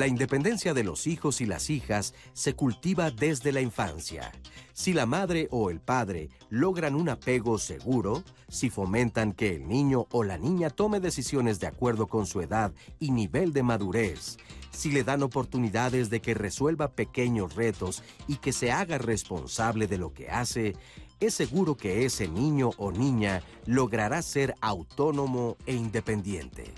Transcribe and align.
La 0.00 0.06
independencia 0.06 0.72
de 0.72 0.82
los 0.82 1.06
hijos 1.06 1.42
y 1.42 1.44
las 1.44 1.68
hijas 1.68 2.14
se 2.32 2.54
cultiva 2.54 3.10
desde 3.10 3.52
la 3.52 3.60
infancia. 3.60 4.32
Si 4.72 4.94
la 4.94 5.04
madre 5.04 5.46
o 5.50 5.68
el 5.68 5.78
padre 5.78 6.30
logran 6.48 6.94
un 6.94 7.10
apego 7.10 7.58
seguro, 7.58 8.24
si 8.48 8.70
fomentan 8.70 9.34
que 9.34 9.56
el 9.56 9.68
niño 9.68 10.06
o 10.10 10.24
la 10.24 10.38
niña 10.38 10.70
tome 10.70 11.00
decisiones 11.00 11.60
de 11.60 11.66
acuerdo 11.66 12.06
con 12.06 12.24
su 12.24 12.40
edad 12.40 12.72
y 12.98 13.10
nivel 13.10 13.52
de 13.52 13.62
madurez, 13.62 14.38
si 14.70 14.90
le 14.90 15.04
dan 15.04 15.22
oportunidades 15.22 16.08
de 16.08 16.22
que 16.22 16.32
resuelva 16.32 16.92
pequeños 16.92 17.54
retos 17.54 18.02
y 18.26 18.36
que 18.36 18.54
se 18.54 18.72
haga 18.72 18.96
responsable 18.96 19.86
de 19.86 19.98
lo 19.98 20.14
que 20.14 20.30
hace, 20.30 20.76
es 21.20 21.34
seguro 21.34 21.76
que 21.76 22.06
ese 22.06 22.26
niño 22.26 22.70
o 22.78 22.90
niña 22.90 23.42
logrará 23.66 24.22
ser 24.22 24.54
autónomo 24.62 25.58
e 25.66 25.74
independiente. 25.74 26.72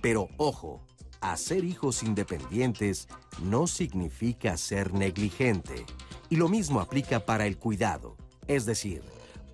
Pero 0.00 0.28
ojo, 0.36 0.80
hacer 1.22 1.64
hijos 1.64 2.02
independientes 2.02 3.08
no 3.42 3.66
significa 3.66 4.56
ser 4.56 4.92
negligente. 4.92 5.86
Y 6.28 6.36
lo 6.36 6.48
mismo 6.48 6.80
aplica 6.80 7.24
para 7.24 7.46
el 7.46 7.58
cuidado. 7.58 8.16
Es 8.48 8.66
decir, 8.66 9.02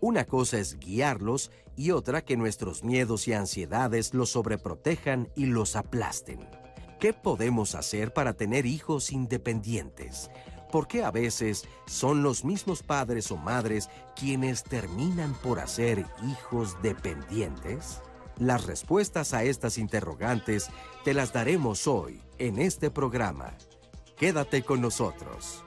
una 0.00 0.24
cosa 0.24 0.58
es 0.58 0.78
guiarlos 0.78 1.50
y 1.76 1.90
otra 1.90 2.24
que 2.24 2.36
nuestros 2.36 2.82
miedos 2.82 3.28
y 3.28 3.32
ansiedades 3.34 4.14
los 4.14 4.30
sobreprotejan 4.30 5.28
y 5.36 5.46
los 5.46 5.76
aplasten. 5.76 6.40
¿Qué 6.98 7.12
podemos 7.12 7.74
hacer 7.74 8.12
para 8.12 8.32
tener 8.32 8.66
hijos 8.66 9.12
independientes? 9.12 10.30
Porque 10.72 11.04
a 11.04 11.10
veces 11.10 11.64
son 11.86 12.22
los 12.22 12.44
mismos 12.44 12.82
padres 12.82 13.30
o 13.30 13.36
madres 13.36 13.88
quienes 14.16 14.64
terminan 14.64 15.34
por 15.34 15.60
hacer 15.60 16.04
hijos 16.28 16.76
dependientes? 16.82 18.02
Las 18.38 18.66
respuestas 18.66 19.34
a 19.34 19.42
estas 19.42 19.78
interrogantes 19.78 20.70
te 21.04 21.12
las 21.12 21.32
daremos 21.32 21.88
hoy 21.88 22.20
en 22.38 22.60
este 22.60 22.88
programa. 22.88 23.52
Quédate 24.16 24.62
con 24.62 24.80
nosotros. 24.80 25.64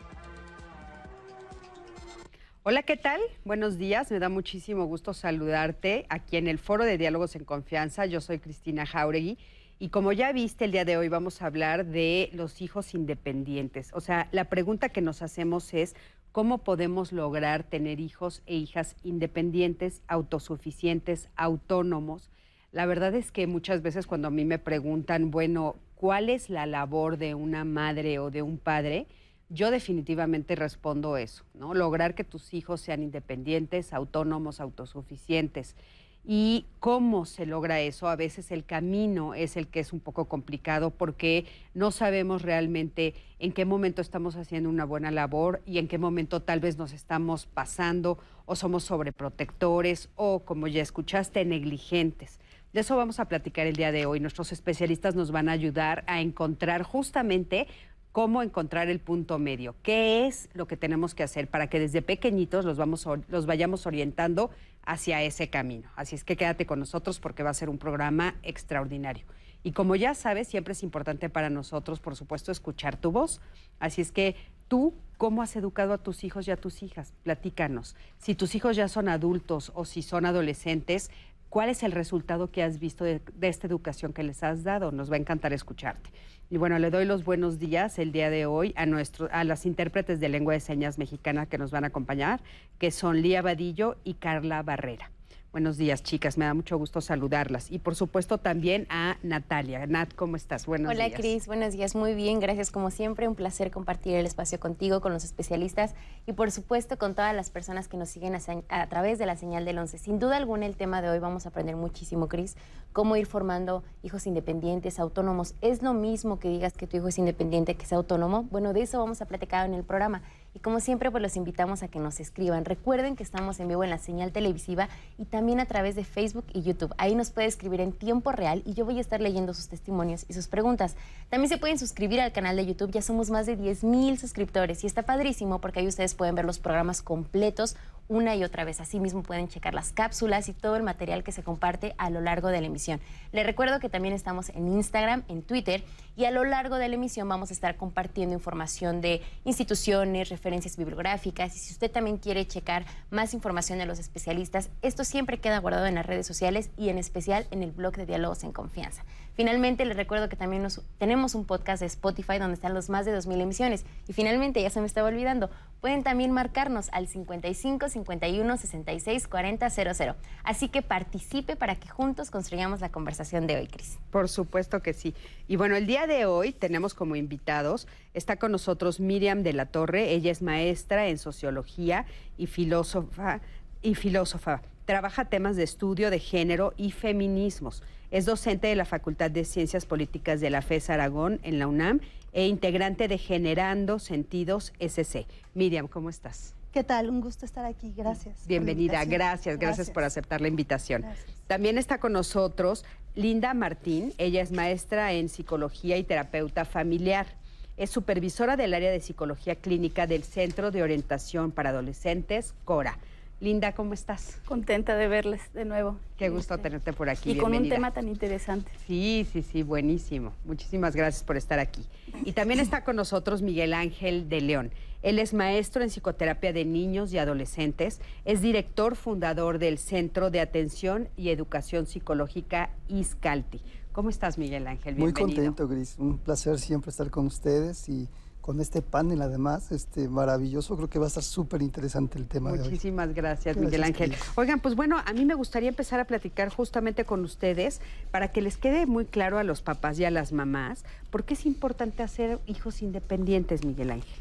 Hola, 2.64 2.84
¿qué 2.84 2.96
tal? 2.96 3.20
Buenos 3.44 3.78
días, 3.78 4.10
me 4.10 4.20
da 4.20 4.30
muchísimo 4.30 4.86
gusto 4.86 5.14
saludarte 5.14 6.06
aquí 6.08 6.38
en 6.38 6.48
el 6.48 6.60
Foro 6.60 6.86
de 6.86 6.98
Diálogos 6.98 7.36
en 7.36 7.44
Confianza. 7.44 8.06
Yo 8.06 8.22
soy 8.22 8.40
Cristina 8.40 8.86
Jauregui 8.86 9.38
y 9.78 9.90
como 9.90 10.14
ya 10.14 10.32
viste, 10.32 10.64
el 10.64 10.72
día 10.72 10.86
de 10.86 10.96
hoy 10.96 11.10
vamos 11.10 11.42
a 11.42 11.48
hablar 11.48 11.86
de 11.86 12.30
los 12.32 12.62
hijos 12.62 12.94
independientes. 12.94 13.90
O 13.94 14.00
sea, 14.00 14.30
la 14.32 14.46
pregunta 14.46 14.88
que 14.88 15.02
nos 15.02 15.22
hacemos 15.22 15.74
es, 15.74 15.94
¿cómo 16.32 16.60
podemos 16.60 17.12
lograr 17.12 17.64
tener 17.64 18.00
hijos 18.00 18.44
e 18.46 18.56
hijas 18.56 18.96
independientes, 19.04 20.04
autosuficientes, 20.08 21.28
autónomos? 21.36 22.31
La 22.72 22.86
verdad 22.86 23.14
es 23.16 23.34
que 23.34 23.48
muchas 23.48 23.82
veces 23.82 24.08
cuando 24.08 24.30
a 24.30 24.32
mí 24.32 24.46
me 24.46 24.58
preguntan, 24.58 25.30
bueno, 25.30 25.76
¿cuál 25.96 26.30
es 26.30 26.50
la 26.50 26.66
labor 26.66 27.18
de 27.18 27.36
una 27.36 27.66
madre 27.66 28.18
o 28.20 28.32
de 28.32 28.42
un 28.42 28.58
padre? 28.58 29.08
Yo 29.50 29.72
definitivamente 29.72 30.56
respondo 30.56 31.18
eso, 31.18 31.44
¿no? 31.54 31.74
Lograr 31.74 32.16
que 32.16 32.24
tus 32.24 32.54
hijos 32.54 32.80
sean 32.80 33.04
independientes, 33.04 33.92
autónomos, 33.92 34.62
autosuficientes. 34.62 35.76
¿Y 36.24 36.66
cómo 36.80 37.26
se 37.26 37.46
logra 37.46 37.82
eso? 37.82 38.08
A 38.08 38.16
veces 38.16 38.52
el 38.52 38.64
camino 38.64 39.34
es 39.34 39.58
el 39.58 39.68
que 39.68 39.82
es 39.82 39.92
un 39.92 40.00
poco 40.00 40.26
complicado 40.30 40.92
porque 40.92 41.46
no 41.74 41.92
sabemos 41.92 42.42
realmente 42.44 43.16
en 43.40 43.52
qué 43.52 43.66
momento 43.66 44.02
estamos 44.02 44.38
haciendo 44.38 44.70
una 44.70 44.86
buena 44.86 45.12
labor 45.12 45.62
y 45.66 45.78
en 45.80 45.90
qué 45.90 45.98
momento 45.98 46.42
tal 46.42 46.62
vez 46.62 46.78
nos 46.78 46.94
estamos 46.94 47.48
pasando 47.48 48.18
o 48.46 48.56
somos 48.56 48.86
sobreprotectores 48.86 50.10
o, 50.16 50.46
como 50.46 50.68
ya 50.68 50.82
escuchaste, 50.82 51.44
negligentes. 51.44 52.40
De 52.74 52.80
eso 52.80 52.96
vamos 52.96 53.20
a 53.20 53.26
platicar 53.26 53.68
el 53.68 53.76
día 53.76 53.92
de 53.92 54.06
hoy. 54.06 54.22
Nuestros 54.22 54.54
especialistas 54.54 55.14
nos 55.14 55.32
van 55.32 55.50
a 55.50 55.52
ayudar 55.52 56.06
a 56.08 56.22
encontrar 56.22 56.84
justamente 56.84 57.68
cómo 58.14 58.42
encontrar 58.42 58.90
el 58.90 59.00
punto 59.00 59.40
medio, 59.40 59.76
qué 59.84 60.28
es 60.28 60.50
lo 60.54 60.68
que 60.68 60.78
tenemos 60.78 61.14
que 61.14 61.24
hacer 61.24 61.48
para 61.48 61.68
que 61.68 61.80
desde 61.80 62.02
pequeñitos 62.02 62.66
los, 62.66 62.78
vamos, 62.78 63.06
los 63.28 63.46
vayamos 63.46 63.86
orientando 63.86 64.52
hacia 64.84 65.22
ese 65.22 65.50
camino. 65.50 65.90
Así 65.96 66.16
es 66.16 66.24
que 66.24 66.38
quédate 66.38 66.66
con 66.66 66.80
nosotros 66.80 67.20
porque 67.20 67.44
va 67.44 67.50
a 67.50 67.54
ser 67.54 67.70
un 67.70 67.78
programa 67.78 68.36
extraordinario. 68.44 69.26
Y 69.64 69.74
como 69.74 69.96
ya 69.96 70.16
sabes, 70.16 70.48
siempre 70.48 70.72
es 70.72 70.82
importante 70.82 71.30
para 71.30 71.50
nosotros, 71.50 72.00
por 72.00 72.16
supuesto, 72.16 72.52
escuchar 72.52 72.98
tu 72.98 73.12
voz. 73.12 73.42
Así 73.80 74.02
es 74.02 74.12
que 74.12 74.36
tú, 74.68 74.94
¿cómo 75.18 75.44
has 75.44 75.56
educado 75.56 75.94
a 75.94 76.00
tus 76.00 76.24
hijos 76.24 76.48
y 76.48 76.52
a 76.52 76.58
tus 76.58 76.82
hijas? 76.82 77.14
Platícanos. 77.24 77.96
Si 78.18 78.34
tus 78.34 78.56
hijos 78.56 78.76
ya 78.76 78.88
son 78.88 79.08
adultos 79.08 79.72
o 79.76 79.86
si 79.86 80.02
son 80.02 80.26
adolescentes, 80.26 81.12
¿Cuál 81.52 81.68
es 81.68 81.84
el 81.84 81.92
resultado 81.92 82.50
que 82.50 82.64
has 82.64 82.80
visto 82.80 83.04
de, 83.04 83.20
esta 83.42 83.68
educación 83.68 84.14
que 84.14 84.24
les 84.24 84.42
has 84.42 84.64
dado? 84.64 84.94
Nos 84.94 85.12
va 85.12 85.16
a 85.16 85.20
encantar 85.20 85.52
escucharte. 85.52 86.10
Y 86.50 86.56
bueno, 86.56 86.80
le 86.80 86.90
doy 86.90 87.04
los 87.04 87.26
buenos 87.26 87.60
días 87.60 88.00
el 88.00 88.14
día 88.14 88.30
de 88.30 88.46
hoy 88.46 88.72
a, 88.78 88.86
nuestro, 88.86 89.28
a 89.34 89.44
las 89.44 89.66
intérpretes 89.66 90.22
de 90.22 90.30
lengua 90.30 90.54
de 90.54 90.62
señas 90.62 90.98
mexicana 90.98 91.48
que 91.48 91.58
nos 91.58 91.70
van 91.70 91.84
a 91.84 91.88
acompañar, 91.88 92.40
que 92.80 92.90
son 92.90 93.22
Lía 93.22 93.42
Vadillo 93.42 93.98
y 94.06 94.14
Carla 94.14 94.64
Barrera. 94.64 95.12
Buenos 95.52 95.76
días, 95.76 96.02
chicas. 96.02 96.38
Me 96.38 96.46
da 96.46 96.54
mucho 96.54 96.78
gusto 96.78 97.02
saludarlas. 97.02 97.70
Y 97.70 97.80
por 97.80 97.94
supuesto 97.94 98.38
también 98.38 98.88
a 98.90 99.18
Natalia. 99.22 99.86
Nat, 99.86 100.14
¿cómo 100.16 100.38
estás? 100.38 100.66
Buenos 100.66 100.90
días. 100.90 101.08
Hola, 101.08 101.14
Cris. 101.14 101.46
Buenos 101.46 101.74
días. 101.74 101.94
Muy 101.94 102.16
bien. 102.16 102.40
Gracias 102.40 102.72
como 102.72 102.90
siempre. 102.90 103.28
Un 103.28 103.36
placer 103.36 103.70
compartir 103.70 104.16
el 104.16 104.26
espacio 104.26 104.62
contigo, 104.62 105.02
con 105.02 105.12
los 105.12 105.26
especialistas 105.26 105.94
y 106.26 106.32
por 106.32 106.52
supuesto 106.52 106.98
con 106.98 107.16
todas 107.16 107.36
las 107.36 107.50
personas 107.50 107.90
que 107.90 107.98
nos 107.98 108.08
siguen 108.08 108.34
a, 108.70 108.88
través 108.88 109.20
de 109.20 109.26
la 109.26 109.36
señal 109.36 109.66
del 109.66 109.78
11. 109.78 109.98
Sin 109.98 110.20
duda 110.20 110.38
alguna 110.38 110.66
el 110.66 110.78
tema 110.78 111.02
de 111.02 111.10
hoy 111.10 111.20
vamos 111.20 111.46
a 111.46 111.50
aprender 111.50 111.76
muchísimo, 111.76 112.30
Cris. 112.30 112.56
Cómo 112.94 113.18
ir 113.18 113.26
formando 113.26 113.84
hijos 114.04 114.28
independientes, 114.28 115.00
autónomos. 115.00 115.56
¿Es 115.60 115.82
lo 115.82 115.94
mismo 115.94 116.40
que 116.40 116.48
digas 116.48 116.78
que 116.78 116.88
tu 116.88 116.96
hijo 116.96 117.10
es 117.10 117.18
independiente, 117.18 117.76
que 117.76 117.86
sea 117.86 117.98
autónomo? 117.98 118.44
Bueno, 118.44 118.72
de 118.72 118.84
eso 118.84 119.00
vamos 119.00 119.22
a 119.22 119.26
platicar 119.26 119.66
en 119.66 119.74
el 119.74 119.84
programa. 119.84 120.22
Y 120.54 120.60
como 120.60 120.80
siempre, 120.80 121.10
pues 121.10 121.22
los 121.22 121.38
invitamos 121.38 121.82
a 121.82 121.88
que 121.88 122.00
nos 122.00 122.20
escriban. 122.20 122.66
Recuerden 122.66 123.16
que 123.16 123.24
estamos 123.24 123.60
en 123.60 123.70
vivo 123.70 123.84
en 123.84 123.90
la 123.90 123.98
señal 123.98 124.32
televisiva 124.32 124.90
y 125.18 125.26
también 125.26 125.60
a 125.60 125.66
través 125.66 125.96
de 125.96 126.04
Facebook 126.04 126.46
y 126.54 126.62
YouTube. 126.62 126.94
Ahí 126.98 127.16
nos 127.16 127.32
puede 127.32 127.48
escribir 127.48 127.80
en 127.80 127.94
tiempo 127.94 128.32
real 128.32 128.62
y 128.66 128.74
yo 128.74 128.84
voy 128.84 128.98
a 128.98 129.02
estar 129.02 129.22
leyendo 129.22 129.54
sus 129.54 129.70
testimonios 129.70 130.26
y 130.28 130.34
sus 130.34 130.48
preguntas. 130.48 130.96
También 131.30 131.50
se 131.50 131.58
pueden 131.58 131.80
suscribir 131.80 132.20
al 132.20 132.34
canal 132.34 132.58
de 132.58 132.66
YouTube. 132.66 132.92
Ya 132.92 133.02
somos 133.02 133.30
más 133.30 133.46
de 133.46 133.56
10 133.56 133.86
mil 133.86 134.20
suscriptores 134.20 134.84
y 134.84 134.88
está 134.88 135.04
padrísimo 135.04 135.60
porque 135.60 135.80
ahí 135.80 135.88
ustedes 135.88 136.16
pueden 136.16 136.36
ver 136.36 136.46
los 136.46 136.60
programas 136.60 137.02
completos 137.02 137.78
una 138.12 138.36
y 138.36 138.44
otra 138.44 138.66
vez. 138.66 138.82
Asimismo 138.82 139.24
pueden 139.24 139.48
checar 139.48 139.74
las 139.74 139.94
cápsulas 139.94 140.50
y 140.50 140.54
todo 140.54 140.76
el 140.76 140.84
material 140.84 141.24
que 141.24 141.32
se 141.32 141.44
comparte 141.44 141.96
a 141.98 142.10
lo 142.10 142.20
largo 142.20 142.50
de 142.50 142.60
la 142.60 142.68
emisión. 142.68 143.00
Les 143.32 143.46
recuerdo 143.46 143.80
que 143.80 143.88
también 143.88 144.14
estamos 144.14 144.50
en 144.50 144.68
Instagram, 144.68 145.24
en 145.30 145.42
Twitter 145.42 145.84
y 146.18 146.26
a 146.26 146.32
lo 146.32 146.44
largo 146.44 146.76
de 146.76 146.90
la 146.90 146.96
emisión 146.96 147.30
vamos 147.30 147.52
a 147.52 147.54
estar 147.54 147.78
compartiendo 147.78 148.36
información 148.36 149.00
de 149.00 149.22
instituciones, 149.46 150.28
referencias 150.28 150.76
bibliográficas 150.76 151.56
y 151.56 151.60
si 151.60 151.72
usted 151.72 151.90
también 151.90 152.18
quiere 152.18 152.46
checar 152.46 152.86
más 153.10 153.34
información 153.34 153.80
de 153.80 153.86
los 153.86 153.98
especialistas, 153.98 154.70
esto 154.82 155.06
siempre 155.06 155.40
queda 155.40 155.60
guardado 155.60 155.86
en 155.86 155.96
las 155.96 156.06
redes 156.06 156.28
sociales 156.28 156.70
y 156.78 156.90
en 156.90 156.98
especial 156.98 157.48
en 157.52 157.64
el 157.64 157.72
blog 157.72 157.96
de 157.96 158.06
Diálogos 158.06 158.44
en 158.44 158.52
Confianza. 158.52 159.06
Finalmente, 159.36 159.86
les 159.86 159.96
recuerdo 159.96 160.30
que 160.30 160.36
también 160.36 160.68
tenemos 160.98 161.36
un 161.36 161.46
podcast 161.46 161.80
de 161.80 161.88
Spotify 161.88 162.38
donde 162.38 162.56
están 162.56 162.74
los 162.74 162.90
más 162.90 163.06
de 163.06 163.18
2.000 163.18 163.42
emisiones. 163.42 163.86
Y 164.08 164.14
finalmente, 164.14 164.62
ya 164.62 164.70
se 164.70 164.82
me 164.82 164.86
estaba 164.86 165.08
olvidando, 165.08 165.50
pueden 165.80 166.04
también 166.04 166.32
marcarnos 166.32 166.90
al 166.92 167.08
55 167.08 167.90
51 167.90 168.58
66 168.58 169.28
40 169.28 169.70
00. 169.70 170.16
Así 170.44 170.70
que 170.70 170.82
participe 170.82 171.56
para 171.56 171.76
que 171.76 171.90
juntos 171.90 172.30
construyamos 172.32 172.82
la 172.82 172.90
conversación 172.90 173.48
de 173.48 173.58
hoy, 173.58 173.68
Cris. 173.68 174.00
Por 174.12 174.30
supuesto 174.30 174.82
que 174.82 174.94
sí. 174.94 175.16
Y 175.48 175.56
bueno, 175.56 175.76
el 175.76 175.88
día 175.88 176.08
de 176.08 176.26
hoy 176.26 176.52
tenemos 176.52 176.94
como 176.94 177.16
invitados, 177.16 177.88
está 178.14 178.38
con 178.38 178.52
nosotros 178.52 179.00
Miriam 179.00 179.44
de 179.44 179.54
la 179.54 179.66
Torre, 179.66 180.12
ella 180.12 180.32
es 180.32 180.42
maestra 180.42 181.08
en 181.08 181.18
sociología 181.18 182.06
y 182.38 182.48
filósofa 182.48 183.42
y 183.82 183.96
filósofa. 183.96 184.62
Trabaja 184.86 185.26
temas 185.26 185.56
de 185.56 185.64
estudio 185.64 186.10
de 186.10 186.20
género 186.20 186.74
y 186.76 186.92
feminismos. 186.92 187.84
Es 188.10 188.26
docente 188.26 188.68
de 188.68 188.76
la 188.76 188.86
Facultad 188.86 189.32
de 189.32 189.46
Ciencias 189.46 189.86
Políticas 189.86 190.42
de 190.42 190.50
la 190.50 190.62
FES 190.62 190.90
Aragón 190.90 191.40
en 191.44 191.60
la 191.60 191.68
UNAM 191.68 192.02
e 192.34 192.48
integrante 192.48 193.08
de 193.08 193.18
Generando 193.18 194.00
Sentidos 194.00 194.74
SC. 194.80 195.28
Miriam, 195.54 195.88
¿cómo 195.88 196.10
estás? 196.10 196.56
¿Qué 196.72 196.84
tal? 196.84 197.10
Un 197.10 197.22
gusto 197.22 197.46
estar 197.46 197.66
aquí. 197.66 197.94
Gracias. 197.96 198.48
Bienvenida. 198.48 199.04
Gracias, 199.06 199.60
gracias, 199.60 199.92
por 199.92 200.04
aceptar 200.04 200.42
la 200.42 200.48
invitación. 200.48 201.06
También 201.48 201.78
está 201.78 202.00
con 202.00 202.14
nosotros 202.14 202.86
Linda 203.14 203.54
Martín. 203.54 204.14
Ella 204.18 204.42
es 204.42 204.52
maestra 204.52 205.12
en 205.12 205.28
psicología 205.28 205.98
y 205.98 206.04
terapeuta 206.04 206.64
familiar. 206.64 207.28
Es 207.76 207.90
supervisora 207.90 208.56
del 208.56 208.74
área 208.74 208.90
de 208.90 209.02
psicología 209.02 209.56
clínica 209.56 210.08
del 210.08 210.24
Centro 210.24 210.72
de 210.72 210.82
Orientación 210.82 211.52
para 211.52 211.70
Adolescentes, 211.72 212.54
CORA. 212.64 212.98
Linda, 213.42 213.74
¿cómo 213.74 213.96
estás? 213.96 214.38
Contenta 214.46 214.96
de 214.96 215.08
verles 215.08 215.42
de 215.56 215.66
nuevo. 215.66 215.98
Qué 216.16 216.30
gusto 216.30 216.54
este, 216.54 216.70
tenerte 216.70 216.94
por 216.94 217.10
aquí. 217.10 217.32
Y 217.32 217.38
con 217.38 217.56
un 217.56 217.68
tema 217.68 217.92
tan 217.92 218.08
interesante. 218.08 218.72
Sí, 218.86 219.26
sí, 219.34 219.42
sí, 219.42 219.64
buenísimo. 219.64 220.32
Muchísimas 220.46 220.96
gracias 220.96 221.24
por 221.24 221.38
estar 221.38 221.58
aquí. 221.58 221.84
Y 222.24 222.34
también 222.34 222.60
está 222.60 222.84
con 222.84 222.96
nosotros 222.96 223.42
Miguel 223.42 223.74
Ángel 223.74 224.30
de 224.30 224.42
León. 224.42 224.72
Él 225.02 225.18
es 225.18 225.34
maestro 225.34 225.82
en 225.82 225.90
psicoterapia 225.90 226.54
de 226.54 226.66
niños 226.66 227.12
y 227.14 227.18
adolescentes, 227.18 228.00
es 228.26 228.42
director 228.42 228.96
fundador 228.96 229.58
del 229.58 229.80
Centro 229.80 230.30
de 230.30 230.40
Atención 230.40 231.10
y 231.18 231.30
Educación 231.30 231.88
Psicológica 231.88 232.70
ISCALTI. 232.90 233.60
¿Cómo 233.92 234.12
estás, 234.12 234.38
Miguel 234.38 234.68
Ángel? 234.68 234.96
Muy 234.98 235.14
contento, 235.14 235.68
Gris. 235.68 235.96
Un 235.98 236.20
placer 236.20 236.60
siempre 236.60 236.92
estar 236.92 237.10
con 237.10 237.26
ustedes 237.26 237.90
y 237.90 238.08
con 238.42 238.60
este 238.60 238.82
panel 238.82 239.22
además, 239.22 239.72
este 239.72 240.10
maravilloso. 240.10 240.76
Creo 240.76 240.90
que 240.90 240.98
va 241.00 241.06
a 241.06 241.08
estar 241.10 241.24
súper 241.24 241.62
interesante 241.62 242.18
el 242.18 242.28
tema 242.28 242.52
de 242.52 242.60
hoy. 242.60 242.66
Muchísimas 242.70 243.14
gracias, 243.14 243.56
Gracias, 243.56 243.64
Miguel 243.66 243.84
Ángel. 243.84 244.16
Oigan, 244.36 244.60
pues 244.60 244.76
bueno, 244.76 244.98
a 245.06 245.14
mí 245.14 245.26
me 245.26 245.36
gustaría 245.36 245.70
empezar 245.70 246.00
a 246.00 246.06
platicar 246.06 246.50
justamente 246.50 247.06
con 247.06 247.24
ustedes 247.24 247.82
para 248.10 248.30
que 248.32 248.42
les 248.42 248.58
quede 248.58 248.86
muy 248.88 249.06
claro 249.06 249.38
a 249.38 249.44
los 249.44 249.62
papás 249.62 250.00
y 250.00 250.06
a 250.06 250.12
las 250.12 250.32
mamás 250.32 250.84
por 251.12 251.24
qué 251.24 251.36
es 251.36 251.46
importante 251.46 252.02
hacer 252.04 252.40
hijos 252.48 252.82
independientes, 252.82 253.64
Miguel 253.64 253.92
Ángel. 253.92 254.16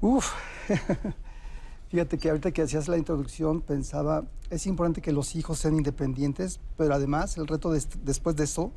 Uf. 0.00 0.32
Fíjate 1.90 2.18
que 2.18 2.28
ahorita 2.28 2.50
que 2.52 2.62
hacías 2.62 2.86
la 2.88 2.98
introducción 2.98 3.62
pensaba, 3.62 4.24
es 4.50 4.66
importante 4.66 5.00
que 5.00 5.10
los 5.12 5.34
hijos 5.34 5.58
sean 5.58 5.74
independientes, 5.76 6.60
pero 6.76 6.94
además 6.94 7.38
el 7.38 7.46
reto 7.46 7.70
des- 7.72 7.88
después 8.04 8.36
de 8.36 8.44
eso 8.44 8.72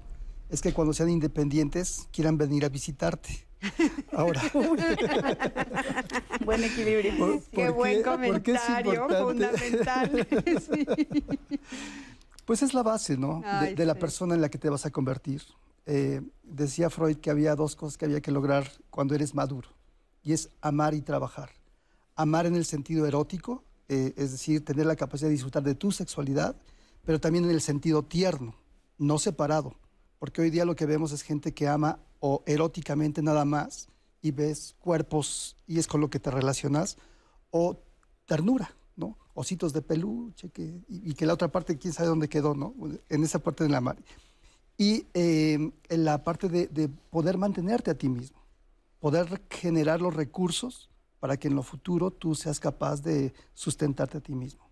es 0.50 0.62
que 0.62 0.74
cuando 0.74 0.94
sean 0.94 1.10
independientes 1.10 2.08
quieran 2.14 2.38
venir 2.38 2.64
a 2.66 2.70
visitarte. 2.70 3.46
Ahora, 4.12 4.42
Buen 6.46 6.64
equilibrio. 6.64 7.18
¿por- 7.18 7.42
Qué 7.52 7.66
por 7.68 7.74
buen 7.76 7.98
qué- 7.98 8.04
comentario, 8.04 9.08
fundamental. 9.08 10.28
Sí. 10.72 10.88
Pues 12.46 12.64
es 12.64 12.74
la 12.74 12.84
base, 12.84 13.18
¿no? 13.18 13.42
De- 13.42 13.48
Ay, 13.48 13.76
de, 13.76 13.86
la 13.86 13.94
sí. 13.94 14.00
persona 14.00 14.36
en 14.36 14.42
la 14.42 14.50
que 14.50 14.58
te 14.58 14.70
vas 14.70 14.86
a 14.86 14.90
convertir. 14.92 15.42
Eh, 15.86 16.22
decía 16.44 16.90
Freud 16.90 17.18
que 17.18 17.30
había 17.30 17.56
dos 17.56 17.76
cosas 17.76 17.98
que 17.98 18.06
había 18.06 18.22
que 18.22 18.32
lograr 18.32 18.70
cuando 18.90 19.16
eres 19.16 19.34
maduro, 19.36 19.70
y 20.24 20.34
es 20.34 20.50
amar 20.62 20.94
y 20.94 21.02
trabajar. 21.02 21.50
Amar 22.16 22.46
en 22.46 22.56
el 22.56 22.66
sentido 22.66 23.06
erótico, 23.08 23.64
eh, 23.90 24.14
es 24.18 24.32
decir, 24.32 24.64
tener 24.64 24.86
la 24.86 24.96
capacidad 24.96 25.28
de 25.28 25.34
disfrutar 25.34 25.64
de 25.64 25.76
tu 25.76 25.92
sexualidad, 25.92 26.56
pero 27.06 27.20
también 27.20 27.46
en 27.46 27.52
el 27.52 27.62
sentido 27.62 28.04
tierno, 28.04 28.56
no 28.98 29.18
separado, 29.18 29.76
porque 30.20 30.42
hoy 30.42 30.50
día 30.52 30.66
lo 30.66 30.76
que 30.76 30.86
vemos 30.86 31.12
es 31.14 31.24
gente 31.24 31.54
que 31.54 31.68
ama 31.68 32.00
o 32.22 32.44
eróticamente 32.46 33.22
nada 33.22 33.44
más 33.44 33.90
y 34.22 34.32
ves 34.32 34.76
cuerpos 34.80 35.58
y 35.68 35.80
es 35.80 35.88
con 35.88 36.00
lo 36.00 36.10
que 36.10 36.20
te 36.20 36.32
relacionas, 36.32 36.98
o 37.50 37.78
ternura, 38.26 38.74
¿no? 38.96 39.18
Ositos 39.34 39.74
de 39.74 39.82
peluche, 39.82 40.50
que, 40.50 40.62
y, 40.88 41.12
y 41.12 41.14
que 41.16 41.26
la 41.26 41.34
otra 41.34 41.52
parte, 41.52 41.78
quién 41.78 41.92
sabe 41.92 42.10
dónde 42.10 42.30
quedó, 42.30 42.54
¿no? 42.54 42.74
En 43.10 43.24
esa 43.24 43.40
parte 43.40 43.64
de 43.64 43.70
la 43.70 43.82
mar. 43.82 43.98
Y 44.78 45.06
eh, 45.14 45.72
en 45.90 46.06
la 46.06 46.24
parte 46.24 46.48
de, 46.48 46.68
de 46.68 46.88
poder 46.88 47.38
mantenerte 47.38 47.92
a 47.92 47.98
ti 47.98 48.08
mismo, 48.08 48.40
poder 49.00 49.42
generar 49.50 50.02
los 50.02 50.14
recursos 50.14 50.90
para 51.20 51.38
que 51.38 51.48
en 51.48 51.56
lo 51.56 51.64
futuro 51.64 52.12
tú 52.12 52.36
seas 52.36 52.60
capaz 52.60 53.02
de 53.02 53.34
sustentarte 53.54 54.20
a 54.20 54.22
ti 54.22 54.34
mismo. 54.34 54.70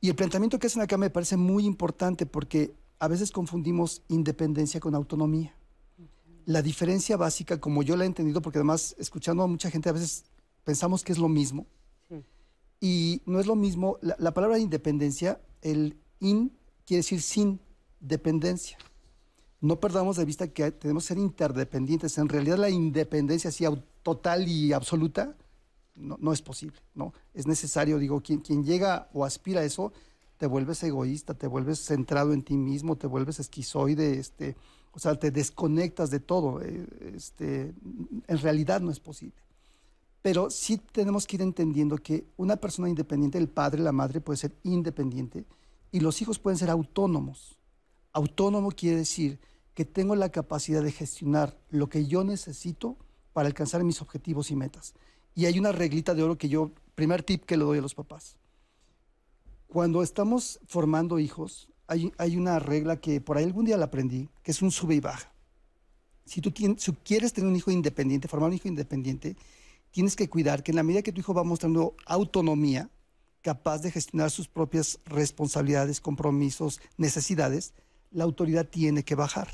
Y 0.00 0.08
el 0.08 0.16
planteamiento 0.16 0.58
que 0.58 0.66
hacen 0.66 0.82
acá 0.82 0.98
me 0.98 1.10
parece 1.10 1.36
muy 1.36 1.64
importante 1.64 2.26
porque 2.26 2.74
a 2.98 3.08
veces 3.08 3.30
confundimos 3.30 4.02
independencia 4.08 4.80
con 4.80 4.94
autonomía. 4.94 5.54
La 6.46 6.62
diferencia 6.62 7.16
básica, 7.16 7.60
como 7.60 7.82
yo 7.82 7.96
la 7.96 8.04
he 8.04 8.06
entendido, 8.06 8.42
porque 8.42 8.58
además 8.58 8.94
escuchando 8.98 9.42
a 9.42 9.46
mucha 9.46 9.70
gente 9.70 9.88
a 9.88 9.92
veces 9.92 10.24
pensamos 10.64 11.02
que 11.02 11.12
es 11.12 11.18
lo 11.18 11.28
mismo, 11.28 11.66
Sí. 12.08 12.22
y 12.80 13.22
no 13.26 13.40
es 13.40 13.46
lo 13.46 13.56
mismo, 13.56 13.98
la, 14.02 14.14
la 14.18 14.34
palabra 14.34 14.58
independencia, 14.58 15.40
el 15.62 15.96
in 16.20 16.52
quiere 16.86 16.98
decir 16.98 17.22
sin 17.22 17.60
dependencia. 18.00 18.76
No 19.60 19.80
perdamos 19.80 20.16
de 20.18 20.26
vista 20.26 20.48
que 20.48 20.70
tenemos 20.72 21.04
que 21.04 21.08
ser 21.08 21.18
interdependientes. 21.18 22.18
En 22.18 22.28
realidad 22.28 22.58
la 22.58 22.68
independencia 22.68 23.48
así 23.48 23.64
total 24.02 24.46
y 24.46 24.74
absoluta 24.74 25.34
no, 25.94 26.18
no 26.20 26.32
es 26.34 26.42
posible, 26.42 26.76
¿no? 26.94 27.14
Es 27.32 27.46
necesario, 27.46 27.98
digo, 27.98 28.20
quien, 28.20 28.40
quien 28.40 28.64
llega 28.64 29.08
o 29.14 29.24
aspira 29.24 29.62
a 29.62 29.64
eso, 29.64 29.92
te 30.36 30.46
vuelves 30.46 30.82
egoísta, 30.82 31.32
te 31.32 31.46
vuelves 31.46 31.78
centrado 31.82 32.34
en 32.34 32.42
ti 32.42 32.56
mismo, 32.58 32.96
te 32.96 33.06
vuelves 33.06 33.40
esquizoide, 33.40 34.18
este, 34.18 34.56
o 34.94 34.98
sea, 34.98 35.14
te 35.16 35.30
desconectas 35.30 36.10
de 36.10 36.20
todo. 36.20 36.62
eh, 36.62 36.86
Este, 37.14 37.74
en 38.26 38.38
realidad 38.38 38.80
no 38.80 38.90
es 38.90 39.00
posible. 39.00 39.36
Pero 40.22 40.48
sí 40.48 40.78
tenemos 40.78 41.26
que 41.26 41.36
ir 41.36 41.42
entendiendo 41.42 41.98
que 41.98 42.24
una 42.36 42.56
persona 42.56 42.88
independiente, 42.88 43.36
el 43.36 43.48
padre, 43.48 43.82
la 43.82 43.92
madre 43.92 44.20
puede 44.20 44.38
ser 44.38 44.54
independiente 44.62 45.44
y 45.92 46.00
los 46.00 46.22
hijos 46.22 46.38
pueden 46.38 46.58
ser 46.58 46.70
autónomos. 46.70 47.58
Autónomo 48.12 48.70
quiere 48.70 48.98
decir 48.98 49.38
que 49.74 49.84
tengo 49.84 50.14
la 50.16 50.30
capacidad 50.30 50.82
de 50.82 50.92
gestionar 50.92 51.58
lo 51.68 51.88
que 51.88 52.06
yo 52.06 52.24
necesito 52.24 52.96
para 53.32 53.48
alcanzar 53.48 53.82
mis 53.84 54.00
objetivos 54.00 54.50
y 54.50 54.56
metas. 54.56 54.94
Y 55.34 55.46
hay 55.46 55.58
una 55.58 55.72
reglita 55.72 56.14
de 56.14 56.22
oro 56.22 56.38
que 56.38 56.48
yo, 56.48 56.70
primer 56.94 57.22
tip 57.22 57.44
que 57.44 57.56
le 57.56 57.64
doy 57.64 57.78
a 57.78 57.82
los 57.82 57.94
papás. 57.94 58.36
Cuando 59.66 60.02
estamos 60.02 60.60
formando 60.66 61.18
hijos, 61.18 61.68
hay, 61.86 62.36
una 62.36 62.58
regla 62.58 63.00
que 63.00 63.20
por 63.20 63.36
ahí 63.36 63.44
algún 63.44 63.64
día 63.64 63.76
la 63.76 63.86
aprendí, 63.86 64.28
que 64.42 64.50
es 64.50 64.62
un 64.62 64.70
sube 64.70 64.94
y 64.94 65.00
baja. 65.00 65.32
Si 66.24 66.40
tú 66.40 66.52
quieres 67.04 67.32
tener 67.32 67.48
un 67.48 67.56
hijo 67.56 67.70
independiente, 67.70 68.28
formar 68.28 68.48
un 68.48 68.56
hijo 68.56 68.68
independiente, 68.68 69.36
tienes 69.90 70.16
que 70.16 70.28
cuidar 70.28 70.62
que 70.62 70.72
en 70.72 70.76
la 70.76 70.82
medida 70.82 71.02
que 71.02 71.12
tu 71.12 71.20
hijo 71.20 71.34
va 71.34 71.44
mostrando 71.44 71.94
autonomía, 72.06 72.90
capaz 73.42 73.78
de 73.82 73.90
gestionar 73.90 74.30
sus 74.30 74.48
propias 74.48 74.98
responsabilidades, 75.04 76.00
compromisos, 76.00 76.80
necesidades, 76.96 77.74
la 78.10 78.24
autoridad 78.24 78.66
tiene 78.66 79.04
que 79.04 79.14
bajar. 79.14 79.48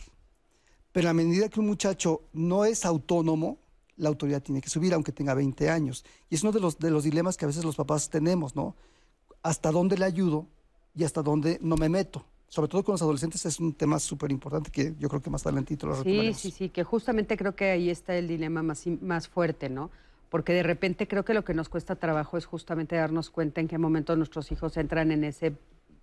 Pero 0.92 1.08
a 1.08 1.12
medida 1.12 1.48
que 1.48 1.58
un 1.58 1.66
muchacho 1.66 2.22
no 2.32 2.64
es 2.64 2.84
autónomo, 2.84 3.58
la 3.96 4.08
autoridad 4.08 4.42
tiene 4.42 4.60
que 4.60 4.70
subir, 4.70 4.94
aunque 4.94 5.12
tenga 5.12 5.34
20 5.34 5.68
años. 5.70 6.04
Y 6.28 6.36
es 6.36 6.42
uno 6.42 6.52
de 6.52 6.90
los 6.90 7.04
dilemas 7.04 7.36
que 7.36 7.44
a 7.44 7.48
veces 7.48 7.64
los 7.64 7.76
papás 7.76 8.10
tenemos, 8.10 8.54
¿no? 8.54 8.76
¿Hasta 9.42 9.72
dónde 9.72 9.98
le 9.98 10.04
ayudo 10.04 10.48
y 10.94 11.04
hasta 11.04 11.22
dónde 11.22 11.58
no 11.60 11.76
me 11.76 11.88
meto? 11.88 12.24
Sobre 12.48 12.68
todo 12.68 12.82
con 12.82 12.94
los 12.94 13.02
adolescentes 13.02 13.46
es 13.46 13.60
un 13.60 13.74
tema 13.74 14.00
súper 14.00 14.32
importante 14.32 14.70
que 14.70 14.94
yo 14.98 15.08
creo 15.08 15.22
que 15.22 15.30
más 15.30 15.46
adelantito 15.46 15.86
lo 15.86 16.02
Sí, 16.02 16.34
sí, 16.34 16.50
sí, 16.50 16.68
que 16.68 16.82
justamente 16.82 17.36
creo 17.36 17.54
que 17.54 17.70
ahí 17.70 17.90
está 17.90 18.16
el 18.16 18.26
dilema 18.26 18.62
más, 18.62 18.86
más 19.00 19.28
fuerte, 19.28 19.68
¿no? 19.68 19.90
Porque 20.30 20.52
de 20.52 20.64
repente 20.64 21.06
creo 21.06 21.24
que 21.24 21.32
lo 21.32 21.44
que 21.44 21.54
nos 21.54 21.68
cuesta 21.68 21.94
trabajo 21.96 22.36
es 22.36 22.46
justamente 22.46 22.96
darnos 22.96 23.30
cuenta 23.30 23.60
en 23.60 23.68
qué 23.68 23.78
momento 23.78 24.16
nuestros 24.16 24.50
hijos 24.50 24.76
entran 24.76 25.12
en 25.12 25.22
ese, 25.22 25.54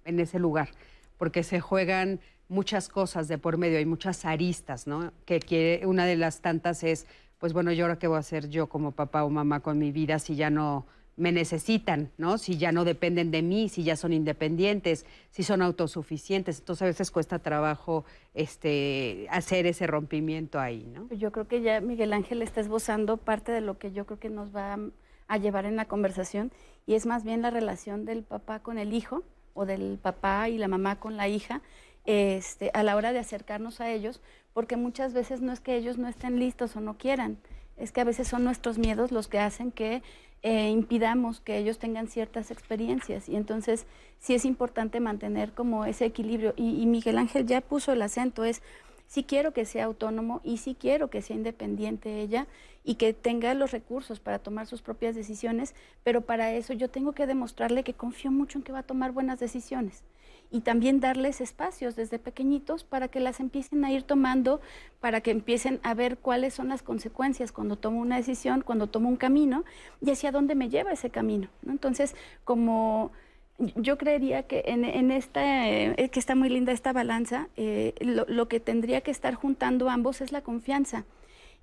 en 0.05 0.19
ese 0.21 0.39
lugar, 0.39 0.69
porque 1.17 1.43
se 1.43 1.59
juegan 1.59 2.21
muchas 2.47 2.87
cosas 2.87 3.27
de 3.27 3.37
por 3.37 3.57
medio, 3.57 3.77
hay 3.77 3.85
muchas 3.85 4.23
aristas, 4.23 4.87
¿no? 4.87 5.11
Que, 5.25 5.39
que 5.39 5.81
una 5.85 6.05
de 6.05 6.15
las 6.15 6.39
tantas 6.39 6.83
es, 6.83 7.07
pues 7.39 7.51
bueno, 7.51 7.73
yo 7.73 7.83
ahora 7.85 7.99
qué 7.99 8.07
voy 8.07 8.17
a 8.17 8.19
hacer 8.19 8.49
yo 8.49 8.67
como 8.67 8.93
papá 8.93 9.25
o 9.25 9.29
mamá 9.29 9.59
con 9.59 9.77
mi 9.77 9.91
vida 9.91 10.17
si 10.17 10.35
ya 10.35 10.49
no 10.49 10.85
me 11.17 11.31
necesitan, 11.31 12.11
¿no? 12.17 12.37
Si 12.37 12.57
ya 12.57 12.71
no 12.71 12.85
dependen 12.85 13.31
de 13.31 13.41
mí, 13.41 13.69
si 13.69 13.83
ya 13.83 13.95
son 13.95 14.13
independientes, 14.13 15.05
si 15.31 15.43
son 15.43 15.61
autosuficientes. 15.61 16.59
Entonces 16.59 16.83
a 16.83 16.85
veces 16.85 17.11
cuesta 17.11 17.39
trabajo 17.39 18.05
este, 18.33 19.27
hacer 19.29 19.65
ese 19.65 19.87
rompimiento 19.87 20.59
ahí, 20.59 20.89
¿no? 20.93 21.09
Yo 21.09 21.31
creo 21.31 21.47
que 21.47 21.61
ya 21.61 21.81
Miguel 21.81 22.13
Ángel 22.13 22.41
está 22.41 22.61
esbozando 22.61 23.17
parte 23.17 23.51
de 23.51 23.61
lo 23.61 23.77
que 23.77 23.91
yo 23.91 24.05
creo 24.05 24.19
que 24.19 24.29
nos 24.29 24.55
va 24.55 24.75
a, 24.75 24.79
a 25.27 25.37
llevar 25.37 25.65
en 25.65 25.75
la 25.75 25.85
conversación 25.85 26.51
y 26.85 26.93
es 26.93 27.05
más 27.05 27.23
bien 27.23 27.41
la 27.41 27.49
relación 27.49 28.05
del 28.05 28.23
papá 28.23 28.59
con 28.59 28.77
el 28.77 28.93
hijo 28.93 29.23
o 29.53 29.65
del 29.65 29.97
papá 29.99 30.49
y 30.49 30.57
la 30.57 30.67
mamá 30.67 30.99
con 30.99 31.17
la 31.17 31.27
hija 31.27 31.61
este, 32.07 32.71
a 32.73 32.83
la 32.83 32.95
hora 32.95 33.11
de 33.11 33.19
acercarnos 33.19 33.81
a 33.81 33.91
ellos, 33.91 34.21
porque 34.53 34.77
muchas 34.77 35.13
veces 35.13 35.41
no 35.41 35.51
es 35.51 35.59
que 35.59 35.75
ellos 35.75 35.97
no 35.97 36.07
estén 36.07 36.39
listos 36.39 36.75
o 36.75 36.79
no 36.79 36.97
quieran, 36.97 37.37
es 37.77 37.91
que 37.91 38.01
a 38.01 38.05
veces 38.05 38.27
son 38.27 38.43
nuestros 38.43 38.77
miedos 38.77 39.11
los 39.11 39.27
que 39.27 39.39
hacen 39.39 39.71
que 39.71 40.01
eh, 40.43 40.69
impidamos 40.69 41.39
que 41.41 41.57
ellos 41.57 41.79
tengan 41.79 42.07
ciertas 42.07 42.51
experiencias. 42.51 43.29
Y 43.29 43.35
entonces 43.35 43.85
sí 44.19 44.33
es 44.33 44.45
importante 44.45 44.99
mantener 44.99 45.51
como 45.53 45.85
ese 45.85 46.05
equilibrio. 46.05 46.53
Y, 46.55 46.81
y 46.81 46.85
Miguel 46.85 47.17
Ángel 47.17 47.45
ya 47.45 47.61
puso 47.61 47.91
el 47.91 48.01
acento, 48.01 48.43
es 48.43 48.61
sí 49.07 49.23
quiero 49.23 49.53
que 49.53 49.65
sea 49.65 49.85
autónomo 49.85 50.41
y 50.43 50.57
sí 50.57 50.75
quiero 50.79 51.09
que 51.09 51.21
sea 51.21 51.35
independiente 51.35 52.21
ella 52.21 52.47
y 52.83 52.95
que 52.95 53.13
tenga 53.13 53.53
los 53.53 53.71
recursos 53.71 54.19
para 54.19 54.39
tomar 54.39 54.67
sus 54.67 54.81
propias 54.81 55.15
decisiones, 55.15 55.75
pero 56.03 56.21
para 56.21 56.53
eso 56.53 56.73
yo 56.73 56.89
tengo 56.89 57.13
que 57.13 57.27
demostrarle 57.27 57.83
que 57.83 57.93
confío 57.93 58.31
mucho 58.31 58.57
en 58.57 58.63
que 58.63 58.71
va 58.71 58.79
a 58.79 58.83
tomar 58.83 59.11
buenas 59.11 59.39
decisiones 59.39 60.03
y 60.51 60.61
también 60.61 60.99
darles 60.99 61.41
espacios 61.41 61.95
desde 61.95 62.19
pequeñitos 62.19 62.83
para 62.83 63.07
que 63.07 63.19
las 63.19 63.39
empiecen 63.39 63.83
a 63.83 63.91
ir 63.91 64.03
tomando, 64.03 64.61
para 64.99 65.21
que 65.21 65.31
empiecen 65.31 65.79
a 65.83 65.93
ver 65.93 66.17
cuáles 66.17 66.53
son 66.53 66.69
las 66.69 66.83
consecuencias 66.83 67.51
cuando 67.51 67.75
tomo 67.75 67.99
una 67.99 68.17
decisión, 68.17 68.61
cuando 68.61 68.87
tomo 68.87 69.09
un 69.09 69.17
camino 69.17 69.65
y 70.01 70.11
hacia 70.11 70.31
dónde 70.31 70.55
me 70.55 70.69
lleva 70.69 70.91
ese 70.91 71.09
camino. 71.09 71.49
¿no? 71.63 71.71
Entonces, 71.71 72.15
como 72.43 73.11
yo 73.75 73.97
creería 73.97 74.43
que 74.43 74.63
en 74.67 75.11
esta, 75.11 75.67
eh, 75.67 76.09
que 76.11 76.19
está 76.19 76.35
muy 76.35 76.49
linda 76.49 76.71
esta 76.71 76.93
balanza, 76.93 77.47
eh, 77.57 77.95
lo, 78.01 78.25
lo, 78.27 78.47
que 78.47 78.59
tendría 78.59 79.01
que 79.01 79.09
estar 79.09 79.33
juntando 79.33 79.89
ambos 79.89 80.21
es 80.21 80.31
la 80.31 80.41
confianza 80.41 81.05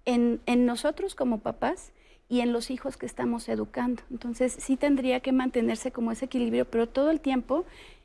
en, 0.04 0.40
en 0.46 0.66
nosotros 0.66 1.14
como 1.14 1.38
papás 1.38 1.92
y 2.28 2.40
en 2.40 2.52
los 2.52 2.70
hijos 2.70 2.96
que 2.96 3.06
estamos 3.06 3.48
educando. 3.48 4.02
Entonces 4.10 4.56
sí 4.58 4.76
tendría 4.76 5.20
que 5.20 5.32
mantenerse 5.32 5.92
como 5.92 6.10
ese 6.10 6.24
equilibrio, 6.24 6.64
pero 6.64 6.88
todo 6.88 7.10
el 7.10 7.20
tiempo 7.20 7.64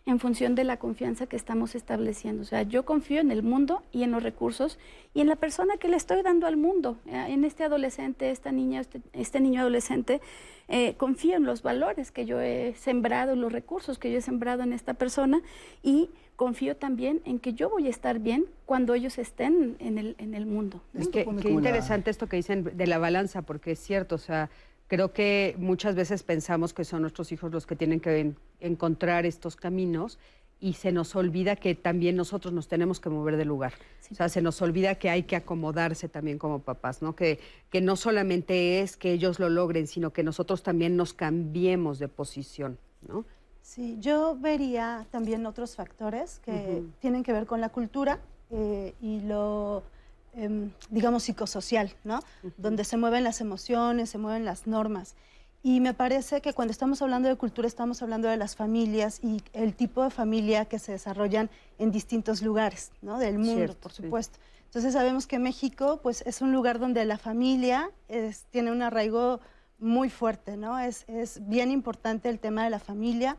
en 0.10 0.20
función 0.20 0.56
de 0.56 0.64
la 0.64 0.78
confianza 0.78 1.28
que 1.28 1.36
estamos 1.36 1.76
estableciendo. 1.76 2.42
O 2.42 2.46
sea, 2.46 2.64
yo 2.64 2.84
confío 2.84 3.22
en 3.22 3.30
el 3.30 3.44
mundo 3.44 3.84
y 3.92 4.04
en 4.04 4.12
los 4.12 4.24
recursos 4.24 4.80
y 5.14 5.22
en 5.22 5.28
la 5.28 5.36
persona 5.36 5.78
que 5.78 5.88
le 5.88 5.98
estoy 5.98 6.24
dando 6.24 6.48
al 6.48 6.58
mundo, 6.58 6.98
eh, 7.06 7.28
en 7.30 7.44
este 7.44 7.64
adolescente, 7.64 8.32
esta 8.32 8.52
niña, 8.52 8.82
este, 8.82 9.02
este 9.14 9.40
niño 9.40 9.62
adolescente. 9.62 10.20
Eh, 10.68 10.96
confío 10.98 11.36
en 11.36 11.46
los 11.46 11.62
valores 11.62 12.12
que 12.12 12.26
yo 12.26 12.40
he 12.42 12.74
sembrado, 12.76 13.36
los 13.36 13.52
recursos 13.52 14.00
que 14.00 14.12
yo 14.12 14.18
he 14.18 14.22
sembrado 14.22 14.64
en 14.64 14.74
esta 14.74 14.96
persona 14.96 15.42
y 15.84 16.10
confío 16.36 16.76
también 16.76 17.22
en 17.26 17.40
que 17.40 17.54
yo 17.54 17.70
voy 17.70 17.88
a 17.88 17.90
estar 17.90 18.20
bien 18.20 18.46
cuando 18.66 18.94
ellos 18.94 19.18
estén 19.18 19.76
en 19.80 19.98
el, 19.98 20.16
en 20.20 20.34
el 20.34 20.46
mundo. 20.46 20.82
Es 20.94 21.10
que, 21.10 21.26
qué 21.42 21.50
interesante 21.50 22.10
esto 22.10 22.28
que 22.28 22.38
dicen 22.38 22.64
de 22.64 22.88
la 22.88 22.98
balanza, 22.98 23.42
porque 23.42 23.72
es 23.72 23.80
cierto, 23.80 24.16
o 24.16 24.20
sea, 24.20 24.50
creo 24.90 25.14
que 25.14 25.56
muchas 25.58 25.96
veces 25.96 26.24
pensamos 26.24 26.74
que 26.74 26.84
son 26.84 27.04
nuestros 27.04 27.32
hijos 27.32 27.52
los 27.54 27.66
que 27.66 27.78
tienen 27.78 28.02
que 28.02 28.34
encontrar 28.60 29.26
estos 29.26 29.56
caminos 29.56 30.20
y 30.60 30.74
se 30.74 30.92
nos 30.92 31.16
olvida 31.16 31.56
que 31.56 31.74
también 31.76 32.18
nosotros 32.18 32.54
nos 32.54 32.68
tenemos 32.68 33.00
que 33.00 33.10
mover 33.10 33.38
de 33.38 33.46
lugar. 33.46 33.74
O 34.12 34.16
sea, 34.16 34.28
se 34.28 34.42
nos 34.42 34.62
olvida 34.62 34.96
que 34.96 35.10
hay 35.10 35.24
que 35.24 35.38
acomodarse 35.38 36.10
también 36.10 36.38
como 36.38 36.60
papás, 36.60 37.02
¿no? 37.02 37.16
Que, 37.16 37.40
que 37.70 37.80
no 37.80 37.96
solamente 37.96 38.82
es 38.82 38.98
que 38.98 39.14
ellos 39.14 39.40
lo 39.40 39.48
logren, 39.48 39.88
sino 39.88 40.12
que 40.12 40.24
nosotros 40.24 40.64
también 40.64 40.98
nos 40.98 41.14
cambiemos 41.14 42.00
de 42.00 42.10
posición, 42.10 42.78
¿no? 43.08 43.24
Sí, 43.62 43.98
yo 44.00 44.36
vería 44.36 45.06
también 45.12 45.46
otros 45.46 45.76
factores 45.76 46.40
que 46.40 46.82
tienen 47.00 47.24
que 47.24 47.32
ver 47.32 47.46
con 47.46 47.62
la 47.62 47.70
cultura 47.70 48.20
eh, 48.50 48.96
y 49.00 49.20
lo, 49.22 49.84
em, 50.40 50.72
digamos, 50.90 51.24
psicosocial, 51.24 51.96
¿no? 52.04 52.22
Donde 52.58 52.84
se 52.84 52.98
mueven 52.98 53.24
las 53.24 53.42
emociones, 53.42 54.10
se 54.10 54.18
mueven 54.18 54.46
las 54.46 54.68
normas. 54.68 55.16
Y 55.62 55.82
me 55.82 55.94
parece 55.94 56.42
que 56.42 56.54
cuando 56.54 56.72
estamos 56.72 57.02
hablando 57.02 57.28
de 57.28 57.36
cultura 57.36 57.68
estamos 57.68 58.02
hablando 58.02 58.30
de 58.30 58.38
las 58.38 58.56
familias 58.56 59.20
y 59.22 59.44
el 59.52 59.74
tipo 59.76 60.04
de 60.04 60.10
familia 60.10 60.66
que 60.66 60.80
se 60.80 60.94
desarrollan 60.94 61.50
en 61.80 61.92
distintos 61.92 62.42
lugares 62.42 62.92
¿no? 63.02 63.20
del 63.20 63.40
mundo, 63.40 63.76
por 63.76 63.92
supuesto. 63.92 64.40
Entonces 64.66 64.94
sabemos 64.94 65.28
que 65.28 65.38
México 65.40 66.00
pues, 66.02 66.22
es 66.26 66.42
un 66.42 66.54
lugar 66.54 66.80
donde 66.80 67.04
la 67.04 67.18
familia 67.18 67.92
tiene 68.52 68.72
un 68.72 68.82
arraigo 68.82 69.42
muy 69.80 70.10
fuerte, 70.10 70.58
¿no? 70.58 70.78
Es, 70.78 71.06
es, 71.08 71.40
bien 71.48 71.72
importante 71.72 72.30
el 72.30 72.40
tema 72.40 72.64
de 72.64 72.70
la 72.70 72.80
familia. 72.80 73.38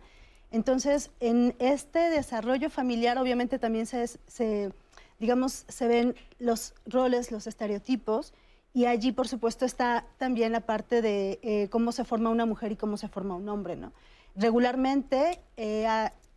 Entonces, 0.50 1.10
en 1.20 1.54
este 1.58 1.98
desarrollo 2.10 2.70
familiar 2.70 3.18
obviamente 3.18 3.58
también 3.58 3.86
se, 3.86 4.06
se 4.26 4.72
digamos, 5.20 5.64
se 5.68 5.86
ven 5.86 6.16
los 6.38 6.74
roles, 6.86 7.30
los 7.30 7.46
estereotipos, 7.46 8.32
y 8.72 8.86
allí, 8.86 9.12
por 9.12 9.28
supuesto, 9.28 9.64
está 9.64 10.06
también 10.18 10.52
la 10.52 10.60
parte 10.60 11.02
de 11.02 11.38
eh, 11.42 11.68
cómo 11.70 11.92
se 11.92 12.04
forma 12.04 12.30
una 12.30 12.46
mujer 12.46 12.72
y 12.72 12.76
cómo 12.76 12.96
se 12.96 13.08
forma 13.08 13.34
un 13.34 13.48
hombre, 13.48 13.76
¿no? 13.76 13.92
Regularmente 14.36 15.40
eh, 15.56 15.86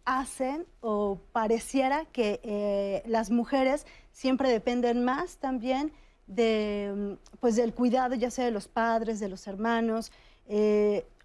hacen 0.04 0.66
o 0.82 1.20
pareciera 1.32 2.06
que 2.06 2.40
eh, 2.44 3.04
las 3.06 3.30
mujeres 3.30 3.86
siempre 4.12 4.50
dependen 4.50 5.06
más 5.06 5.38
también 5.38 5.94
de, 6.26 7.18
pues, 7.40 7.56
del 7.56 7.74
cuidado, 7.74 8.16
ya 8.16 8.32
sea 8.32 8.46
de 8.46 8.52
los 8.52 8.68
padres, 8.68 9.20
de 9.20 9.30
los 9.30 9.48
hermanos. 9.48 10.12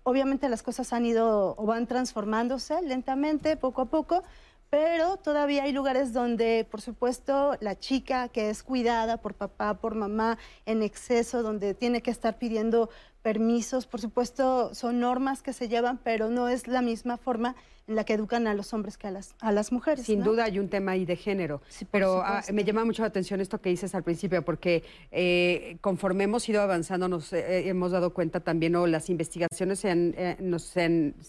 obviamente 0.02 0.48
las 0.48 0.62
cosas 0.62 0.92
han 0.92 1.06
ido 1.06 1.54
o 1.56 1.66
van 1.66 1.86
transformándose 1.86 2.80
lentamente, 2.82 3.56
poco 3.56 3.82
a 3.82 3.86
poco, 3.86 4.22
pero 4.70 5.16
todavía 5.16 5.64
hay 5.64 5.72
lugares 5.72 6.12
donde, 6.12 6.66
por 6.70 6.80
supuesto, 6.80 7.56
la 7.60 7.78
chica 7.78 8.28
que 8.28 8.50
es 8.50 8.62
cuidada 8.62 9.18
por 9.18 9.34
papá, 9.34 9.74
por 9.74 9.94
mamá, 9.94 10.38
en 10.66 10.82
exceso, 10.82 11.42
donde 11.42 11.74
tiene 11.74 12.02
que 12.02 12.10
estar 12.10 12.38
pidiendo 12.38 12.90
permisos, 13.22 13.86
por 13.86 14.00
supuesto, 14.00 14.74
son 14.74 15.00
normas 15.00 15.42
que 15.42 15.52
se 15.52 15.68
llevan, 15.68 15.98
pero 15.98 16.30
no 16.30 16.48
es 16.48 16.68
la 16.68 16.82
misma 16.82 17.16
forma 17.16 17.56
en 17.86 17.96
la 17.96 18.04
que 18.04 18.12
educan 18.12 18.46
a 18.46 18.54
los 18.54 18.72
hombres 18.74 18.96
que 18.98 19.06
a 19.06 19.10
las, 19.10 19.34
a 19.40 19.50
las 19.50 19.72
mujeres. 19.72 20.04
Sin 20.04 20.22
duda 20.22 20.44
hay 20.44 20.58
un 20.58 20.68
tema 20.68 20.92
ahí 20.92 21.04
de 21.04 21.16
género, 21.16 21.62
pero 21.90 22.22
ah, 22.22 22.42
me 22.52 22.62
llama 22.62 22.84
mucho 22.84 23.02
la 23.02 23.08
atención 23.08 23.40
esto 23.40 23.60
que 23.60 23.70
dices 23.70 23.94
al 23.94 24.02
principio, 24.02 24.44
porque 24.44 24.84
eh, 25.10 25.78
conforme 25.80 26.24
hemos 26.24 26.48
ido 26.48 26.60
avanzando 26.60 27.08
nos 27.08 27.32
eh, 27.32 27.68
hemos 27.68 27.92
dado 27.92 28.12
cuenta 28.12 28.40
también, 28.40 28.76
o 28.76 28.86
las 28.86 29.08
investigaciones 29.08 29.80
se 29.80 29.90
han, 29.90 30.14
eh, 30.16 30.36
nos, 30.40 30.62
se 30.62 30.82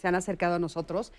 han 0.03 0.15
acercado 0.15 0.55
a 0.55 0.60
nosotros, 0.60 1.13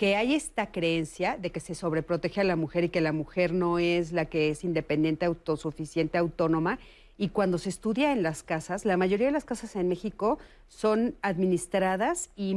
que 0.00 0.16
hay 0.16 0.32
esta 0.32 0.72
creencia 0.72 1.36
de 1.36 1.52
que 1.52 1.60
se 1.60 1.74
sobreprotege 1.74 2.40
a 2.40 2.44
la 2.44 2.56
mujer 2.56 2.84
y 2.84 2.88
que 2.88 3.02
la 3.02 3.12
mujer 3.12 3.52
no 3.52 3.78
es 3.78 4.12
la 4.12 4.24
que 4.24 4.48
es 4.48 4.64
independiente, 4.64 5.26
autosuficiente, 5.26 6.16
autónoma. 6.16 6.78
Y 7.18 7.28
cuando 7.28 7.58
se 7.58 7.68
estudia 7.68 8.10
en 8.12 8.22
las 8.22 8.42
casas, 8.42 8.86
la 8.86 8.96
mayoría 8.96 9.26
de 9.26 9.32
las 9.34 9.44
casas 9.44 9.76
en 9.76 9.90
México 9.90 10.38
son 10.68 11.16
administradas 11.20 12.30
y 12.34 12.56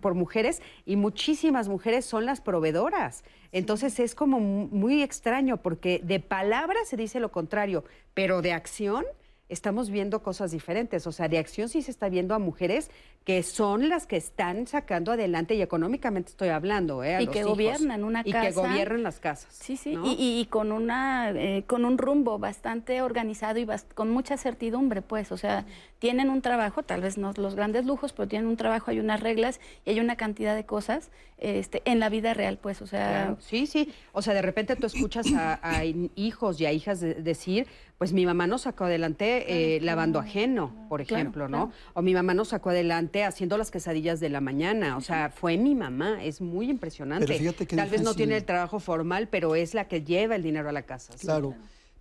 por 0.00 0.14
mujeres 0.14 0.60
y 0.84 0.96
muchísimas 0.96 1.68
mujeres 1.68 2.04
son 2.04 2.26
las 2.26 2.40
proveedoras. 2.40 3.22
Entonces 3.52 4.00
es 4.00 4.16
como 4.16 4.40
muy 4.40 5.00
extraño 5.00 5.58
porque 5.58 6.00
de 6.02 6.18
palabra 6.18 6.80
se 6.86 6.96
dice 6.96 7.20
lo 7.20 7.30
contrario, 7.30 7.84
pero 8.14 8.42
de 8.42 8.52
acción 8.52 9.04
estamos 9.48 9.90
viendo 9.90 10.22
cosas 10.22 10.50
diferentes. 10.50 11.06
O 11.06 11.12
sea, 11.12 11.28
de 11.28 11.38
acción 11.38 11.68
sí 11.68 11.82
se 11.82 11.90
está 11.90 12.08
viendo 12.08 12.34
a 12.34 12.38
mujeres 12.38 12.90
que 13.24 13.42
son 13.42 13.88
las 13.88 14.06
que 14.06 14.16
están 14.16 14.66
sacando 14.66 15.12
adelante 15.12 15.54
y 15.54 15.60
económicamente 15.60 16.30
estoy 16.30 16.48
hablando, 16.48 17.04
¿eh? 17.04 17.22
y 17.22 17.26
que 17.26 17.42
gobiernan 17.42 18.02
una 18.04 18.24
casa. 18.24 18.38
Y 18.38 18.46
que 18.48 18.52
gobiernan 18.52 19.02
las 19.02 19.20
casas. 19.20 19.52
Sí, 19.52 19.76
sí, 19.76 19.98
y, 20.02 20.46
con, 20.46 20.72
una, 20.72 21.30
eh, 21.30 21.64
con 21.66 21.84
un 21.84 21.98
rumbo 21.98 22.38
bastante 22.38 23.02
organizado 23.02 23.58
y 23.58 23.66
con 23.94 24.10
mucha 24.10 24.38
certidumbre, 24.38 25.02
pues. 25.02 25.30
O 25.30 25.36
sea, 25.36 25.66
tienen 25.98 26.30
un 26.30 26.42
trabajo, 26.42 26.82
tal 26.82 27.00
vez 27.00 27.18
no 27.18 27.32
los 27.36 27.54
grandes 27.54 27.84
lujos, 27.84 28.12
pero 28.12 28.28
tienen 28.28 28.48
un 28.48 28.56
trabajo, 28.56 28.90
hay 28.90 29.00
unas 29.00 29.20
reglas 29.20 29.60
y 29.84 29.90
hay 29.90 30.00
una 30.00 30.16
cantidad 30.16 30.54
de 30.54 30.64
cosas 30.64 31.10
este, 31.38 31.82
en 31.84 31.98
la 31.98 32.08
vida 32.08 32.34
real, 32.34 32.58
pues. 32.58 32.82
O 32.82 32.86
sea. 32.86 33.36
Sí, 33.40 33.66
sí. 33.66 33.92
O 34.12 34.22
sea, 34.22 34.34
de 34.34 34.42
repente 34.42 34.76
tú 34.76 34.86
escuchas 34.86 35.26
a, 35.34 35.84
hijos 36.14 36.60
y 36.60 36.66
a 36.66 36.72
hijas 36.72 37.00
decir 37.00 37.66
pues 37.98 38.12
mi 38.12 38.24
mamá 38.24 38.46
nos 38.46 38.62
sacó 38.62 38.84
adelante 38.84 39.76
eh, 39.76 39.80
lavando 39.80 40.20
ajeno, 40.20 40.86
por 40.88 41.00
ejemplo, 41.00 41.48
¿no? 41.48 41.72
O 41.94 42.02
mi 42.02 42.14
mamá 42.14 42.32
nos 42.32 42.48
sacó 42.48 42.70
adelante 42.70 43.24
haciendo 43.24 43.58
las 43.58 43.72
quesadillas 43.72 44.20
de 44.20 44.28
la 44.28 44.40
mañana. 44.40 44.96
O 44.96 45.00
sea, 45.00 45.30
fue 45.30 45.56
mi 45.56 45.74
mamá, 45.74 46.22
es 46.22 46.40
muy 46.40 46.70
impresionante. 46.70 47.26
Tal 47.74 47.90
vez 47.90 48.02
no 48.02 48.14
tiene 48.14 48.36
el 48.36 48.44
trabajo 48.44 48.78
formal, 48.78 49.26
pero 49.28 49.56
es 49.56 49.74
la 49.74 49.88
que 49.88 50.04
lleva 50.04 50.36
el 50.36 50.44
dinero 50.44 50.68
a 50.68 50.72
la 50.72 50.82
casa. 50.82 51.12
Claro. 51.18 51.56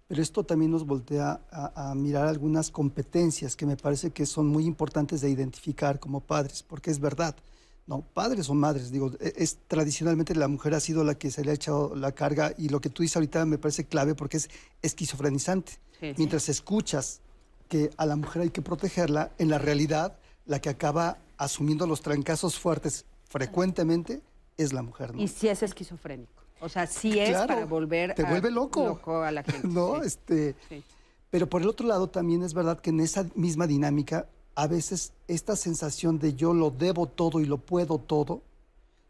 Pero 0.07 0.21
esto 0.21 0.43
también 0.43 0.71
nos 0.71 0.85
voltea 0.85 1.41
a, 1.51 1.93
mirar 1.93 2.27
algunas 2.27 2.71
competencias 2.71 3.55
que 3.57 3.65
me 3.65 3.75
parece 3.75 4.11
que 4.11 4.25
son 4.25 4.47
muy 4.47 4.65
importantes 4.65 5.19
de 5.19 5.29
identificar 5.29 5.99
como 5.99 6.21
padres, 6.21 6.63
porque 6.63 6.91
es 6.91 6.99
verdad. 6.99 7.35
No, 7.87 8.01
padres 8.01 8.49
o 8.49 8.53
madres, 8.53 8.91
digo, 8.91 9.11
e, 9.19 9.33
es, 9.37 9.59
tradicionalmente 9.67 10.33
la 10.35 10.47
mujer 10.47 10.73
ha 10.75 10.79
sido 10.79 11.03
la 11.03 11.15
que 11.15 11.29
se 11.29 11.43
le 11.43 11.51
ha 11.51 11.53
echado 11.53 11.95
la 11.95 12.13
carga 12.13 12.53
y 12.57 12.69
lo 12.69 12.79
que 12.79 12.89
tú 12.89 13.01
dices 13.01 13.17
ahorita 13.17 13.45
me 13.45 13.57
parece 13.57 13.85
clave 13.85 14.15
porque 14.15 14.37
es 14.37 14.49
esquizofrenizante. 14.81 15.73
Mientras 16.17 16.47
escuchas 16.47 17.21
que 17.67 17.89
a 17.97 18.05
la 18.05 18.15
mujer 18.15 18.43
hay 18.43 18.49
que 18.51 18.61
protegerla, 18.61 19.31
en 19.39 19.49
la 19.49 19.57
realidad 19.57 20.17
la 20.45 20.59
que 20.61 20.69
acaba 20.69 21.17
asumiendo 21.37 21.87
los 21.87 22.01
trancazos 22.01 22.57
fuertes 22.57 23.05
frecuentemente 23.25 24.21
es 24.57 24.73
la 24.73 24.81
mujer. 24.83 25.11
Y 25.17 25.27
si 25.27 25.47
es 25.47 25.63
esquizofrénico. 25.63 26.46
O 26.59 26.69
sea, 26.69 26.87
sí 26.87 27.19
es 27.19 27.37
para 27.37 27.65
volver 27.65 28.15
te 28.15 28.23
vuelve 28.23 28.51
loco. 28.51 28.99
a 29.23 29.31
la 29.31 29.43
gente. 29.43 29.67
no, 29.67 30.01
este. 30.01 30.55
Pero 31.29 31.47
por 31.47 31.61
el 31.61 31.67
otro 31.67 31.87
lado 31.87 32.07
también 32.09 32.43
es 32.43 32.53
verdad 32.53 32.79
que 32.79 32.89
en 32.89 32.99
esa 32.99 33.25
misma 33.35 33.67
dinámica 33.67 34.27
a 34.55 34.67
veces 34.67 35.13
esta 35.27 35.55
sensación 35.55 36.17
de 36.17 36.33
yo 36.33 36.53
lo 36.53 36.71
debo 36.71 37.05
todo 37.05 37.39
y 37.39 37.45
lo 37.45 37.57
puedo 37.57 37.99
todo 37.99 38.41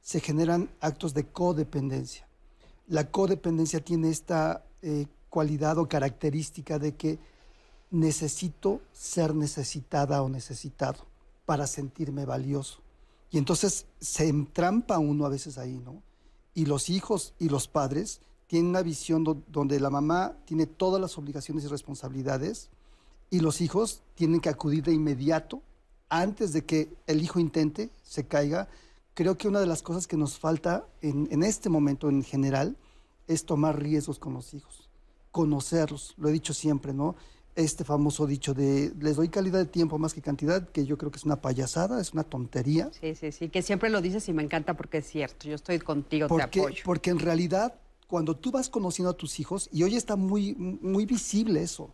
se 0.01 0.20
generan 0.20 0.70
actos 0.82 1.13
de 1.13 1.25
codependencia. 1.25 2.27
La 2.88 3.12
codependencia 3.12 3.80
tiene 3.82 4.10
esta 4.10 4.63
eh, 4.82 5.06
cualidad 5.30 5.77
o 5.77 5.88
característica 5.88 6.80
de 6.80 6.96
que 6.96 7.20
necesito 7.92 8.82
ser 8.94 9.36
necesitada 9.36 10.22
o 10.22 10.30
necesitado 10.30 11.06
para 11.46 11.68
sentirme 11.68 12.25
valioso. 12.25 12.80
Y 13.32 13.38
entonces 13.38 13.86
se 14.00 14.27
entrampa 14.27 14.98
uno 14.98 15.25
a 15.25 15.30
veces 15.30 15.58
ahí, 15.58 15.80
¿no? 15.84 16.01
Y 16.57 16.65
los 16.65 16.89
hijos 16.89 17.35
y 17.37 17.49
los 17.49 17.67
padres 17.67 18.19
tienen 18.47 18.71
una 18.71 18.81
visión 18.81 19.23
donde 19.47 19.79
la 19.79 19.91
mamá 19.91 20.37
tiene 20.45 20.65
todas 20.65 20.99
las 20.99 21.15
obligaciones 21.19 21.63
y 21.63 21.67
responsabilidades 21.67 22.71
y 23.29 23.41
los 23.41 23.61
hijos 23.61 24.01
tienen 24.15 24.41
que 24.41 24.49
acudir 24.49 24.83
de 24.83 24.91
inmediato 24.91 25.61
antes 26.09 26.53
de 26.53 26.65
que 26.65 26.97
el 27.05 27.21
hijo 27.21 27.39
intente, 27.39 27.91
se 28.01 28.25
caiga. 28.25 28.69
Creo 29.13 29.37
que 29.37 29.47
una 29.47 29.59
de 29.59 29.67
las 29.67 29.83
cosas 29.83 30.07
que 30.07 30.17
nos 30.17 30.39
falta 30.39 30.87
en, 31.03 31.43
este 31.43 31.69
momento 31.69 32.09
en 32.09 32.23
general 32.23 32.75
es 33.27 33.45
tomar 33.45 33.79
riesgos 33.79 34.17
con 34.17 34.33
los 34.33 34.55
hijos 34.55 34.89
conocerlos. 35.29 36.15
Lo 36.17 36.29
he 36.29 36.31
dicho 36.31 36.55
siempre, 36.55 36.91
¿no? 36.91 37.15
Este 37.57 37.83
famoso 37.83 38.27
dicho 38.27 38.53
de 38.53 38.93
les 38.99 39.15
doy 39.15 39.29
calidad 39.29 39.57
de 39.57 39.65
tiempo 39.65 39.97
más 39.97 40.13
que 40.13 40.21
cantidad, 40.21 40.69
que 40.69 40.85
yo 40.85 40.95
creo 40.95 41.09
que 41.09 41.17
es 41.17 41.25
una 41.25 41.41
payasada, 41.41 41.99
es 41.99 42.13
una 42.13 42.23
tontería. 42.23 42.91
Sí, 43.01 43.15
sí, 43.15 43.31
sí, 43.31 43.49
que 43.49 43.63
siempre 43.63 43.89
lo 43.89 43.99
dices 43.99 44.29
y 44.29 44.33
me 44.33 44.43
encanta 44.43 44.77
porque 44.77 44.99
es 44.99 45.07
cierto. 45.07 45.47
Yo 45.47 45.55
estoy 45.55 45.79
contigo, 45.79 46.27
te 46.27 46.43
apoyo. 46.43 46.83
Porque 46.85 47.09
en 47.09 47.17
realidad, 47.17 47.73
cuando 48.07 48.37
tú 48.37 48.51
vas 48.51 48.69
conociendo 48.69 49.09
a 49.09 49.17
tus 49.17 49.39
hijos, 49.39 49.69
y 49.73 49.81
hoy 49.81 49.95
está 49.95 50.15
muy, 50.15 50.53
muy 50.53 51.07
visible 51.07 51.63
eso, 51.63 51.89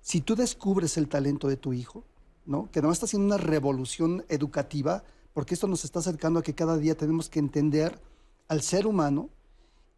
si 0.00 0.20
tú 0.20 0.34
descubres 0.34 0.96
el 0.96 1.06
talento 1.06 1.46
de 1.46 1.58
tu 1.58 1.72
hijo, 1.72 2.02
¿no? 2.44 2.68
Que 2.72 2.82
no 2.82 2.90
está 2.90 3.06
haciendo 3.06 3.26
una 3.26 3.38
revolución 3.38 4.24
educativa, 4.28 5.04
porque 5.32 5.54
esto 5.54 5.68
nos 5.68 5.84
está 5.84 6.00
acercando 6.00 6.40
a 6.40 6.42
que 6.42 6.56
cada 6.56 6.76
día 6.76 6.96
tenemos 6.96 7.28
que 7.28 7.38
entender 7.38 8.00
al 8.48 8.62
ser 8.62 8.84
humano 8.84 9.30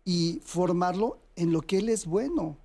y 0.04 0.40
formarlo 0.44 1.18
en 1.37 1.52
lo 1.52 1.62
que 1.62 1.78
él 1.78 1.88
es 1.88 2.04
bueno. 2.04 2.58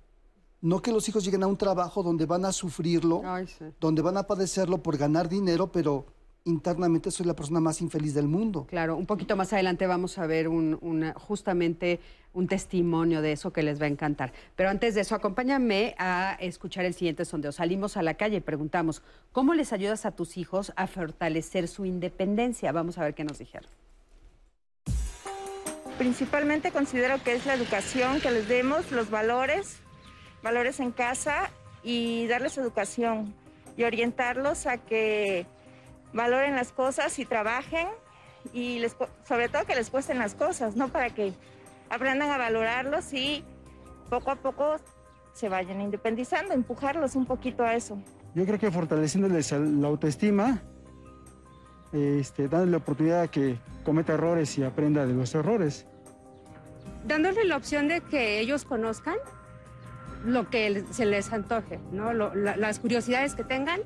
No 0.62 0.80
que 0.80 0.92
los 0.92 1.08
hijos 1.08 1.24
lleguen 1.24 1.42
a 1.42 1.48
un 1.48 1.56
trabajo 1.56 2.02
donde 2.04 2.24
van 2.24 2.44
a 2.44 2.52
sufrirlo, 2.52 3.20
Ay, 3.24 3.46
sí. 3.48 3.64
donde 3.80 4.00
van 4.00 4.16
a 4.16 4.22
padecerlo 4.28 4.78
por 4.82 4.96
ganar 4.96 5.28
dinero, 5.28 5.72
pero 5.72 6.06
internamente 6.44 7.10
soy 7.10 7.26
la 7.26 7.34
persona 7.34 7.58
más 7.60 7.80
infeliz 7.80 8.14
del 8.14 8.28
mundo. 8.28 8.66
Claro, 8.68 8.96
un 8.96 9.06
poquito 9.06 9.34
más 9.36 9.52
adelante 9.52 9.86
vamos 9.88 10.18
a 10.18 10.26
ver 10.26 10.46
un- 10.48 10.78
una- 10.80 11.14
justamente 11.14 11.98
un 12.32 12.46
testimonio 12.46 13.22
de 13.22 13.32
eso 13.32 13.52
que 13.52 13.62
les 13.64 13.80
va 13.80 13.86
a 13.86 13.88
encantar. 13.88 14.32
Pero 14.56 14.70
antes 14.70 14.94
de 14.94 15.00
eso, 15.02 15.14
acompáñame 15.16 15.94
a 15.98 16.36
escuchar 16.40 16.84
el 16.84 16.94
siguiente 16.94 17.24
sondeo. 17.24 17.50
Salimos 17.52 17.96
a 17.96 18.02
la 18.02 18.14
calle 18.14 18.36
y 18.36 18.40
preguntamos, 18.40 19.02
¿cómo 19.32 19.54
les 19.54 19.72
ayudas 19.72 20.06
a 20.06 20.12
tus 20.12 20.36
hijos 20.36 20.72
a 20.76 20.86
fortalecer 20.86 21.66
su 21.68 21.84
independencia? 21.84 22.70
Vamos 22.72 22.98
a 22.98 23.02
ver 23.02 23.14
qué 23.14 23.24
nos 23.24 23.38
dijeron. 23.38 23.68
Principalmente 25.98 26.70
considero 26.72 27.22
que 27.22 27.34
es 27.34 27.46
la 27.46 27.54
educación, 27.54 28.20
que 28.20 28.30
les 28.30 28.48
demos 28.48 28.90
los 28.90 29.10
valores, 29.10 29.76
valores 30.42 30.80
en 30.80 30.90
casa 30.92 31.50
y 31.82 32.26
darles 32.26 32.58
educación 32.58 33.34
y 33.76 33.84
orientarlos 33.84 34.66
a 34.66 34.78
que 34.78 35.46
valoren 36.12 36.54
las 36.54 36.72
cosas 36.72 37.18
y 37.18 37.24
trabajen 37.24 37.88
y 38.52 38.78
les, 38.80 38.96
sobre 39.26 39.48
todo 39.48 39.64
que 39.64 39.74
les 39.74 39.90
cuesten 39.90 40.18
las 40.18 40.34
cosas, 40.34 40.76
¿no? 40.76 40.88
Para 40.88 41.10
que 41.10 41.32
aprendan 41.88 42.30
a 42.30 42.38
valorarlos 42.38 43.12
y 43.12 43.44
poco 44.10 44.30
a 44.30 44.36
poco 44.36 44.76
se 45.32 45.48
vayan 45.48 45.80
independizando, 45.80 46.52
empujarlos 46.52 47.14
un 47.16 47.24
poquito 47.24 47.62
a 47.62 47.74
eso. 47.74 47.98
Yo 48.34 48.44
creo 48.44 48.58
que 48.58 48.70
fortaleciéndoles 48.70 49.52
la 49.52 49.88
autoestima, 49.88 50.62
este, 51.92 52.48
dándole 52.48 52.72
la 52.72 52.76
oportunidad 52.78 53.22
a 53.22 53.28
que 53.28 53.58
cometa 53.84 54.14
errores 54.14 54.56
y 54.58 54.64
aprenda 54.64 55.06
de 55.06 55.14
los 55.14 55.34
errores. 55.34 55.86
dándole 57.04 57.44
la 57.44 57.56
opción 57.56 57.88
de 57.88 58.00
que 58.00 58.38
ellos 58.40 58.64
conozcan 58.64 59.16
lo 60.24 60.48
que 60.50 60.84
se 60.90 61.04
les 61.06 61.32
antoje, 61.32 61.78
¿no? 61.92 62.12
Lo- 62.12 62.34
la- 62.34 62.56
las 62.56 62.78
curiosidades 62.78 63.34
que 63.34 63.44
tengan, 63.44 63.80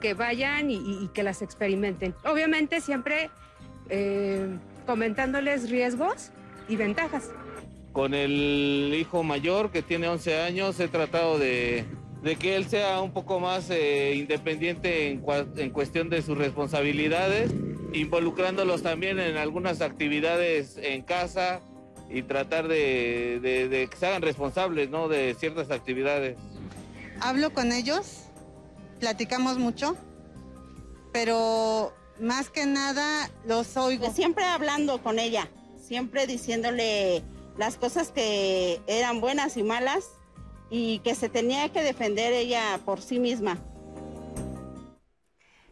que 0.00 0.14
vayan 0.14 0.70
y, 0.70 1.08
que 1.14 1.22
las 1.22 1.42
experimenten. 1.42 2.14
Obviamente 2.24 2.80
siempre 2.80 3.30
eh, 3.88 4.46
comentándoles 4.86 5.70
riesgos 5.70 6.30
y 6.68 6.76
ventajas. 6.76 7.30
Con 7.92 8.14
el 8.14 8.94
hijo 8.98 9.22
mayor 9.22 9.70
que 9.70 9.82
tiene 9.82 10.08
11 10.08 10.40
años 10.40 10.80
he 10.80 10.88
tratado 10.88 11.38
de, 11.38 11.84
de 12.22 12.36
que 12.36 12.56
él 12.56 12.64
sea 12.66 13.00
un 13.00 13.12
poco 13.12 13.38
más 13.38 13.68
eh, 13.70 14.14
independiente 14.16 15.08
en 15.10 15.70
cuestión 15.70 16.08
de 16.08 16.22
sus 16.22 16.36
responsabilidades, 16.38 17.52
involucrándolos 17.92 18.82
también 18.82 19.20
en 19.20 19.36
algunas 19.36 19.82
actividades 19.82 20.78
en 20.82 21.02
casa 21.02 21.60
y 22.12 22.22
tratar 22.22 22.68
de, 22.68 23.38
de- 23.40 23.68
de 23.68 23.86
que 23.88 23.96
se 23.96 24.06
hagan 24.06 24.22
responsables 24.22 24.90
¿no? 24.90 25.08
de 25.08 25.34
ciertas 25.38 25.70
actividades. 25.70 26.36
hablo 27.20 27.52
con 27.52 27.72
ellos, 27.72 28.24
platicamos 29.00 29.58
mucho, 29.58 29.96
pero 31.12 31.92
más 32.20 32.50
que 32.50 32.66
nada 32.66 33.30
los 33.46 33.76
oigo. 33.76 34.10
Siempre 34.12 34.44
hablando 34.44 35.02
con 35.02 35.18
ella, 35.18 35.48
siempre 35.82 36.26
diciéndole 36.26 37.22
las 37.58 37.76
cosas 37.76 38.10
que 38.10 38.80
eran 38.86 39.20
buenas 39.20 39.56
y 39.56 39.62
malas 39.62 40.08
y 40.70 41.00
que 41.00 41.14
se 41.14 41.28
tenía 41.28 41.68
que 41.70 41.82
defender 41.82 42.32
ella 42.32 42.80
por 42.84 43.00
sí 43.00 43.18
misma. 43.18 43.58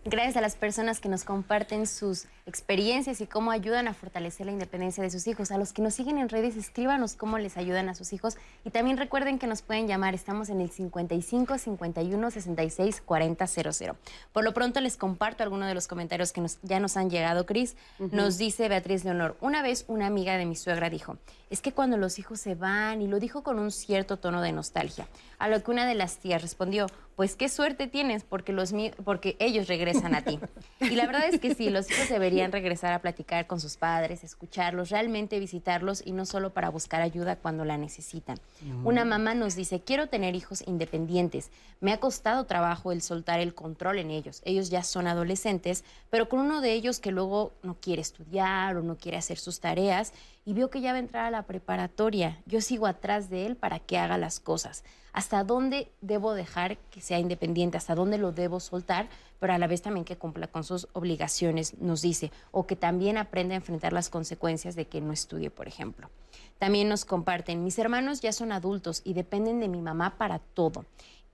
Gracias 0.03 0.39
a 0.39 0.41
las 0.41 0.57
personas 0.57 0.99
que 0.99 1.11
nos 1.11 1.25
comparten 1.25 1.87
sus 1.87 2.25
experiencias 2.47 3.21
y 3.21 3.27
cómo 3.27 3.51
ayudan 3.51 3.87
a 3.87 3.93
fortalecer 3.93 4.47
la 4.47 4.53
independencia 4.53 5.03
de 5.05 5.11
sus 5.11 5.27
hijos. 5.27 5.51
A 5.51 5.59
los 5.59 5.75
que 5.75 5.83
nos 5.83 5.93
siguen 5.95 6.17
en 6.17 6.31
redes, 6.31 6.57
escríbanos 6.57 7.15
cómo 7.17 7.37
les 7.39 7.59
ayudan 7.59 7.91
a 7.91 7.95
sus 7.95 8.15
hijos. 8.15 8.39
Y 8.65 8.71
también 8.71 8.97
recuerden 8.97 9.39
que 9.39 9.47
nos 9.47 9.61
pueden 9.61 9.87
llamar. 9.87 10.15
Estamos 10.15 10.49
en 10.49 10.63
el 10.63 10.71
55 10.71 11.59
51 11.59 12.31
66 12.31 13.03
40 13.03 13.47
00. 13.47 13.97
Por 14.33 14.43
lo 14.43 14.55
pronto 14.55 14.81
les 14.81 14.97
comparto 14.97 15.43
algunos 15.43 15.69
de 15.69 15.75
los 15.75 15.87
comentarios 15.87 16.33
que 16.33 16.41
nos- 16.41 16.59
ya 16.63 16.81
nos 16.81 16.97
han 16.97 17.11
llegado. 17.11 17.45
Cris 17.45 17.77
nos 17.99 18.39
dice 18.39 18.71
Beatriz 18.71 19.05
Leonor. 19.05 19.37
Una 19.43 19.61
vez 19.61 19.85
una 19.87 20.07
amiga 20.07 20.39
de 20.39 20.47
mi 20.47 20.57
suegra 20.57 20.89
dijo: 20.89 21.19
Es 21.51 21.61
que 21.61 21.73
cuando 21.73 21.99
los 21.99 22.19
hijos 22.19 22.41
se 22.41 22.55
van, 22.55 23.03
y 23.03 23.07
lo 23.07 23.21
dijo 23.21 23.43
con 23.43 23.59
un 23.59 23.71
cierto 23.71 24.17
tono 24.17 24.41
de 24.41 24.53
nostalgia. 24.53 25.07
A 25.39 25.49
lo 25.49 25.63
que 25.63 25.71
una 25.71 25.85
de 25.87 25.95
las 25.95 26.17
tías 26.17 26.41
respondió: 26.41 26.87
Pues 27.17 27.37
qué 27.37 27.51
suerte 27.51 27.87
tienes 27.87 28.25
porque, 28.25 28.53
los 28.55 28.73
porque 29.05 29.37
ellos 29.41 29.69
regresan 29.69 29.90
a 29.99 30.23
ti. 30.23 30.39
Y 30.81 30.91
la 30.97 31.07
verdad 31.07 31.29
es 31.29 31.41
que 31.41 31.55
sí, 31.55 31.71
los 31.71 31.91
hijos 31.91 32.09
deberían 32.09 32.53
regresar 32.53 32.93
a 32.93 33.01
platicar 33.01 33.47
con 33.47 33.61
sus 33.61 33.77
padres, 33.77 34.25
escucharlos, 34.25 34.91
realmente 34.91 35.39
visitarlos 35.39 36.03
y 36.05 36.13
no 36.13 36.27
solo 36.27 36.51
para 36.53 36.71
buscar 36.71 37.03
ayuda 37.03 37.37
cuando 37.37 37.65
la 37.65 37.77
necesitan. 37.77 38.39
Una 38.85 39.05
mamá 39.05 39.35
nos 39.35 39.55
dice, 39.57 39.81
quiero 39.81 40.09
tener 40.09 40.35
hijos 40.35 40.63
independientes. 40.67 41.51
Me 41.81 41.93
ha 41.93 42.01
costado 42.01 42.45
trabajo 42.45 42.93
el 42.93 43.03
soltar 43.03 43.41
el 43.41 43.55
control 43.55 43.99
en 43.99 44.11
ellos. 44.11 44.43
Ellos 44.45 44.71
ya 44.71 44.83
son 44.83 45.07
adolescentes, 45.07 45.85
pero 46.11 46.29
con 46.29 46.41
uno 46.41 46.61
de 46.61 46.73
ellos 46.73 47.01
que 47.01 47.13
luego 47.13 47.53
no 47.63 47.75
quiere 47.75 48.03
estudiar 48.03 48.77
o 48.77 48.83
no 48.83 48.97
quiere 48.97 49.19
hacer 49.19 49.39
sus 49.39 49.61
tareas 49.61 50.13
y 50.45 50.55
veo 50.55 50.71
que 50.71 50.81
ya 50.81 50.93
va 50.93 50.97
a 50.97 51.01
entrar 51.01 51.27
a 51.27 51.31
la 51.31 51.43
preparatoria. 51.43 52.41
Yo 52.47 52.61
sigo 52.61 52.87
atrás 52.87 53.31
de 53.31 53.47
él 53.47 53.57
para 53.57 53.79
que 53.79 53.99
haga 53.99 54.19
las 54.19 54.41
cosas. 54.41 54.85
¿Hasta 55.13 55.45
dónde 55.45 55.91
debo 56.01 56.35
dejar 56.35 56.79
que 56.91 57.01
sea 57.01 57.19
independiente? 57.19 57.77
¿Hasta 57.77 57.95
dónde 57.95 58.19
lo 58.19 58.33
debo 58.33 58.61
soltar? 58.61 59.09
Pero 59.39 59.53
a 59.53 59.59
la 59.59 59.67
vez 59.67 59.83
también 59.83 60.05
que 60.05 60.17
cumpla 60.17 60.47
con 60.47 60.65
sus 60.65 60.89
obligaciones, 60.93 61.79
nos 61.79 62.03
dice. 62.03 62.31
O 62.51 62.67
que 62.67 62.77
también 62.77 63.17
aprenda 63.17 63.55
a 63.55 63.57
enfrentar 63.57 63.93
las 63.93 64.11
consecuencias 64.11 64.77
de 64.77 64.87
que 64.87 65.01
no 65.01 65.13
estudie, 65.13 65.51
por 65.51 65.69
ejemplo. 65.69 66.11
También 66.59 66.89
nos 66.89 67.05
comparten, 67.05 67.65
mis 67.65 67.79
hermanos 67.79 68.21
ya 68.21 68.33
son 68.33 68.53
adultos 68.53 69.01
y 69.05 69.15
dependen 69.15 69.61
de 69.61 69.69
mi 69.69 69.81
mamá 69.81 70.19
para 70.19 70.39
todo. 70.39 70.85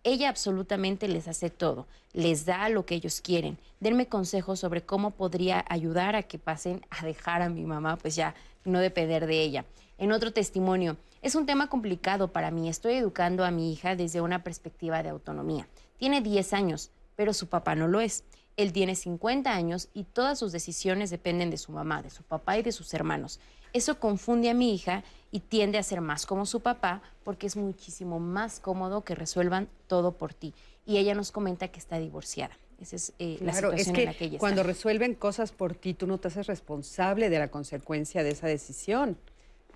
Ella 0.04 0.28
absolutamente 0.28 1.08
les 1.08 1.26
hace 1.26 1.50
todo, 1.50 1.88
les 2.12 2.46
da 2.46 2.68
lo 2.68 2.86
que 2.86 2.94
ellos 2.94 3.20
quieren. 3.20 3.58
Denme 3.80 4.06
consejos 4.06 4.60
sobre 4.60 4.82
cómo 4.82 5.10
podría 5.10 5.64
ayudar 5.68 6.14
a 6.14 6.22
que 6.22 6.38
pasen 6.38 6.86
a 6.90 7.04
dejar 7.04 7.42
a 7.42 7.48
mi 7.48 7.64
mamá, 7.64 7.96
pues 7.96 8.14
ya 8.14 8.36
no 8.64 8.78
depender 8.78 9.26
de 9.26 9.42
ella. 9.42 9.64
En 9.98 10.12
otro 10.12 10.32
testimonio, 10.32 10.98
es 11.22 11.34
un 11.34 11.46
tema 11.46 11.68
complicado 11.68 12.28
para 12.28 12.50
mí. 12.50 12.68
Estoy 12.68 12.94
educando 12.94 13.44
a 13.44 13.50
mi 13.50 13.72
hija 13.72 13.96
desde 13.96 14.20
una 14.20 14.44
perspectiva 14.44 15.02
de 15.02 15.08
autonomía. 15.08 15.66
Tiene 15.96 16.20
10 16.20 16.52
años, 16.52 16.90
pero 17.16 17.32
su 17.32 17.48
papá 17.48 17.74
no 17.74 17.88
lo 17.88 18.00
es. 18.00 18.24
Él 18.56 18.72
tiene 18.72 18.94
50 18.94 19.50
años 19.50 19.88
y 19.94 20.04
todas 20.04 20.38
sus 20.38 20.52
decisiones 20.52 21.10
dependen 21.10 21.50
de 21.50 21.56
su 21.56 21.72
mamá, 21.72 22.02
de 22.02 22.10
su 22.10 22.22
papá 22.22 22.58
y 22.58 22.62
de 22.62 22.72
sus 22.72 22.92
hermanos. 22.94 23.40
Eso 23.72 23.98
confunde 23.98 24.48
a 24.50 24.54
mi 24.54 24.74
hija 24.74 25.02
y 25.30 25.40
tiende 25.40 25.78
a 25.78 25.82
ser 25.82 26.00
más 26.00 26.24
como 26.24 26.46
su 26.46 26.60
papá 26.60 27.02
porque 27.24 27.46
es 27.46 27.56
muchísimo 27.56 28.20
más 28.20 28.60
cómodo 28.60 29.02
que 29.02 29.14
resuelvan 29.14 29.68
todo 29.86 30.12
por 30.12 30.32
ti. 30.32 30.54
Y 30.86 30.98
ella 30.98 31.14
nos 31.14 31.32
comenta 31.32 31.68
que 31.68 31.78
está 31.78 31.98
divorciada. 31.98 32.56
Esa 32.80 32.96
es 32.96 33.12
eh, 33.18 33.38
la 33.40 33.52
es 33.52 33.56
situación 33.56 33.94
que, 33.94 34.00
en 34.02 34.06
la 34.06 34.14
que 34.14 34.24
ella 34.26 34.38
cuando 34.38 34.60
está. 34.60 34.72
resuelven 34.72 35.14
cosas 35.14 35.52
por 35.52 35.74
ti, 35.74 35.94
tú 35.94 36.06
no 36.06 36.18
te 36.18 36.28
haces 36.28 36.46
responsable 36.46 37.30
de 37.30 37.38
la 37.38 37.48
consecuencia 37.48 38.22
de 38.22 38.30
esa 38.30 38.46
decisión. 38.46 39.18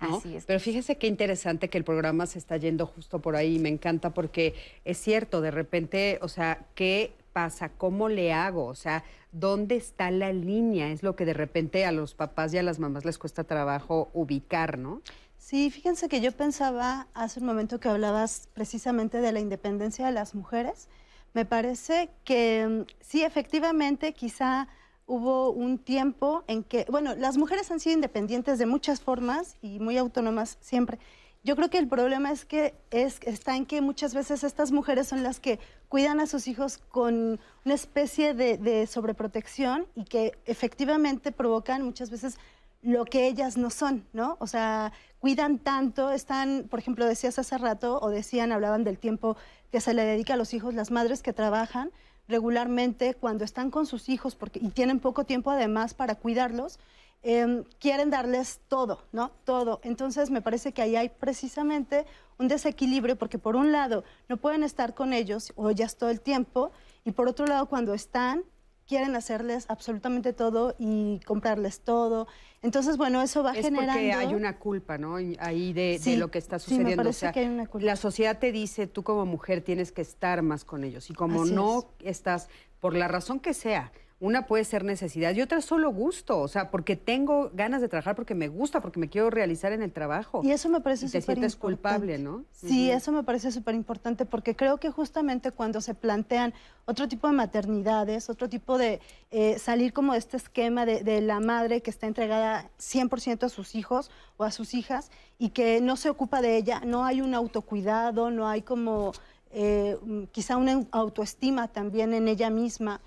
¿No? 0.01 0.17
Así 0.17 0.35
es. 0.35 0.45
Pero 0.45 0.59
fíjese 0.59 0.97
qué 0.97 1.07
interesante 1.07 1.69
que 1.69 1.77
el 1.77 1.83
programa 1.83 2.25
se 2.25 2.39
está 2.39 2.57
yendo 2.57 2.85
justo 2.85 3.19
por 3.19 3.35
ahí. 3.35 3.59
Me 3.59 3.69
encanta 3.69 4.11
porque 4.11 4.53
es 4.83 4.97
cierto, 4.97 5.41
de 5.41 5.51
repente, 5.51 6.19
o 6.21 6.27
sea, 6.27 6.65
¿qué 6.75 7.13
pasa? 7.33 7.69
¿Cómo 7.69 8.09
le 8.09 8.33
hago? 8.33 8.65
O 8.65 8.75
sea, 8.75 9.03
¿dónde 9.31 9.75
está 9.75 10.11
la 10.11 10.33
línea? 10.33 10.89
Es 10.91 11.03
lo 11.03 11.15
que 11.15 11.25
de 11.25 11.33
repente 11.33 11.85
a 11.85 11.91
los 11.91 12.13
papás 12.15 12.53
y 12.53 12.57
a 12.57 12.63
las 12.63 12.79
mamás 12.79 13.05
les 13.05 13.17
cuesta 13.17 13.43
trabajo 13.43 14.09
ubicar, 14.13 14.77
¿no? 14.77 15.01
Sí, 15.37 15.71
fíjense 15.71 16.07
que 16.07 16.21
yo 16.21 16.31
pensaba 16.31 17.07
hace 17.13 17.39
un 17.39 17.47
momento 17.47 17.79
que 17.79 17.89
hablabas 17.89 18.47
precisamente 18.53 19.21
de 19.21 19.31
la 19.31 19.39
independencia 19.39 20.05
de 20.05 20.11
las 20.11 20.35
mujeres. 20.35 20.87
Me 21.33 21.45
parece 21.45 22.09
que 22.23 22.67
mm, 22.67 22.91
sí, 23.01 23.23
efectivamente, 23.23 24.13
quizá 24.13 24.67
hubo 25.11 25.51
un 25.51 25.77
tiempo 25.77 26.45
en 26.47 26.63
que, 26.63 26.85
bueno, 26.89 27.15
las 27.15 27.37
mujeres 27.37 27.69
han 27.69 27.81
sido 27.81 27.95
independientes 27.95 28.57
de 28.59 28.65
muchas 28.65 29.01
formas 29.01 29.57
y 29.61 29.79
muy 29.79 29.97
autónomas 29.97 30.57
siempre. 30.61 30.99
Yo 31.43 31.57
creo 31.57 31.69
que 31.69 31.79
el 31.79 31.89
problema 31.89 32.31
es 32.31 32.45
que 32.45 32.73
es, 32.91 33.19
está 33.23 33.57
en 33.57 33.65
que 33.65 33.81
muchas 33.81 34.13
veces 34.13 34.45
estas 34.45 34.71
mujeres 34.71 35.09
son 35.09 35.21
las 35.21 35.41
que 35.41 35.59
cuidan 35.89 36.21
a 36.21 36.27
sus 36.27 36.47
hijos 36.47 36.77
con 36.77 37.41
una 37.65 37.73
especie 37.73 38.33
de, 38.33 38.57
de 38.57 38.87
sobreprotección 38.87 39.85
y 39.95 40.05
que 40.05 40.31
efectivamente 40.45 41.33
provocan 41.33 41.81
muchas 41.81 42.09
veces 42.09 42.37
lo 42.81 43.03
que 43.03 43.27
ellas 43.27 43.57
no 43.57 43.69
son, 43.69 44.07
¿no? 44.13 44.37
O 44.39 44.47
sea, 44.47 44.93
cuidan 45.19 45.59
tanto, 45.59 46.11
están, 46.11 46.67
por 46.69 46.79
ejemplo, 46.79 47.05
decías 47.05 47.37
hace 47.37 47.57
rato, 47.57 47.99
o 48.01 48.09
decían, 48.09 48.53
hablaban 48.53 48.85
del 48.85 48.97
tiempo 48.97 49.35
que 49.73 49.81
se 49.81 49.93
le 49.93 50.05
dedica 50.05 50.35
a 50.35 50.37
los 50.37 50.53
hijos, 50.53 50.73
las 50.73 50.89
madres 50.89 51.21
que 51.21 51.33
trabajan 51.33 51.91
regularmente 52.31 53.13
cuando 53.13 53.45
están 53.45 53.69
con 53.69 53.85
sus 53.85 54.09
hijos 54.09 54.35
porque, 54.35 54.59
y 54.59 54.69
tienen 54.69 54.99
poco 54.99 55.25
tiempo 55.25 55.51
además 55.51 55.93
para 55.93 56.15
cuidarlos, 56.15 56.79
eh, 57.23 57.63
quieren 57.79 58.09
darles 58.09 58.61
todo, 58.67 59.03
¿no? 59.11 59.29
Todo. 59.43 59.79
Entonces 59.83 60.31
me 60.31 60.41
parece 60.41 60.71
que 60.71 60.81
ahí 60.81 60.95
hay 60.95 61.09
precisamente 61.09 62.05
un 62.39 62.47
desequilibrio 62.47 63.15
porque 63.15 63.37
por 63.37 63.55
un 63.55 63.71
lado 63.71 64.03
no 64.27 64.37
pueden 64.37 64.63
estar 64.63 64.95
con 64.95 65.13
ellos 65.13 65.53
o 65.55 65.69
ellas 65.69 65.95
todo 65.97 66.09
el 66.09 66.21
tiempo 66.21 66.71
y 67.05 67.11
por 67.11 67.27
otro 67.27 67.45
lado 67.45 67.67
cuando 67.67 67.93
están 67.93 68.43
quieren 68.91 69.15
hacerles 69.15 69.65
absolutamente 69.69 70.33
todo 70.33 70.75
y 70.77 71.21
comprarles 71.25 71.79
todo. 71.79 72.27
Entonces, 72.61 72.97
bueno, 72.97 73.21
eso 73.21 73.41
va 73.41 73.53
es 73.53 73.63
generando... 73.65 73.93
porque 73.93 74.11
hay 74.13 74.33
una 74.33 74.59
culpa, 74.59 74.97
¿no? 74.97 75.15
Ahí 75.39 75.71
de, 75.71 75.81
de 75.93 75.99
Sí, 75.99 76.17
lo 76.17 76.29
que 76.29 76.39
está 76.39 76.59
sí, 76.59 76.71
me 76.71 76.75
sucediendo. 76.79 77.03
parece 77.03 77.17
o 77.17 77.19
sea, 77.19 77.31
que 77.31 77.39
hay 77.39 77.45
una 77.47 77.67
culpa. 77.67 77.85
la 77.85 77.95
sociedad 77.95 78.37
te 78.37 78.51
dice, 78.51 78.87
tú 78.87 79.03
como 79.03 79.25
mujer 79.25 79.61
tienes 79.61 79.93
que 79.93 80.01
estar 80.01 80.41
más 80.41 80.65
con 80.65 80.83
ellos. 80.83 81.09
Y 81.09 81.13
como 81.13 81.43
Así 81.43 81.53
no 81.53 81.85
estás, 81.99 82.49
por 82.81 82.93
la 82.93 83.07
razón 83.07 83.39
que 83.39 83.53
sea, 83.53 83.93
una 84.21 84.45
puede 84.45 84.63
ser 84.63 84.85
necesidad 84.85 85.35
y 85.35 85.41
otra 85.41 85.61
solo 85.61 85.91
gusto. 85.91 86.39
O 86.39 86.47
sea, 86.47 86.69
porque 86.69 86.95
tengo 86.95 87.49
ganas 87.53 87.81
de 87.81 87.89
trabajar, 87.89 88.15
porque 88.15 88.35
me 88.35 88.47
gusta, 88.47 88.79
porque 88.79 88.99
me 88.99 89.09
quiero 89.09 89.31
realizar 89.31 89.73
en 89.73 89.81
el 89.81 89.91
trabajo. 89.91 90.41
Y 90.43 90.51
eso 90.51 90.69
me 90.69 90.79
parece 90.79 91.07
Y 91.07 91.09
te 91.09 91.19
súper 91.21 91.35
sientes 91.37 91.53
importante. 91.55 91.81
culpable, 91.81 92.17
¿no? 92.19 92.45
Sí, 92.51 92.91
eso 92.91 93.11
me 93.11 93.23
parece 93.23 93.51
súper 93.51 93.73
importante 93.73 94.25
porque 94.25 94.55
creo 94.55 94.77
que 94.77 94.91
justamente 94.91 95.51
cuando 95.51 95.81
se 95.81 95.95
plantean 95.95 96.53
otro 96.85 97.07
tipo 97.07 97.27
de 97.27 97.33
maternidades, 97.33 98.29
otro 98.29 98.47
tipo 98.47 98.77
de 98.77 99.01
eh, 99.31 99.57
salir 99.57 99.91
como 99.91 100.13
de 100.13 100.19
este 100.19 100.37
esquema 100.37 100.85
de, 100.85 101.03
de 101.03 101.19
la 101.21 101.39
madre 101.39 101.81
que 101.81 101.89
está 101.89 102.05
entregada 102.05 102.69
100% 102.79 103.43
a 103.43 103.49
sus 103.49 103.73
hijos 103.73 104.11
o 104.37 104.43
a 104.43 104.51
sus 104.51 104.75
hijas 104.75 105.09
y 105.39 105.49
que 105.49 105.81
no 105.81 105.95
se 105.97 106.11
ocupa 106.11 106.41
de 106.41 106.57
ella, 106.57 106.81
no 106.85 107.03
hay 107.05 107.21
un 107.21 107.33
autocuidado, 107.33 108.29
no 108.29 108.47
hay 108.47 108.61
como 108.61 109.13
eh, 109.51 109.97
quizá 110.31 110.57
una 110.57 110.85
autoestima 110.91 111.67
también 111.67 112.13
en 112.13 112.27
ella 112.27 112.51
misma. 112.51 113.01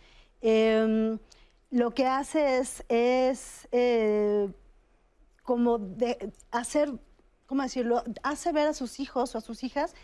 Em, 0.47 1.19
lo 1.71 1.95
que 1.95 2.07
hace 2.07 2.59
es, 2.59 2.85
es 2.91 3.67
eh, 3.73 4.51
como 5.43 5.79
de 5.79 6.31
hacer, 6.51 6.93
¿cómo 7.47 7.63
decirlo? 7.63 8.05
Hace 8.23 8.53
ver 8.53 8.67
a 8.69 8.75
sus 8.75 9.01
hijos 9.01 9.35
o 9.35 9.39
a 9.39 9.41
sus 9.41 9.65
hijas 9.65 9.95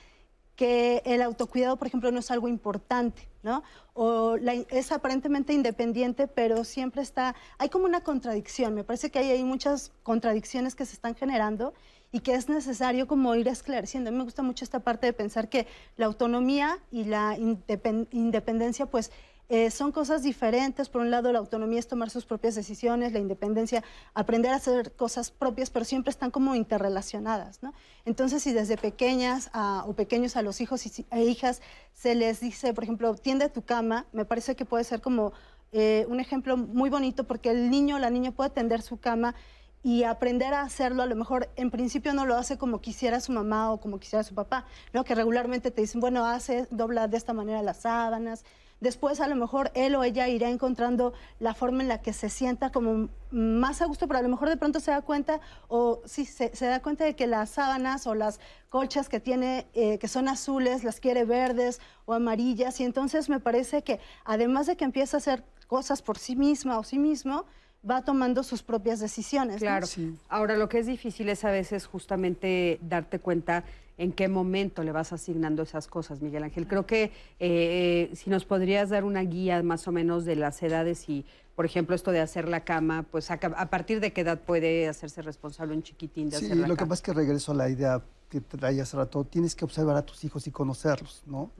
que 0.57 1.03
el 1.05 1.21
autocuidado, 1.21 1.77
por 1.77 1.89
ejemplo, 1.89 2.11
no 2.11 2.21
es 2.21 2.31
algo 2.31 2.49
importante, 2.49 3.29
¿no? 3.43 3.63
O 3.93 4.39
la- 4.39 4.55
es 4.55 4.93
aparentemente 4.93 5.53
independiente, 5.53 6.27
pero 6.27 6.65
siempre 6.65 7.03
está, 7.03 7.35
hay 7.59 7.69
como 7.69 7.85
una 7.85 8.01
contradicción, 8.03 8.75
me 8.75 8.83
parece 8.85 9.11
que 9.11 9.19
hay, 9.19 9.31
hay 9.31 9.45
muchas 9.45 9.93
contradicciones 10.03 10.75
que 10.75 10.87
se 10.87 10.95
están 10.95 11.15
generando 11.15 11.75
y 12.13 12.21
que 12.21 12.33
es 12.35 12.49
necesario 12.49 13.07
como 13.07 13.35
ir 13.35 13.47
esclareciendo. 13.49 14.09
A 14.09 14.13
mí 14.13 14.17
me 14.19 14.25
gusta 14.25 14.43
mucho 14.43 14.65
esta 14.65 14.81
parte 14.81 15.07
de 15.07 15.13
pensar 15.13 15.51
que 15.51 15.67
la 15.99 16.07
autonomía 16.07 16.79
y 16.91 17.05
la 17.05 17.37
indepen- 17.37 18.09
independencia, 18.11 18.87
pues, 18.87 19.13
eh, 19.51 19.73
son 19.73 19.91
cosas 19.91 20.23
diferentes. 20.23 20.89
Por 20.89 21.01
un 21.01 21.11
lado, 21.11 21.33
la 21.33 21.41
autonomía 21.41 21.81
es 21.81 21.89
tomar 21.89 22.09
sus 22.09 22.25
propias 22.25 22.55
decisiones, 22.55 23.13
la 23.13 23.19
independencia, 23.19 23.83
aprender 24.15 24.53
a 24.53 24.57
hacer 24.57 24.93
cosas 24.93 25.33
propias, 25.33 25.71
pero 25.71 25.85
siempre 25.85 26.11
están 26.11 26.31
como 26.31 26.55
interrelacionadas. 26.55 27.59
Entonces, 28.05 28.45
si 28.45 28.53
desde 28.53 28.77
pequeñas 28.77 29.51
o 29.87 29.93
pequeños 29.95 30.37
a 30.37 30.43
los 30.43 30.61
hijos 30.61 30.87
e 30.87 31.25
hijas 31.25 31.63
se 31.93 32.15
les 32.15 32.39
dice, 32.39 32.73
por 32.73 32.85
ejemplo, 32.85 33.13
tiende 33.17 33.49
tu 33.49 33.63
cama, 33.63 34.07
me 34.13 34.25
parece 34.25 34.55
que 34.55 34.65
puede 34.65 34.85
ser 34.85 35.01
como 35.01 35.33
eh, 35.73 36.07
un 36.09 36.21
ejemplo 36.21 36.57
muy 36.57 36.89
bonito 36.89 37.25
porque 37.25 37.51
el 37.51 37.71
niño 37.71 37.97
o 37.97 37.99
la 37.99 38.11
niña 38.11 38.31
puede 38.31 38.51
tender 38.51 38.83
su 38.83 38.99
cama 38.99 39.35
y 39.83 40.05
aprender 40.05 40.55
a 40.55 40.63
hacerlo, 40.63 41.03
a 41.03 41.07
lo 41.07 41.17
mejor 41.17 41.49
en 41.57 41.73
principio 41.73 42.13
no 42.15 42.25
lo 42.25 42.37
hace 42.37 42.57
como 42.57 42.81
quisiera 42.81 43.19
su 43.19 43.33
mamá 43.33 43.73
o 43.73 43.81
como 43.81 43.99
quisiera 43.99 44.23
su 44.23 44.35
papá, 44.35 44.67
¿no? 44.93 45.03
Que 45.03 45.15
regularmente 45.17 45.73
te 45.73 45.81
dicen, 45.81 46.01
bueno, 46.01 46.25
hace, 46.25 46.69
dobla 46.71 47.09
de 47.09 47.17
esta 47.17 47.33
manera 47.33 47.63
las 47.63 47.79
sábanas. 47.79 48.45
Después 48.81 49.21
a 49.21 49.29
lo 49.29 49.37
mejor 49.37 49.71
él 49.75 49.95
o 49.95 50.05
ella 50.05 50.29
irá 50.29 50.49
encontrando 50.49 51.13
la 51.39 51.55
forma 51.55 51.83
en 51.83 51.89
la 51.89 52.01
que 52.01 52.13
se 52.13 52.31
sienta 52.31 52.71
como 52.73 53.11
más 53.31 53.83
a 53.83 53.87
gusto, 53.87 54.09
pero 54.09 54.19
a 54.19 54.23
lo 54.23 54.29
mejor 54.29 54.49
de 54.49 54.57
pronto 54.57 54.81
se 54.81 54.91
da 54.91 55.03
cuenta 55.03 55.41
o 55.69 56.01
sí, 56.07 56.25
se, 56.25 56.55
se 56.57 56.67
da 56.67 56.81
cuenta 56.81 57.05
de 57.05 57.15
que 57.15 57.27
las 57.27 57.51
sábanas 57.51 58.07
o 58.07 58.15
las 58.15 58.41
colchas 58.71 59.09
que 59.09 59.21
tiene, 59.21 59.67
eh, 59.75 59.99
que 59.99 60.09
son 60.09 60.29
azules, 60.29 60.83
las 60.83 60.99
quiere 60.99 61.25
verdes 61.25 61.81
o 62.07 62.15
amarillas. 62.15 62.81
Y 62.81 62.85
entonces 62.85 63.29
me 63.29 63.39
parece 63.39 63.83
que 63.83 64.01
además 64.25 64.67
de 64.67 64.77
que 64.77 64.85
empieza 64.85 65.17
a 65.17 65.19
hacer 65.19 65.45
cosas 65.67 66.03
por 66.03 66.19
sí 66.19 66.35
misma 66.35 66.79
o 66.79 66.83
sí 66.83 66.99
mismo, 66.99 67.45
va 67.89 68.03
tomando 68.03 68.43
sus 68.43 68.63
propias 68.63 69.01
decisiones. 69.01 69.57
¿no? 69.57 69.61
Claro. 69.61 69.87
Ahora, 70.29 70.57
lo 70.57 70.69
que 70.69 70.79
es 70.79 70.87
difícil 70.87 71.29
es 71.29 71.45
a 71.45 71.51
veces 71.51 71.87
justamente 71.87 72.79
darte 72.83 73.19
cuenta 73.19 73.65
en 74.01 74.13
qué 74.13 74.29
momento 74.29 74.83
le 74.83 74.93
vas 74.93 75.13
asignando 75.13 75.63
esas 75.63 75.87
cosas, 75.87 76.23
Miguel 76.23 76.43
Ángel. 76.43 76.67
Creo 76.67 76.87
que 76.87 77.13
eh, 77.39 78.11
si 78.15 78.31
nos 78.31 78.45
podrías 78.47 78.89
dar 78.89 79.05
una 79.05 79.21
guía 79.21 79.63
más 79.63 79.87
o 79.89 79.93
menos 79.93 80.25
de 80.25 80.37
las 80.37 80.63
edades 80.63 81.09
y, 81.09 81.27
por 81.55 81.67
ejemplo, 81.67 81.95
esto 81.95 82.11
de 82.11 82.21
hacer 82.21 82.49
la 82.49 82.65
cama, 82.65 83.05
pues 83.11 83.31
a, 83.31 83.35
a 83.35 83.69
partir 83.69 84.01
de 84.01 84.13
qué 84.15 84.23
edad 84.23 84.41
puede 84.41 84.89
hacerse 84.89 85.21
responsable 85.21 85.75
un 85.75 85.83
chiquitín 85.83 86.31
de 86.31 86.39
Sí, 86.39 86.47
hacer 86.47 86.57
la 86.57 86.67
lo 86.69 86.75
que 86.75 86.79
cama. 86.79 86.89
pasa 86.89 87.01
es 87.01 87.03
que 87.05 87.13
regreso 87.13 87.53
a 87.53 87.55
la 87.57 87.69
idea 87.69 88.03
que 88.31 88.41
traía 88.41 88.85
hace 88.85 88.97
rato, 88.97 89.25
tienes 89.25 89.55
que 89.55 89.65
observar 89.67 89.97
a 89.97 90.03
tus 90.07 90.25
hijos 90.25 90.47
y 90.47 90.51
conocerlos, 90.51 91.23
¿no? 91.27 91.51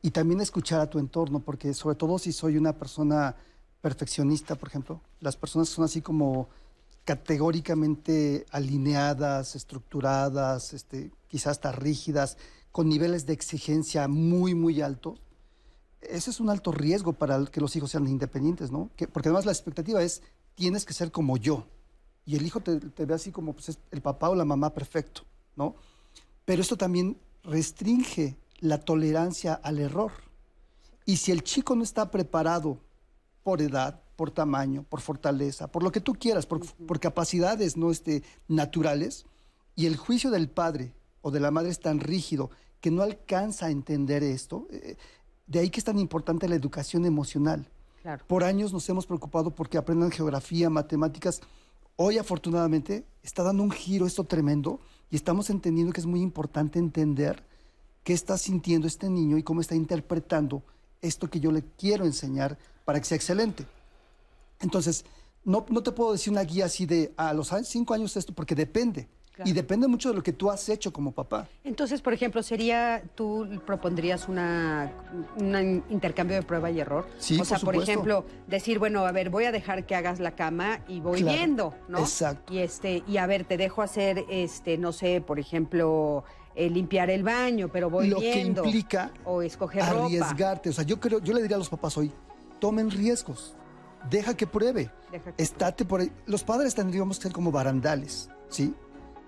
Y 0.00 0.10
también 0.12 0.40
escuchar 0.40 0.80
a 0.80 0.88
tu 0.88 0.98
entorno, 0.98 1.40
porque 1.40 1.74
sobre 1.74 1.96
todo 1.96 2.18
si 2.18 2.32
soy 2.32 2.56
una 2.56 2.72
persona 2.72 3.34
perfeccionista, 3.82 4.54
por 4.54 4.68
ejemplo, 4.68 5.00
las 5.20 5.36
personas 5.36 5.68
son 5.68 5.84
así 5.84 6.00
como 6.00 6.48
categóricamente 7.04 8.46
alineadas, 8.50 9.56
estructuradas, 9.56 10.72
este, 10.72 11.10
quizás 11.30 11.52
hasta 11.52 11.72
rígidas, 11.72 12.36
con 12.72 12.88
niveles 12.88 13.24
de 13.24 13.32
exigencia 13.32 14.08
muy, 14.08 14.54
muy 14.54 14.82
altos, 14.82 15.22
ese 16.02 16.30
es 16.30 16.40
un 16.40 16.50
alto 16.50 16.72
riesgo 16.72 17.12
para 17.12 17.44
que 17.46 17.60
los 17.60 17.74
hijos 17.76 17.90
sean 17.90 18.06
independientes, 18.06 18.70
¿no? 18.70 18.90
Que- 18.96 19.06
porque 19.06 19.28
además 19.28 19.46
la 19.46 19.52
expectativa 19.52 20.02
es, 20.02 20.22
tienes 20.54 20.84
que 20.84 20.92
ser 20.92 21.12
como 21.12 21.36
yo. 21.36 21.66
Y 22.26 22.36
el 22.36 22.44
hijo 22.44 22.60
te, 22.60 22.78
te 22.80 23.06
ve 23.06 23.14
así 23.14 23.30
como 23.32 23.52
pues, 23.52 23.70
es 23.70 23.78
el 23.90 24.00
papá 24.02 24.28
o 24.28 24.34
la 24.34 24.44
mamá 24.44 24.72
perfecto, 24.74 25.22
¿no? 25.56 25.74
Pero 26.44 26.62
esto 26.62 26.76
también 26.76 27.16
restringe 27.44 28.36
la 28.60 28.78
tolerancia 28.78 29.54
al 29.54 29.78
error. 29.78 30.12
Y 31.04 31.16
si 31.16 31.32
el 31.32 31.42
chico 31.42 31.74
no 31.76 31.82
está 31.82 32.10
preparado 32.10 32.78
por 33.42 33.60
edad, 33.62 34.00
por 34.16 34.30
tamaño, 34.30 34.84
por 34.88 35.00
fortaleza, 35.00 35.68
por 35.68 35.82
lo 35.82 35.92
que 35.92 36.00
tú 36.00 36.14
quieras, 36.14 36.46
por, 36.46 36.60
por 36.86 37.00
capacidades 37.00 37.76
no 37.76 37.90
este, 37.90 38.22
naturales, 38.48 39.26
y 39.76 39.86
el 39.86 39.96
juicio 39.96 40.30
del 40.30 40.48
padre 40.48 40.94
o 41.22 41.30
de 41.30 41.40
la 41.40 41.50
madre 41.50 41.70
es 41.70 41.80
tan 41.80 42.00
rígido 42.00 42.50
que 42.80 42.90
no 42.90 43.02
alcanza 43.02 43.66
a 43.66 43.70
entender 43.70 44.22
esto, 44.22 44.66
eh, 44.70 44.96
de 45.46 45.58
ahí 45.58 45.70
que 45.70 45.80
es 45.80 45.84
tan 45.84 45.98
importante 45.98 46.48
la 46.48 46.54
educación 46.54 47.04
emocional. 47.04 47.68
Claro. 48.02 48.24
Por 48.26 48.44
años 48.44 48.72
nos 48.72 48.88
hemos 48.88 49.06
preocupado 49.06 49.50
porque 49.50 49.76
aprendan 49.76 50.10
geografía, 50.10 50.70
matemáticas. 50.70 51.40
Hoy, 51.96 52.16
afortunadamente, 52.16 53.04
está 53.22 53.42
dando 53.42 53.62
un 53.62 53.70
giro 53.70 54.06
esto 54.06 54.24
tremendo 54.24 54.80
y 55.10 55.16
estamos 55.16 55.50
entendiendo 55.50 55.92
que 55.92 56.00
es 56.00 56.06
muy 56.06 56.22
importante 56.22 56.78
entender 56.78 57.44
qué 58.04 58.14
está 58.14 58.38
sintiendo 58.38 58.86
este 58.86 59.10
niño 59.10 59.36
y 59.36 59.42
cómo 59.42 59.60
está 59.60 59.74
interpretando 59.74 60.62
esto 61.02 61.28
que 61.28 61.40
yo 61.40 61.52
le 61.52 61.62
quiero 61.76 62.06
enseñar 62.06 62.58
para 62.84 62.98
que 62.98 63.06
sea 63.06 63.16
excelente. 63.16 63.66
Entonces, 64.60 65.04
no, 65.44 65.66
no 65.68 65.82
te 65.82 65.92
puedo 65.92 66.12
decir 66.12 66.32
una 66.32 66.42
guía 66.44 66.66
así 66.66 66.86
de 66.86 67.12
a 67.16 67.32
los 67.32 67.52
cinco 67.64 67.94
años 67.94 68.16
esto, 68.16 68.32
porque 68.34 68.54
depende. 68.54 69.08
Y 69.44 69.52
depende 69.52 69.88
mucho 69.88 70.10
de 70.10 70.14
lo 70.16 70.22
que 70.22 70.32
tú 70.32 70.50
has 70.50 70.68
hecho 70.68 70.92
como 70.92 71.12
papá. 71.12 71.48
Entonces, 71.64 72.02
por 72.02 72.12
ejemplo, 72.12 72.42
sería, 72.42 73.02
tú 73.14 73.48
propondrías 73.66 74.28
una, 74.28 74.92
un 75.36 75.82
intercambio 75.90 76.36
de 76.36 76.42
prueba 76.42 76.70
y 76.70 76.80
error. 76.80 77.06
Sí, 77.18 77.38
o 77.40 77.44
sea, 77.44 77.58
por 77.58 77.76
ejemplo, 77.76 78.24
decir, 78.46 78.78
bueno, 78.78 79.04
a 79.06 79.12
ver, 79.12 79.30
voy 79.30 79.44
a 79.44 79.52
dejar 79.52 79.86
que 79.86 79.94
hagas 79.94 80.20
la 80.20 80.32
cama 80.34 80.80
y 80.88 81.00
voy 81.00 81.20
Claro, 81.22 81.36
viendo, 81.36 81.74
¿no? 81.88 81.98
exacto. 82.00 82.52
Y 82.52 82.58
este, 82.58 83.02
y 83.06 83.16
a 83.16 83.26
ver, 83.26 83.44
te 83.44 83.56
dejo 83.56 83.82
hacer, 83.82 84.24
este, 84.28 84.76
no 84.78 84.92
sé, 84.92 85.20
por 85.20 85.38
ejemplo, 85.38 86.24
eh, 86.54 86.68
limpiar 86.68 87.10
el 87.10 87.22
baño, 87.22 87.68
pero 87.72 87.88
voy 87.90 88.08
lo 88.08 88.20
viendo. 88.20 88.62
que 88.62 88.68
implica 88.68 89.12
o 89.24 89.42
escoger 89.42 89.84
ropa. 89.88 90.04
arriesgarte. 90.06 90.70
O 90.70 90.72
sea, 90.72 90.84
yo 90.84 90.98
creo, 91.00 91.20
yo 91.20 91.32
le 91.32 91.42
diría 91.42 91.56
a 91.56 91.58
los 91.58 91.68
papás 91.68 91.96
hoy, 91.96 92.10
tomen 92.58 92.90
riesgos, 92.90 93.54
deja 94.10 94.36
que 94.36 94.46
pruebe, 94.46 94.90
Deja 95.10 95.32
que 95.32 95.42
estate 95.42 95.84
por 95.84 96.00
ahí. 96.00 96.12
Los 96.26 96.44
padres 96.44 96.74
tendríamos 96.74 97.18
que 97.18 97.24
ser 97.24 97.32
como 97.32 97.50
barandales, 97.50 98.28
¿sí? 98.48 98.74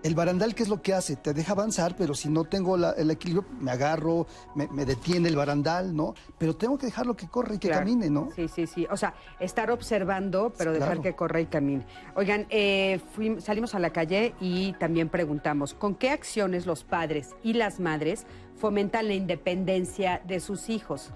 El 0.02 0.16
barandal, 0.16 0.56
¿qué 0.56 0.64
es 0.64 0.68
lo 0.68 0.82
que 0.82 0.94
hace? 0.94 1.14
Te 1.14 1.32
deja 1.32 1.52
avanzar, 1.52 1.94
pero 1.96 2.12
si 2.14 2.28
no 2.28 2.42
tengo 2.42 2.76
la- 2.76 2.90
el 2.90 3.08
equilibrio, 3.12 3.46
me 3.60 3.70
agarro, 3.70 4.26
me, 4.56 4.66
me 4.66 4.84
detiene 4.84 5.28
el 5.28 5.36
barandal, 5.36 5.94
¿no? 5.94 6.14
Pero 6.38 6.56
tengo 6.56 6.76
que 6.76 6.86
dejarlo 6.86 7.14
que 7.16 7.28
corra 7.28 7.54
y 7.54 7.58
que 7.58 7.68
Claro. 7.68 7.82
camine, 7.84 8.10
¿no? 8.10 8.30
Sí, 8.34 8.48
sí, 8.48 8.66
sí. 8.66 8.84
O 8.90 8.96
sea, 8.96 9.14
estar 9.38 9.70
observando, 9.70 10.52
pero 10.58 10.72
dejar 10.72 10.88
claro. 10.88 11.02
que 11.02 11.14
corra 11.14 11.40
y 11.40 11.46
camine. 11.46 11.86
Oigan, 12.16 12.46
eh, 12.50 13.00
fuim- 13.16 13.38
salimos 13.40 13.76
a 13.76 13.78
la 13.78 13.90
calle 13.90 14.34
y 14.40 14.72
también 14.72 15.08
preguntamos, 15.08 15.72
¿con 15.72 15.94
qué 15.94 16.10
acciones 16.10 16.66
los 16.66 16.82
padres 16.82 17.30
y 17.44 17.52
las 17.52 17.78
madres 17.78 18.26
fomentan 18.56 19.06
la 19.06 19.14
independencia 19.14 20.20
de 20.26 20.40
sus 20.40 20.68
hijos? 20.68 21.10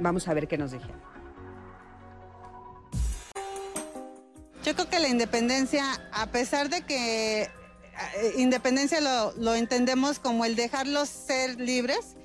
Vamos 0.00 0.28
a 0.28 0.34
ver 0.34 0.48
qué 0.48 0.58
nos 0.58 0.72
dijeron. 0.72 1.00
Yo 4.64 4.74
creo 4.74 4.88
que 4.90 4.98
la 5.00 5.08
independencia, 5.08 5.84
a 6.12 6.26
pesar 6.26 6.68
de 6.68 6.82
que 6.82 7.48
independencia 8.36 9.00
lo, 9.00 9.32
lo 9.32 9.54
entendemos 9.54 10.18
como 10.18 10.44
el 10.44 10.56
dejarlos 10.56 11.08
ser 11.08 11.60
libres, 11.60 12.16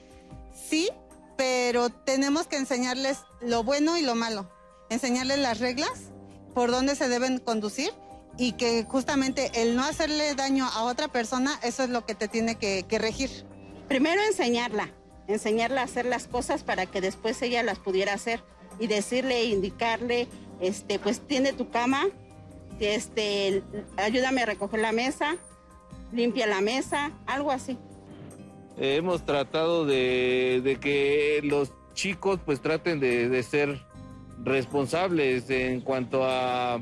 sí, 0.69 0.89
pero 1.37 1.89
tenemos 1.89 2.47
que 2.47 2.57
enseñarles 2.57 3.19
lo 3.41 3.63
bueno 3.63 3.97
y 3.97 4.01
lo 4.01 4.15
malo, 4.15 4.49
enseñarles 4.89 5.39
las 5.39 5.59
reglas, 5.59 6.11
por 6.53 6.71
dónde 6.71 6.95
se 6.95 7.09
deben 7.09 7.39
conducir 7.39 7.91
y 8.37 8.53
que 8.53 8.83
justamente 8.83 9.51
el 9.55 9.75
no 9.75 9.83
hacerle 9.83 10.35
daño 10.35 10.65
a 10.65 10.83
otra 10.83 11.07
persona, 11.07 11.59
eso 11.63 11.83
es 11.83 11.89
lo 11.89 12.05
que 12.05 12.15
te 12.15 12.27
tiene 12.27 12.55
que, 12.55 12.83
que 12.87 12.99
regir. 12.99 13.45
Primero 13.87 14.21
enseñarla, 14.23 14.89
enseñarla 15.27 15.81
a 15.81 15.85
hacer 15.85 16.05
las 16.05 16.27
cosas 16.27 16.63
para 16.63 16.85
que 16.85 17.01
después 17.01 17.41
ella 17.41 17.63
las 17.63 17.79
pudiera 17.79 18.13
hacer 18.13 18.43
y 18.79 18.87
decirle, 18.87 19.45
indicarle 19.45 20.27
este, 20.59 20.99
pues 20.99 21.19
tiende 21.19 21.53
tu 21.53 21.69
cama, 21.69 22.07
este, 22.79 23.63
ayúdame 23.97 24.43
a 24.43 24.45
recoger 24.45 24.79
la 24.79 24.91
mesa, 24.91 25.35
limpia 26.13 26.47
la 26.47 26.61
mesa, 26.61 27.11
algo 27.25 27.51
así. 27.51 27.77
hemos 28.77 29.25
tratado 29.25 29.85
de, 29.85 30.61
de, 30.63 30.75
que 30.77 31.41
los 31.43 31.71
chicos 31.93 32.39
pues 32.45 32.61
traten 32.61 32.99
de, 32.99 33.29
de 33.29 33.43
ser 33.43 33.81
responsables 34.43 35.49
en 35.49 35.81
cuanto 35.81 36.23
a 36.25 36.79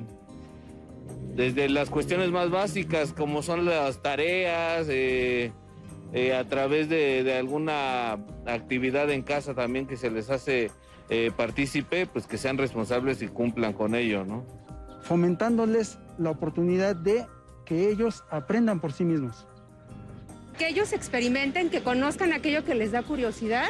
desde 1.36 1.70
las 1.70 1.90
cuestiones 1.90 2.30
más 2.32 2.50
básicas 2.50 3.14
como 3.14 3.42
son 3.42 3.66
las 3.66 4.02
tareas, 4.02 4.88
eh, 4.90 5.52
eh, 6.14 6.36
a 6.36 6.44
través 6.44 6.90
de, 6.90 7.24
de, 7.24 7.36
alguna 7.36 8.18
actividad 8.46 9.10
en 9.12 9.22
casa 9.22 9.54
también 9.54 9.88
que 9.88 9.96
se 9.96 10.12
les 10.12 10.30
hace 10.30 10.72
eh, 11.10 11.32
partícipe, 11.36 12.06
pues 12.06 12.28
que 12.28 12.38
sean 12.38 12.58
responsables 12.58 13.22
y 13.22 13.28
cumplan 13.28 13.74
con 13.74 13.96
ello, 13.96 14.26
¿no? 14.26 14.44
Fomentándoles 15.04 15.98
la 16.18 16.32
oportunidad 16.32 16.96
de 16.96 17.26
que 17.72 17.90
ellos 17.90 18.26
aprendan 18.30 18.82
por 18.82 18.92
sí 18.92 19.06
mismos. 19.06 19.46
Que 20.58 20.68
ellos 20.68 20.92
experimenten, 20.92 21.70
que 21.70 21.82
conozcan 21.82 22.34
aquello 22.34 22.66
que 22.66 22.76
les 22.76 22.92
da 22.92 23.02
curiosidad 23.02 23.70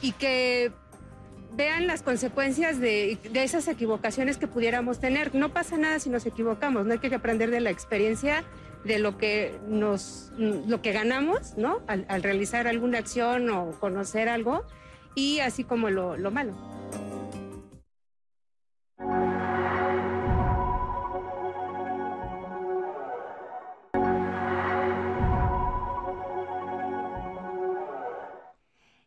y 0.00 0.12
que 0.12 0.70
vean 1.56 1.88
las 1.88 2.02
consecuencias 2.02 2.78
de, 2.78 3.18
de, 3.32 3.42
esas 3.42 3.66
equivocaciones 3.66 4.38
que 4.38 4.46
pudiéramos 4.46 5.00
tener. 5.00 5.34
No 5.34 5.52
pasa 5.52 5.76
nada 5.76 5.98
si 5.98 6.10
nos 6.10 6.26
equivocamos, 6.26 6.86
no 6.86 6.92
hay 6.92 7.00
que 7.00 7.12
aprender 7.12 7.50
de 7.50 7.58
la 7.58 7.70
experiencia, 7.70 8.44
de 8.84 9.00
lo 9.00 9.18
que 9.18 9.58
nos, 9.66 10.30
lo 10.38 10.80
que 10.80 10.92
ganamos, 10.92 11.56
¿no? 11.56 11.80
Al, 11.88 12.06
al 12.08 12.22
realizar 12.22 12.68
alguna 12.68 12.98
acción 12.98 13.50
o 13.50 13.72
conocer 13.80 14.28
algo, 14.28 14.64
y 15.16 15.40
así 15.40 15.64
como 15.64 15.90
lo, 15.90 16.16
lo 16.16 16.30
malo. 16.30 16.52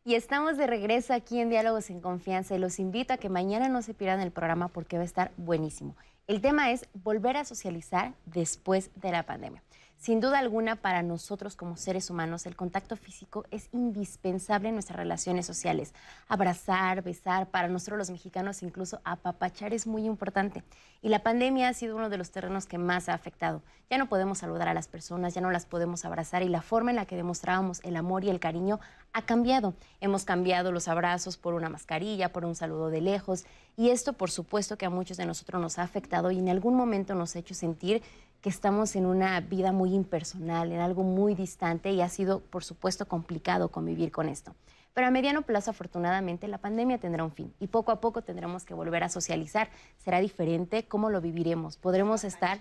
Y 0.04 0.16
estamos 0.16 0.58
de 0.58 0.66
regreso 0.66 1.14
aquí 1.14 1.40
en 1.40 1.50
Diálogos 1.50 1.92
en 1.92 2.02
Confianza 2.02 2.56
y 2.56 2.60
los 2.60 2.80
invito 2.80 3.14
a 3.14 3.18
que 3.18 3.30
mañana 3.30 3.70
no 3.70 3.84
se 3.84 3.94
pierdan 3.94 4.22
el 4.22 4.32
programa 4.32 4.68
porque 4.68 4.98
va 4.98 5.04
a 5.04 5.06
estar 5.06 5.32
buenísimo. 5.38 5.96
El 6.26 6.42
tema 6.42 6.72
es 6.72 6.88
volver 6.96 7.38
a 7.38 7.46
socializar 7.46 8.16
después 8.26 8.90
de 8.96 9.12
la 9.12 9.24
pandemia. 9.28 9.62
Sin 10.02 10.20
duda 10.20 10.40
alguna, 10.40 10.78
para 10.78 11.04
nosotros 11.04 11.56
como 11.56 11.78
seres 11.78 12.10
humanos, 12.10 12.48
el 12.48 12.56
contacto 12.56 12.98
físico 12.98 13.46
es 13.52 13.70
indispensable 13.72 14.70
en 14.70 14.74
nuestras 14.74 14.98
relaciones 14.98 15.46
sociales. 15.46 15.94
Abrazar, 16.28 17.04
besar, 17.04 17.52
para 17.52 17.68
nosotros 17.68 18.00
los 18.00 18.10
mexicanos 18.10 18.64
incluso 18.64 19.00
apapachar 19.04 19.76
es 19.76 19.86
muy 19.86 20.08
importante. 20.08 20.64
Y 21.04 21.10
la 21.10 21.22
pandemia 21.22 21.70
ha 21.70 21.74
sido 21.76 21.96
uno 21.96 22.10
de 22.10 22.18
los 22.18 22.32
terrenos 22.32 22.66
que 22.66 22.80
más 22.80 23.10
ha 23.10 23.14
afectado. 23.14 23.62
Ya 23.92 24.00
no 24.00 24.10
podemos 24.10 24.40
saludar 24.40 24.70
a 24.70 24.74
las 24.74 24.88
personas, 24.88 25.36
ya 25.36 25.42
no 25.42 25.52
las 25.52 25.68
podemos 25.68 26.04
abrazar 26.04 26.42
y 26.42 26.50
la 26.50 26.64
forma 26.64 26.90
en 26.90 26.96
la 26.96 27.06
que 27.06 27.16
demostrábamos 27.16 27.80
el 27.84 27.96
amor 27.96 28.24
y 28.24 28.32
el 28.32 28.40
cariño 28.40 28.80
ha 29.14 29.22
cambiado. 29.22 29.76
Hemos 30.00 30.26
cambiado 30.26 30.72
los 30.72 30.88
abrazos 30.88 31.38
por 31.38 31.54
una 31.54 31.70
mascarilla, 31.70 32.32
por 32.32 32.46
un 32.46 32.56
saludo 32.56 32.90
de 32.90 33.02
lejos 33.02 33.46
y 33.78 33.90
esto 33.90 34.14
por 34.14 34.32
supuesto 34.32 34.78
que 34.78 34.86
a 34.86 34.90
muchos 34.90 35.18
de 35.18 35.28
nosotros 35.28 35.62
nos 35.62 35.78
ha 35.78 35.84
afectado 35.84 36.32
y 36.32 36.40
en 36.40 36.50
algún 36.50 36.76
momento 36.76 37.14
nos 37.14 37.36
ha 37.36 37.40
hecho 37.40 37.54
sentir 37.54 38.02
que 38.41 38.49
estamos 38.49 38.95
en 38.95 39.06
una 39.06 39.39
vida 39.39 39.71
muy 39.71 39.93
impersonal, 39.93 40.71
en 40.71 40.82
algo 40.82 41.04
muy 41.04 41.36
distante 41.36 41.91
y 41.91 42.01
ha 42.01 42.10
sido, 42.10 42.39
por 42.39 42.63
supuesto, 42.63 43.08
complicado 43.08 43.69
convivir 43.69 44.12
con 44.12 44.27
esto. 44.27 44.56
Pero 44.93 45.08
a 45.08 45.12
mediano 45.12 45.43
plazo, 45.43 45.71
afortunadamente, 45.71 46.47
la 46.49 46.58
pandemia 46.58 46.97
tendrá 46.97 47.23
un 47.23 47.32
fin 47.32 47.54
y 47.60 47.67
poco 47.67 47.91
a 47.91 48.01
poco 48.01 48.23
tendremos 48.23 48.65
que 48.65 48.73
volver 48.73 49.04
a 49.04 49.10
socializar. 49.10 49.69
Será 49.97 50.19
diferente 50.19 50.86
cómo 50.86 51.10
lo 51.10 51.21
viviremos. 51.21 51.77
Podremos 51.77 52.25
estar 52.25 52.60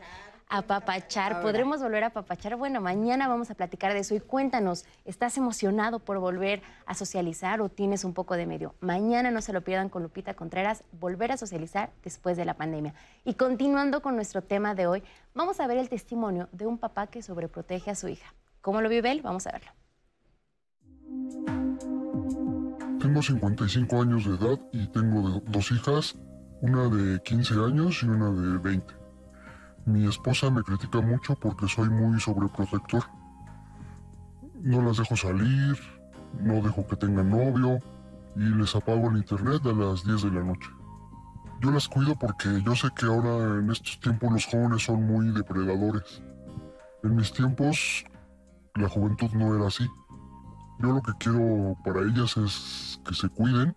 a 0.50 0.62
papachar, 0.62 1.40
podremos 1.40 1.80
volver 1.80 2.02
a 2.02 2.10
papachar. 2.10 2.56
Bueno, 2.56 2.80
mañana 2.80 3.28
vamos 3.28 3.50
a 3.50 3.54
platicar 3.54 3.94
de 3.94 4.00
eso 4.00 4.16
y 4.16 4.20
cuéntanos, 4.20 4.84
¿estás 5.04 5.38
emocionado 5.38 6.00
por 6.00 6.18
volver 6.18 6.60
a 6.86 6.94
socializar 6.94 7.60
o 7.60 7.68
tienes 7.68 8.04
un 8.04 8.12
poco 8.12 8.34
de 8.34 8.46
medio? 8.46 8.74
Mañana 8.80 9.30
no 9.30 9.42
se 9.42 9.52
lo 9.52 9.62
pierdan 9.62 9.88
con 9.88 10.02
Lupita 10.02 10.34
Contreras, 10.34 10.82
volver 11.00 11.30
a 11.30 11.36
socializar 11.36 11.90
después 12.02 12.36
de 12.36 12.44
la 12.44 12.54
pandemia. 12.54 12.94
Y 13.24 13.34
continuando 13.34 14.02
con 14.02 14.16
nuestro 14.16 14.42
tema 14.42 14.74
de 14.74 14.88
hoy, 14.88 15.04
vamos 15.34 15.60
a 15.60 15.68
ver 15.68 15.78
el 15.78 15.88
testimonio 15.88 16.48
de 16.50 16.66
un 16.66 16.78
papá 16.78 17.06
que 17.06 17.22
sobreprotege 17.22 17.92
a 17.92 17.94
su 17.94 18.08
hija. 18.08 18.34
¿Cómo 18.60 18.80
lo 18.80 18.88
vive 18.88 19.12
él? 19.12 19.22
Vamos 19.22 19.46
a 19.46 19.52
verlo. 19.52 19.70
Tengo 22.98 23.22
55 23.22 24.02
años 24.02 24.24
de 24.24 24.34
edad 24.34 24.60
y 24.72 24.88
tengo 24.88 25.40
dos 25.46 25.70
hijas, 25.70 26.18
una 26.60 26.88
de 26.88 27.22
15 27.22 27.54
años 27.54 28.02
y 28.02 28.06
una 28.06 28.30
de 28.32 28.58
20. 28.58 28.99
Mi 29.90 30.06
esposa 30.06 30.48
me 30.50 30.62
critica 30.62 31.00
mucho 31.00 31.34
porque 31.34 31.66
soy 31.66 31.88
muy 31.90 32.20
sobreprotector. 32.20 33.02
No 34.62 34.80
las 34.82 34.98
dejo 34.98 35.16
salir, 35.16 35.76
no 36.40 36.62
dejo 36.62 36.86
que 36.86 36.94
tengan 36.94 37.28
novio 37.28 37.80
y 38.36 38.40
les 38.40 38.76
apago 38.76 39.10
el 39.10 39.16
internet 39.16 39.62
a 39.64 39.72
las 39.72 40.04
10 40.04 40.22
de 40.22 40.30
la 40.30 40.44
noche. 40.44 40.70
Yo 41.60 41.72
las 41.72 41.88
cuido 41.88 42.14
porque 42.16 42.62
yo 42.64 42.76
sé 42.76 42.88
que 42.94 43.06
ahora 43.06 43.58
en 43.58 43.68
estos 43.68 43.98
tiempos 43.98 44.32
los 44.32 44.46
jóvenes 44.46 44.84
son 44.84 45.02
muy 45.02 45.32
depredadores. 45.32 46.22
En 47.02 47.16
mis 47.16 47.32
tiempos 47.32 48.04
la 48.76 48.88
juventud 48.88 49.32
no 49.32 49.56
era 49.56 49.66
así. 49.66 49.88
Yo 50.78 50.92
lo 50.92 51.02
que 51.02 51.12
quiero 51.18 51.76
para 51.84 52.02
ellas 52.02 52.36
es 52.36 53.00
que 53.04 53.12
se 53.12 53.28
cuiden 53.28 53.74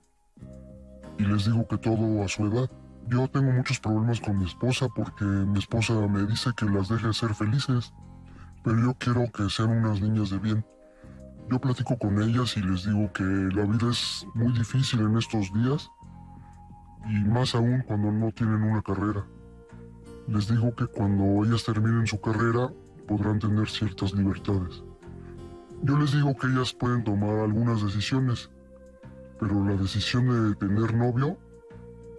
y 1.17 1.23
les 1.23 1.45
digo 1.45 1.67
que 1.67 1.77
todo 1.79 2.23
a 2.23 2.27
su 2.27 2.45
edad. 2.45 2.69
Yo 3.07 3.27
tengo 3.27 3.51
muchos 3.51 3.79
problemas 3.79 4.21
con 4.21 4.37
mi 4.37 4.45
esposa 4.45 4.87
porque 4.95 5.25
mi 5.25 5.59
esposa 5.59 5.93
me 6.07 6.23
dice 6.25 6.51
que 6.55 6.65
las 6.65 6.87
deje 6.87 7.13
ser 7.13 7.33
felices, 7.35 7.93
pero 8.63 8.79
yo 8.79 8.93
quiero 8.93 9.29
que 9.31 9.49
sean 9.49 9.71
unas 9.71 10.01
niñas 10.01 10.29
de 10.29 10.39
bien. 10.39 10.65
Yo 11.51 11.59
platico 11.59 11.97
con 11.97 12.21
ellas 12.21 12.55
y 12.55 12.61
les 12.61 12.85
digo 12.85 13.11
que 13.11 13.23
la 13.23 13.65
vida 13.65 13.91
es 13.91 14.25
muy 14.33 14.53
difícil 14.53 15.01
en 15.01 15.17
estos 15.17 15.53
días 15.53 15.91
y 17.09 17.19
más 17.25 17.53
aún 17.55 17.83
cuando 17.85 18.11
no 18.11 18.31
tienen 18.31 18.63
una 18.63 18.81
carrera. 18.81 19.25
Les 20.27 20.47
digo 20.47 20.73
que 20.73 20.87
cuando 20.87 21.43
ellas 21.43 21.65
terminen 21.65 22.07
su 22.07 22.21
carrera 22.21 22.71
podrán 23.05 23.39
tener 23.39 23.69
ciertas 23.69 24.13
libertades. 24.13 24.81
Yo 25.81 25.97
les 25.97 26.13
digo 26.13 26.33
que 26.37 26.47
ellas 26.47 26.73
pueden 26.73 27.03
tomar 27.03 27.39
algunas 27.39 27.83
decisiones, 27.83 28.49
pero 29.37 29.65
la 29.65 29.75
decisión 29.75 30.29
de 30.49 30.55
tener 30.55 30.95
novio 30.95 31.37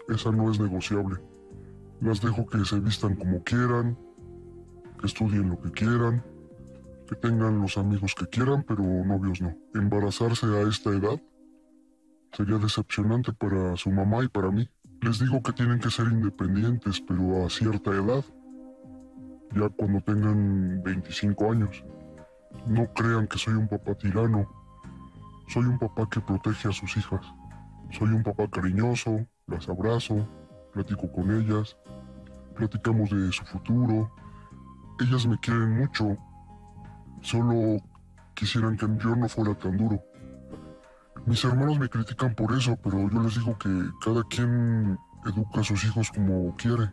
esa 0.09 0.31
no 0.31 0.51
es 0.51 0.61
negociable. 0.61 1.17
Las 2.01 2.21
dejo 2.21 2.47
que 2.47 2.65
se 2.65 2.81
vistan 2.81 3.17
como 3.17 3.43
quieran, 3.43 3.97
que 5.01 5.07
estudien 5.07 5.49
lo 5.49 5.61
que 5.61 5.71
quieran, 5.71 6.23
que 7.09 7.15
tengan 7.17 7.61
los 7.61 7.79
amigos 7.79 8.15
que 8.15 8.27
quieran, 8.27 8.65
pero 8.67 8.83
novios 8.83 9.41
no. 9.41 9.57
Embarazarse 9.75 10.47
a 10.47 10.63
esta 10.63 10.91
edad 10.91 11.21
sería 12.33 12.59
decepcionante 12.59 13.33
para 13.33 13.77
su 13.77 13.91
mamá 13.91 14.25
y 14.25 14.29
para 14.29 14.51
mí. 14.51 14.69
Les 15.01 15.19
digo 15.19 15.43
que 15.43 15.53
tienen 15.53 15.79
que 15.79 15.91
ser 15.91 16.07
independientes, 16.07 17.01
pero 17.07 17.45
a 17.45 17.51
cierta 17.51 17.91
edad, 17.91 18.25
ya 19.55 19.69
cuando 19.69 20.01
tengan 20.01 20.83
25 20.83 21.53
años. 21.53 21.85
No 22.67 22.87
crean 22.95 23.27
que 23.27 23.39
soy 23.39 23.55
un 23.55 23.69
papá 23.69 23.95
tirano. 23.95 24.49
Soy 25.49 25.65
un 25.65 25.79
papá 25.79 26.09
que 26.11 26.21
protege 26.21 26.69
a 26.69 26.73
sus 26.73 26.97
hijas. 26.97 27.21
Soy 27.91 28.09
un 28.09 28.23
papá 28.23 28.49
cariñoso, 28.49 29.27
las 29.47 29.69
abrazo, 29.69 30.27
platico 30.73 31.11
con 31.11 31.31
ellas, 31.31 31.77
platicamos 32.55 33.11
de 33.11 33.33
su 33.33 33.45
futuro. 33.45 34.11
Ellas 35.01 35.27
me 35.27 35.39
quieren 35.39 35.79
mucho, 35.79 36.17
solo 37.21 37.81
quisieran 38.35 38.77
que 38.77 38.87
yo 38.99 39.17
no 39.17 39.29
fuera 39.29 39.55
tan 39.55 39.77
duro. 39.77 40.03
Mis 41.27 41.45
hermanos 41.45 41.79
me 41.79 41.89
critican 41.89 42.35
por 42.35 42.53
eso, 42.53 42.77
pero 42.83 43.09
yo 43.09 43.23
les 43.23 43.35
digo 43.35 43.57
que 43.59 43.71
cada 44.05 44.23
quien 44.25 44.99
educa 45.27 45.61
a 45.61 45.65
sus 45.65 45.85
hijos 45.85 46.11
como 46.11 46.55
quiere. 46.57 46.91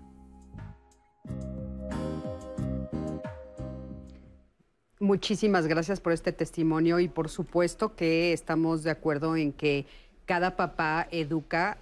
Muchísimas 5.00 5.68
gracias 5.68 6.00
por 6.00 6.14
este 6.14 6.32
testimonio 6.32 7.00
y 7.00 7.08
por 7.08 7.28
supuesto 7.28 7.96
que 7.96 8.34
estamos 8.34 8.84
de 8.84 8.92
acuerdo 8.92 9.36
en 9.36 9.52
que 9.52 9.88
cada 10.26 10.56
papá 10.56 11.08
educa 11.10 11.78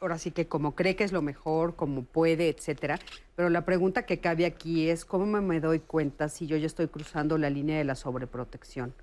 ahora 0.00 0.18
sí 0.18 0.30
que 0.30 0.46
como 0.46 0.74
cree 0.74 0.96
que 0.96 1.04
es 1.04 1.12
lo 1.12 1.22
mejor, 1.22 1.76
como 1.76 2.04
puede, 2.04 2.48
etcétera. 2.48 2.98
Pero 3.36 3.50
la 3.50 3.64
pregunta 3.64 4.04
que 4.04 4.20
cabe 4.20 4.46
aquí 4.46 4.88
es 4.88 5.04
cómo 5.04 5.26
me 5.26 5.60
doy 5.60 5.80
cuenta 5.80 6.28
si 6.28 6.46
yo 6.46 6.56
ya 6.56 6.66
estoy 6.66 6.88
cruzando 6.88 7.38
la 7.38 7.50
línea 7.50 7.78
de 7.78 7.84
la 7.84 7.94
sobreprotección. 7.94 8.94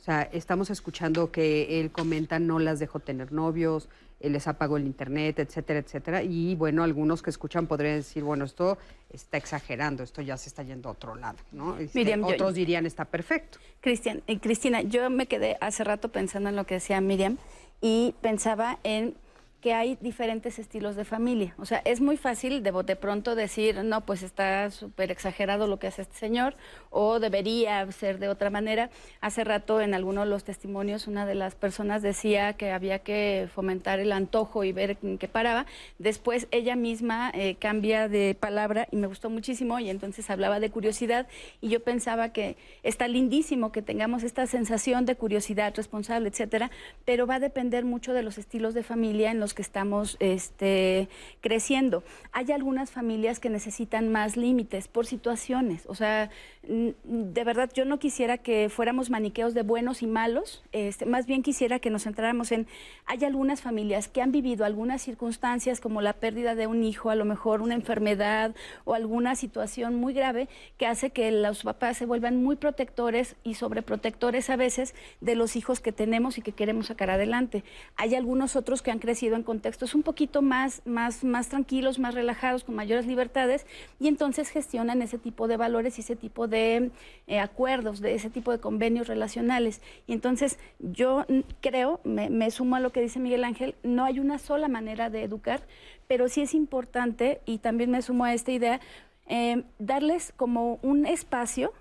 O 0.00 0.02
sea, 0.02 0.22
estamos 0.22 0.70
escuchando 0.70 1.30
que 1.30 1.80
él 1.80 1.90
comenta 1.92 2.38
no 2.38 2.58
las 2.58 2.78
dejo 2.78 3.00
tener 3.00 3.32
novios, 3.32 3.90
él 4.20 4.32
les 4.32 4.48
apagó 4.48 4.78
el 4.78 4.86
internet, 4.86 5.38
etcétera, 5.38 5.80
etcétera. 5.80 6.22
Y 6.22 6.54
bueno, 6.54 6.82
algunos 6.82 7.22
que 7.22 7.28
escuchan 7.28 7.66
podrían 7.66 7.96
decir, 7.96 8.22
bueno, 8.22 8.46
esto 8.46 8.78
está 9.10 9.36
exagerando, 9.36 10.02
esto 10.02 10.22
ya 10.22 10.38
se 10.38 10.48
está 10.48 10.62
yendo 10.62 10.88
a 10.88 10.92
otro 10.92 11.16
lado, 11.16 11.38
¿no? 11.52 11.76
Miriam, 11.92 12.24
otros 12.24 12.54
dirían 12.54 12.86
está 12.86 13.04
perfecto. 13.04 13.58
Cristian, 13.80 14.22
eh, 14.26 14.40
Cristina, 14.40 14.80
yo 14.80 15.10
me 15.10 15.26
quedé 15.26 15.58
hace 15.60 15.84
rato 15.84 16.08
pensando 16.10 16.48
en 16.48 16.56
lo 16.56 16.64
que 16.64 16.74
decía 16.74 17.00
Miriam 17.02 17.36
y 17.82 18.14
pensaba 18.22 18.78
en 18.84 19.14
que 19.60 19.74
hay 19.74 19.98
diferentes 20.00 20.58
estilos 20.58 20.96
de 20.96 21.04
familia. 21.04 21.54
O 21.58 21.66
sea, 21.66 21.82
es 21.84 22.00
muy 22.00 22.16
fácil 22.16 22.62
de 22.62 22.70
bote 22.70 22.96
pronto 22.96 23.34
decir, 23.34 23.84
no, 23.84 24.00
pues 24.02 24.22
está 24.22 24.70
súper 24.70 25.10
exagerado 25.10 25.66
lo 25.66 25.78
que 25.78 25.86
hace 25.86 26.02
este 26.02 26.16
señor, 26.16 26.54
o 26.88 27.20
debería 27.20 27.90
ser 27.92 28.18
de 28.18 28.28
otra 28.28 28.50
manera. 28.50 28.90
Hace 29.20 29.44
rato 29.44 29.80
en 29.80 29.94
alguno 29.94 30.22
de 30.22 30.28
los 30.28 30.44
testimonios 30.44 31.06
una 31.06 31.26
de 31.26 31.34
las 31.34 31.54
personas 31.54 32.02
decía 32.02 32.54
que 32.54 32.70
había 32.70 33.00
que 33.00 33.48
fomentar 33.54 34.00
el 34.00 34.12
antojo 34.12 34.64
y 34.64 34.72
ver 34.72 34.96
en 35.02 35.18
qué 35.18 35.28
paraba. 35.28 35.66
Después 35.98 36.48
ella 36.50 36.76
misma 36.76 37.30
eh, 37.34 37.56
cambia 37.56 38.08
de 38.08 38.36
palabra 38.38 38.88
y 38.90 38.96
me 38.96 39.06
gustó 39.06 39.30
muchísimo 39.30 39.78
y 39.78 39.90
entonces 39.90 40.30
hablaba 40.30 40.60
de 40.60 40.70
curiosidad 40.70 41.26
y 41.60 41.68
yo 41.68 41.80
pensaba 41.80 42.30
que 42.30 42.56
está 42.82 43.08
lindísimo 43.08 43.72
que 43.72 43.82
tengamos 43.82 44.22
esta 44.22 44.46
sensación 44.46 45.04
de 45.04 45.16
curiosidad 45.16 45.74
responsable, 45.76 46.28
etcétera, 46.28 46.70
pero 47.04 47.26
va 47.26 47.36
a 47.36 47.40
depender 47.40 47.84
mucho 47.84 48.12
de 48.12 48.22
los 48.22 48.38
estilos 48.38 48.74
de 48.74 48.82
familia 48.82 49.30
en 49.30 49.40
los 49.40 49.49
que 49.54 49.62
estamos 49.62 50.16
este, 50.20 51.08
creciendo. 51.40 52.02
Hay 52.32 52.52
algunas 52.52 52.90
familias 52.90 53.40
que 53.40 53.50
necesitan 53.50 54.10
más 54.10 54.36
límites 54.36 54.88
por 54.88 55.06
situaciones. 55.06 55.84
O 55.86 55.94
sea, 55.94 56.30
de 56.62 57.44
verdad, 57.44 57.70
yo 57.74 57.84
no 57.84 57.98
quisiera 57.98 58.38
que 58.38 58.68
fuéramos 58.68 59.10
maniqueos 59.10 59.54
de 59.54 59.62
buenos 59.62 60.02
y 60.02 60.06
malos. 60.06 60.62
Este, 60.72 61.06
más 61.06 61.26
bien 61.26 61.42
quisiera 61.42 61.78
que 61.78 61.90
nos 61.90 62.04
centráramos 62.04 62.52
en. 62.52 62.66
Hay 63.06 63.24
algunas 63.24 63.62
familias 63.62 64.08
que 64.08 64.22
han 64.22 64.30
vivido 64.30 64.64
algunas 64.64 65.02
circunstancias 65.02 65.80
como 65.80 66.02
la 66.02 66.12
pérdida 66.12 66.54
de 66.54 66.66
un 66.66 66.84
hijo, 66.84 67.10
a 67.10 67.14
lo 67.14 67.24
mejor 67.24 67.62
una 67.62 67.74
enfermedad 67.74 68.54
o 68.84 68.94
alguna 68.94 69.34
situación 69.34 69.94
muy 69.96 70.12
grave 70.12 70.48
que 70.76 70.86
hace 70.86 71.10
que 71.10 71.30
los 71.30 71.62
papás 71.62 71.96
se 71.96 72.06
vuelvan 72.06 72.42
muy 72.42 72.56
protectores 72.56 73.36
y 73.42 73.54
sobreprotectores 73.54 74.50
a 74.50 74.56
veces 74.56 74.94
de 75.20 75.34
los 75.34 75.56
hijos 75.56 75.80
que 75.80 75.92
tenemos 75.92 76.38
y 76.38 76.42
que 76.42 76.52
queremos 76.52 76.86
sacar 76.86 77.10
adelante. 77.10 77.64
Hay 77.96 78.14
algunos 78.14 78.56
otros 78.56 78.82
que 78.82 78.90
han 78.90 78.98
crecido 78.98 79.36
en 79.36 79.39
contextos 79.42 79.94
un 79.94 80.02
poquito 80.02 80.42
más, 80.42 80.82
más, 80.84 81.24
más 81.24 81.48
tranquilos, 81.48 81.98
más 81.98 82.14
relajados, 82.14 82.64
con 82.64 82.74
mayores 82.74 83.06
libertades, 83.06 83.66
y 83.98 84.08
entonces 84.08 84.48
gestionan 84.48 85.02
ese 85.02 85.18
tipo 85.18 85.48
de 85.48 85.56
valores 85.56 85.98
y 85.98 86.00
ese 86.02 86.16
tipo 86.16 86.48
de 86.48 86.90
eh, 87.26 87.40
acuerdos, 87.40 88.00
de 88.00 88.14
ese 88.14 88.30
tipo 88.30 88.52
de 88.52 88.58
convenios 88.58 89.08
relacionales. 89.08 89.80
Y 90.06 90.12
entonces 90.12 90.58
yo 90.78 91.26
creo, 91.60 92.00
me, 92.04 92.50
sumo 92.50 92.76
a 92.76 92.80
lo 92.80 92.90
que 92.90 93.00
dice 93.00 93.18
Miguel 93.18 93.44
Ángel, 93.44 93.74
no 93.82 94.04
hay 94.04 94.18
una 94.20 94.38
sola 94.38 94.68
manera 94.68 95.10
de 95.10 95.22
educar, 95.22 95.62
pero 96.08 96.28
sí 96.28 96.42
es 96.42 96.54
importante, 96.54 97.40
y 97.46 97.58
también 97.58 97.90
me 97.90 98.02
sumo 98.02 98.24
a 98.24 98.34
esta 98.34 98.52
idea, 98.52 98.80
eh, 99.28 99.62
darles 99.78 100.32
como 100.36 100.78
un 100.82 101.06
espacio 101.06 101.72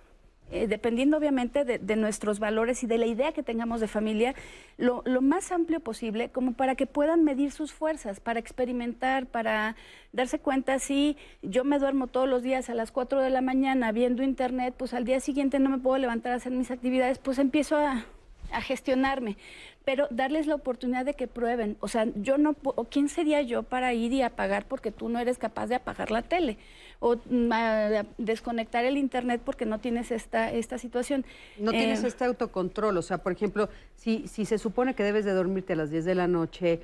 eh, 0.51 0.67
dependiendo 0.67 1.17
obviamente 1.17 1.63
de, 1.63 1.95
nuestros 1.95 2.39
valores 2.39 2.83
y 2.83 2.87
de 2.87 2.97
la 2.97 3.05
idea 3.05 3.31
que 3.31 3.43
tengamos 3.43 3.81
de 3.81 3.87
familia, 3.87 4.33
lo, 4.77 5.03
más 5.21 5.51
amplio 5.51 5.79
posible, 5.79 6.29
como 6.29 6.53
para 6.53 6.75
que 6.75 6.87
puedan 6.87 7.23
medir 7.23 7.51
sus 7.51 7.71
fuerzas, 7.71 8.19
para 8.19 8.39
experimentar, 8.39 9.27
para 9.27 9.75
darse 10.11 10.39
cuenta 10.39 10.79
si 10.79 11.17
yo 11.41 11.63
me 11.63 11.77
duermo 11.77 12.07
todos 12.07 12.27
los 12.27 12.41
días 12.41 12.69
a 12.69 12.73
las 12.73 12.91
4 12.91 13.21
de 13.21 13.29
la 13.29 13.41
mañana 13.41 13.91
viendo 13.91 14.23
internet, 14.23 14.73
pues 14.77 14.93
al 14.93 15.05
día 15.05 15.19
siguiente 15.19 15.59
no 15.59 15.69
me 15.69 15.77
puedo 15.77 15.97
levantar 15.97 16.31
a 16.31 16.35
hacer 16.35 16.51
mis 16.51 16.71
actividades, 16.71 17.19
pues 17.19 17.37
empiezo 17.37 17.77
a, 17.77 18.05
a 18.51 18.61
gestionarme 18.61 19.37
pero 19.89 20.07
darles 20.11 20.45
la 20.45 20.53
oportunidad 20.53 21.03
de 21.03 21.15
que 21.15 21.25
prueben. 21.25 21.75
O 21.79 21.87
sea, 21.87 22.05
yo 22.13 22.37
no, 22.37 22.53
¿quién 22.91 23.09
sería 23.09 23.41
yo 23.41 23.63
para 23.63 23.91
ir 23.95 24.13
y 24.13 24.21
apagar 24.21 24.65
porque 24.65 24.91
tú 24.91 25.09
no 25.09 25.17
eres 25.17 25.39
capaz 25.39 25.65
de 25.65 25.73
apagar 25.73 26.11
la 26.11 26.21
tele? 26.21 26.59
O 26.99 27.15
mm, 27.15 27.51
desconectar 28.17 28.85
el 28.85 28.97
internet 28.97 29.41
porque 29.43 29.65
no 29.65 29.79
tienes 29.79 30.11
esta, 30.11 30.51
esta 30.51 30.77
situación. 30.77 31.25
No 31.57 31.71
tienes 31.71 32.03
eh, 32.03 32.07
este 32.07 32.25
autocontrol. 32.25 32.97
O 32.97 33.01
sea, 33.01 33.19
por 33.19 33.31
ejemplo, 33.31 33.69
si, 33.95 34.27
si 34.27 34.45
se 34.45 34.57
supone 34.57 34.95
que 34.95 35.03
debes 35.03 35.25
de 35.25 35.31
dormirte 35.31 35.73
a 35.73 35.75
las 35.77 35.91
10 35.91 36.05
de 36.05 36.15
la 36.15 36.27
noche 36.27 36.81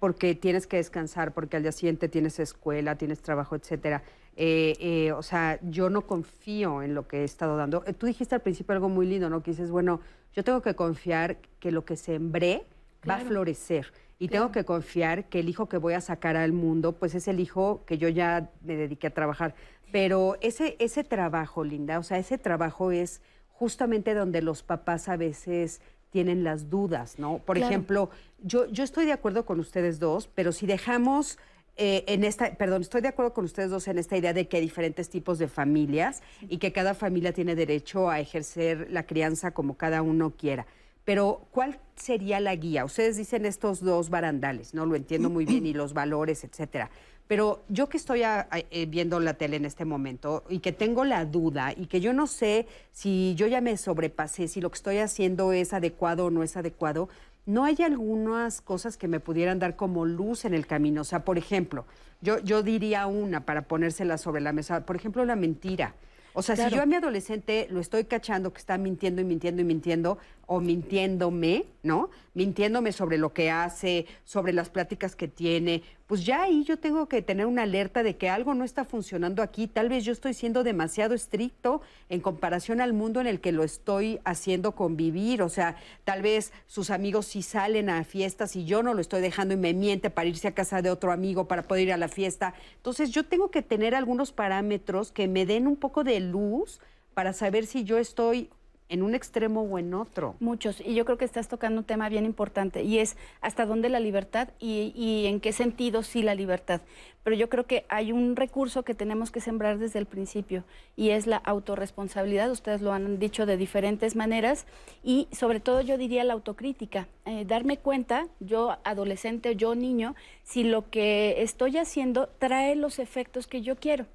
porque 0.00 0.34
tienes 0.34 0.66
que 0.66 0.78
descansar, 0.78 1.32
porque 1.32 1.58
al 1.58 1.62
día 1.62 1.72
siguiente 1.72 2.08
tienes 2.08 2.38
escuela, 2.38 2.96
tienes 2.96 3.20
trabajo, 3.20 3.54
etcétera. 3.54 4.02
Eh, 4.36 4.74
eh, 4.80 5.12
o 5.12 5.22
sea, 5.22 5.60
yo 5.62 5.90
no 5.90 6.06
confío 6.06 6.82
en 6.82 6.94
lo 6.94 7.06
que 7.06 7.18
he 7.18 7.24
estado 7.24 7.56
dando. 7.56 7.82
tú 7.98 8.06
dijiste 8.06 8.34
al 8.34 8.40
principio 8.40 8.74
algo 8.74 8.88
muy 8.88 9.06
lindo, 9.06 9.28
¿no? 9.28 9.42
Que 9.42 9.50
dices, 9.50 9.70
bueno, 9.70 10.00
yo 10.34 10.42
tengo 10.42 10.62
que 10.62 10.74
confiar 10.74 11.36
que 11.58 11.70
lo 11.70 11.84
que 11.84 11.96
sembré 11.96 12.64
va 13.08 13.16
a 13.16 13.20
florecer. 13.20 13.92
Y 14.20 14.28
tengo 14.28 14.52
que 14.52 14.64
confiar 14.64 15.24
que 15.30 15.40
el 15.40 15.48
hijo 15.48 15.66
que 15.66 15.78
voy 15.78 15.94
a 15.94 16.02
sacar 16.02 16.36
al 16.36 16.52
mundo, 16.52 16.92
pues 16.92 17.14
es 17.14 17.26
el 17.26 17.40
hijo 17.40 17.82
que 17.86 17.96
yo 17.96 18.08
ya 18.10 18.50
me 18.62 18.76
dediqué 18.76 19.06
a 19.06 19.14
trabajar. 19.14 19.54
Pero 19.92 20.36
ese, 20.42 20.76
ese 20.78 21.04
trabajo, 21.04 21.64
Linda, 21.64 21.98
o 21.98 22.02
sea, 22.02 22.18
ese 22.18 22.36
trabajo 22.36 22.92
es 22.92 23.22
justamente 23.48 24.12
donde 24.12 24.42
los 24.42 24.62
papás 24.62 25.08
a 25.08 25.16
veces 25.16 25.80
tienen 26.10 26.44
las 26.44 26.68
dudas, 26.68 27.18
¿no? 27.18 27.38
Por 27.38 27.56
ejemplo, 27.56 28.10
yo, 28.42 28.66
yo 28.66 28.84
estoy 28.84 29.06
de 29.06 29.12
acuerdo 29.12 29.46
con 29.46 29.58
ustedes 29.58 29.98
dos, 29.98 30.28
pero 30.28 30.52
si 30.52 30.66
dejamos 30.66 31.38
eh, 31.78 32.04
en 32.06 32.22
esta, 32.24 32.54
perdón, 32.56 32.82
estoy 32.82 33.00
de 33.00 33.08
acuerdo 33.08 33.32
con 33.32 33.46
ustedes 33.46 33.70
dos 33.70 33.88
en 33.88 33.98
esta 33.98 34.18
idea 34.18 34.34
de 34.34 34.48
que 34.48 34.58
hay 34.58 34.62
diferentes 34.62 35.08
tipos 35.08 35.38
de 35.38 35.48
familias 35.48 36.22
y 36.42 36.58
que 36.58 36.72
cada 36.72 36.92
familia 36.92 37.32
tiene 37.32 37.54
derecho 37.54 38.10
a 38.10 38.20
ejercer 38.20 38.88
la 38.90 39.06
crianza 39.06 39.52
como 39.52 39.78
cada 39.78 40.02
uno 40.02 40.34
quiera. 40.36 40.66
Pero, 41.04 41.46
¿cuál 41.50 41.78
sería 41.96 42.40
la 42.40 42.54
guía? 42.54 42.84
Ustedes 42.84 43.16
dicen 43.16 43.46
estos 43.46 43.80
dos 43.80 44.10
barandales, 44.10 44.74
¿no? 44.74 44.86
Lo 44.86 44.96
entiendo 44.96 45.30
muy 45.30 45.44
bien, 45.44 45.66
y 45.66 45.72
los 45.72 45.94
valores, 45.94 46.44
etcétera. 46.44 46.90
Pero 47.30 47.62
yo 47.68 47.88
que 47.88 47.96
estoy 47.96 48.22
eh, 48.24 48.86
viendo 48.86 49.20
la 49.20 49.34
tele 49.34 49.54
en 49.54 49.64
este 49.64 49.84
momento 49.84 50.42
y 50.48 50.58
que 50.58 50.72
tengo 50.72 51.04
la 51.04 51.24
duda 51.24 51.72
y 51.76 51.86
que 51.86 52.00
yo 52.00 52.12
no 52.12 52.26
sé 52.26 52.66
si 52.90 53.36
yo 53.36 53.46
ya 53.46 53.60
me 53.60 53.76
sobrepasé, 53.76 54.48
si 54.48 54.60
lo 54.60 54.68
que 54.68 54.74
estoy 54.74 54.98
haciendo 54.98 55.52
es 55.52 55.72
adecuado 55.72 56.26
o 56.26 56.30
no 56.30 56.42
es 56.42 56.56
adecuado, 56.56 57.08
¿no 57.46 57.62
hay 57.62 57.76
algunas 57.84 58.60
cosas 58.60 58.96
que 58.96 59.06
me 59.06 59.20
pudieran 59.20 59.60
dar 59.60 59.76
como 59.76 60.06
luz 60.06 60.44
en 60.44 60.54
el 60.54 60.66
camino? 60.66 61.02
O 61.02 61.04
sea, 61.04 61.24
por 61.24 61.38
ejemplo, 61.38 61.84
yo, 62.20 62.40
yo 62.40 62.64
diría 62.64 63.06
una 63.06 63.46
para 63.46 63.62
ponérsela 63.62 64.18
sobre 64.18 64.40
la 64.40 64.52
mesa, 64.52 64.84
por 64.84 64.96
ejemplo, 64.96 65.24
la 65.24 65.36
mentira. 65.36 65.94
O 66.32 66.42
sea, 66.42 66.56
si 66.56 66.74
yo 66.74 66.82
a 66.82 66.86
mi 66.86 66.94
adolescente 66.94 67.66
lo 67.70 67.80
estoy 67.80 68.04
cachando 68.04 68.52
que 68.52 68.58
está 68.58 68.78
mintiendo 68.78 69.20
y 69.20 69.24
mintiendo 69.24 69.62
y 69.62 69.64
mintiendo, 69.64 70.18
o 70.52 70.58
mintiéndome, 70.58 71.66
¿no? 71.84 72.10
Mintiéndome 72.34 72.90
sobre 72.90 73.18
lo 73.18 73.32
que 73.32 73.52
hace, 73.52 74.06
sobre 74.24 74.52
las 74.52 74.68
pláticas 74.68 75.14
que 75.14 75.28
tiene, 75.28 75.84
pues 76.08 76.26
ya 76.26 76.42
ahí 76.42 76.64
yo 76.64 76.76
tengo 76.76 77.06
que 77.06 77.22
tener 77.22 77.46
una 77.46 77.62
alerta 77.62 78.02
de 78.02 78.16
que 78.16 78.28
algo 78.28 78.52
no 78.54 78.64
está 78.64 78.84
funcionando 78.84 79.44
aquí. 79.44 79.68
Tal 79.68 79.88
vez 79.88 80.04
yo 80.04 80.10
estoy 80.10 80.34
siendo 80.34 80.64
demasiado 80.64 81.14
estricto 81.14 81.82
en 82.08 82.20
comparación 82.20 82.80
al 82.80 82.94
mundo 82.94 83.20
en 83.20 83.28
el 83.28 83.40
que 83.40 83.52
lo 83.52 83.62
estoy 83.62 84.18
haciendo 84.24 84.74
convivir. 84.74 85.40
O 85.40 85.48
sea, 85.48 85.76
tal 86.02 86.20
vez 86.20 86.52
sus 86.66 86.90
amigos 86.90 87.26
sí 87.26 87.42
salen 87.42 87.88
a 87.88 88.02
fiestas 88.02 88.56
y 88.56 88.64
yo 88.64 88.82
no 88.82 88.92
lo 88.92 89.00
estoy 89.00 89.20
dejando 89.20 89.54
y 89.54 89.56
me 89.56 89.72
miente 89.72 90.10
para 90.10 90.28
irse 90.28 90.48
a 90.48 90.54
casa 90.54 90.82
de 90.82 90.90
otro 90.90 91.12
amigo 91.12 91.46
para 91.46 91.62
poder 91.62 91.84
ir 91.84 91.92
a 91.92 91.96
la 91.96 92.08
fiesta. 92.08 92.54
Entonces 92.74 93.12
yo 93.12 93.24
tengo 93.24 93.52
que 93.52 93.62
tener 93.62 93.94
algunos 93.94 94.32
parámetros 94.32 95.12
que 95.12 95.28
me 95.28 95.46
den 95.46 95.68
un 95.68 95.76
poco 95.76 96.02
de 96.02 96.18
luz 96.18 96.80
para 97.14 97.32
saber 97.32 97.66
si 97.66 97.84
yo 97.84 97.98
estoy 97.98 98.50
en 98.90 99.02
un 99.02 99.14
extremo 99.14 99.62
o 99.62 99.78
en 99.78 99.94
otro. 99.94 100.34
Muchos, 100.40 100.80
y 100.80 100.94
yo 100.94 101.04
creo 101.04 101.16
que 101.16 101.24
estás 101.24 101.48
tocando 101.48 101.78
un 101.78 101.84
tema 101.84 102.08
bien 102.08 102.26
importante, 102.26 102.82
y 102.82 102.98
es 102.98 103.16
hasta 103.40 103.64
dónde 103.64 103.88
la 103.88 104.00
libertad 104.00 104.48
y, 104.58 105.24
en 105.26 105.40
qué 105.40 105.52
sentido 105.52 106.02
sí 106.02 106.22
la 106.22 106.34
libertad. 106.34 106.82
Pero 107.22 107.36
yo 107.36 107.48
creo 107.48 107.66
que 107.66 107.84
hay 107.88 108.12
un 108.12 108.34
recurso 108.34 108.82
que 108.82 108.94
tenemos 108.94 109.30
que 109.30 109.40
sembrar 109.40 109.78
desde 109.78 110.00
el 110.00 110.06
principio, 110.06 110.64
y 110.96 111.10
es 111.10 111.28
la 111.28 111.36
autorresponsabilidad, 111.36 112.50
ustedes 112.50 112.82
lo 112.82 112.92
han 112.92 113.20
dicho 113.20 113.46
de 113.46 113.56
diferentes 113.56 114.16
maneras, 114.16 114.66
y 115.04 115.28
sobre 115.30 115.60
todo 115.60 115.80
yo 115.80 115.96
diría 115.96 116.24
la 116.24 116.32
autocrítica, 116.32 117.06
eh, 117.26 117.44
darme 117.44 117.76
cuenta, 117.78 118.26
yo 118.40 118.76
adolescente, 118.82 119.54
yo 119.54 119.76
niño, 119.76 120.16
si 120.42 120.64
lo 120.64 120.90
que 120.90 121.42
estoy 121.42 121.78
haciendo 121.78 122.28
trae 122.38 122.74
los 122.74 122.98
efectos 122.98 123.46
que 123.46 123.62
yo 123.62 123.76
quiero. 123.76 124.06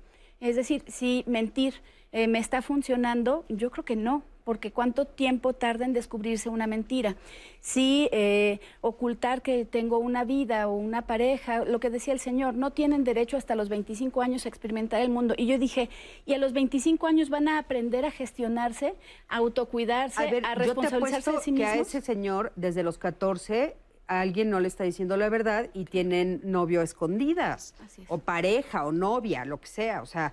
Es 0.41 0.57
decir, 0.57 0.83
si 0.87 1.23
mentir 1.27 1.75
eh, 2.11 2.27
me 2.27 2.39
está 2.39 2.61
funcionando, 2.61 3.45
yo 3.47 3.71
creo 3.71 3.85
que 3.85 3.95
no, 3.95 4.23
porque 4.45 4.71
cuánto 4.71 5.05
tiempo 5.05 5.53
tarda 5.53 5.85
en 5.85 5.91
descubrirse 5.91 6.49
una 6.49 6.67
mentira. 6.67 7.15
Si 7.59 8.07
eh, 8.11 8.59
ocultar 8.79 9.41
que 9.41 9.65
tengo 9.65 9.97
una 9.97 10.23
vida 10.23 10.67
o 10.67 10.73
una 10.75 11.01
pareja, 11.07 11.65
lo 11.65 11.79
que 11.79 11.89
decía 11.89 12.13
el 12.13 12.19
Señor, 12.19 12.53
no 12.53 12.71
tienen 12.71 13.03
derecho 13.03 13.37
hasta 13.37 13.55
los 13.55 13.69
25 13.69 14.21
años 14.21 14.45
a 14.45 14.49
experimentar 14.49 15.01
el 15.01 15.09
mundo. 15.09 15.33
Y 15.35 15.47
yo 15.47 15.57
dije, 15.57 15.89
y 16.27 16.33
a 16.35 16.37
los 16.37 16.53
25 16.53 17.07
años 17.07 17.29
van 17.29 17.47
a 17.47 17.57
aprender 17.57 18.05
a 18.05 18.11
gestionarse, 18.11 18.93
a 19.27 19.37
autocuidarse, 19.37 20.21
a, 20.21 20.51
a 20.51 20.55
responsabilizarse 20.55 21.31
de 21.31 21.39
sí 21.39 21.51
mismos. 21.51 21.71
que 21.71 21.79
a 21.79 21.81
ese 21.81 22.01
señor 22.01 22.53
desde 22.55 22.83
los 22.83 22.99
14 22.99 23.75
alguien 24.07 24.49
no 24.49 24.59
le 24.59 24.67
está 24.67 24.83
diciendo 24.83 25.17
la 25.17 25.29
verdad 25.29 25.69
y 25.73 25.85
tienen 25.85 26.41
novio 26.43 26.81
a 26.81 26.83
escondidas, 26.83 27.73
o 28.07 28.19
pareja, 28.19 28.85
o 28.85 28.91
novia, 28.91 29.45
lo 29.45 29.59
que 29.59 29.67
sea, 29.67 30.01
o 30.01 30.05
sea, 30.05 30.31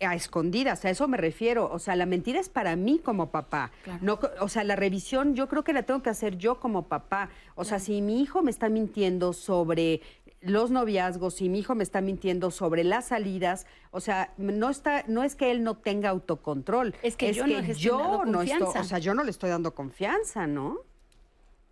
a 0.00 0.14
escondidas, 0.14 0.84
a 0.84 0.90
eso 0.90 1.06
me 1.06 1.16
refiero, 1.16 1.70
o 1.70 1.78
sea, 1.78 1.94
la 1.94 2.06
mentira 2.06 2.40
es 2.40 2.48
para 2.48 2.74
mí 2.74 2.98
como 2.98 3.30
papá, 3.30 3.70
no, 4.00 4.18
o 4.40 4.48
sea, 4.48 4.64
la 4.64 4.76
revisión 4.76 5.34
yo 5.34 5.48
creo 5.48 5.62
que 5.62 5.72
la 5.72 5.84
tengo 5.84 6.02
que 6.02 6.10
hacer 6.10 6.36
yo 6.36 6.58
como 6.58 6.88
papá, 6.88 7.30
o 7.54 7.64
sea, 7.64 7.78
si 7.78 8.00
mi 8.02 8.20
hijo 8.20 8.42
me 8.42 8.50
está 8.50 8.68
mintiendo 8.68 9.32
sobre 9.32 10.00
los 10.40 10.72
noviazgos, 10.72 11.34
si 11.34 11.48
mi 11.48 11.60
hijo 11.60 11.76
me 11.76 11.84
está 11.84 12.00
mintiendo 12.00 12.50
sobre 12.50 12.82
las 12.82 13.06
salidas, 13.06 13.66
o 13.92 14.00
sea, 14.00 14.34
no 14.36 14.70
está, 14.70 15.04
no 15.06 15.22
es 15.22 15.36
que 15.36 15.52
él 15.52 15.62
no 15.62 15.76
tenga 15.76 16.10
autocontrol, 16.10 16.94
es 17.02 17.14
que 17.14 17.32
yo 17.32 17.46
no, 17.46 17.60
yo 17.60 18.24
no 18.24 18.42
estoy, 18.42 18.80
o 18.80 18.84
sea, 18.84 18.98
yo 18.98 19.14
no 19.14 19.22
le 19.22 19.30
estoy 19.30 19.50
dando 19.50 19.72
confianza, 19.72 20.48
¿no? 20.48 20.78